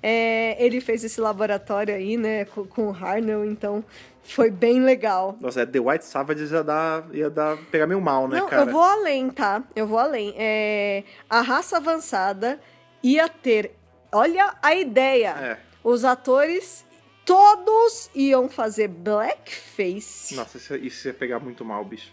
É, 0.03 0.63
ele 0.63 0.82
fez 0.82 1.03
esse 1.03 1.22
laboratório 1.22 1.95
aí, 1.95 2.17
né, 2.17 2.45
com, 2.45 2.65
com 2.65 2.88
o 2.89 2.91
Harnell, 2.91 3.45
então 3.45 3.84
foi 4.24 4.51
bem 4.51 4.82
legal. 4.82 5.38
Nossa, 5.39 5.61
é 5.61 5.65
The 5.65 5.80
White 5.80 6.05
Savages 6.05 6.51
ia 6.51 6.63
dar, 6.63 7.05
ia 7.13 7.30
dar, 7.30 7.57
pegar 7.72 7.88
meio 7.88 8.01
mal, 8.01 8.28
né, 8.28 8.39
Não, 8.39 8.47
cara? 8.47 8.63
eu 8.63 8.72
vou 8.72 8.84
além, 8.84 9.30
tá? 9.30 9.63
Eu 9.76 9.88
vou 9.88 9.97
além. 9.97 10.34
É, 10.38 11.03
a 11.30 11.41
raça 11.41 11.78
avançada 11.78 12.59
ia 13.01 13.28
ter. 13.30 13.76
Olha 14.11 14.53
a 14.61 14.76
ideia. 14.76 15.30
É. 15.30 15.57
Os 15.84 16.03
atores 16.03 16.86
todos 17.34 18.10
iam 18.16 18.50
fazer 18.50 18.88
blackface, 18.88 20.36
Nossa, 20.36 20.58
isso, 20.58 20.76
isso 20.76 21.08
ia 21.08 21.14
pegar 21.14 21.40
muito 21.40 21.64
mal, 21.64 21.86
bicho. 21.86 22.12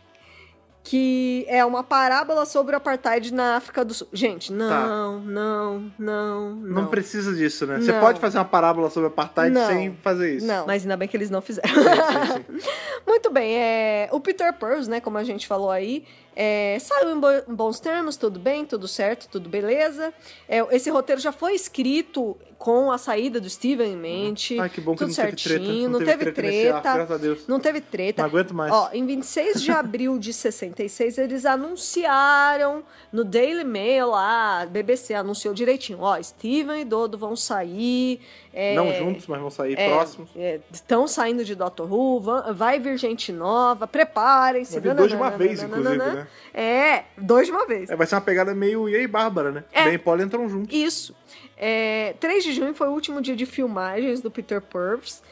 que 0.84 1.44
é 1.48 1.64
uma 1.64 1.82
parábola 1.82 2.44
sobre 2.46 2.74
o 2.74 2.76
apartheid 2.76 3.32
na 3.34 3.56
África 3.56 3.84
do 3.84 3.92
Sul. 3.94 4.06
Gente, 4.12 4.52
não, 4.52 5.18
não, 5.20 5.80
não, 5.80 5.80
não. 5.98 6.54
Não, 6.54 6.86
precisa 6.86 7.34
disso, 7.34 7.66
né? 7.66 7.80
Você 7.80 7.90
Não. 7.92 7.98
pode 8.00 8.20
fazer 8.20 8.38
uma 8.38 8.44
parábola 8.44 8.88
sobre 8.90 9.08
apartheid 9.08 9.52
Não. 9.52 9.66
sem 9.66 9.96
fazer 10.02 10.36
isso. 10.36 10.46
Não, 10.46 10.64
mas 10.66 10.82
ainda 10.82 10.96
bem 10.96 11.08
que 11.08 11.16
eles 11.16 11.28
não 11.30 11.40
fizeram. 11.42 11.68
Sim, 11.74 12.52
sim, 12.52 12.60
sim. 12.60 12.70
Muito 13.04 13.30
bem, 13.32 13.56
é, 13.56 14.08
o 14.12 14.20
Peter 14.20 14.52
Purves, 14.52 14.86
né, 14.86 15.00
como 15.00 15.16
a 15.18 15.24
gente 15.24 15.46
falou 15.46 15.70
aí, 15.70 16.04
é, 16.36 16.76
saiu 16.80 17.16
em, 17.16 17.18
bo- 17.20 17.30
em 17.48 17.54
bons 17.54 17.80
termos, 17.80 18.16
tudo 18.16 18.38
bem, 18.38 18.64
tudo 18.66 18.86
certo, 18.86 19.28
tudo 19.28 19.48
beleza. 19.48 20.12
É, 20.48 20.58
esse 20.74 20.90
roteiro 20.90 21.20
já 21.20 21.32
foi 21.32 21.54
escrito 21.54 22.36
com 22.58 22.90
a 22.90 22.98
saída 22.98 23.38
do 23.40 23.48
Steven 23.50 23.92
em 23.92 23.96
mente. 23.96 24.58
Ai, 24.58 24.68
que 24.70 24.80
bom 24.80 24.92
que 24.92 24.98
tudo 25.04 25.08
não 25.08 25.14
teve 25.14 25.36
treta. 25.36 25.64
certinho, 25.64 25.88
Não 25.90 25.98
teve 25.98 26.24
treta 26.32 26.42
nesse 26.42 26.68
arco, 26.68 26.82
graças 26.82 27.10
a 27.10 27.16
Deus. 27.18 27.46
Não 27.46 27.60
teve 27.60 27.80
treta. 27.80 28.22
Não 28.22 28.28
aguento 28.28 28.54
mais. 28.54 28.72
Ó, 28.72 28.90
em 28.92 29.04
26 29.06 29.62
de 29.62 29.70
abril 29.70 30.18
de 30.18 30.32
66, 30.32 31.18
eles 31.18 31.44
anunciaram 31.46 32.82
no 33.12 33.24
Daily 33.24 33.64
Mail 33.64 34.08
lá, 34.10 34.62
a 34.62 34.66
BBC 34.66 35.14
anunciou 35.14 35.54
direitinho, 35.54 36.00
ó, 36.00 36.20
Steven 36.22 36.80
e 36.80 36.84
Dodo 36.84 37.16
vão 37.18 37.36
sair. 37.36 38.20
é, 38.52 38.74
Não 38.74 38.92
juntos, 38.94 39.26
mas 39.26 39.40
vão 39.40 39.50
sair 39.50 39.74
é, 39.78 39.88
próximos. 39.90 40.30
Estão 40.72 41.06
saindo 41.06 41.44
de 41.44 41.54
Doctor 41.54 41.90
Who, 41.92 42.20
va- 42.20 42.52
vai 42.52 42.78
vir 42.78 42.96
gente 42.98 43.32
nova, 43.32 43.86
preparem-se. 43.86 44.80
Dois 44.80 45.10
de 45.10 45.16
uma 45.16 45.30
vez, 45.30 45.62
inclusive, 45.62 45.96
né? 45.98 46.26
É, 46.54 47.04
dois 47.18 47.46
de 47.46 47.52
uma 47.52 47.66
vez. 47.66 47.90
É, 47.90 47.96
vai 47.96 48.06
ser 48.06 48.14
uma 48.14 48.20
pegada 48.22 48.54
meio 48.54 48.88
e 48.88 48.96
aí, 48.96 49.06
Bárbara, 49.06 49.50
né? 49.52 49.64
É. 49.72 49.84
Ben 49.84 49.94
e 49.94 49.98
Paul 49.98 50.20
entram 50.20 50.48
juntos. 50.48 50.74
Isso. 50.74 51.14
É, 51.56 52.14
3 52.20 52.44
de 52.44 52.52
junho 52.52 52.74
foi 52.74 52.88
o 52.88 52.92
último 52.92 53.20
dia 53.20 53.34
de 53.36 53.46
filmagens 53.46 54.20
do 54.20 54.30
Peter 54.30 54.60
Purves. 54.60 55.22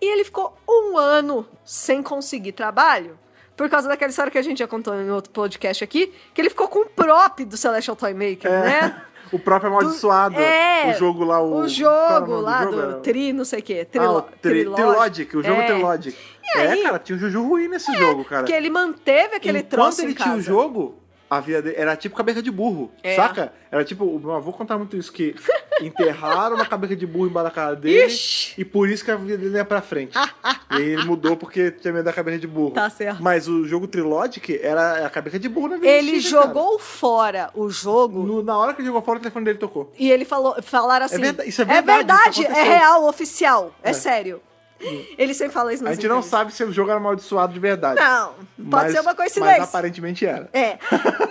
E 0.00 0.06
ele 0.12 0.24
ficou 0.24 0.56
um 0.68 0.96
ano 0.98 1.46
sem 1.64 2.02
conseguir 2.02 2.52
trabalho. 2.52 3.18
Por 3.56 3.68
causa 3.70 3.86
daquela 3.88 4.10
história 4.10 4.32
que 4.32 4.38
a 4.38 4.42
gente 4.42 4.58
já 4.58 4.66
contou 4.66 4.94
em 5.00 5.10
outro 5.10 5.30
podcast 5.30 5.84
aqui, 5.84 6.12
que 6.34 6.40
ele 6.40 6.50
ficou 6.50 6.66
com 6.68 6.80
o 6.80 6.86
prop 6.86 7.44
do 7.44 7.56
Celestial 7.56 7.96
Toymaker, 7.96 8.50
É. 8.50 8.60
né? 8.62 9.02
O 9.32 9.38
próprio 9.38 9.70
Amaldiçoado. 9.70 10.38
É, 10.38 10.92
o 10.94 10.98
jogo 10.98 11.24
lá, 11.24 11.40
o. 11.40 11.54
O 11.54 11.58
era 11.60 11.68
jogo 11.68 12.36
lá 12.40 12.62
jogo? 12.62 12.76
do 12.76 13.00
Tri, 13.00 13.32
não 13.32 13.44
sei 13.44 13.60
o 13.60 13.62
quê. 13.62 13.80
Ah, 13.80 13.90
Trilo, 13.90 14.16
o 14.18 14.22
tri, 14.22 14.64
Trilogic. 14.64 15.36
O 15.36 15.42
jogo 15.42 15.60
É. 15.60 15.66
Trilogic. 15.66 16.18
aí- 16.54 16.80
É, 16.80 16.82
cara, 16.82 16.98
tinha 17.00 17.16
um 17.16 17.18
Juju 17.18 17.42
ruim 17.48 17.66
nesse 17.66 17.92
jogo, 17.96 18.24
cara. 18.24 18.44
Que 18.44 18.52
ele 18.52 18.70
manteve 18.70 19.34
aquele 19.36 19.58
Enquanto 19.58 19.70
troço 19.70 20.02
ele 20.02 20.12
em 20.12 20.14
tinha 20.14 20.34
o 20.36 20.40
jogo, 20.40 20.94
a 21.28 21.40
vida 21.40 21.62
dele 21.62 21.76
era 21.78 21.96
tipo 21.96 22.14
cabeça 22.14 22.42
de 22.42 22.50
burro, 22.50 22.90
É. 23.02 23.16
saca? 23.16 23.52
Era 23.70 23.84
tipo, 23.84 24.04
o 24.04 24.18
meu 24.20 24.32
avô 24.32 24.52
contava 24.52 24.78
muito 24.78 24.96
isso, 24.96 25.12
que 25.12 25.34
enterraram 25.82 26.56
uma 26.56 26.66
cabeça 26.66 26.94
de 26.94 27.06
burro 27.06 27.26
embaixo 27.26 27.44
da 27.48 27.50
cara 27.50 27.74
dele 27.76 28.06
Ixi. 28.06 28.54
e 28.60 28.64
por 28.64 28.88
isso 28.88 29.04
que 29.04 29.10
a 29.10 29.16
vida 29.16 29.36
dele 29.38 29.56
ia 29.56 29.64
pra 29.64 29.82
frente. 29.82 30.16
e 30.70 30.80
ele 30.80 31.04
mudou 31.04 31.36
porque 31.36 31.70
tinha 31.70 31.92
medo 31.92 32.04
da 32.04 32.12
cabeça 32.12 32.38
de 32.38 32.46
burro. 32.46 32.70
Tá 32.72 32.88
certo. 32.90 33.22
Mas 33.22 33.48
o 33.48 33.66
jogo 33.66 33.86
Trilogic 33.88 34.58
era 34.62 35.06
a 35.06 35.10
cabeça 35.10 35.38
de 35.38 35.48
burro 35.48 35.68
na 35.68 35.76
vida 35.76 35.88
Ele 35.88 36.12
cara. 36.12 36.22
jogou 36.22 36.78
fora 36.78 37.50
o 37.54 37.68
jogo 37.70 38.22
No- 38.22 38.42
na 38.42 38.56
hora 38.56 38.72
que 38.74 38.80
ele 38.80 38.86
jogou 38.88 39.02
fora, 39.02 39.18
o 39.18 39.22
telefone 39.22 39.44
dele 39.44 39.58
tocou. 39.58 39.92
e 39.98 40.10
ele 40.10 40.24
falou, 40.24 40.56
falaram 40.62 41.06
assim. 41.06 41.18
verdade- 41.20 41.48
isso 41.48 41.60
é 41.62 41.64
é 41.64 41.66
verdade, 41.66 41.96
verdade, 41.96 42.30
isso 42.30 42.42
é 42.42 42.44
aconteceu." 42.46 42.72
real, 42.78 43.08
oficial, 43.08 43.74
é, 43.82 43.90
É. 43.90 43.92
sério. 43.92 44.40
Ele 45.18 45.34
sempre 45.34 45.52
fala 45.54 45.72
isso 45.72 45.82
A 45.84 45.88
nas 45.88 45.96
gente 45.96 46.08
não 46.08 46.22
sabe 46.22 46.52
se 46.52 46.62
o 46.64 46.72
jogo 46.72 46.90
era 46.90 46.98
amaldiçoado 46.98 47.52
de 47.52 47.60
verdade. 47.60 48.00
Não, 48.00 48.34
pode 48.34 48.46
Mas- 48.58 48.92
ser 48.92 49.00
uma 49.00 49.04
Mas 49.10 49.16
coincidência. 49.16 49.62
aparentemente 49.64 50.26
era. 50.26 50.48
É. 50.52 50.78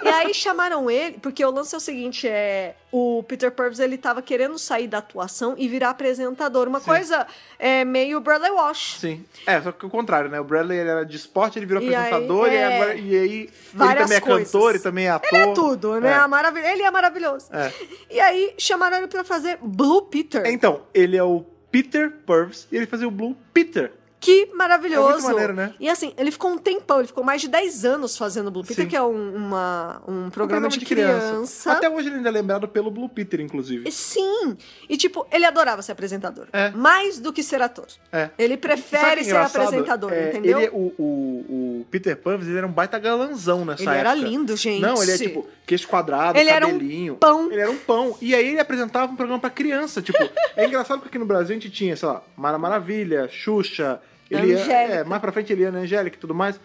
E 0.04 0.08
aí 0.08 0.34
chamaram 0.34 0.90
ele, 0.90 1.18
porque 1.22 1.44
o 1.46 1.52
lance 1.52 1.74
é 1.74 1.78
o 1.78 1.82
seguinte, 1.82 2.28
é 2.28 2.76
o 2.92 3.24
Peter 3.28 3.52
Purves 3.52 3.80
ele 3.80 3.98
tava 3.98 4.22
querendo 4.22 4.58
sair 4.60 4.88
da 4.88 5.00
atuação 5.00 5.56
e 5.58 5.68
virar 5.68 5.90
apresentador, 5.90 6.68
uma 6.68 6.80
Sim. 6.80 6.86
coisa 6.86 7.26
é 7.58 7.84
meio 7.84 8.20
Bradley 8.20 8.52
Walsh. 8.52 8.98
Sim. 9.00 9.26
É, 9.48 9.60
só 9.62 9.72
que 9.72 9.86
o 9.86 9.90
contrário, 9.90 10.30
né? 10.30 10.40
O 10.40 10.44
Bradley 10.44 10.78
ele 10.80 10.90
era 10.90 11.04
de 11.06 11.16
esporte, 11.16 11.58
ele 11.58 11.66
virou 11.66 11.82
E 11.82 11.88
aí, 11.88 11.96
apresentador 11.96 12.48
e, 12.52 12.56
é, 12.56 12.76
agora, 12.76 12.96
e 12.96 13.18
aí 13.18 13.50
várias 13.74 13.96
ele 13.96 14.04
também 14.04 14.18
é 14.18 14.22
coisas. 14.22 14.52
cantor 14.52 14.76
e 14.76 14.80
também 14.80 15.06
é 15.08 15.10
ator. 15.10 15.30
Ele 15.34 15.50
é 15.50 15.54
tudo, 15.54 16.00
né? 16.00 16.12
É. 16.12 16.14
A 16.14 16.28
maravilha- 16.28 16.72
Ele 16.72 16.84
é 16.84 16.92
maravilhoso. 16.92 17.48
É. 17.52 17.72
E 18.12 18.20
aí 18.20 18.54
chamaram 18.60 18.98
ele 18.98 19.08
pra 19.08 19.24
fazer 19.24 19.58
Blue 19.62 20.04
Peter. 20.04 20.44
Então, 20.46 20.82
ele 20.94 21.18
é 21.18 21.24
o 21.24 21.44
Peter 21.74 22.12
Purves 22.12 22.68
e 22.72 22.78
ele 22.78 22.86
fazia 22.86 23.08
o 23.08 23.12
Blue 23.12 23.36
Peter. 23.52 23.92
Que 24.24 24.46
maravilhoso. 24.54 25.10
É 25.10 25.14
muito 25.14 25.28
maneiro, 25.28 25.54
né? 25.54 25.74
E 25.80 25.90
assim, 25.90 26.14
ele 26.18 26.32
ficou 26.32 26.52
um 26.52 26.58
tempão, 26.58 27.00
ele 27.00 27.08
ficou 27.08 27.24
mais 27.24 27.42
de 27.42 27.50
10 27.50 27.84
anos 27.84 28.18
fazendo 28.18 28.50
Blue 28.50 28.64
Peter, 28.64 28.86
Sim. 28.86 28.90
que 28.90 28.96
é 28.96 29.02
um, 29.02 29.36
uma- 29.36 30.02
um 30.08 30.30
programa, 30.30 30.70
de, 30.70 30.80
criança. 30.86 31.72
Até 31.74 31.90
hoje 31.90 32.08
ele 32.08 32.18
ainda 32.18 32.30
é 32.30 32.32
lembrado 32.32 32.68
pelo 32.68 32.90
Blue 32.90 33.10
Peter, 33.10 33.42
inclusive. 33.42 33.92
Sim. 33.92 34.56
E 34.88 34.96
tipo, 34.96 35.28
ele 35.32 35.46
adorava 35.46 35.82
ser 35.82 35.92
apresentador. 35.92 36.48
É. 36.54 36.70
Mais 36.72 37.20
do 37.20 37.34
que 37.34 37.44
ser 37.44 37.62
ator. 37.62 37.88
É. 38.12 38.30
Ele 38.38 38.56
prefere 38.56 39.24
ser 39.24 39.36
apresentador, 39.36 40.14
É, 40.14 40.30
entendeu? 40.30 40.58
Ele, 40.60 40.68
é- 40.68 40.72
o, 40.72 40.94
o, 40.98 41.80
o 41.82 41.86
Peter 41.92 42.16
Purves 42.16 42.48
ele 42.48 42.58
era 42.58 42.68
um 42.68 42.72
baita 42.72 42.98
galanzão 42.98 43.66
nessa 43.66 43.82
Ele 43.84 43.90
época. 43.90 44.00
era 44.00 44.14
lindo, 44.16 44.56
gente. 44.56 44.82
Não, 44.82 45.02
ele 45.04 45.12
é 45.12 45.18
tipo 45.18 45.46
queixo 45.66 45.88
quadrado, 45.88 46.38
Ele 46.38 46.50
era 46.50 46.68
um 46.68 46.72
cabelinho. 46.72 47.16
pão. 47.16 47.52
Ele 47.52 47.62
era 47.62 47.72
um 47.72 47.78
pão. 47.78 48.18
E 48.22 48.34
aí 48.36 48.48
ele 48.50 48.60
apresentava 48.60 49.12
um 49.12 49.16
programa 49.16 49.40
pra 49.40 49.50
criança. 49.50 50.02
Tipo, 50.02 50.18
é 50.56 50.66
engraçado 50.66 50.98
porque 51.00 51.10
aqui 51.10 51.18
no 51.20 51.26
Brasil 51.26 51.52
a 51.56 51.60
gente 51.60 51.70
tinha, 51.70 51.96
sei 51.96 52.08
lá, 52.08 52.22
Mara 52.36 52.58
Maravilha, 52.58 53.28
Xuxa, 53.32 54.00
ele 54.36 54.54
Angélica. 54.54 54.74
é, 54.74 55.04
mais 55.04 55.22
pra 55.22 55.32
frente 55.32 55.54
Eliana 55.54 55.80
Angélica 55.80 56.18
e 56.18 56.20
tudo 56.20 56.34
mais. 56.34 56.60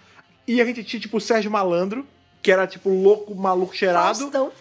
E 0.47 0.61
a 0.61 0.64
gente 0.64 0.83
tinha, 0.85 1.01
tipo, 1.01 1.19
o 1.19 1.21
Sérgio 1.21 1.51
Malandro, 1.51 2.07
que 2.43 2.51
era, 2.51 2.66
tipo, 2.66 2.89
louco, 2.91 3.35
maluco, 3.35 3.77
cheirado. 3.77 4.19
Faustão. 4.19 4.53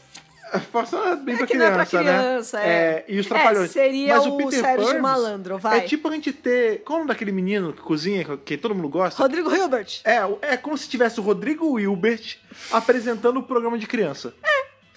Faustão 0.71 1.05
é 1.09 1.15
bem 1.15 1.35
É 1.35 1.37
pra 1.37 1.37
não 1.37 1.43
é 1.43 1.47
criança, 1.47 1.75
pra 1.75 1.85
criança, 1.85 2.59
né? 2.59 2.69
é. 2.69 3.05
E 3.07 3.19
os 3.19 3.27
Trapalhões. 3.27 3.69
É, 3.69 3.73
seria 3.73 4.15
Mas 4.15 4.25
o 4.25 4.37
Peter 4.37 4.59
Sérgio 4.61 4.85
Purves 4.85 5.01
Malandro, 5.01 5.57
vai. 5.57 5.79
É 5.79 5.81
tipo 5.81 6.07
a 6.07 6.11
gente 6.11 6.31
ter... 6.31 6.83
Qual 6.83 6.95
é 6.95 7.01
o 7.01 7.03
nome 7.03 7.09
daquele 7.09 7.33
menino 7.33 7.73
que 7.73 7.81
cozinha, 7.81 8.23
que 8.45 8.57
todo 8.57 8.73
mundo 8.73 8.87
gosta? 8.87 9.21
Rodrigo 9.21 9.53
Hilbert. 9.53 9.99
É, 10.05 10.19
é 10.53 10.55
como 10.57 10.77
se 10.77 10.87
tivesse 10.87 11.19
o 11.19 11.23
Rodrigo 11.23 11.69
Wilbert 11.73 12.37
apresentando 12.71 13.37
o 13.39 13.43
programa 13.43 13.77
de 13.77 13.87
criança. 13.87 14.33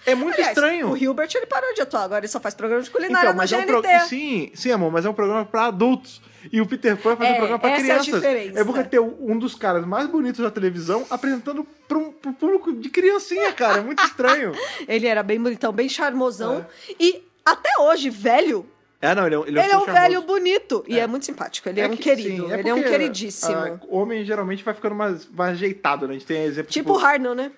É. 0.06 0.12
É 0.12 0.14
muito 0.14 0.34
Aliás, 0.34 0.56
estranho. 0.56 0.90
O 0.90 0.96
Hilbert 0.96 1.28
ele 1.34 1.46
parou 1.46 1.72
de 1.74 1.82
atuar, 1.82 2.04
agora 2.04 2.20
ele 2.20 2.28
só 2.32 2.40
faz 2.40 2.54
programa 2.54 2.82
de 2.82 2.90
culinária 2.90 3.28
Então, 3.28 3.36
mas 3.36 3.52
é 3.52 3.58
um 3.58 3.64
programa. 3.66 4.04
Sim, 4.06 4.50
sim, 4.54 4.70
amor, 4.72 4.90
mas 4.90 5.04
é 5.04 5.10
um 5.10 5.14
programa 5.14 5.44
pra 5.44 5.66
adultos. 5.66 6.22
E 6.50 6.58
o 6.60 6.66
Peter 6.66 6.96
Pan 6.96 7.16
faz 7.16 7.30
um 7.30 7.32
É, 7.34 7.36
programa 7.36 7.58
pra 7.58 7.70
essa 7.72 7.80
é 7.80 7.84
crianças. 7.84 8.06
diferença. 8.14 8.64
porque 8.64 8.84
ter 8.84 8.98
um 9.00 9.38
dos 9.38 9.54
caras 9.54 9.84
mais 9.86 10.06
bonitos 10.08 10.40
da 10.42 10.50
televisão 10.50 11.06
apresentando 11.10 11.66
pra 11.86 11.98
um, 11.98 12.10
pro 12.10 12.32
público 12.32 12.72
de 12.72 12.88
criancinha, 12.88 13.52
cara. 13.52 13.78
É 13.78 13.82
muito 13.82 14.02
estranho. 14.02 14.52
Ele 14.88 15.06
era 15.06 15.22
bem 15.22 15.38
bonitão, 15.40 15.70
bem 15.70 15.88
charmosão. 15.88 16.64
E 16.98 17.22
até 17.44 17.68
hoje, 17.80 18.08
velho, 18.08 18.64
É, 19.02 19.14
não, 19.14 19.24
ele 19.26 19.34
é, 19.34 19.38
um- 19.38 19.46
ele 19.46 19.58
é, 19.58 19.64
ele 19.64 19.72
é 19.72 19.78
um 19.78 19.84
velho 19.86 20.22
bonito. 20.22 20.84
E 20.86 20.98
É. 20.98 21.02
é 21.02 21.06
muito 21.06 21.24
simpático. 21.24 21.68
Ele 21.70 21.80
é, 21.80 21.86
um 21.86 21.90
que- 21.96 22.02
querido. 22.02 22.46
sim, 22.48 22.52
ele 22.52 22.68
é 22.68 22.74
um 22.74 22.82
queridíssimo. 22.82 23.56
ah, 23.56 23.80
homem 23.88 24.22
geralmente 24.26 24.62
vai 24.62 24.74
ficando 24.74 24.94
mais, 24.94 25.26
mais 25.26 25.52
ajeitado, 25.52 26.06
né? 26.06 26.10
A 26.10 26.18
gente 26.18 26.26
tem 26.26 26.42
exemplo 26.44 26.70
tipo 26.70 26.92
o 26.92 26.98
Harnell, 26.98 27.34
né? 27.34 27.50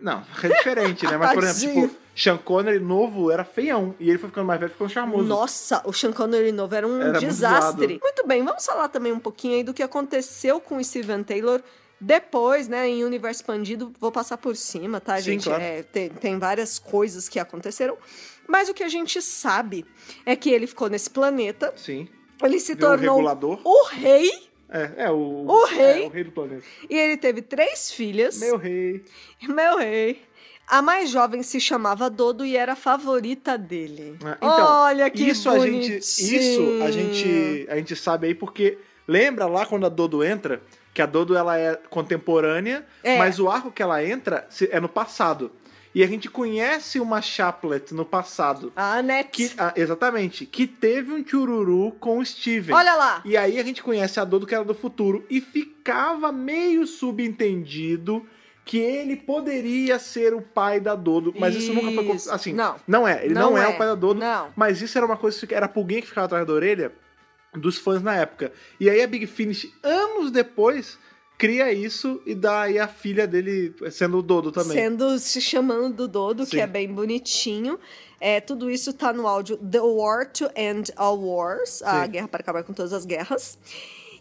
Não, 0.00 0.24
é 0.42 0.48
diferente, 0.48 1.06
né? 1.06 1.16
Mas, 1.16 1.34
por 1.34 1.44
exemplo, 1.44 1.82
tipo, 1.88 1.96
Sean 2.16 2.36
Connery 2.36 2.80
novo 2.80 3.30
era 3.30 3.44
feião. 3.44 3.94
E 4.00 4.08
ele 4.10 4.18
foi 4.18 4.28
ficando 4.28 4.46
mais 4.48 4.58
velho, 4.58 4.72
ficou 4.72 4.88
charmoso. 4.88 5.22
Nossa, 5.22 5.80
o 5.84 5.92
Sean 5.92 6.12
Connery 6.12 6.50
novo 6.50 6.74
era 6.74 6.84
um 6.86 6.96
Era 7.00 7.12
muito 7.12 7.20
desastre. 7.26 7.86
zoado. 7.86 8.00
Muito, 8.02 8.26
bem, 8.26 8.44
vamos 8.44 8.66
falar 8.66 8.88
também 8.88 9.12
um 9.12 9.20
pouquinho 9.20 9.54
aí 9.54 9.62
do 9.62 9.72
que 9.72 9.84
aconteceu 9.84 10.58
com 10.60 10.78
o 10.78 10.84
Steven 10.84 11.22
Taylor 11.22 11.60
depois, 12.00 12.68
né, 12.68 12.88
em 12.88 13.04
Universo 13.04 13.40
Expandido. 13.40 13.92
Vou 14.00 14.10
passar 14.12 14.36
por 14.36 14.56
cima, 14.56 15.00
tá, 15.00 15.16
Sim, 15.18 15.22
gente? 15.22 15.44
claro. 15.44 15.62
É, 15.62 15.82
tem, 15.82 16.08
tem 16.08 16.38
várias 16.38 16.78
coisas 16.78 17.28
que 17.28 17.38
aconteceram. 17.38 17.96
Mas 18.48 18.68
o 18.68 18.74
que 18.74 18.82
a 18.82 18.88
gente 18.88 19.20
sabe 19.22 19.84
é 20.26 20.34
que 20.34 20.50
ele 20.50 20.66
ficou 20.66 20.88
nesse 20.88 21.10
planeta, 21.10 21.72
Sim. 21.76 22.08
ele 22.42 22.58
se 22.58 22.74
tornou 22.74 23.20
o 23.64 23.84
rei, 23.90 24.30
É, 24.70 24.90
é 25.04 25.10
o... 25.10 25.44
O 25.46 25.64
rei. 25.66 26.02
É, 26.04 26.06
o 26.06 26.10
rei 26.10 26.24
do 26.24 26.32
planeta. 26.32 26.62
e 26.90 26.96
ele 26.96 27.16
teve 27.16 27.42
três 27.42 27.90
filhas. 27.92 28.38
Meu 28.40 28.56
rei. 28.56 29.04
Meu 29.42 29.78
rei. 29.78 30.22
A 30.66 30.82
mais 30.82 31.08
jovem 31.08 31.42
se 31.42 31.58
chamava 31.60 32.10
Dodo 32.10 32.44
e 32.44 32.54
era 32.54 32.72
a 32.72 32.76
favorita 32.76 33.56
dele. 33.56 34.18
Ah, 34.22 34.36
Então, 34.36 34.66
Olha 34.82 35.08
que 35.10 35.24
isso 35.30 35.48
a 35.48 35.58
gente, 35.58 35.88
bonitinho. 35.88 35.98
isso 35.98 36.82
a 36.82 36.90
gente, 36.90 37.66
a 37.70 37.76
gente 37.76 37.96
sabe 37.96 38.26
aí 38.26 38.34
porque 38.34 38.76
lembra 39.06 39.46
lá 39.46 39.64
quando 39.64 39.86
a 39.86 39.88
Dodo 39.88 40.22
entra, 40.22 40.60
que 40.92 41.00
a 41.00 41.06
Dodo 41.06 41.34
ela 41.34 41.58
é 41.58 41.74
contemporânea, 41.88 42.84
É. 43.02 43.16
mas 43.16 43.38
o 43.40 43.48
arco 43.48 43.70
que 43.72 43.82
ela 43.82 44.04
entra 44.04 44.46
é 44.70 44.78
no 44.78 44.88
passado. 44.90 45.50
E 45.98 46.02
a 46.04 46.06
gente 46.06 46.30
conhece 46.30 47.00
uma 47.00 47.20
Chaplet 47.20 47.92
no 47.92 48.04
passado. 48.04 48.72
A 48.76 48.98
Annette. 48.98 49.30
Que, 49.32 49.50
ah, 49.58 49.72
exatamente, 49.74 50.46
que 50.46 50.64
teve 50.64 51.12
um 51.12 51.26
chururu 51.26 51.90
com 51.98 52.20
o 52.20 52.24
Steven. 52.24 52.72
Olha 52.72 52.94
lá. 52.94 53.20
E 53.24 53.36
aí 53.36 53.58
a 53.58 53.64
gente 53.64 53.82
conhece 53.82 54.20
a 54.20 54.24
Dodo 54.24 54.46
que 54.46 54.54
era 54.54 54.62
do 54.62 54.76
futuro 54.76 55.26
e 55.28 55.40
ficava 55.40 56.30
meio 56.30 56.86
subentendido 56.86 58.24
que 58.64 58.78
ele 58.78 59.16
poderia 59.16 59.98
ser 59.98 60.34
o 60.34 60.40
pai 60.40 60.78
da 60.78 60.94
Dodo, 60.94 61.34
mas 61.36 61.56
isso, 61.56 61.74
nunca 61.74 61.90
foi 61.90 62.14
Isso. 62.14 62.30
assim. 62.30 62.52
Não. 62.52 62.76
não 62.86 63.08
é, 63.08 63.24
ele 63.24 63.34
não, 63.34 63.50
Não 63.50 63.58
é. 63.58 63.64
é. 63.64 63.68
o 63.68 63.76
pai 63.76 63.88
da 63.88 63.96
Dodo, 63.96 64.20
Não. 64.20 64.52
mas 64.54 64.80
isso 64.80 64.96
era 64.96 65.04
uma 65.04 65.16
coisa 65.16 65.44
que 65.48 65.52
era 65.52 65.66
a 65.66 65.68
pulguinha 65.68 66.00
que 66.00 66.06
ficava 66.06 66.26
atrás 66.26 66.46
da 66.46 66.52
orelha 66.52 66.92
dos 67.54 67.76
fãs 67.76 68.00
na 68.02 68.14
época. 68.14 68.52
E 68.78 68.88
aí 68.88 69.02
a 69.02 69.06
Big 69.08 69.26
Finish 69.26 69.68
anos 69.82 70.30
depois 70.30 70.96
cria 71.38 71.72
isso 71.72 72.20
e 72.26 72.34
dá 72.34 72.62
aí 72.62 72.78
a 72.78 72.88
filha 72.88 73.26
dele 73.26 73.72
sendo 73.92 74.18
o 74.18 74.22
Dodo 74.22 74.50
também. 74.50 74.76
Sendo 74.76 75.18
se 75.20 75.40
chamando 75.40 75.94
do 75.94 76.08
Dodo, 76.08 76.44
Sim. 76.44 76.50
que 76.50 76.60
é 76.60 76.66
bem 76.66 76.92
bonitinho. 76.92 77.78
É, 78.20 78.40
tudo 78.40 78.68
isso 78.68 78.92
tá 78.92 79.12
no 79.12 79.28
áudio 79.28 79.56
The 79.56 79.80
War 79.80 80.30
to 80.32 80.50
End 80.56 80.92
All 80.96 81.16
Wars, 81.20 81.80
a 81.82 82.04
Sim. 82.04 82.10
guerra 82.10 82.28
para 82.28 82.40
acabar 82.40 82.64
com 82.64 82.72
todas 82.72 82.92
as 82.92 83.06
guerras. 83.06 83.56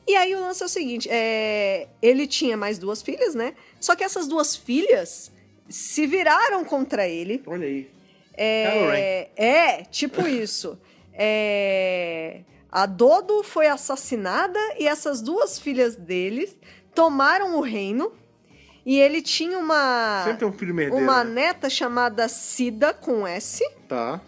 E 0.07 0.15
aí 0.15 0.35
o 0.35 0.39
lance 0.39 0.61
é 0.61 0.65
o 0.67 0.69
seguinte: 0.69 1.09
é, 1.11 1.87
ele 2.01 2.27
tinha 2.27 2.55
mais 2.55 2.77
duas 2.77 3.01
filhas, 3.01 3.33
né? 3.33 3.55
Só 3.79 3.95
que 3.95 4.03
essas 4.03 4.27
duas 4.27 4.55
filhas 4.55 5.31
se 5.67 6.05
viraram 6.05 6.63
contra 6.63 7.07
ele. 7.07 7.41
Olha 7.47 7.65
aí. 7.65 7.89
Kylo 8.35 8.91
Ren. 8.91 8.97
É, 8.97 9.29
é 9.35 9.83
tipo 9.85 10.25
isso. 10.29 10.77
É, 11.11 12.41
a 12.71 12.85
Dodo 12.85 13.43
foi 13.43 13.65
assassinada 13.67 14.59
e 14.77 14.87
essas 14.87 15.19
duas 15.19 15.57
filhas 15.57 15.95
dele 15.95 16.47
tomaram 16.97 17.55
o 17.57 17.61
reino. 17.61 18.11
E 18.83 18.97
ele 18.99 19.21
tinha 19.21 19.59
uma, 19.59 20.21
Sempre 20.23 20.39
tem 20.39 20.47
um 20.47 20.51
filho 20.53 20.73
merdeiro. 20.73 21.03
uma 21.03 21.23
né? 21.23 21.47
neta 21.47 21.69
chamada 21.69 22.27
Cida 22.27 22.91
com 22.93 23.27
S. 23.27 23.61
Tá. 23.87 24.19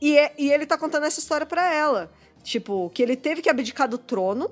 E, 0.00 0.16
é- 0.16 0.32
e 0.38 0.50
ele 0.52 0.64
tá 0.64 0.78
contando 0.78 1.04
essa 1.04 1.18
história 1.20 1.44
pra 1.44 1.74
ela. 1.74 2.10
Tipo, 2.42 2.88
que 2.94 3.02
ele 3.02 3.16
teve 3.16 3.42
que 3.42 3.50
abdicar 3.50 3.88
do 3.88 3.98
trono 3.98 4.50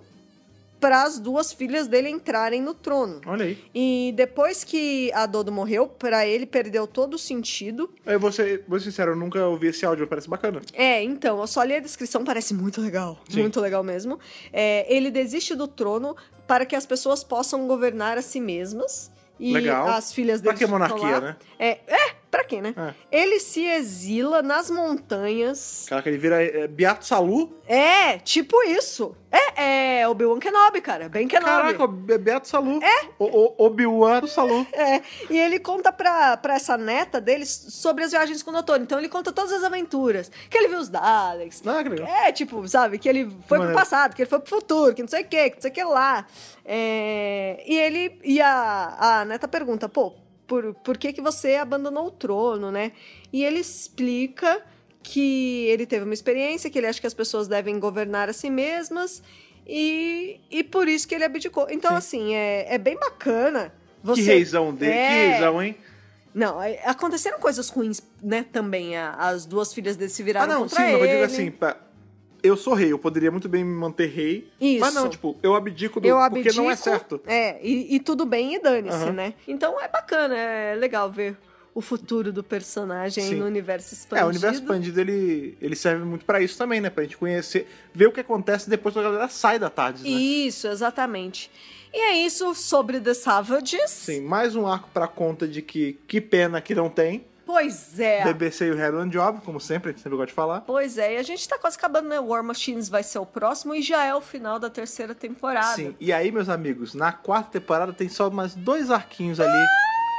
para 0.80 1.04
as 1.04 1.18
duas 1.18 1.50
filhas 1.52 1.86
dele 1.86 2.10
entrarem 2.10 2.60
no 2.60 2.74
trono. 2.74 3.20
Olha 3.24 3.46
aí. 3.46 3.58
E 3.74 4.12
depois 4.16 4.64
que 4.64 5.10
a 5.14 5.24
Dodo 5.24 5.50
morreu, 5.52 5.86
pra 5.86 6.26
ele 6.26 6.44
perdeu 6.44 6.86
todo 6.86 7.14
o 7.14 7.18
sentido. 7.18 7.88
Eu 8.04 8.20
vou 8.20 8.30
ser, 8.32 8.64
vou 8.68 8.78
ser 8.78 8.86
sincero, 8.90 9.12
eu 9.12 9.16
nunca 9.16 9.46
ouvi 9.46 9.68
esse 9.68 9.86
áudio, 9.86 10.06
parece 10.06 10.28
bacana. 10.28 10.60
É, 10.74 11.02
então, 11.02 11.40
eu 11.40 11.46
só 11.46 11.62
li 11.62 11.74
a 11.74 11.80
descrição, 11.80 12.22
parece 12.24 12.52
muito 12.52 12.82
legal. 12.82 13.18
Sim. 13.30 13.42
Muito 13.42 13.60
legal 13.60 13.82
mesmo. 13.82 14.18
É, 14.52 14.84
ele 14.94 15.10
desiste 15.10 15.54
do 15.54 15.66
trono 15.68 16.14
para 16.46 16.66
que 16.66 16.76
as 16.76 16.86
pessoas 16.86 17.24
possam 17.24 17.66
governar 17.66 18.18
a 18.18 18.22
si 18.22 18.40
mesmas. 18.40 19.10
E 19.38 19.52
Legal. 19.52 19.88
as 19.88 20.12
filhas 20.12 20.40
Pra 20.40 20.52
dele 20.52 20.64
que 20.64 20.70
monarquia, 20.70 21.20
né? 21.20 21.36
É, 21.58 21.80
é, 21.88 22.14
pra 22.34 22.44
quê, 22.44 22.60
né? 22.60 22.74
É. 22.76 23.22
Ele 23.22 23.38
se 23.38 23.64
exila 23.64 24.42
nas 24.42 24.68
montanhas. 24.68 25.86
Caraca, 25.88 26.08
ele 26.08 26.18
vira 26.18 26.42
é, 26.42 26.66
Beato 26.66 27.06
Salu. 27.06 27.56
É, 27.64 28.18
tipo 28.18 28.60
isso. 28.64 29.14
É, 29.30 30.00
é 30.00 30.08
Obi-Wan 30.08 30.40
Kenobi, 30.40 30.80
cara. 30.80 31.08
Bem 31.08 31.28
Kenobi. 31.28 31.48
Caraca, 31.48 31.86
Beato 31.86 32.48
Salu. 32.48 32.80
É? 32.82 33.08
Obi-Wan 33.18 34.26
Salu. 34.26 34.66
É, 34.74 35.00
e 35.30 35.38
ele 35.38 35.60
conta 35.60 35.92
pra, 35.92 36.36
pra 36.36 36.54
essa 36.54 36.76
neta 36.76 37.20
dele 37.20 37.46
sobre 37.46 38.04
as 38.04 38.10
viagens 38.10 38.42
com 38.42 38.50
o 38.50 38.52
doutor. 38.52 38.80
Então 38.80 38.98
ele 38.98 39.08
conta 39.08 39.30
todas 39.30 39.52
as 39.52 39.62
aventuras. 39.62 40.30
Que 40.50 40.58
ele 40.58 40.68
viu 40.68 40.78
os 40.78 40.88
Daleks. 40.88 41.62
Ah, 41.64 41.82
que 41.82 41.88
legal. 41.90 42.08
É, 42.08 42.32
tipo, 42.32 42.66
sabe? 42.66 42.98
Que 42.98 43.08
ele 43.08 43.30
foi 43.46 43.60
pro 43.60 43.72
passado, 43.72 44.14
que 44.14 44.22
ele 44.22 44.28
foi 44.28 44.40
pro 44.40 44.50
futuro, 44.50 44.94
que 44.94 45.02
não 45.02 45.08
sei 45.08 45.22
o 45.22 45.26
que, 45.26 45.50
que 45.50 45.56
não 45.56 45.62
sei 45.62 45.70
o 45.70 45.74
que 45.74 45.84
lá. 45.84 46.26
É, 46.64 47.62
e 47.66 47.78
ele. 47.78 48.18
E 48.24 48.40
a, 48.40 48.96
a 48.98 49.24
neta 49.24 49.46
pergunta, 49.46 49.88
pô, 49.88 50.12
por, 50.46 50.74
por 50.74 50.96
que, 50.98 51.12
que 51.12 51.20
você 51.20 51.56
abandonou 51.56 52.06
o 52.06 52.10
trono, 52.10 52.70
né? 52.70 52.92
E 53.32 53.44
ele 53.44 53.58
explica 53.60 54.62
que 55.02 55.66
ele 55.68 55.86
teve 55.86 56.04
uma 56.04 56.14
experiência, 56.14 56.70
que 56.70 56.78
ele 56.78 56.86
acha 56.86 57.00
que 57.00 57.06
as 57.06 57.14
pessoas 57.14 57.46
devem 57.48 57.78
governar 57.78 58.28
a 58.28 58.32
si 58.32 58.48
mesmas. 58.50 59.22
E, 59.66 60.40
e 60.50 60.62
por 60.64 60.88
isso 60.88 61.06
que 61.08 61.14
ele 61.14 61.24
abdicou. 61.24 61.66
Então, 61.70 61.90
Sim. 61.92 61.96
assim, 61.96 62.34
é, 62.34 62.74
é 62.74 62.78
bem 62.78 62.96
bacana. 62.98 63.72
Você... 64.02 64.20
Que 64.22 64.26
reizão 64.28 64.74
dele, 64.74 64.92
É. 64.92 65.08
que 65.08 65.28
reizão, 65.30 65.62
hein? 65.62 65.76
Não, 66.34 66.60
é, 66.60 66.80
aconteceram 66.84 67.38
coisas 67.38 67.68
ruins, 67.68 68.02
né, 68.22 68.44
também. 68.52 68.96
as 68.96 69.46
duas 69.46 69.72
filhas 69.72 69.96
dele 69.96 70.10
se 70.10 70.20
Ah, 70.22 70.24
viraram 70.24 70.52
não, 70.52 70.68
sim, 70.68 70.76
contra 70.76 70.82
mas 70.84 70.92
eu 70.92 71.04
ele. 71.04 71.12
digo 71.12 71.24
assim, 71.24 71.50
pá, 71.50 71.76
eu 72.44 72.56
sou 72.56 72.74
rei, 72.74 72.92
eu 72.92 72.98
poderia 72.98 73.30
muito 73.30 73.48
bem 73.48 73.64
me 73.64 73.74
manter 73.74 74.06
rei. 74.06 74.46
Isso. 74.60 74.80
Mas 74.80 74.94
não, 74.94 75.08
tipo, 75.08 75.36
eu 75.42 75.54
abdico 75.54 75.98
do. 75.98 76.06
eu 76.06 76.16
porque 76.30 76.52
não 76.52 76.70
é 76.70 76.74
abdico, 76.74 76.90
certo. 76.90 77.20
É, 77.26 77.58
e, 77.66 77.96
e 77.96 78.00
tudo 78.00 78.26
bem 78.26 78.54
e 78.54 78.58
dane-se, 78.60 78.96
Aham. 78.96 79.12
né? 79.12 79.34
Então 79.48 79.80
é 79.80 79.88
bacana, 79.88 80.36
é 80.36 80.74
legal 80.74 81.10
ver 81.10 81.36
o 81.74 81.80
futuro 81.80 82.32
do 82.32 82.44
personagem 82.44 83.24
Sim. 83.24 83.34
no 83.36 83.46
universo 83.46 83.94
expandido. 83.94 84.20
É, 84.20 84.24
o 84.24 84.28
universo 84.28 84.60
expandido 84.60 85.00
ele, 85.00 85.58
ele 85.60 85.74
serve 85.74 86.04
muito 86.04 86.24
pra 86.24 86.40
isso 86.40 86.56
também, 86.56 86.80
né? 86.80 86.88
Pra 86.90 87.02
gente 87.02 87.16
conhecer, 87.16 87.66
ver 87.92 88.06
o 88.06 88.12
que 88.12 88.20
acontece 88.20 88.70
depois 88.70 88.92
que 88.92 89.00
a 89.00 89.02
galera 89.02 89.28
sai 89.28 89.58
da 89.58 89.68
tarde, 89.70 90.02
né? 90.04 90.08
Isso, 90.08 90.68
exatamente. 90.68 91.50
E 91.92 91.96
é 91.96 92.16
isso 92.24 92.54
sobre 92.54 93.00
The 93.00 93.14
Savages. 93.14 93.90
Sim, 93.90 94.20
mais 94.20 94.54
um 94.54 94.66
arco 94.66 94.88
pra 94.92 95.08
conta 95.08 95.48
de 95.48 95.62
que 95.62 95.98
que 96.06 96.20
pena 96.20 96.60
que 96.60 96.74
não 96.74 96.88
tem. 96.90 97.24
Pois 97.46 97.98
é. 98.00 98.24
BBC 98.24 98.66
e 98.66 98.70
o 98.70 98.78
Heron 98.78 99.08
Job, 99.08 99.40
como 99.44 99.60
sempre, 99.60 99.90
a 99.90 99.92
gente 99.92 100.02
sempre 100.02 100.16
gosta 100.16 100.28
de 100.28 100.32
falar. 100.34 100.60
Pois 100.62 100.98
é, 100.98 101.14
e 101.14 101.16
a 101.18 101.22
gente 101.22 101.48
tá 101.48 101.58
quase 101.58 101.76
acabando, 101.76 102.08
né? 102.08 102.18
War 102.18 102.42
Machines 102.42 102.88
vai 102.88 103.02
ser 103.02 103.18
o 103.18 103.26
próximo 103.26 103.74
e 103.74 103.82
já 103.82 104.04
é 104.04 104.14
o 104.14 104.20
final 104.20 104.58
da 104.58 104.70
terceira 104.70 105.14
temporada. 105.14 105.74
Sim, 105.76 105.94
e 106.00 106.12
aí, 106.12 106.30
meus 106.32 106.48
amigos, 106.48 106.94
na 106.94 107.12
quarta 107.12 107.50
temporada 107.50 107.92
tem 107.92 108.08
só 108.08 108.30
mais 108.30 108.54
dois 108.54 108.90
arquinhos 108.90 109.38
ali 109.40 109.66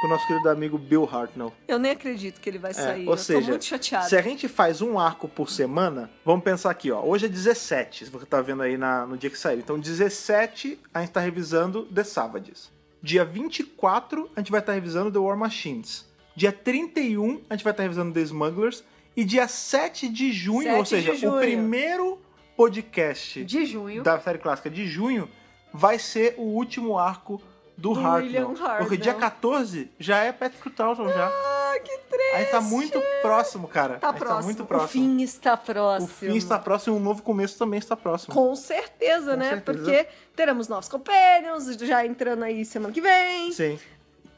com 0.00 0.06
o 0.08 0.10
nosso 0.10 0.26
querido 0.26 0.48
amigo 0.50 0.76
Bill 0.78 1.08
Hartnell. 1.10 1.52
Eu 1.66 1.78
nem 1.78 1.92
acredito 1.92 2.38
que 2.40 2.48
ele 2.50 2.58
vai 2.58 2.70
É, 2.72 2.74
sair. 2.74 3.06
ou 3.06 3.14
eu 3.14 3.18
seja, 3.18 3.40
tô 3.40 3.48
muito 3.48 3.64
chateada. 3.64 4.06
se 4.08 4.16
a 4.16 4.20
gente 4.20 4.46
faz 4.46 4.82
um 4.82 4.98
arco 4.98 5.26
por 5.26 5.48
semana, 5.50 6.10
vamos 6.24 6.44
pensar 6.44 6.70
aqui, 6.70 6.90
ó. 6.92 7.02
Hoje 7.02 7.24
é 7.26 7.28
17, 7.28 8.04
se 8.04 8.10
você 8.10 8.26
tá 8.26 8.40
vendo 8.42 8.62
aí 8.62 8.76
na- 8.76 9.06
no 9.06 9.16
dia 9.16 9.30
que 9.30 9.38
sair. 9.38 9.58
Então, 9.58 9.78
17 9.78 10.78
a 10.92 11.00
gente 11.00 11.10
tá 11.12 11.20
revisando 11.20 11.84
The 11.86 12.04
Savages. 12.04 12.70
Dia 13.02 13.24
24 13.24 14.30
a 14.36 14.40
gente 14.40 14.50
vai 14.50 14.60
estar 14.60 14.72
revisando 14.72 15.10
The 15.10 15.18
War 15.18 15.36
Machines. 15.36 16.04
Dia 16.36 16.52
31 16.52 17.40
a 17.48 17.54
gente 17.54 17.64
vai 17.64 17.72
estar 17.72 17.82
revisando 17.82 18.12
The 18.12 18.20
Smugglers. 18.20 18.84
E 19.16 19.24
dia 19.24 19.48
7 19.48 20.08
de 20.10 20.30
junho, 20.30 20.64
7 20.64 20.76
ou 20.78 20.84
seja, 20.84 21.14
junho. 21.14 21.36
o 21.36 21.40
primeiro 21.40 22.18
podcast 22.54 23.42
De 23.44 23.64
junho. 23.64 24.02
da 24.02 24.20
série 24.20 24.38
clássica 24.38 24.68
de 24.68 24.86
junho 24.86 25.26
vai 25.72 25.98
ser 25.98 26.34
o 26.36 26.42
último 26.42 26.98
arco 26.98 27.40
do, 27.76 27.94
Do 27.94 28.00
Hartnell. 28.06 28.48
Hartnell. 28.50 28.76
Porque 28.78 28.96
dia 28.98 29.14
14 29.14 29.90
já 29.98 30.18
é 30.24 30.32
Patrick 30.32 30.68
Troughton 30.70 31.08
já. 31.08 31.28
Ah, 31.28 31.78
que 31.82 31.98
triste. 32.10 32.34
A 32.34 32.38
gente 32.40 32.50
tá 32.50 32.60
muito 32.60 33.02
próximo, 33.22 33.68
cara. 33.68 33.98
Tá 33.98 34.08
a 34.08 34.12
gente 34.12 34.18
próximo. 34.20 34.38
tá 34.40 34.44
muito 34.44 34.64
próximo. 34.66 34.86
O 34.86 35.06
fim 35.16 35.22
está 35.22 35.56
próximo. 35.56 36.04
O 36.06 36.08
fim 36.08 36.36
está 36.36 36.58
próximo 36.58 36.96
e 36.96 37.00
um 37.00 37.02
novo 37.02 37.22
começo 37.22 37.58
também 37.58 37.78
está 37.78 37.96
próximo. 37.96 38.34
Com 38.34 38.54
certeza, 38.54 39.32
Com 39.32 39.36
né? 39.38 39.48
certeza. 39.50 39.78
Porque 39.78 40.08
teremos 40.34 40.68
novos 40.68 40.88
companions, 40.88 41.66
já 41.76 42.04
entrando 42.04 42.42
aí 42.44 42.64
semana 42.64 42.92
que 42.92 43.00
vem. 43.00 43.52
Sim. 43.52 43.78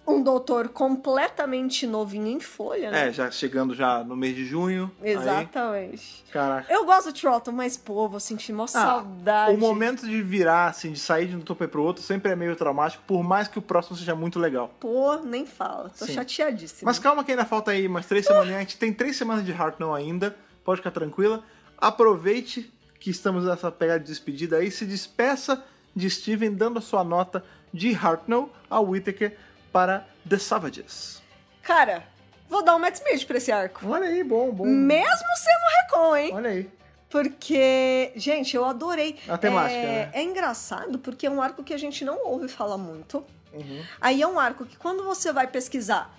Um 0.09 0.22
doutor 0.22 0.70
completamente 0.70 1.86
novinho 1.86 2.26
em 2.28 2.40
folha, 2.40 2.90
né? 2.90 3.09
É, 3.09 3.12
já 3.12 3.30
chegando 3.30 3.74
já 3.74 4.02
no 4.02 4.16
mês 4.16 4.35
de 4.35 4.47
junho. 4.47 4.90
Aí, 5.02 5.10
Exatamente. 5.10 6.24
caraca. 6.32 6.72
Eu 6.72 6.86
gosto 6.86 7.12
do 7.12 7.20
Trotton, 7.20 7.52
mas, 7.52 7.76
pô, 7.76 8.09
vou 8.09 8.18
sentir 8.18 8.55
saudade. 8.66 9.51
Ah, 9.51 9.55
O 9.55 9.59
momento 9.59 10.06
de 10.06 10.22
virar, 10.22 10.68
assim, 10.68 10.93
de 10.93 10.98
sair 10.98 11.26
de 11.26 11.36
um 11.36 11.40
topo 11.40 11.68
pro 11.68 11.82
outro, 11.82 12.02
sempre 12.02 12.32
é 12.32 12.36
meio 12.36 12.56
traumático, 12.56 13.02
por 13.06 13.22
mais 13.22 13.48
que 13.48 13.59
o 13.59 13.62
próximo 13.62 13.97
seja 13.98 14.14
muito 14.14 14.39
legal. 14.39 14.74
Pô, 14.80 15.16
nem 15.16 15.44
fala. 15.44 15.90
Tô 15.90 16.06
Sim. 16.06 16.14
chateadíssima. 16.14 16.89
Mas 16.90 16.98
calma 16.98 17.22
que 17.22 17.30
ainda 17.32 17.44
falta 17.44 17.72
aí 17.72 17.86
umas 17.86 18.06
três 18.06 18.24
semanas. 18.24 18.55
A 18.55 18.59
gente 18.60 18.78
tem 18.78 18.93
três 18.93 19.14
semanas 19.16 19.44
de 19.44 19.52
Hartnell 19.52 19.94
ainda. 19.94 20.35
Pode 20.64 20.78
ficar 20.80 20.90
tranquila. 20.90 21.43
Aproveite 21.76 22.72
que 22.98 23.10
estamos 23.10 23.44
nessa 23.44 23.70
pegada 23.70 24.01
de 24.01 24.06
despedida 24.06 24.56
aí. 24.56 24.70
Se 24.70 24.85
despeça 24.85 25.62
de 25.94 26.09
Steven 26.09 26.52
dando 26.55 26.78
a 26.78 26.82
sua 26.82 27.05
nota 27.05 27.44
de 27.72 27.94
Hartnell 27.94 28.51
a 28.70 28.80
Whittaker 28.80 29.36
para 29.73 30.07
The 30.28 30.39
Savages. 30.39 31.23
Cara, 31.62 32.05
vou 32.49 32.65
dar 32.65 32.77
um 32.77 32.78
Matt 32.78 32.97
Smith 32.97 33.27
pra 33.27 33.39
esse 33.39 33.53
arco. 33.53 33.86
Olha 33.89 34.09
aí, 34.09 34.24
bom, 34.24 34.51
bom. 34.51 34.65
Mesmo 34.65 35.36
sendo 35.36 35.82
recon, 35.82 36.16
hein? 36.16 36.31
Olha 36.35 36.51
aí. 36.51 36.70
Porque, 37.11 38.12
gente, 38.16 38.55
eu 38.55 38.65
adorei. 38.65 39.19
A 39.28 39.39
temática, 39.39 39.78
é, 39.78 39.86
né? 39.86 40.11
é 40.12 40.23
engraçado 40.23 40.99
porque 40.99 41.27
é 41.27 41.31
um 41.31 41.40
arco 41.40 41.62
que 41.65 41.73
a 41.73 41.78
gente 41.78 42.05
não 42.05 42.27
ouve 42.27 42.49
falar 42.49 42.77
muito. 42.77 43.24
Uhum. 43.53 43.82
Aí 44.01 44.20
é 44.20 44.27
um 44.27 44.39
arco 44.39 44.66
que 44.66 44.77
quando 44.77 45.03
você 45.05 45.32
vai 45.32 45.47
pesquisar, 45.47 46.15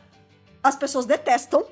as 0.64 0.76
pessoas 0.76 1.06
detestam. 1.06 1.66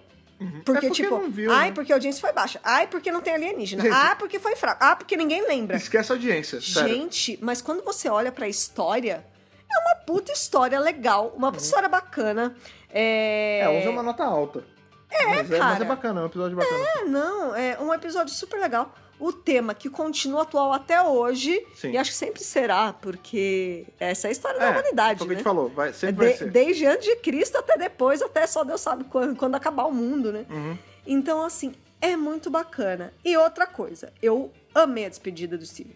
Porque, 0.64 0.86
É 0.86 0.90
porque 0.90 0.90
tipo, 0.92 1.20
viu, 1.30 1.52
ai, 1.52 1.70
né? 1.70 1.72
porque 1.74 1.92
a 1.92 1.96
audiência 1.96 2.22
foi 2.22 2.32
baixa. 2.32 2.60
Ai, 2.64 2.86
porque 2.86 3.12
não 3.12 3.22
tem 3.22 3.34
alienígena. 3.34 3.82
Gente. 3.82 3.92
ah, 3.96 4.16
porque 4.16 4.38
foi 4.38 4.56
fraco. 4.56 4.84
Ah, 4.84 4.96
porque 4.96 5.18
ninguém 5.18 5.42
lembra. 5.48 5.76
Esquece 5.76 6.12
a 6.12 6.16
audiência, 6.16 6.62
sério. 6.62 6.94
Gente, 6.94 7.40
mas 7.42 7.60
quando 7.60 7.84
você 7.84 8.08
olha 8.08 8.32
pra 8.32 8.48
história, 8.48 9.26
é 9.72 9.80
uma 9.80 9.96
puta 10.06 10.32
história 10.32 10.80
legal, 10.80 11.34
uma 11.36 11.52
puta 11.52 11.64
história 11.64 11.90
bacana. 11.90 12.56
É, 12.90 13.64
Uhum. 13.68 13.74
É, 13.76 13.80
usa 13.82 13.90
uma 13.90 14.04
nota 14.04 14.24
alta. 14.24 14.64
É, 15.10 15.26
mas 15.28 15.38
é, 15.52 15.58
mas 15.58 15.60
cara. 15.60 15.84
é 15.84 15.88
bacana, 15.88 16.20
é 16.22 16.24
um 16.24 16.28
episódio 16.28 16.58
bacana. 16.58 16.84
É, 16.98 17.04
não, 17.06 17.56
é 17.56 17.78
um 17.80 17.94
episódio 17.94 18.34
super 18.34 18.60
legal. 18.60 18.94
O 19.20 19.34
tema 19.34 19.74
que 19.74 19.90
continua 19.90 20.44
atual 20.44 20.72
até 20.74 21.02
hoje, 21.02 21.66
Sim. 21.76 21.92
e 21.92 21.98
acho 21.98 22.12
que 22.12 22.16
sempre 22.18 22.44
será, 22.44 22.94
porque 22.94 23.86
essa 24.00 24.28
é 24.28 24.30
a 24.30 24.32
história 24.32 24.60
da 24.60 24.68
É, 24.68 24.70
humanidade, 24.72 25.18
foi 25.20 25.26
o 25.26 25.30
que 25.30 25.34
a 25.34 25.38
né? 25.38 25.40
gente 25.40 25.44
falou, 25.44 25.70
vai, 25.70 25.90
É 25.90 25.94
sempre 25.94 26.26
vai 26.26 26.34
de- 26.34 26.40
ser. 26.40 26.52
desde 26.52 26.86
antes 26.86 27.06
de 27.06 27.16
Cristo 27.18 27.58
até 27.58 27.78
depois, 27.78 28.22
até 28.22 28.46
só 28.46 28.64
Deus 28.64 28.80
sabe 28.82 29.06
quando, 29.06 29.36
quando 29.36 29.56
acabar 29.56 29.86
o 29.86 29.92
mundo, 29.94 30.32
né? 30.32 30.46
Uhum. 30.50 30.78
Então, 31.08 31.44
assim, 31.44 31.74
é 32.00 32.16
muito 32.16 32.50
bacana. 32.52 33.12
E 33.26 33.36
outra 33.38 33.66
coisa, 33.66 34.14
eu 34.22 34.52
amei 34.76 35.06
a 35.06 35.10
despedida 35.10 35.58
do 35.58 35.66
Steve. 35.66 35.96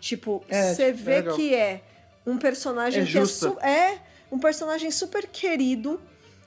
Tipo, 0.00 0.44
É, 0.48 0.72
você 0.74 0.84
é 0.84 0.92
vê 0.92 1.16
legal. 1.16 1.34
que 1.34 1.54
é 1.54 1.82
um 2.26 2.36
personagem 2.36 3.02
É 3.02 3.06
que 3.06 3.18
é, 3.60 3.92
é 3.92 3.98
um 4.30 4.38
personagem 4.38 4.90
super 4.90 5.26
querido 5.26 6.00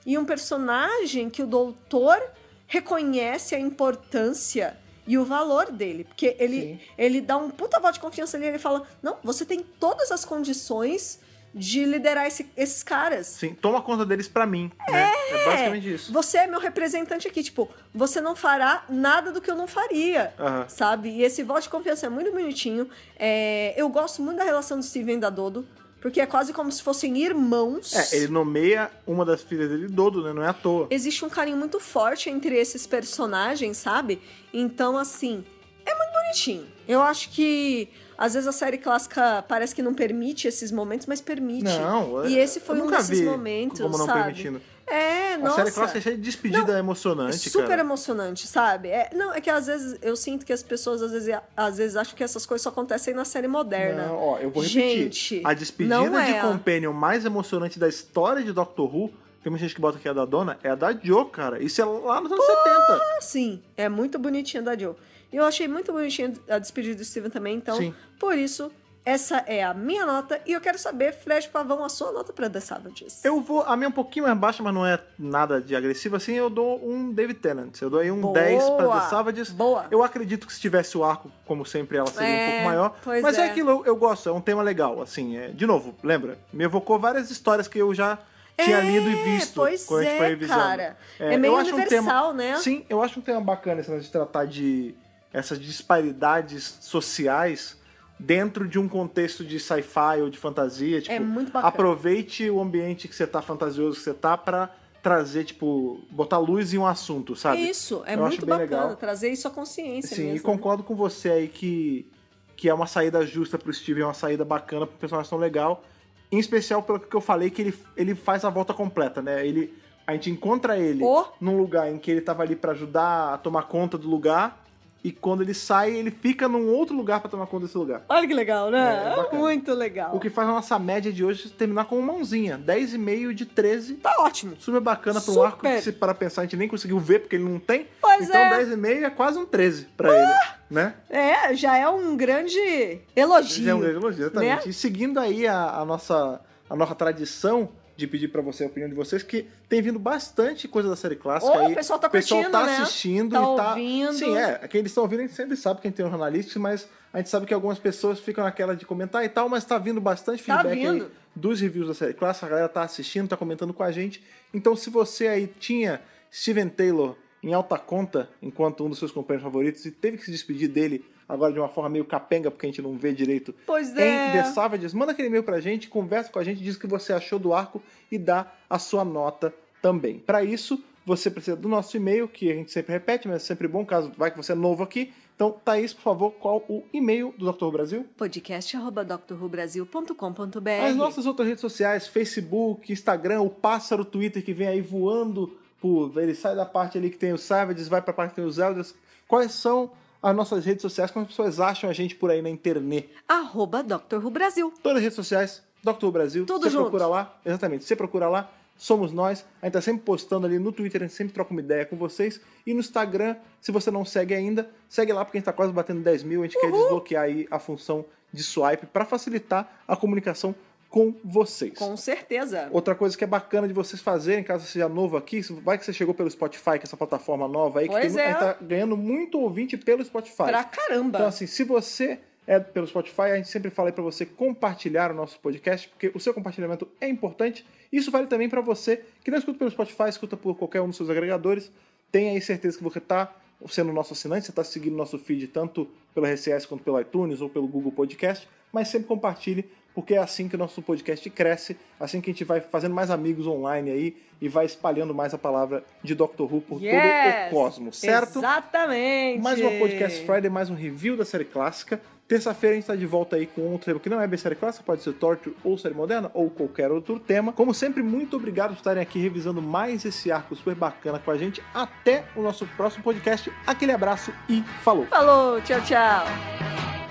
e 0.06 0.16
um 0.18 0.24
personagem 0.24 1.30
que 1.30 1.42
o 1.42 1.46
doutor 1.46 2.20
reconhece 2.66 3.54
a 3.54 3.58
importância 3.58 4.76
e 5.06 5.18
o 5.18 5.24
valor 5.24 5.70
dele. 5.70 6.04
Porque 6.04 6.36
ele, 6.38 6.60
Sim. 6.60 6.80
ele 6.96 7.20
dá 7.20 7.36
um 7.36 7.50
puta 7.50 7.78
voto 7.78 7.94
de 7.94 8.00
confiança 8.00 8.36
ali. 8.36 8.46
Ele 8.46 8.58
fala: 8.58 8.86
Não, 9.02 9.18
você 9.22 9.44
tem 9.44 9.62
todas 9.62 10.10
as 10.10 10.24
condições 10.24 11.20
de 11.54 11.84
liderar 11.84 12.26
esse- 12.26 12.50
esses 12.56 12.82
caras. 12.82 13.28
Sim, 13.28 13.54
toma 13.54 13.80
conta 13.80 14.04
deles 14.04 14.26
pra 14.26 14.44
mim, 14.44 14.72
né? 14.88 15.12
É 15.30 15.44
basicamente 15.46 15.94
isso. 15.94 16.12
Você 16.12 16.38
é 16.38 16.46
meu 16.48 16.58
representante 16.58 17.28
aqui. 17.28 17.42
Tipo, 17.44 17.70
você 17.94 18.20
não 18.20 18.34
fará 18.34 18.84
nada 18.88 19.30
do 19.30 19.40
que 19.40 19.48
eu 19.50 19.54
não 19.54 19.68
faria. 19.68 20.34
Aham. 20.38 20.68
Sabe? 20.68 21.10
E 21.10 21.22
esse 21.22 21.42
voto 21.44 21.62
de 21.62 21.68
confiança 21.68 22.06
é 22.06 22.08
muito 22.08 22.32
bonitinho. 22.32 22.88
É, 23.16 23.72
eu 23.76 23.88
gosto 23.88 24.20
muito 24.20 24.38
da 24.38 24.44
relação 24.44 24.78
do 24.78 24.84
Steven 24.84 25.16
e 25.16 25.20
da 25.20 25.30
Dodo. 25.30 25.64
Porque 26.02 26.20
é 26.20 26.26
quase 26.26 26.52
como 26.52 26.70
se 26.70 26.82
fossem 26.82 27.16
irmãos. 27.16 27.94
É, 27.94 28.16
ele 28.16 28.28
nomeia 28.28 28.90
uma 29.06 29.24
das 29.24 29.40
filhas 29.42 29.70
dele 29.70 29.86
Dodo, 29.86 30.22
né? 30.22 30.32
Não 30.34 30.42
é 30.42 30.48
à 30.48 30.52
toa. 30.52 30.86
Existe 30.90 31.24
um 31.24 31.30
carinho 31.30 31.56
muito 31.56 31.80
forte 31.80 32.28
entre 32.28 32.54
esses 32.56 32.86
personagens, 32.86 33.78
sabe? 33.78 34.20
Então, 34.52 34.98
assim, 34.98 35.42
é 35.86 35.94
muito 35.94 36.12
bonitinho. 36.12 36.66
Eu 36.86 37.00
acho 37.00 37.30
que 37.30 37.88
às 38.16 38.34
vezes 38.34 38.48
a 38.48 38.52
série 38.52 38.78
clássica 38.78 39.44
parece 39.48 39.74
que 39.74 39.82
não 39.82 39.94
permite 39.94 40.46
esses 40.48 40.70
momentos, 40.70 41.06
mas 41.06 41.20
permite. 41.20 41.64
Não, 41.64 42.26
E 42.26 42.38
esse 42.38 42.60
foi 42.60 42.80
um 42.80 42.86
desses 42.86 43.20
momentos, 43.22 43.80
como 43.80 43.98
não 43.98 44.06
sabe? 44.06 44.22
permitindo. 44.22 44.60
É, 44.86 45.34
A 45.34 45.38
nossa. 45.38 45.56
série 45.56 45.70
clássica 45.70 45.98
é 45.98 46.02
cheia 46.02 46.16
de 46.16 46.22
despedida 46.22 46.78
emocionante, 46.78 47.48
super 47.48 47.68
cara. 47.68 47.80
emocionante, 47.80 48.46
sabe? 48.46 48.88
É, 48.88 49.08
não, 49.14 49.32
é 49.32 49.40
que 49.40 49.48
às 49.48 49.66
vezes 49.66 49.98
eu 50.02 50.14
sinto 50.14 50.44
que 50.44 50.52
as 50.52 50.62
pessoas 50.62 51.00
às 51.00 51.10
vezes, 51.10 51.34
às 51.56 51.78
vezes 51.78 51.96
acham 51.96 52.14
que 52.14 52.22
essas 52.22 52.44
coisas 52.44 52.62
só 52.62 52.68
acontecem 52.68 53.14
na 53.14 53.24
série 53.24 53.48
moderna. 53.48 54.08
Não, 54.08 54.16
ó, 54.16 54.38
eu 54.38 54.50
vou 54.50 54.62
repetir. 54.62 55.04
Gente, 55.04 55.40
a 55.42 55.54
despedida 55.54 55.96
não 55.96 56.18
é. 56.18 56.34
de 56.34 56.40
Companion 56.40 56.92
mais 56.92 57.24
emocionante 57.24 57.78
da 57.78 57.88
história 57.88 58.42
de 58.44 58.52
Doctor 58.52 58.94
Who, 58.94 59.10
tem 59.42 59.50
muita 59.50 59.64
gente 59.64 59.74
que 59.74 59.80
bota 59.80 59.98
que 59.98 60.06
é 60.06 60.10
a 60.10 60.14
da 60.14 60.24
dona, 60.26 60.58
é 60.62 60.70
a 60.70 60.74
da 60.74 60.92
Jo, 60.92 61.24
cara. 61.26 61.62
Isso 61.62 61.80
é 61.80 61.84
lá 61.84 62.20
nos 62.20 62.30
anos 62.32 62.44
70. 62.44 63.00
Sim, 63.20 63.62
é 63.76 63.88
muito 63.88 64.18
bonitinha 64.18 64.62
da 64.62 64.76
Joe. 64.76 64.94
E 65.34 65.36
eu 65.36 65.44
achei 65.44 65.66
muito 65.66 65.92
bonitinha 65.92 66.32
a 66.48 66.58
despedida 66.60 66.94
do 66.94 67.04
Steven 67.04 67.28
também, 67.28 67.56
então 67.56 67.76
Sim. 67.76 67.92
por 68.20 68.38
isso 68.38 68.70
Essa 69.06 69.38
é 69.46 69.62
a 69.62 69.74
minha 69.74 70.06
nota 70.06 70.40
e 70.46 70.52
eu 70.52 70.60
quero 70.62 70.78
saber, 70.78 71.12
Fred 71.12 71.46
Pavão, 71.50 71.84
a 71.84 71.90
sua 71.90 72.10
nota 72.10 72.32
pra 72.32 72.48
The 72.48 72.60
Savages. 72.60 73.22
Eu 73.22 73.38
vou. 73.42 73.60
A 73.62 73.76
minha 73.76 73.86
é 73.86 73.88
um 73.90 73.92
pouquinho 73.92 74.24
mais 74.24 74.38
baixa, 74.38 74.62
mas 74.62 74.72
não 74.72 74.86
é 74.86 74.98
nada 75.18 75.60
de 75.60 75.76
agressivo 75.76 76.16
assim. 76.16 76.32
Eu 76.32 76.48
dou 76.48 76.80
um 76.82 77.12
David 77.12 77.38
Tennant. 77.40 77.82
Eu 77.82 77.90
dou 77.90 78.00
aí 78.00 78.10
um 78.10 78.18
Boa, 78.18 78.32
10 78.32 78.64
pra 78.70 78.88
The 79.02 79.08
Savages. 79.10 79.50
boa. 79.50 79.86
Eu 79.90 80.02
acredito 80.02 80.46
que 80.46 80.54
se 80.54 80.58
tivesse 80.60 80.96
o 80.96 81.04
arco, 81.04 81.30
como 81.44 81.66
sempre, 81.66 81.98
ela 81.98 82.06
seria 82.06 82.28
um 82.28 82.32
É, 82.32 82.50
pouco 82.52 82.64
maior. 82.64 82.96
mas 83.20 83.36
é. 83.36 83.42
é. 83.42 83.50
aquilo, 83.50 83.70
eu, 83.72 83.84
eu 83.86 83.96
gosto, 83.96 84.26
é 84.28 84.32
um 84.32 84.40
tema 84.40 84.62
legal. 84.62 85.02
Assim, 85.02 85.36
é, 85.36 85.48
de 85.48 85.66
novo, 85.66 85.94
lembra? 86.02 86.38
Me 86.50 86.64
evocou 86.64 86.98
várias 86.98 87.30
histórias 87.30 87.68
que 87.68 87.78
eu 87.78 87.92
já 87.92 88.16
tinha 88.58 88.78
É, 88.78 88.80
lido 88.80 89.10
e 89.10 89.16
visto 89.16 89.56
pois 89.56 89.84
quando 89.84 90.00
a 90.00 90.04
gente 90.04 90.14
é, 90.14 90.18
foi 90.18 90.28
revisando. 90.28 90.60
cara. 90.62 90.96
É 91.18 91.36
meio 91.36 91.52
eu 91.52 91.56
acho 91.58 91.70
um 91.72 91.74
universal, 91.74 92.26
tema, 92.28 92.32
né? 92.32 92.56
Sim, 92.56 92.86
eu 92.88 93.02
acho 93.02 93.18
um 93.18 93.22
tema 93.22 93.40
bacana 93.42 93.82
esse 93.82 93.98
de 94.00 94.10
tratar 94.10 94.46
de 94.46 94.94
essas 95.34 95.58
disparidades 95.60 96.78
sociais 96.80 97.76
dentro 98.18 98.66
de 98.68 98.78
um 98.78 98.88
contexto 98.88 99.44
de 99.44 99.58
sci-fi 99.58 100.20
ou 100.22 100.30
de 100.30 100.38
fantasia. 100.38 101.00
Tipo, 101.02 101.12
É 101.14 101.18
muito 101.20 101.48
bacana. 101.52 101.68
aproveite 101.68 102.48
o 102.48 102.60
ambiente 102.60 103.08
que 103.08 103.14
você 103.14 103.26
tá 103.26 103.42
fantasioso 103.42 103.98
que 103.98 104.04
você 104.04 104.14
tá 104.14 104.38
pra 104.38 104.70
trazer, 105.02 105.44
tipo, 105.44 106.00
botar 106.10 106.38
luz 106.38 106.72
em 106.72 106.78
um 106.78 106.86
assunto, 106.86 107.36
sabe? 107.36 107.60
Isso, 107.68 108.02
é 108.06 108.14
Eu 108.14 108.20
muito 108.20 108.46
bacana. 108.46 108.62
legal. 108.84 108.96
Trazer 108.96 109.28
isso 109.30 109.46
à 109.46 109.50
consciência 109.50 110.16
Sim, 110.16 110.22
mesmo. 110.24 110.36
e 110.38 110.40
concordo 110.40 110.82
com 110.82 110.94
você 110.94 111.28
aí 111.28 111.48
que, 111.48 112.10
que 112.56 112.68
é 112.70 112.72
uma 112.74 112.86
saída 112.86 113.26
justa 113.26 113.58
pro 113.58 113.70
Steve, 113.74 114.00
é 114.00 114.04
uma 114.06 114.14
saída 114.14 114.44
bacana 114.46 114.86
pro 114.86 114.96
personagem 114.96 115.28
tão 115.28 115.38
legal. 115.38 115.84
Em 116.32 116.38
especial 116.38 116.82
pelo 116.82 117.00
que 117.00 117.14
eu 117.14 117.20
falei, 117.20 117.50
que 117.50 117.60
ele, 117.60 117.74
ele 117.96 118.14
faz 118.14 118.44
a 118.46 118.50
volta 118.50 118.72
completa, 118.72 119.20
né? 119.20 119.46
Ele, 119.46 119.74
a 120.06 120.12
gente 120.12 120.30
encontra 120.30 120.78
ele 120.78 121.04
Oh. 121.04 121.24
num 121.38 121.58
lugar 121.58 121.92
em 121.92 121.98
que 121.98 122.10
ele 122.10 122.20
tava 122.22 122.42
ali 122.42 122.56
pra 122.56 122.72
ajudar 122.72 123.34
a 123.34 123.38
tomar 123.38 123.64
conta 123.64 123.98
do 123.98 124.08
lugar. 124.08 124.63
E 125.04 125.12
quando 125.12 125.42
ele 125.42 125.52
sai, 125.52 125.90
ele 125.94 126.10
fica 126.10 126.48
num 126.48 126.66
outro 126.70 126.96
lugar 126.96 127.20
pra 127.20 127.28
tomar 127.28 127.46
conta 127.46 127.66
desse 127.66 127.76
lugar. 127.76 128.02
Olha 128.08 128.26
que 128.26 128.32
legal, 128.32 128.68
É, 128.68 128.70
né? 128.70 129.14
bacana. 129.14 129.38
muito 129.38 129.74
legal. 129.74 130.16
O 130.16 130.18
que 130.18 130.30
faz 130.30 130.48
a 130.48 130.52
nossa 130.52 130.78
média 130.78 131.12
de 131.12 131.22
hoje 131.22 131.50
terminar 131.50 131.84
com 131.84 132.00
mãozinha. 132.00 132.58
10,5 132.58 133.34
de 133.34 133.44
13. 133.44 133.96
Tá 133.96 134.14
ótimo. 134.20 134.56
Super 134.58 134.80
bacana 134.80 135.20
pra 135.20 135.30
um 135.30 135.34
Super. 135.34 135.46
arco 135.46 135.60
que, 135.60 135.80
se 135.82 135.92
para 135.92 136.14
pensar, 136.14 136.40
a 136.40 136.44
gente 136.46 136.56
nem 136.56 136.66
conseguiu 136.66 136.98
ver 136.98 137.18
porque 137.20 137.36
ele 137.36 137.44
não 137.44 137.58
tem. 137.58 137.86
Pois 138.00 138.26
então 138.26 138.40
é. 138.40 138.64
10,5 138.64 139.04
é 139.04 139.10
quase 139.10 139.38
um 139.38 139.44
13 139.44 139.88
pra 139.94 140.08
ele, 140.18 140.32
né? 140.70 140.94
É, 141.10 141.54
já 141.54 141.76
é 141.76 141.86
um 141.86 142.16
grande 142.16 142.98
elogio. 143.14 143.62
Já 143.62 143.72
é 143.72 143.74
um 143.74 143.80
grande 143.80 143.96
elogio, 143.96 144.22
exatamente. 144.22 144.64
né? 144.64 144.70
E 144.70 144.72
seguindo 144.72 145.20
aí 145.20 145.46
a, 145.46 145.80
a 145.80 145.84
nossa, 145.84 146.40
a 146.70 146.74
nossa 146.74 146.94
tradição 146.94 147.68
de 147.96 148.06
pedir 148.06 148.28
pra 148.28 148.42
você 148.42 148.64
a 148.64 148.66
opinião 148.66 148.88
de 148.88 148.94
vocês, 148.94 149.22
que 149.22 149.46
tem 149.68 149.80
vindo 149.80 149.98
bastante 149.98 150.66
coisa 150.66 150.88
da 150.88 150.96
série 150.96 151.16
clássica 151.16 151.56
aí. 151.58 151.72
o 151.72 151.74
pessoal 151.76 151.98
tá 151.98 152.08
O 152.08 152.10
pessoal 152.10 152.42
curtindo, 152.42 152.58
tá 152.60 152.66
né? 152.66 152.76
assistindo 152.78 153.30
Tá 153.30 153.38
e 153.38 153.56
tá. 153.56 153.68
ouvindo. 153.70 154.12
Sim, 154.14 154.36
é. 154.36 154.58
Quem 154.68 154.80
eles 154.80 154.90
estão 154.90 155.04
ouvindo, 155.04 155.20
a 155.20 155.22
gente 155.22 155.34
sempre 155.34 155.56
sabe 155.56 155.80
quem 155.80 155.92
tem 155.92 156.04
um 156.04 156.10
jornalista, 156.10 156.58
mas 156.58 156.88
a 157.12 157.18
gente 157.18 157.30
sabe 157.30 157.46
que 157.46 157.54
algumas 157.54 157.78
pessoas 157.78 158.18
ficam 158.18 158.42
naquela 158.42 158.74
de 158.74 158.84
comentar 158.84 159.24
e 159.24 159.28
tal, 159.28 159.48
mas 159.48 159.64
tá 159.64 159.78
vindo 159.78 160.00
bastante 160.00 160.42
Tá 160.44 160.62
feedback 160.62 160.74
vindo. 160.92 161.04
aí 161.04 161.10
dos 161.36 161.60
reviews 161.60 161.86
da 161.88 161.94
série 161.94 162.14
clássica. 162.14 162.46
A 162.46 162.48
galera 162.48 162.68
tá 162.68 162.82
assistindo, 162.82 163.28
tá 163.28 163.36
comentando 163.36 163.72
com 163.72 163.82
a 163.82 163.92
gente. 163.92 164.22
Então, 164.52 164.74
se 164.74 164.90
você 164.90 165.28
aí 165.28 165.46
tinha 165.46 166.00
Steven 166.32 166.68
Taylor 166.68 167.16
em 167.42 167.54
alta 167.54 167.78
conta 167.78 168.28
enquanto 168.42 168.84
um 168.84 168.88
dos 168.88 168.98
seus 168.98 169.12
companheiros 169.12 169.44
favoritos 169.44 169.84
e 169.84 169.90
teve 169.90 170.16
que 170.16 170.24
se 170.24 170.30
despedir 170.32 170.68
dele 170.68 171.04
agora 171.28 171.52
de 171.52 171.58
uma 171.58 171.68
forma 171.68 171.90
meio 171.90 172.04
capenga, 172.04 172.50
porque 172.50 172.66
a 172.66 172.68
gente 172.68 172.82
não 172.82 172.96
vê 172.96 173.12
direito 173.12 173.54
Pois 173.66 173.90
em 173.96 174.00
é. 174.00 174.32
The 174.32 174.44
Savages, 174.44 174.92
manda 174.94 175.12
aquele 175.12 175.28
e-mail 175.28 175.42
pra 175.42 175.60
gente, 175.60 175.88
conversa 175.88 176.30
com 176.30 176.38
a 176.38 176.44
gente, 176.44 176.62
diz 176.62 176.76
o 176.76 176.80
que 176.80 176.86
você 176.86 177.12
achou 177.12 177.38
do 177.38 177.52
arco 177.52 177.82
e 178.10 178.18
dá 178.18 178.52
a 178.68 178.78
sua 178.78 179.04
nota 179.04 179.54
também. 179.80 180.18
Para 180.18 180.42
isso, 180.42 180.82
você 181.06 181.30
precisa 181.30 181.56
do 181.56 181.68
nosso 181.68 181.96
e-mail, 181.96 182.26
que 182.26 182.50
a 182.50 182.54
gente 182.54 182.72
sempre 182.72 182.92
repete, 182.92 183.28
mas 183.28 183.42
é 183.42 183.44
sempre 183.44 183.68
bom, 183.68 183.84
caso 183.84 184.10
vai 184.16 184.30
que 184.30 184.36
você 184.36 184.52
é 184.52 184.54
novo 184.54 184.82
aqui. 184.82 185.12
Então, 185.36 185.50
Thaís, 185.64 185.92
por 185.92 186.02
favor, 186.02 186.30
qual 186.30 186.64
o 186.68 186.84
e-mail 186.92 187.34
do 187.36 187.52
Dr. 187.52 187.66
Brasil? 187.66 188.06
Podcast 188.16 188.76
arroba 188.76 189.04
drrubrasil.com.br 189.04 190.70
As 190.86 190.94
nossas 190.94 191.26
outras 191.26 191.48
redes 191.48 191.60
sociais, 191.60 192.06
Facebook, 192.06 192.92
Instagram, 192.92 193.40
o 193.40 193.50
pássaro 193.50 194.04
Twitter 194.04 194.44
que 194.44 194.54
vem 194.54 194.68
aí 194.68 194.80
voando 194.80 195.58
por. 195.80 196.16
Ele 196.16 196.34
sai 196.34 196.54
da 196.54 196.64
parte 196.64 196.96
ali 196.96 197.10
que 197.10 197.18
tem 197.18 197.32
os 197.32 197.42
Savages, 197.42 197.88
vai 197.88 198.00
pra 198.00 198.14
parte 198.14 198.30
que 198.30 198.36
tem 198.36 198.44
os 198.44 198.58
Elders. 198.58 198.94
Quais 199.26 199.52
são 199.52 199.90
as 200.24 200.34
nossas 200.34 200.64
redes 200.64 200.82
sociais? 200.82 201.10
Como 201.10 201.24
as 201.24 201.30
pessoas 201.30 201.60
acham 201.60 201.88
a 201.90 201.92
gente 201.92 202.14
por 202.14 202.30
aí 202.30 202.40
na 202.40 202.48
internet? 202.48 203.10
Arroba 203.28 203.82
Dr. 203.82 204.16
Who 204.24 204.30
Brasil. 204.30 204.72
Todas 204.82 204.98
as 204.98 205.02
redes 205.02 205.16
sociais, 205.16 205.62
Dr. 205.82 206.06
Who 206.06 206.12
Brasil. 206.12 206.46
Tudo 206.46 206.62
você 206.62 206.70
junto. 206.70 206.84
procura 206.84 207.06
lá, 207.06 207.38
exatamente. 207.44 207.84
Você 207.84 207.94
procura 207.94 208.28
lá, 208.28 208.50
somos 208.76 209.12
nós. 209.12 209.44
A 209.60 209.66
gente 209.66 209.74
tá 209.74 209.80
sempre 209.82 210.02
postando 210.02 210.46
ali 210.46 210.58
no 210.58 210.72
Twitter, 210.72 211.02
a 211.02 211.04
gente 211.04 211.14
sempre 211.14 211.34
troca 211.34 211.50
uma 211.50 211.60
ideia 211.60 211.84
com 211.84 211.96
vocês. 211.96 212.40
E 212.66 212.72
no 212.72 212.80
Instagram, 212.80 213.36
se 213.60 213.70
você 213.70 213.90
não 213.90 214.04
segue 214.04 214.34
ainda, 214.34 214.70
segue 214.88 215.12
lá 215.12 215.24
porque 215.24 215.36
a 215.36 215.40
gente 215.40 215.46
tá 215.46 215.52
quase 215.52 215.72
batendo 215.72 216.00
10 216.00 216.22
mil. 216.22 216.42
A 216.42 216.46
gente 216.46 216.58
quer 216.58 216.72
desbloquear 216.72 217.24
aí 217.24 217.46
a 217.50 217.58
função 217.58 218.04
de 218.32 218.42
swipe 218.42 218.86
para 218.86 219.04
facilitar 219.04 219.82
a 219.86 219.94
comunicação 219.94 220.54
com 220.94 221.12
vocês. 221.24 221.76
Com 221.76 221.96
certeza. 221.96 222.68
Outra 222.70 222.94
coisa 222.94 223.18
que 223.18 223.24
é 223.24 223.26
bacana 223.26 223.66
de 223.66 223.74
vocês 223.74 224.00
fazerem, 224.00 224.44
caso 224.44 224.64
seja 224.64 224.88
novo 224.88 225.16
aqui, 225.16 225.40
vai 225.64 225.76
que 225.76 225.84
você 225.84 225.92
chegou 225.92 226.14
pelo 226.14 226.30
Spotify, 226.30 226.78
que 226.78 226.82
é 226.82 226.84
essa 226.84 226.96
plataforma 226.96 227.48
nova 227.48 227.80
aí, 227.80 227.88
que 227.88 227.94
Pois 227.94 228.14
tem, 228.14 228.22
é. 228.22 228.32
tá 228.32 228.56
ganhando 228.62 228.96
muito 228.96 229.40
ouvinte 229.40 229.76
pelo 229.76 230.04
Spotify. 230.04 230.44
Pra 230.44 230.62
caramba. 230.62 231.18
Então, 231.18 231.26
assim, 231.26 231.48
se 231.48 231.64
você 231.64 232.20
é 232.46 232.60
pelo 232.60 232.86
Spotify, 232.86 233.22
a 233.22 233.36
gente 233.36 233.48
sempre 233.48 233.72
fala 233.72 233.88
aí 233.88 233.92
pra 233.92 234.04
você 234.04 234.24
compartilhar 234.24 235.10
o 235.10 235.14
nosso 235.14 235.40
podcast, 235.40 235.88
porque 235.88 236.12
o 236.14 236.20
seu 236.20 236.32
compartilhamento 236.32 236.86
é 237.00 237.08
importante. 237.08 237.66
Isso 237.90 238.12
vale 238.12 238.28
também 238.28 238.48
pra 238.48 238.60
você 238.60 239.02
que 239.24 239.32
não 239.32 239.38
escuta 239.38 239.58
pelo 239.58 239.72
Spotify, 239.72 240.08
escuta 240.08 240.36
por 240.36 240.56
qualquer 240.56 240.80
um 240.80 240.86
dos 240.86 240.96
seus 240.96 241.10
agregadores. 241.10 241.72
Tenha 242.12 242.30
aí 242.30 242.40
certeza 242.40 242.78
que 242.78 242.84
você 242.84 243.00
tá 243.00 243.34
sendo 243.66 243.92
nosso 243.92 244.12
assinante, 244.12 244.46
você 244.46 244.52
está 244.52 244.62
seguindo 244.62 244.94
nosso 244.94 245.18
feed 245.18 245.48
tanto 245.48 245.88
pelo 246.14 246.24
RCS 246.24 246.66
quanto 246.66 246.84
pelo 246.84 247.00
iTunes 247.00 247.40
ou 247.40 247.48
pelo 247.48 247.66
Google 247.66 247.90
Podcast, 247.90 248.48
mas 248.72 248.86
sempre 248.86 249.08
compartilhe, 249.08 249.68
porque 249.94 250.14
é 250.14 250.18
assim 250.18 250.48
que 250.48 250.56
o 250.56 250.58
nosso 250.58 250.82
podcast 250.82 251.28
cresce, 251.30 251.76
assim 251.98 252.20
que 252.20 252.30
a 252.30 252.32
gente 252.32 252.44
vai 252.44 252.60
fazendo 252.60 252.94
mais 252.94 253.10
amigos 253.10 253.46
online 253.46 253.90
aí 253.90 254.16
e 254.40 254.48
vai 254.48 254.66
espalhando 254.66 255.14
mais 255.14 255.32
a 255.32 255.38
palavra 255.38 255.84
de 256.02 256.14
Doctor 256.14 256.52
Who 256.52 256.60
por 256.60 256.74
todo 256.80 256.84
Yes! 256.84 257.46
o 257.46 257.50
cosmos, 257.50 257.98
certo? 257.98 258.38
Exatamente. 258.38 259.40
Mais 259.40 259.60
uma 259.60 259.70
Podcast 259.70 260.26
Friday, 260.26 260.50
mais 260.50 260.68
um 260.68 260.74
review 260.74 261.16
da 261.16 261.24
série 261.24 261.44
clássica. 261.44 262.00
Terça-feira 262.26 262.74
a 262.74 262.76
gente 262.76 262.86
tá 262.86 262.96
de 262.96 263.04
volta 263.04 263.36
aí 263.36 263.46
com 263.46 263.60
outro 263.70 263.84
tema 263.84 264.00
que 264.00 264.08
não 264.08 264.18
é 264.18 264.26
bem 264.26 264.38
série 264.38 264.54
clássica, 264.54 264.82
pode 264.84 265.02
ser 265.02 265.12
Torture 265.12 265.54
ou 265.62 265.76
série 265.76 265.94
moderna, 265.94 266.30
ou 266.32 266.48
qualquer 266.48 266.90
outro 266.90 267.20
tema. 267.20 267.52
Como 267.52 267.74
sempre, 267.74 268.02
muito 268.02 268.36
obrigado 268.36 268.70
por 268.70 268.78
estarem 268.78 269.02
aqui 269.02 269.18
revisando 269.18 269.60
mais 269.60 270.04
esse 270.06 270.32
arco 270.32 270.56
super 270.56 270.74
bacana 270.74 271.18
com 271.18 271.30
a 271.30 271.36
gente. 271.36 271.62
Até 271.74 272.24
o 272.34 272.40
nosso 272.40 272.66
próximo 272.78 273.04
podcast. 273.04 273.52
Aquele 273.66 273.92
abraço 273.92 274.32
e 274.48 274.62
falou! 274.82 275.06
Falou, 275.06 275.60
tchau, 275.60 275.80
tchau. 275.82 277.03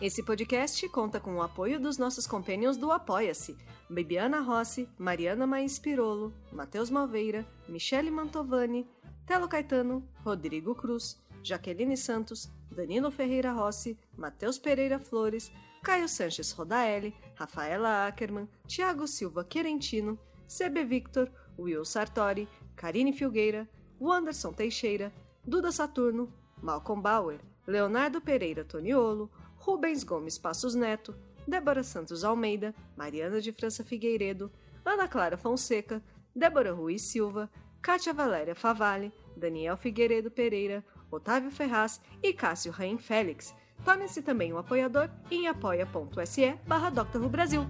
Esse 0.00 0.22
podcast 0.22 0.88
conta 0.88 1.20
com 1.20 1.34
o 1.34 1.42
apoio 1.42 1.78
dos 1.78 1.98
nossos 1.98 2.26
companions 2.26 2.78
do 2.78 2.90
Apoia-se: 2.90 3.54
Bibiana 3.90 4.40
Rossi, 4.40 4.88
Mariana 4.96 5.46
Maís 5.46 5.78
Pirolo, 5.78 6.32
Matheus 6.50 6.88
Malveira, 6.88 7.44
Michele 7.68 8.10
Mantovani, 8.10 8.88
Telo 9.26 9.46
Caetano, 9.46 10.02
Rodrigo 10.24 10.74
Cruz, 10.74 11.22
Jaqueline 11.42 11.98
Santos, 11.98 12.50
Danilo 12.74 13.10
Ferreira 13.10 13.52
Rossi, 13.52 13.98
Matheus 14.16 14.58
Pereira 14.58 14.98
Flores, 14.98 15.52
Caio 15.82 16.08
Sanches 16.08 16.50
Rodaelli, 16.52 17.14
Rafaela 17.34 18.06
Ackerman, 18.06 18.48
Tiago 18.66 19.06
Silva 19.06 19.44
Querentino, 19.44 20.18
CB 20.48 20.82
Victor, 20.82 21.30
Will 21.58 21.84
Sartori, 21.84 22.48
Karine 22.74 23.12
Filgueira, 23.12 23.68
Wanderson 24.00 24.54
Teixeira, 24.54 25.12
Duda 25.46 25.70
Saturno, 25.70 26.32
Malcolm 26.62 27.02
Bauer, 27.02 27.38
Leonardo 27.66 28.18
Pereira 28.18 28.64
Toniolo, 28.64 29.28
Rubens 29.60 30.02
Gomes 30.02 30.38
Passos 30.38 30.74
Neto, 30.74 31.14
Débora 31.46 31.84
Santos 31.84 32.24
Almeida, 32.24 32.74
Mariana 32.96 33.40
de 33.40 33.52
França 33.52 33.84
Figueiredo, 33.84 34.50
Ana 34.84 35.06
Clara 35.06 35.36
Fonseca, 35.36 36.02
Débora 36.34 36.72
Ruiz 36.72 37.02
Silva, 37.02 37.50
Kátia 37.82 38.14
Valéria 38.14 38.54
Favalli, 38.54 39.12
Daniel 39.36 39.76
Figueiredo 39.76 40.30
Pereira, 40.30 40.82
Otávio 41.10 41.50
Ferraz 41.50 42.00
e 42.22 42.32
Cássio 42.32 42.72
Raim 42.72 42.96
Félix. 42.98 43.54
Torne-se 43.84 44.22
também 44.22 44.52
um 44.52 44.58
apoiador 44.58 45.10
em 45.30 45.46
apoia.se 45.46 46.54
barra 46.66 46.90
Brasil. 47.28 47.66